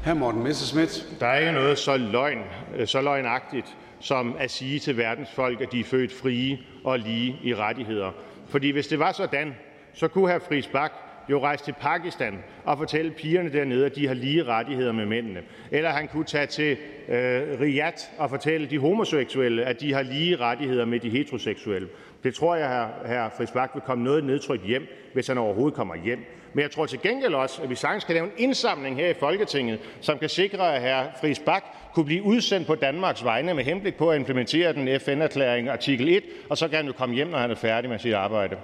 [0.03, 0.13] Hr.
[0.13, 1.07] Morten Messerschmidt.
[1.19, 2.37] Der er ikke noget så løgn,
[2.77, 6.99] øh, så løgnagtigt, som at sige til verdens folk, at de er født frie og
[6.99, 8.11] lige i rettigheder.
[8.49, 9.53] Fordi hvis det var sådan,
[9.93, 10.39] så kunne hr.
[10.39, 10.91] Friis Bak
[11.29, 15.41] jo rejse til Pakistan og fortælle pigerne dernede, at de har lige rettigheder med mændene.
[15.71, 20.35] Eller han kunne tage til øh, Riyadh og fortælle de homoseksuelle, at de har lige
[20.35, 21.87] rettigheder med de heteroseksuelle.
[22.23, 23.35] Det tror jeg, at hr.
[23.37, 26.25] Frisbak vil komme noget nedtrykt hjem, hvis han overhovedet kommer hjem.
[26.53, 29.13] Men jeg tror til gengæld også, at vi sagtens kan lave en indsamling her i
[29.13, 31.17] Folketinget, som kan sikre, at hr.
[31.21, 35.69] Friis Bak kunne blive udsendt på Danmarks vegne med henblik på at implementere den FN-erklæring
[35.69, 38.13] artikel 1, og så kan han jo komme hjem, når han er færdig med sit
[38.13, 38.57] arbejde.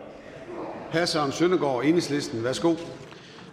[0.94, 1.06] Hr.
[1.06, 2.44] Søren Søndergaard, Enhedslisten.
[2.44, 2.76] Værsgo.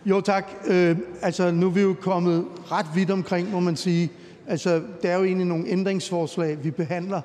[0.07, 0.51] Jo, tak.
[0.67, 4.13] Øh, altså, nu er vi jo kommet ret vidt omkring, må man sige.
[4.47, 7.21] Altså, der er jo egentlig nogle ændringsforslag, vi behandler.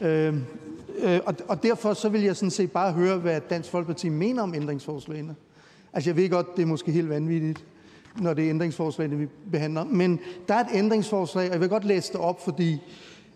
[0.00, 0.34] Øh,
[0.98, 4.42] øh, og, og derfor så vil jeg sådan set bare høre, hvad Dansk Folkeparti mener
[4.42, 5.34] om ændringsforslagene.
[5.92, 7.64] Altså, jeg ved godt, det er måske helt vanvittigt,
[8.20, 9.84] når det er ændringsforslagene, vi behandler.
[9.84, 12.82] Men der er et ændringsforslag, og jeg vil godt læse det op, fordi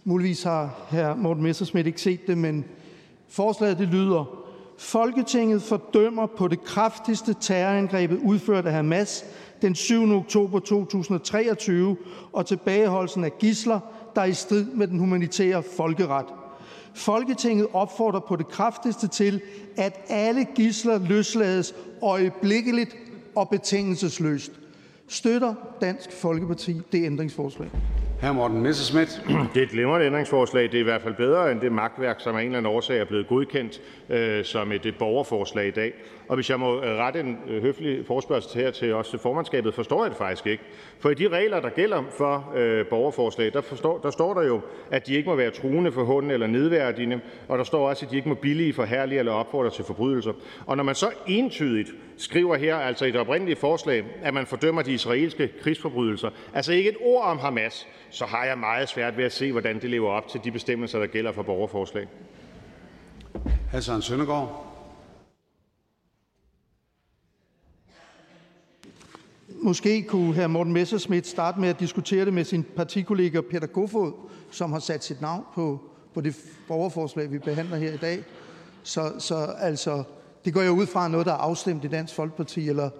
[0.05, 1.15] muligvis har hr.
[1.15, 2.65] Morten Messersmith ikke set det, men
[3.29, 4.46] forslaget det lyder,
[4.79, 9.25] Folketinget fordømmer på det kraftigste terrorangrebet udført af Hamas
[9.63, 10.13] den 7.
[10.13, 11.97] oktober 2023
[12.33, 13.81] og tilbageholdelsen af gisler,
[14.15, 16.27] der er i strid med den humanitære folkeret.
[16.95, 19.41] Folketinget opfordrer på det kraftigste til,
[19.77, 22.97] at alle gisler løslades øjeblikkeligt
[23.35, 24.53] og betingelsesløst.
[25.09, 27.71] Støtter Dansk Folkeparti det ændringsforslag?
[28.21, 28.33] Hr.
[28.33, 29.23] Morten Messerschmidt.
[29.55, 30.63] Det er et glimrende ændringsforslag.
[30.63, 33.01] Det er i hvert fald bedre end det magtværk, som af en eller anden årsag
[33.01, 35.93] er blevet godkendt øh, som et, borgerforslag i dag.
[36.29, 39.75] Og hvis jeg må øh, rette en øh, høflig forspørgsel her til os til formandskabet,
[39.75, 40.63] forstår jeg det faktisk ikke.
[40.99, 44.61] For i de regler, der gælder for øh, borgerforslag, der, forstår, der står der jo,
[44.91, 48.11] at de ikke må være truende, for hunden eller nedværdigende, og der står også, at
[48.11, 50.33] de ikke må billige, forhærlige eller opfordre til forbrydelser.
[50.67, 54.83] Og når man så entydigt skriver her, altså i det oprindelige forslag, at man fordømmer
[54.83, 59.25] de israelske krigsforbrydelser, altså ikke et ord om Hamas, så har jeg meget svært ved
[59.25, 62.07] at se, hvordan det lever op til de bestemmelser, der gælder for borgerforslag.
[63.81, 64.67] Søren Søndergaard.
[69.49, 70.47] Måske kunne hr.
[70.47, 74.13] Morten Messerschmidt starte med at diskutere det med sin partikollega Peter Kofod,
[74.51, 75.81] som har sat sit navn på,
[76.15, 76.37] på det
[76.69, 78.25] borgerforslag, vi behandler her i dag.
[78.83, 80.05] Så, så altså,
[80.47, 82.91] det går jeg ud fra noget, der er afstemt i Dansk Folkeparti, eller,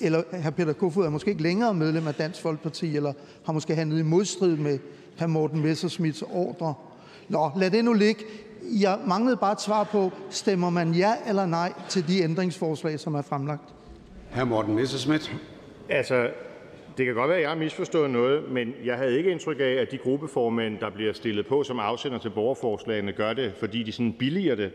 [0.00, 0.50] eller hr.
[0.50, 3.12] Peter Kofod er måske ikke længere medlem af Dansk Folkeparti, eller
[3.46, 4.78] har måske handlet i modstrid med
[5.18, 5.26] hr.
[5.26, 6.74] Morten Messerschmidts ordre.
[7.28, 8.24] Nå, lad det nu ligge.
[8.80, 13.14] Jeg manglede bare et svar på, stemmer man ja eller nej til de ændringsforslag, som
[13.14, 13.74] er fremlagt?
[14.30, 14.44] Hr.
[14.44, 15.36] Morten Messerschmidt.
[15.88, 16.30] Altså,
[16.96, 19.72] det kan godt være, at jeg har misforstået noget, men jeg havde ikke indtryk af,
[19.80, 23.92] at de gruppeformænd, der bliver stillet på som afsender til borgerforslagene, gør det, fordi de
[23.92, 24.72] sådan billiger det.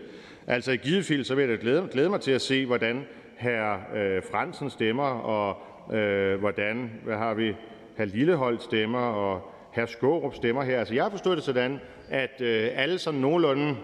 [0.48, 3.06] Altså i givet fald, så vil jeg da glæde, glæde mig til at se, hvordan
[3.40, 3.96] hr.
[3.96, 5.58] Øh, Fransen stemmer, og
[5.96, 7.56] øh, hvordan, hvad har vi,
[7.98, 8.06] hr.
[8.06, 9.86] Lillehold stemmer, og hr.
[9.86, 10.80] Skårup stemmer her.
[10.80, 13.76] Altså jeg har forstået det sådan, at øh, alle sådan nogenlunde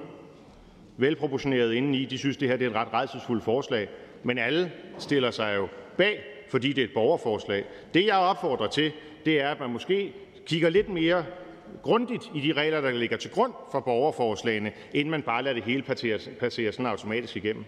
[0.97, 3.89] velproportioneret indeni, de synes, det her det er et ret redselsfuldt forslag,
[4.23, 5.67] men alle stiller sig jo
[5.97, 7.65] bag fordi det er et borgerforslag.
[7.93, 8.91] Det, jeg opfordrer til,
[9.25, 10.13] det er, at man måske
[10.45, 11.25] kigger lidt mere
[11.83, 15.63] grundigt i de regler, der ligger til grund for borgerforslagene, inden man bare lader det
[15.63, 15.83] hele
[16.39, 17.63] passere sådan automatisk igennem.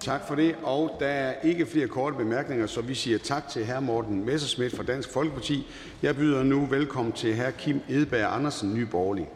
[0.00, 0.56] Tak for det.
[0.62, 3.80] Og der er ikke flere korte bemærkninger, så vi siger tak til hr.
[3.80, 5.66] Morten Messerschmidt fra Dansk Folkeparti.
[6.02, 7.50] Jeg byder nu velkommen til hr.
[7.50, 9.28] Kim Edberg Andersen, Ny Borgerlig.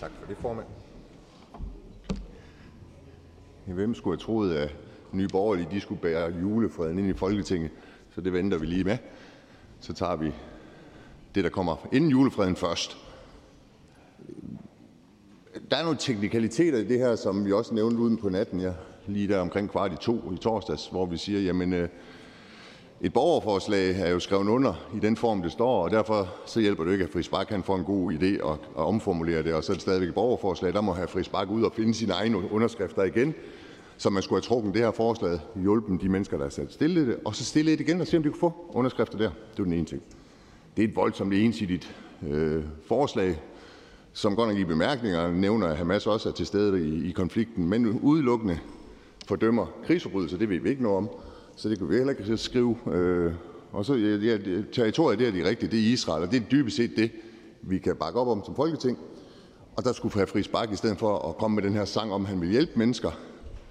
[0.00, 0.66] Tak for det, formand.
[3.66, 4.74] Hvem skulle have troet, at
[5.12, 7.70] Nye Borgerlige de skulle bære julefreden ind i Folketinget?
[8.14, 8.98] Så det venter vi lige med.
[9.80, 10.32] Så tager vi
[11.34, 12.96] det, der kommer inden julefreden først.
[15.70, 18.72] Der er nogle teknikaliteter i det her, som vi også nævnte uden på natten, ja,
[19.06, 21.88] lige der omkring kvart i to i torsdags, hvor vi siger, jamen øh,
[23.00, 26.84] et borgerforslag er jo skrevet under i den form, det står, og derfor så hjælper
[26.84, 29.72] det ikke, at Friis Bak får en god idé og, og omformulere det, og så
[29.72, 30.72] er det stadigvæk et borgerforslag.
[30.72, 33.34] Der må have Friis Bak ud og finde sine egne underskrifter igen,
[33.98, 37.06] så man skulle have trukket det her forslag, hjulpet de mennesker, der er sat stille
[37.06, 39.30] det, og så stille det igen og se, om de kunne få underskrifter der.
[39.52, 40.02] Det er den ene ting.
[40.76, 41.96] Det er et voldsomt ensidigt
[42.28, 43.42] øh, forslag,
[44.12, 47.68] som godt nok i bemærkningerne nævner, at Hamas også er til stede i, i konflikten,
[47.68, 48.58] men udelukkende
[49.26, 50.38] fordømmer krigsforbrydelser.
[50.38, 51.08] Det ved vi ikke noget om,
[51.56, 52.76] så det kan vi heller ikke skrive.
[52.92, 53.32] Øh,
[53.72, 54.38] og så ja, ja,
[54.72, 57.10] territoriet, det er de rigtige, det er Israel, og det er dybest set det,
[57.62, 58.98] vi kan bakke op om som Folketing.
[59.76, 62.12] Og der skulle have fri spark i stedet for at komme med den her sang
[62.12, 63.10] om, at han vil hjælpe mennesker,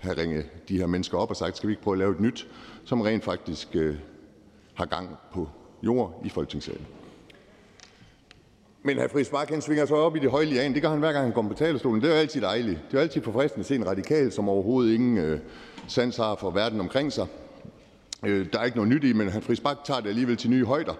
[0.05, 2.19] have ringet de her mennesker op og sagt: Skal vi ikke prøve at lave et
[2.19, 2.47] nyt,
[2.85, 3.95] som rent faktisk øh,
[4.73, 5.49] har gang på
[5.83, 6.85] jord i Folketingssalen?
[8.83, 9.07] Men hr.
[9.07, 10.73] Friis Bak svinger sig op i det høje lian.
[10.73, 12.01] Det gør han, hver gang han kommer på talerstolen.
[12.01, 12.79] Det er jo altid dejligt.
[12.87, 15.39] Det er jo altid forfriskende at se en radikal, som overhovedet ingen øh,
[15.87, 17.27] sans har for verden omkring sig.
[18.25, 19.39] Øh, der er ikke noget nyt i, men hr.
[19.39, 20.93] Friis Bak tager det alligevel til nye højder.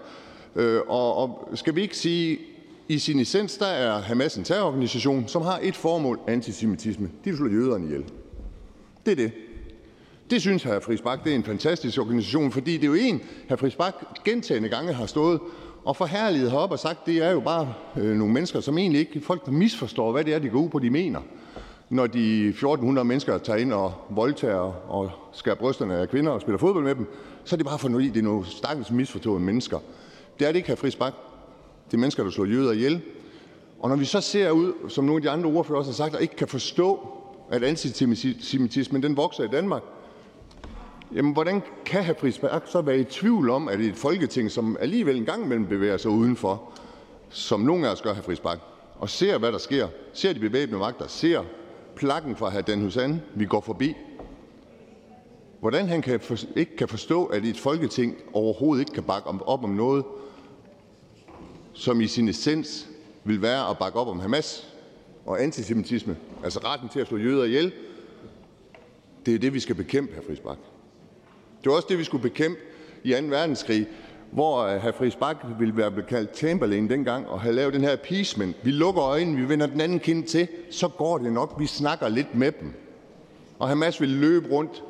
[0.56, 2.38] Øh, og, og skal vi ikke sige,
[2.88, 7.06] i sin essens, der er Hamas en terrororganisation, som har et formål, antisemitisme.
[7.24, 8.04] De vil slå jøderne ihjel.
[9.06, 9.32] Det er det.
[10.30, 10.78] Det synes hr.
[10.80, 13.56] Friis Bak det er en fantastisk organisation, fordi det er jo en, hr.
[13.56, 13.94] Friis Bak
[14.24, 15.40] gentagende gange har stået
[15.84, 19.20] og forherliget heroppe og sagt, det er jo bare øh, nogle mennesker, som egentlig ikke
[19.20, 21.20] folk der misforstår, hvad det er, de går ud på, de mener.
[21.90, 26.58] Når de 1400 mennesker tager ind og voldtager og skærer brysterne af kvinder og spiller
[26.58, 27.06] fodbold med dem,
[27.44, 29.78] så er det bare for noget, det er nogle stakkels misforståede mennesker.
[30.38, 30.76] Det er det ikke, hr.
[30.76, 31.12] Friis Bak.
[31.86, 33.02] Det er mennesker, der slår jøder ihjel.
[33.80, 36.14] Og når vi så ser ud, som nogle af de andre ordfører også har sagt,
[36.14, 37.08] og ikke kan forstå,
[37.50, 39.82] at antisemitismen den vokser i Danmark,
[41.14, 42.12] jamen hvordan kan hr.
[42.20, 45.66] Friis Bak så være i tvivl om, at et Folketing, som alligevel en gang imellem
[45.66, 46.72] bevæger sig udenfor,
[47.28, 48.22] som nogle af os gør, hr.
[48.22, 48.40] Friis
[48.98, 51.42] og ser, hvad der sker, ser de bevæbnede magter, ser
[51.96, 52.60] plakken fra hr.
[52.60, 53.94] Dan Hussein, vi går forbi,
[55.60, 59.64] hvordan han kan for, ikke kan forstå, at et Folketing overhovedet ikke kan bakke op
[59.64, 60.04] om noget,
[61.72, 62.88] som i sin essens
[63.24, 64.75] vil være at bakke op om Hamas
[65.26, 67.72] og antisemitisme, altså retten til at slå jøder ihjel,
[69.26, 70.26] det er det, vi skal bekæmpe, hr.
[70.26, 70.58] Friis Bak.
[71.64, 72.60] Det var også det, vi skulle bekæmpe
[73.04, 73.16] i 2.
[73.26, 73.86] verdenskrig,
[74.30, 74.90] hvor øh, hr.
[74.98, 78.56] Friis Bak ville være blevet kaldt Chamberlain dengang og have lavet den her appeasement.
[78.62, 82.08] Vi lukker øjnene, vi vender den anden kind til, så går det nok, vi snakker
[82.08, 82.72] lidt med dem.
[83.58, 84.82] Og Hamas ville løbe rundt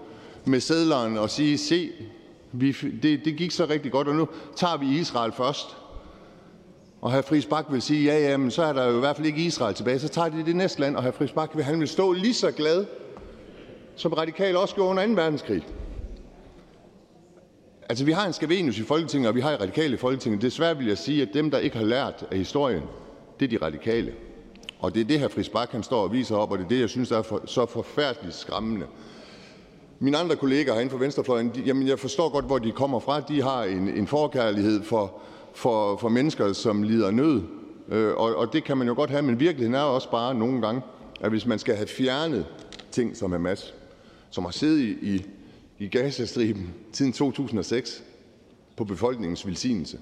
[0.44, 1.90] med sædleren og sige, se,
[2.52, 5.76] vi, det, det gik så rigtig godt, og nu tager vi Israel først.
[7.06, 7.20] Og hr.
[7.20, 9.40] Friis Bak vil sige, ja, ja, men så er der jo i hvert fald ikke
[9.40, 9.98] Israel tilbage.
[9.98, 11.10] Så tager de det næste land, og hr.
[11.10, 12.86] Friis Bak han vil stå lige så glad,
[13.96, 15.12] som radikale også gjorde under 2.
[15.12, 15.66] verdenskrig.
[17.88, 20.42] Altså, vi har en Skavenius i Folketinget, og vi har i radikale i Folketinget.
[20.42, 22.82] Desværre vil jeg sige, at dem, der ikke har lært af historien,
[23.40, 24.12] det er de radikale.
[24.80, 26.68] Og det er det, her Friis Bak han står og viser op, og det er
[26.68, 28.86] det, jeg synes er for, så forfærdeligt skræmmende.
[29.98, 33.20] Mine andre kolleger herinde fra Venstrefløjen, de, jamen jeg forstår godt, hvor de kommer fra.
[33.20, 35.20] De har en, en forkærlighed for,
[35.56, 37.42] for, for mennesker, som lider nød.
[37.88, 40.60] Øh, og, og det kan man jo godt have, men virkeligheden er også bare nogle
[40.60, 40.82] gange,
[41.20, 42.46] at hvis man skal have fjernet
[42.90, 43.74] ting som Hamas,
[44.30, 45.26] som har siddet i, i,
[45.78, 48.02] i Gazastriben siden 2006
[48.76, 49.98] på befolkningens velsignelse,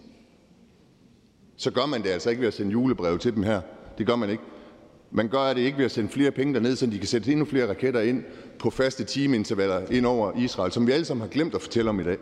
[1.57, 3.61] så gør man det altså ikke ved at sende julebreve til dem her.
[3.99, 4.43] Det gør man ikke.
[5.11, 7.45] Man gør det ikke ved at sende flere penge derned, så de kan sætte endnu
[7.45, 8.25] flere raketter ind
[8.59, 12.01] på faste timeintervaller ind over Israel, som vi alle sammen har glemt at fortælle om
[12.01, 12.19] i dag.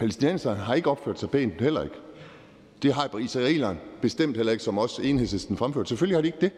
[0.00, 1.96] Palæstinenserne har ikke opført sig pænt, heller ikke.
[2.82, 5.88] Det har israelerne bestemt heller ikke, som også enhedslisten fremført.
[5.88, 6.52] Selvfølgelig har de ikke det.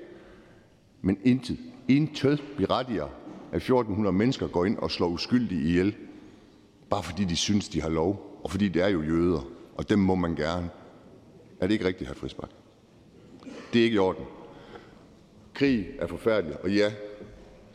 [1.01, 3.09] Men intet, intet berettiger,
[3.53, 5.95] at 1.400 mennesker går ind og slår uskyldige ihjel,
[6.91, 9.99] bare fordi de synes, de har lov, og fordi det er jo jøder, og dem
[9.99, 10.71] må man gerne.
[11.61, 12.15] Er det ikke rigtigt, hr.
[12.15, 12.51] Frisbak?
[13.73, 14.25] Det er ikke i orden.
[15.55, 16.93] Krig er forfærdeligt, og ja,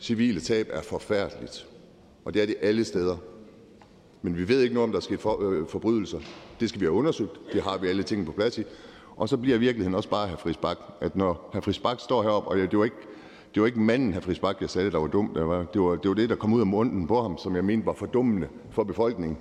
[0.00, 1.66] civile tab er forfærdeligt.
[2.24, 3.16] Og det er det alle steder.
[4.22, 6.18] Men vi ved ikke noget om, der er sket for, øh, forbrydelser.
[6.60, 7.40] Det skal vi have undersøgt.
[7.52, 8.62] Det har vi alle ting på plads i.
[9.16, 10.36] Og så bliver virkeligheden også bare, hr.
[10.36, 11.60] Friis Bak, at når hr.
[11.60, 12.96] Friis Bak står heroppe, og det var ikke,
[13.54, 14.20] det var ikke manden, hr.
[14.20, 15.30] Friis Bak, jeg sagde, der var dum.
[15.34, 17.56] Det var, det, var, det var det, der kom ud af munden på ham, som
[17.56, 19.38] jeg mente var fordummende for befolkningen.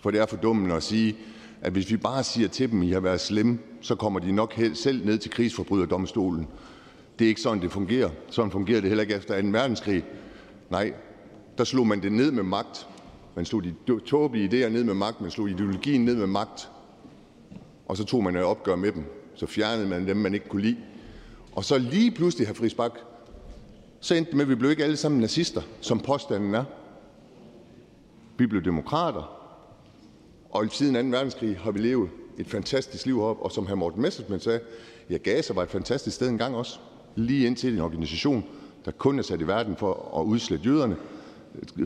[0.00, 1.16] For det er fordummende at sige,
[1.60, 4.54] at hvis vi bare siger til dem, I har været slemme, så kommer de nok
[4.74, 6.48] selv ned til krigsforbryderdomstolen.
[7.18, 8.10] Det er ikke sådan, det fungerer.
[8.30, 9.48] Sådan fungerer det heller ikke efter 2.
[9.48, 10.04] verdenskrig.
[10.70, 10.92] Nej,
[11.58, 12.86] der slog man det ned med magt.
[13.40, 13.74] Man slog de
[14.06, 15.20] tåbelige idéer ned med magt.
[15.20, 16.70] Man slog ideologien ned med magt.
[17.86, 19.04] Og så tog man et opgør med dem.
[19.34, 20.76] Så fjernede man dem, man ikke kunne lide.
[21.52, 22.52] Og så lige pludselig, hr.
[22.52, 22.98] Friis Bak,
[24.00, 26.64] så endte det med, at vi blev ikke alle sammen nazister, som påstanden er.
[28.38, 29.50] Vi blev demokrater,
[30.50, 31.16] og siden 2.
[31.16, 33.42] verdenskrig har vi levet et fantastisk liv heroppe.
[33.42, 33.74] Og som hr.
[33.74, 34.60] Morten Messerschmidt sagde,
[35.10, 36.78] ja, Gaza var et fantastisk sted engang også.
[37.16, 38.44] Lige indtil en organisation,
[38.84, 40.96] der kun er sat i verden for at udslette jøderne,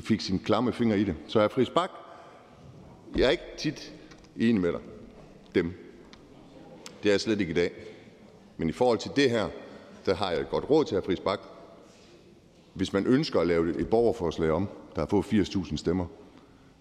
[0.00, 1.14] fik sin klamme finger i det.
[1.26, 1.48] Så hr.
[1.48, 1.90] Friis Bak,
[3.16, 3.92] jeg er ikke tit
[4.36, 4.80] enig med dig.
[5.54, 5.72] Dem.
[7.02, 7.72] Det er jeg slet ikke i dag.
[8.56, 9.48] Men i forhold til det her,
[10.06, 11.04] der har jeg et godt råd til hr.
[11.04, 11.40] Friis Bak.
[12.74, 16.06] Hvis man ønsker at lave et borgerforslag om, der har fået 80.000 stemmer,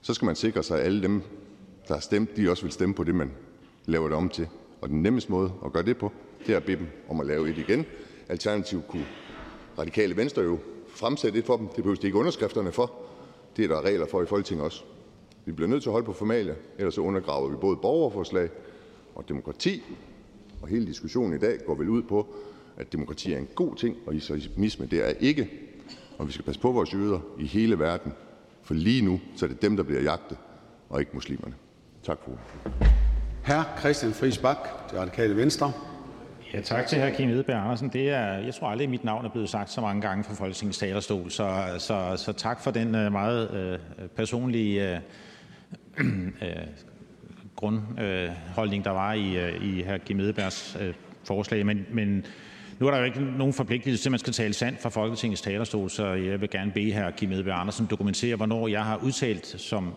[0.02, 1.22] så skal man sikre sig, at alle dem,
[1.88, 3.32] der har stemt, de også vil stemme på det, man
[3.86, 4.48] laver det om til.
[4.82, 6.12] Og den nemmeste måde at gøre det på,
[6.48, 7.86] det er at bede dem om at lave et igen.
[8.30, 9.06] Alternativt kunne
[9.78, 10.60] Radikale Venstre jo
[10.94, 11.68] fremsætte et for dem.
[11.68, 12.92] Det behøver de ikke underskrifterne for.
[13.58, 14.84] Det er der regler for i Folketinget også.
[15.46, 18.50] Vi bliver nødt til at holde på formalia, ellers så undergraver vi både borgerforslag
[19.16, 19.84] og demokrati.
[20.62, 22.28] Og hele diskussionen i dag går vel ud på,
[22.78, 25.50] at demokrati er en god ting, og islamisme det er ikke.
[26.18, 28.14] Og vi skal passe på vores jøder i hele verden,
[28.62, 30.38] for lige nu så er det dem, der bliver jagtet,
[30.90, 31.56] og ikke muslimerne.
[32.04, 32.32] Tak for
[33.44, 33.80] Hr.
[36.54, 37.10] Ja, tak til hr.
[37.10, 37.90] Kim Edberg Andersen.
[37.90, 40.34] Det er, jeg tror aldrig, at mit navn er blevet sagt så mange gange fra
[40.34, 45.00] Folketingets talerstol, så, så, så tak for den øh, meget øh, personlige øh,
[46.42, 46.50] øh,
[47.56, 49.98] grundholdning, der var i, øh, i hr.
[49.98, 51.66] Kim Edbergs øh, forslag.
[51.66, 52.26] Men, men
[52.80, 55.42] nu er der jo ikke nogen forpligtelse til, at man skal tale sandt fra Folketingets
[55.42, 57.12] talerstol, så jeg vil gerne bede hr.
[57.12, 59.94] Kim Edberg Andersen dokumentere, hvornår jeg har udtalt, som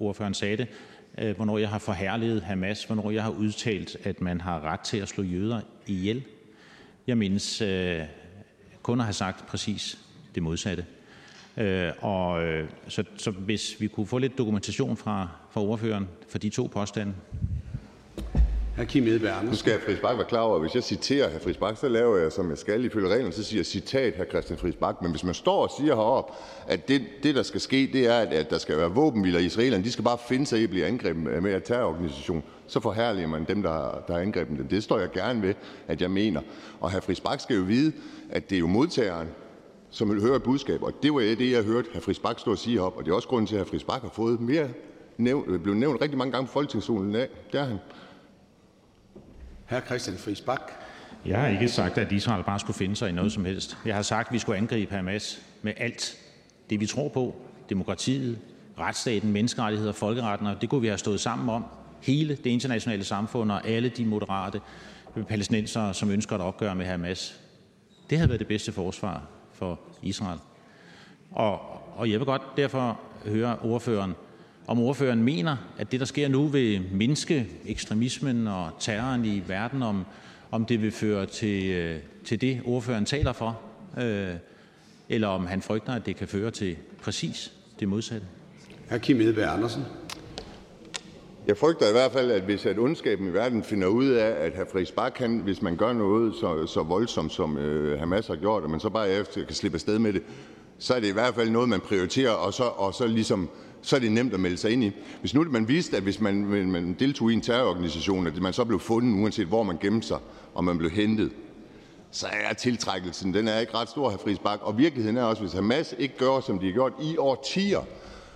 [0.00, 0.68] ordføreren sagde det,
[1.18, 4.96] Øh, hvornår jeg har forherliget Hamas, hvornår jeg har udtalt, at man har ret til
[4.96, 6.24] at slå jøder ihjel.
[7.06, 8.02] Jeg mindes øh,
[8.82, 9.98] kun at have sagt præcis
[10.34, 10.84] det modsatte.
[11.56, 16.38] Øh, og øh, så, så hvis vi kunne få lidt dokumentation fra, fra ordføreren for
[16.38, 17.14] de to påstande.
[19.42, 19.84] Nu skal hr.
[19.84, 21.38] Friis Bak være klar over, at hvis jeg citerer hr.
[21.38, 24.24] Friis Bak, så laver jeg, som jeg skal ifølge reglerne, så siger jeg citat hr.
[24.24, 25.02] Christian Friis Bak.
[25.02, 26.32] Men hvis man står og siger heroppe,
[26.68, 29.84] at det, det der skal ske, det er, at der skal være våbenhviler i Israelerne,
[29.84, 33.44] de skal bare finde sig i at blive angrebet med en terrororganisation, så forhærliger man
[33.44, 34.68] dem, der, der har angrebet dem.
[34.68, 35.54] Det står jeg gerne ved,
[35.88, 36.40] at jeg mener.
[36.80, 37.00] Og hr.
[37.00, 37.92] Friis Bak skal jo vide,
[38.30, 39.28] at det er jo modtageren,
[39.90, 40.82] som vil høre et budskab.
[40.82, 42.00] Og det var det, jeg hørte hr.
[42.00, 42.98] Friis Bak stå og sige heroppe.
[42.98, 43.68] Og det er også grunden til, at hr.
[43.68, 44.68] Friis Bak har fået mere
[45.16, 47.28] nævnt, blevet nævnt rigtig mange gange på Folketingsstolen af.
[47.52, 47.78] Det er han.
[49.66, 49.80] Hr.
[49.86, 50.60] Christian Friis Bak.
[51.26, 53.76] Jeg har ikke sagt, at Israel bare skulle finde sig i noget som helst.
[53.86, 56.18] Jeg har sagt, at vi skulle angribe Hamas med alt
[56.70, 57.36] det, vi tror på.
[57.68, 58.38] Demokratiet,
[58.78, 61.64] retsstaten, menneskerettigheder, folkeretten, og det kunne vi have stået sammen om.
[62.02, 64.60] Hele det internationale samfund og alle de moderate
[65.28, 67.40] palæstinensere, som ønsker at opgøre med Hamas.
[68.10, 70.38] Det havde været det bedste forsvar for Israel.
[71.30, 71.60] Og,
[71.98, 74.14] og jeg vil godt derfor høre ordføreren,
[74.66, 79.82] om ordføreren mener, at det, der sker nu, vil mindske ekstremismen og terroren i verden,
[79.82, 80.04] om,
[80.50, 83.60] om det vil føre til, øh, til det, ordføreren taler for,
[83.98, 84.34] øh,
[85.08, 88.26] eller om han frygter, at det kan føre til præcis det modsatte.
[88.90, 88.98] Hr.
[88.98, 89.82] Kim Edberg Andersen.
[91.46, 94.52] Jeg frygter i hvert fald, at hvis at ondskaben i verden finder ud af, at
[94.52, 94.72] hr.
[94.72, 98.62] Friis Bak, han, hvis man gør noget så, så voldsomt, som øh, Hamas har gjort,
[98.62, 100.22] og man så bare efter kan slippe afsted med det,
[100.78, 103.50] så er det i hvert fald noget, man prioriterer, og så, og så ligesom
[103.84, 104.92] så er det nemt at melde sig ind i.
[105.20, 106.34] Hvis nu man vidste, at hvis man,
[106.68, 110.18] man deltog i en terrororganisation, at man så blev fundet, uanset hvor man gemte sig,
[110.54, 111.30] og man blev hentet,
[112.10, 114.16] så er tiltrækkelsen den er ikke ret stor, hr.
[114.16, 114.58] Friis Bak.
[114.62, 117.80] Og virkeligheden er også, hvis Hamas ikke gør, som de har gjort i årtier,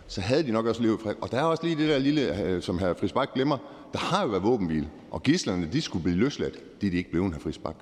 [0.08, 1.14] så havde de nok også levet fred.
[1.20, 2.92] Og der er også lige det der lille, øh, som hr.
[3.00, 3.58] Friis Bak glemmer.
[3.92, 6.80] Der har jo været våbenhvile, og gislerne de skulle blive løsladt.
[6.80, 7.38] Det er de ikke blevet, hr.
[7.38, 7.74] Friis Bak.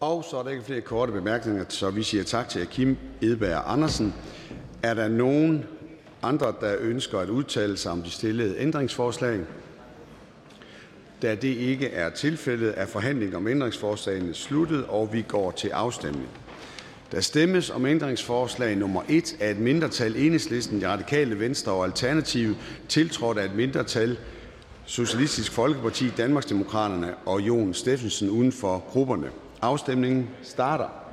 [0.00, 3.62] Og så er der ikke flere korte bemærkninger, så vi siger tak til Kim Edberg
[3.66, 4.14] Andersen.
[4.82, 5.64] Er der nogen
[6.24, 9.40] andre, der ønsker at udtale sig om de stillede ændringsforslag?
[11.22, 16.28] Da det ikke er tilfældet, er forhandlingen om ændringsforslagene sluttet, og vi går til afstemning.
[17.12, 22.54] Der stemmes om ændringsforslag nummer 1 af et mindretal Enhedslisten, De Radikale Venstre og Alternativ,
[22.88, 24.18] tiltrådt af et mindretal
[24.86, 29.30] Socialistisk Folkeparti, Danmarksdemokraterne og Jon Steffensen uden for grupperne.
[29.62, 31.03] Afstemningen starter.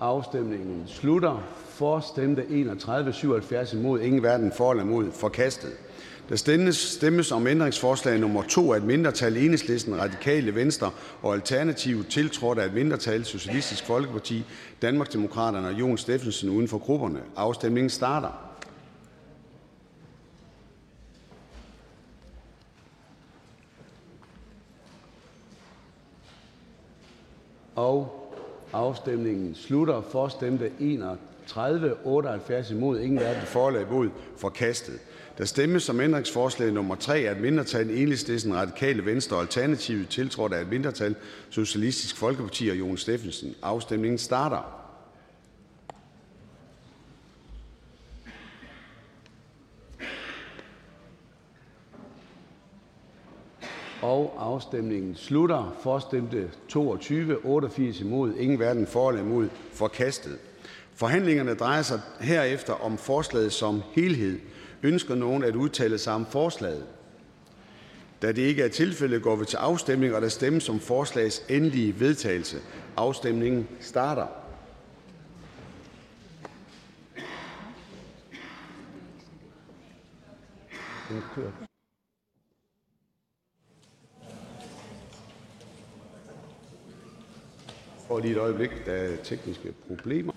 [0.00, 1.42] Afstemningen slutter.
[1.68, 5.72] For stemte 31, 77 imod, ingen hverken for eller imod, forkastet.
[6.28, 10.90] Der stemmes, stemmes om ændringsforslag nummer 2 af et mindretal Enhedslisten, Radikale Venstre
[11.22, 14.44] og Alternativ, tiltrådt af et mindretal Socialistisk Folkeparti,
[14.82, 17.20] Danmarksdemokraterne og Jon Steffensen uden for grupperne.
[17.36, 18.46] Afstemningen starter.
[27.76, 28.25] Og
[28.76, 30.02] Afstemningen slutter.
[30.10, 34.94] For stemte 31, 78 imod, ingen hverken for eller imod, forkastet.
[35.38, 40.52] Der stemmes som ændringsforslag nummer 3 af et mindretal Enhedslisten, Radikale Venstre og Alternativet, tiltrådt
[40.52, 41.14] af et mindretal
[41.50, 43.54] Socialistisk Folkeparti og Jon Steffensen.
[43.62, 44.85] Afstemningen starter.
[54.38, 55.76] Afstemningen slutter.
[55.82, 60.38] For stemte 22, 88 imod, ingen hverken for eller imod, forkastet.
[60.94, 64.38] Forhandlingerne drejer sig herefter om forslaget som helhed.
[64.82, 66.84] Ønsker nogen at udtale sig om forslaget?
[68.22, 72.00] Da det ikke er tilfældet, går vi til afstemning, og der stemmes om forslagets endelige
[72.00, 72.56] vedtagelse.
[72.96, 74.26] Afstemningen starter.
[81.08, 81.65] Den kører.
[88.08, 90.32] Og lige et øjeblik, der er tekniske problemer.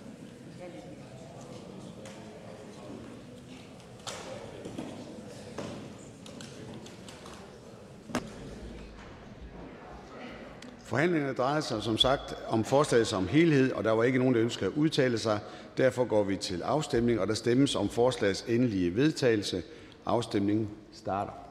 [10.83, 14.41] Forhandlingerne drejer sig som sagt om forslaget som helhed, og der var ikke nogen, der
[14.43, 15.39] ønskede at udtale sig.
[15.77, 19.64] Derfor går vi til afstemning, og der stemmes om forslagets endelige vedtagelse.
[20.06, 21.49] Afstemningen starter.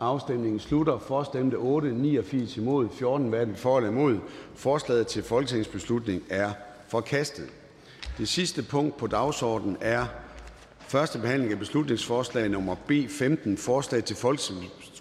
[0.00, 0.98] Afstemningen slutter.
[0.98, 4.18] For stemte 8, 89 imod, 14 hverken for eller imod.
[4.54, 6.50] Forslaget til folketingsbeslutning er
[6.88, 7.44] forkastet.
[8.18, 10.06] Det sidste punkt på dagsordenen er
[10.80, 14.16] første behandling af beslutningsforslag nummer B15, forslag til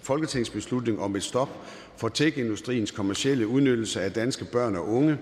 [0.01, 1.49] folketingsbeslutning om et stop
[1.97, 5.17] for tech-industriens kommercielle udnyttelse af danske børn og unge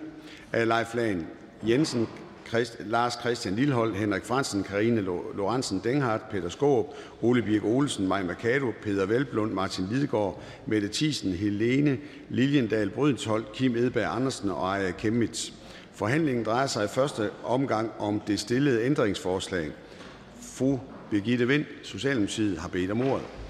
[0.51, 1.27] af Leif Lahn
[1.67, 2.07] Jensen,
[2.49, 8.23] Christ, Lars Christian Lillehold, Henrik Fransen, Karine Lorentzen Denghardt, Peter Skåb, Ole Birk Olsen, Maja
[8.23, 11.97] Mercado, Peter Velblund, Martin Lidegaard, Mette Thiesen, Helene
[12.29, 15.51] Liljendal Brydensholt, Kim Edberg Andersen og Aja Kemmitz.
[15.93, 19.71] Forhandlingen drejer sig i første omgang om det stillede ændringsforslag.
[20.41, 23.42] Fru Birgitte Vind, Socialdemokratiet, har bedt om ordet.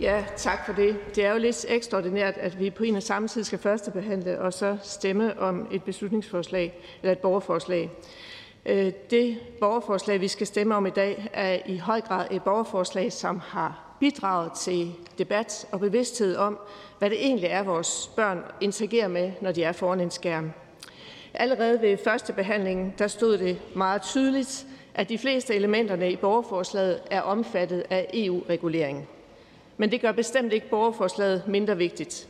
[0.00, 0.96] Ja, tak for det.
[1.16, 4.52] Det er jo lidt ekstraordinært, at vi på en og samme tid skal førstebehandle og
[4.52, 7.90] så stemme om et beslutningsforslag eller et borgerforslag.
[8.66, 13.12] Øh, det borgerforslag, vi skal stemme om i dag, er i høj grad et borgerforslag,
[13.12, 16.58] som har bidraget til debat og bevidsthed om,
[16.98, 20.52] hvad det egentlig er, vores børn interagerer med, når de er foran en skærm.
[21.34, 27.00] Allerede ved første behandling, der stod det meget tydeligt, at de fleste elementerne i borgerforslaget
[27.10, 29.08] er omfattet af EU-regulering.
[29.76, 32.28] Men det gør bestemt ikke borgerforslaget mindre vigtigt.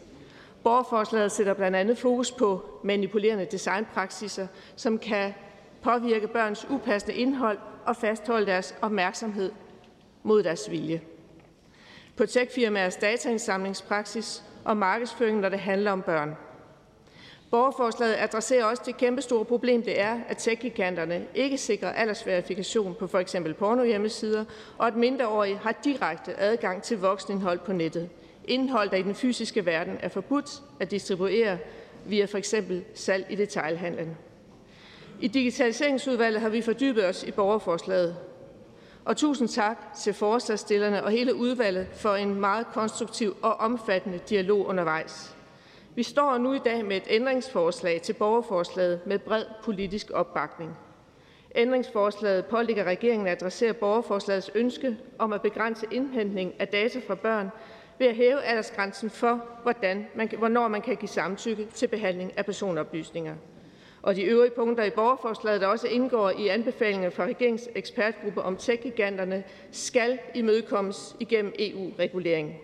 [0.62, 5.34] Borgerforslaget sætter blandt andet fokus på manipulerende designpraksiser, som kan
[5.82, 9.52] påvirke børns upassende indhold og fastholde deres opmærksomhed
[10.22, 11.00] mod deres vilje.
[12.16, 16.36] På techfirmaers dataindsamlingspraksis og markedsføring, når det handler om børn.
[17.54, 23.36] Borgerforslaget adresserer også det kæmpestore problem, det er, at tech-giganterne ikke sikrer aldersverifikation på f.eks.
[23.58, 24.44] pornohjemmesider,
[24.78, 28.08] og at mindreårige har direkte adgang til voksenindhold på nettet.
[28.44, 30.50] Indhold, der i den fysiske verden er forbudt
[30.80, 31.58] at distribuere
[32.06, 34.16] via for eksempel salg i detailhandlen.
[35.20, 38.16] I Digitaliseringsudvalget har vi fordybet os i borgerforslaget.
[39.04, 44.66] Og tusind tak til forslagstillerne og hele udvalget for en meget konstruktiv og omfattende dialog
[44.66, 45.33] undervejs.
[45.96, 50.76] Vi står nu i dag med et ændringsforslag til borgerforslaget med bred politisk opbakning.
[51.54, 57.50] Ændringsforslaget pålægger regeringen at adressere borgerforslagets ønske om at begrænse indhentning af data fra børn
[57.98, 62.44] ved at hæve aldersgrænsen for, hvordan man, hvornår man kan give samtykke til behandling af
[62.44, 63.34] personoplysninger.
[64.02, 68.56] Og de øvrige punkter i borgerforslaget, der også indgår i anbefalingerne fra regeringens ekspertgruppe om
[68.56, 68.92] tech
[69.70, 72.60] skal imødekommes igennem EU-regulering.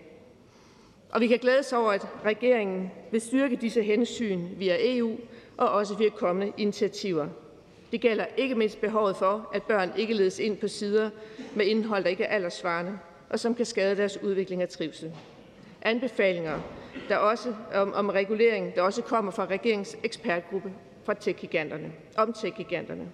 [1.11, 5.17] Og vi kan glædes over, at regeringen vil styrke disse hensyn via EU
[5.57, 7.27] og også via kommende initiativer.
[7.91, 11.09] Det gælder ikke mindst behovet for, at børn ikke ledes ind på sider
[11.55, 12.99] med indhold, der ikke er aldersvarende,
[13.29, 15.11] og som kan skade deres udvikling og trivsel.
[15.81, 16.59] Anbefalinger
[17.09, 20.71] der også, om, om regulering, der også kommer fra regeringens ekspertgruppe
[21.03, 21.45] fra tech
[22.17, 23.07] om tech-giganterne.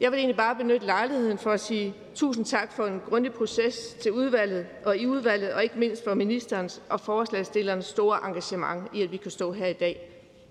[0.00, 3.96] Jeg vil egentlig bare benytte lejligheden for at sige tusind tak for en grundig proces
[4.02, 9.02] til udvalget og i udvalget, og ikke mindst for ministerens og forslagsstillernes store engagement i,
[9.02, 10.10] at vi kan stå her i dag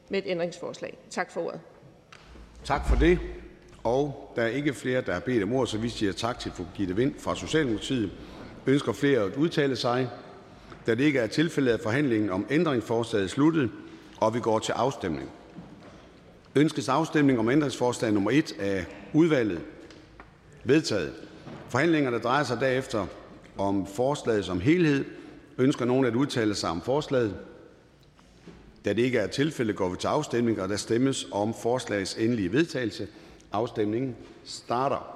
[0.10, 0.98] med et ændringsforslag.
[1.10, 1.60] Tak for ordet.
[2.64, 3.20] Tak for det.
[3.84, 6.52] Og der er ikke flere, der har bedt om ordet, så vi siger tak til
[6.52, 8.12] fru Gitte Vind fra Socialdemokratiet.
[8.68, 10.10] Ønsker flere at udtale sig?
[10.86, 13.72] Da det ikke er tilfældet, er forhandlingen om ændringsforslaget sluttet,
[14.22, 15.30] og vi går til afstemning.
[16.56, 19.62] Ønskes afstemning om ændringsforslag nummer 1 af udvalget?
[20.64, 21.14] Vedtaget.
[21.70, 23.08] Forhandlingerne drejer sig derefter
[23.58, 25.06] om forslaget som helhed.
[25.58, 27.36] Ønsker nogen at udtale sig om forslaget?
[28.86, 32.52] Da det ikke er tilfældet, går vi til afstemning, og der stemmes om forslagets endelige
[32.52, 33.08] vedtagelse.
[33.52, 35.13] Afstemningen starter.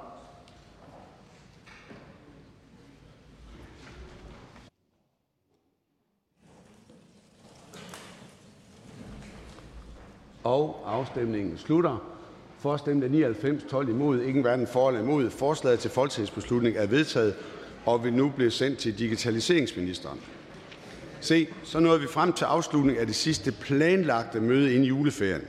[10.86, 12.04] Afstemningen slutter.
[12.58, 15.30] For stemte 99, 12 imod, ingen hverken for eller imod.
[15.30, 17.34] Forslaget til folketingsbeslutning er vedtaget
[17.86, 20.20] og vil nu blive sendt til digitaliseringsministeren.
[21.20, 25.42] Se, så nåede vi frem til afslutningen af det sidste planlagte møde inden juleferien.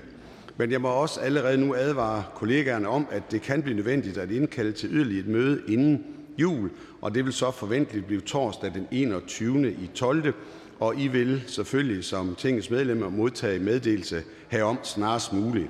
[0.58, 4.32] Men jeg må også allerede nu advare kollegaerne om, at det kan blive nødvendigt at
[4.32, 6.06] indkalde til yderligere et møde inden
[6.38, 6.70] jul,
[7.02, 9.72] og det vil så forventeligt blive torsdag den 21.
[9.72, 10.34] i 12.
[10.80, 15.68] Og I vil selvfølgelig som tingets medlemmer modtage meddelelse herom snarest muligt.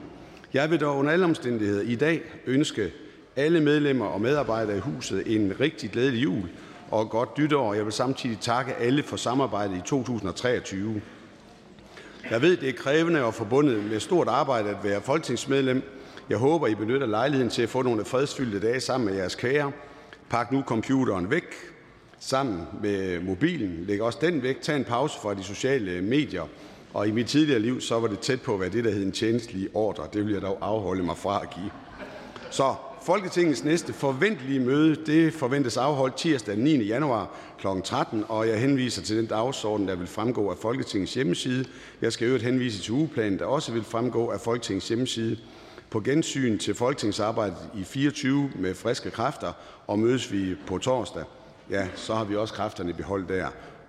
[0.54, 2.92] Jeg vil dog under alle omstændigheder i dag ønske
[3.36, 6.50] alle medlemmer og medarbejdere i huset en rigtig glædelig jul
[6.92, 7.74] og godt nytår.
[7.74, 11.02] Jeg vil samtidig takke alle for samarbejdet i 2023.
[12.32, 15.82] Jeg ved, det er krævende og forbundet med stort arbejde at være folketingsmedlem.
[16.30, 19.72] Jeg håber, I benytter lejligheden til at få nogle fredsfyldte dage sammen med jeres kære.
[20.30, 21.69] Pak nu computeren væk
[22.20, 23.86] sammen med mobilen.
[23.88, 24.62] Læg også den væk.
[24.62, 26.44] Tag en pause fra de sociale medier.
[26.94, 29.04] Og i mit tidligere liv, så var det tæt på at være det, der hed
[29.04, 30.08] en tjenestelig ordre.
[30.14, 31.72] Det vil jeg dog afholde mig fra at give.
[32.52, 36.84] Så Folketingets næste forventelige møde det forventes afholdt tirsdag den 9.
[36.84, 37.68] januar kl.
[37.84, 41.66] 13, og jeg henviser til den dagsorden, der vil fremgå af Folketingets hjemmeside.
[42.02, 45.38] Jeg skal øvrigt henvise til ugeplanen, der også vil fremgå af Folketingets hjemmeside.
[45.90, 49.52] På gensyn til folketingsarbejdet i 24 med friske kræfter,
[49.88, 51.24] og mødes vi på torsdag.
[51.70, 53.48] Ja, så har vi også kræfterne i behold der.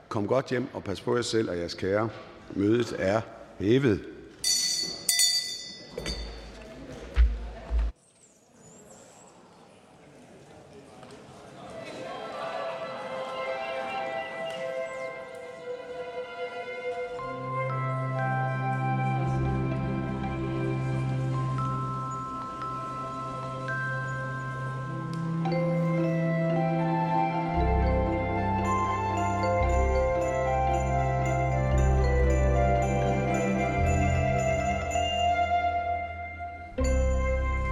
[0.09, 2.09] Kom godt hjem og pas på jer selv og jeres kære.
[2.50, 3.20] Mødet er
[3.59, 4.00] hævet.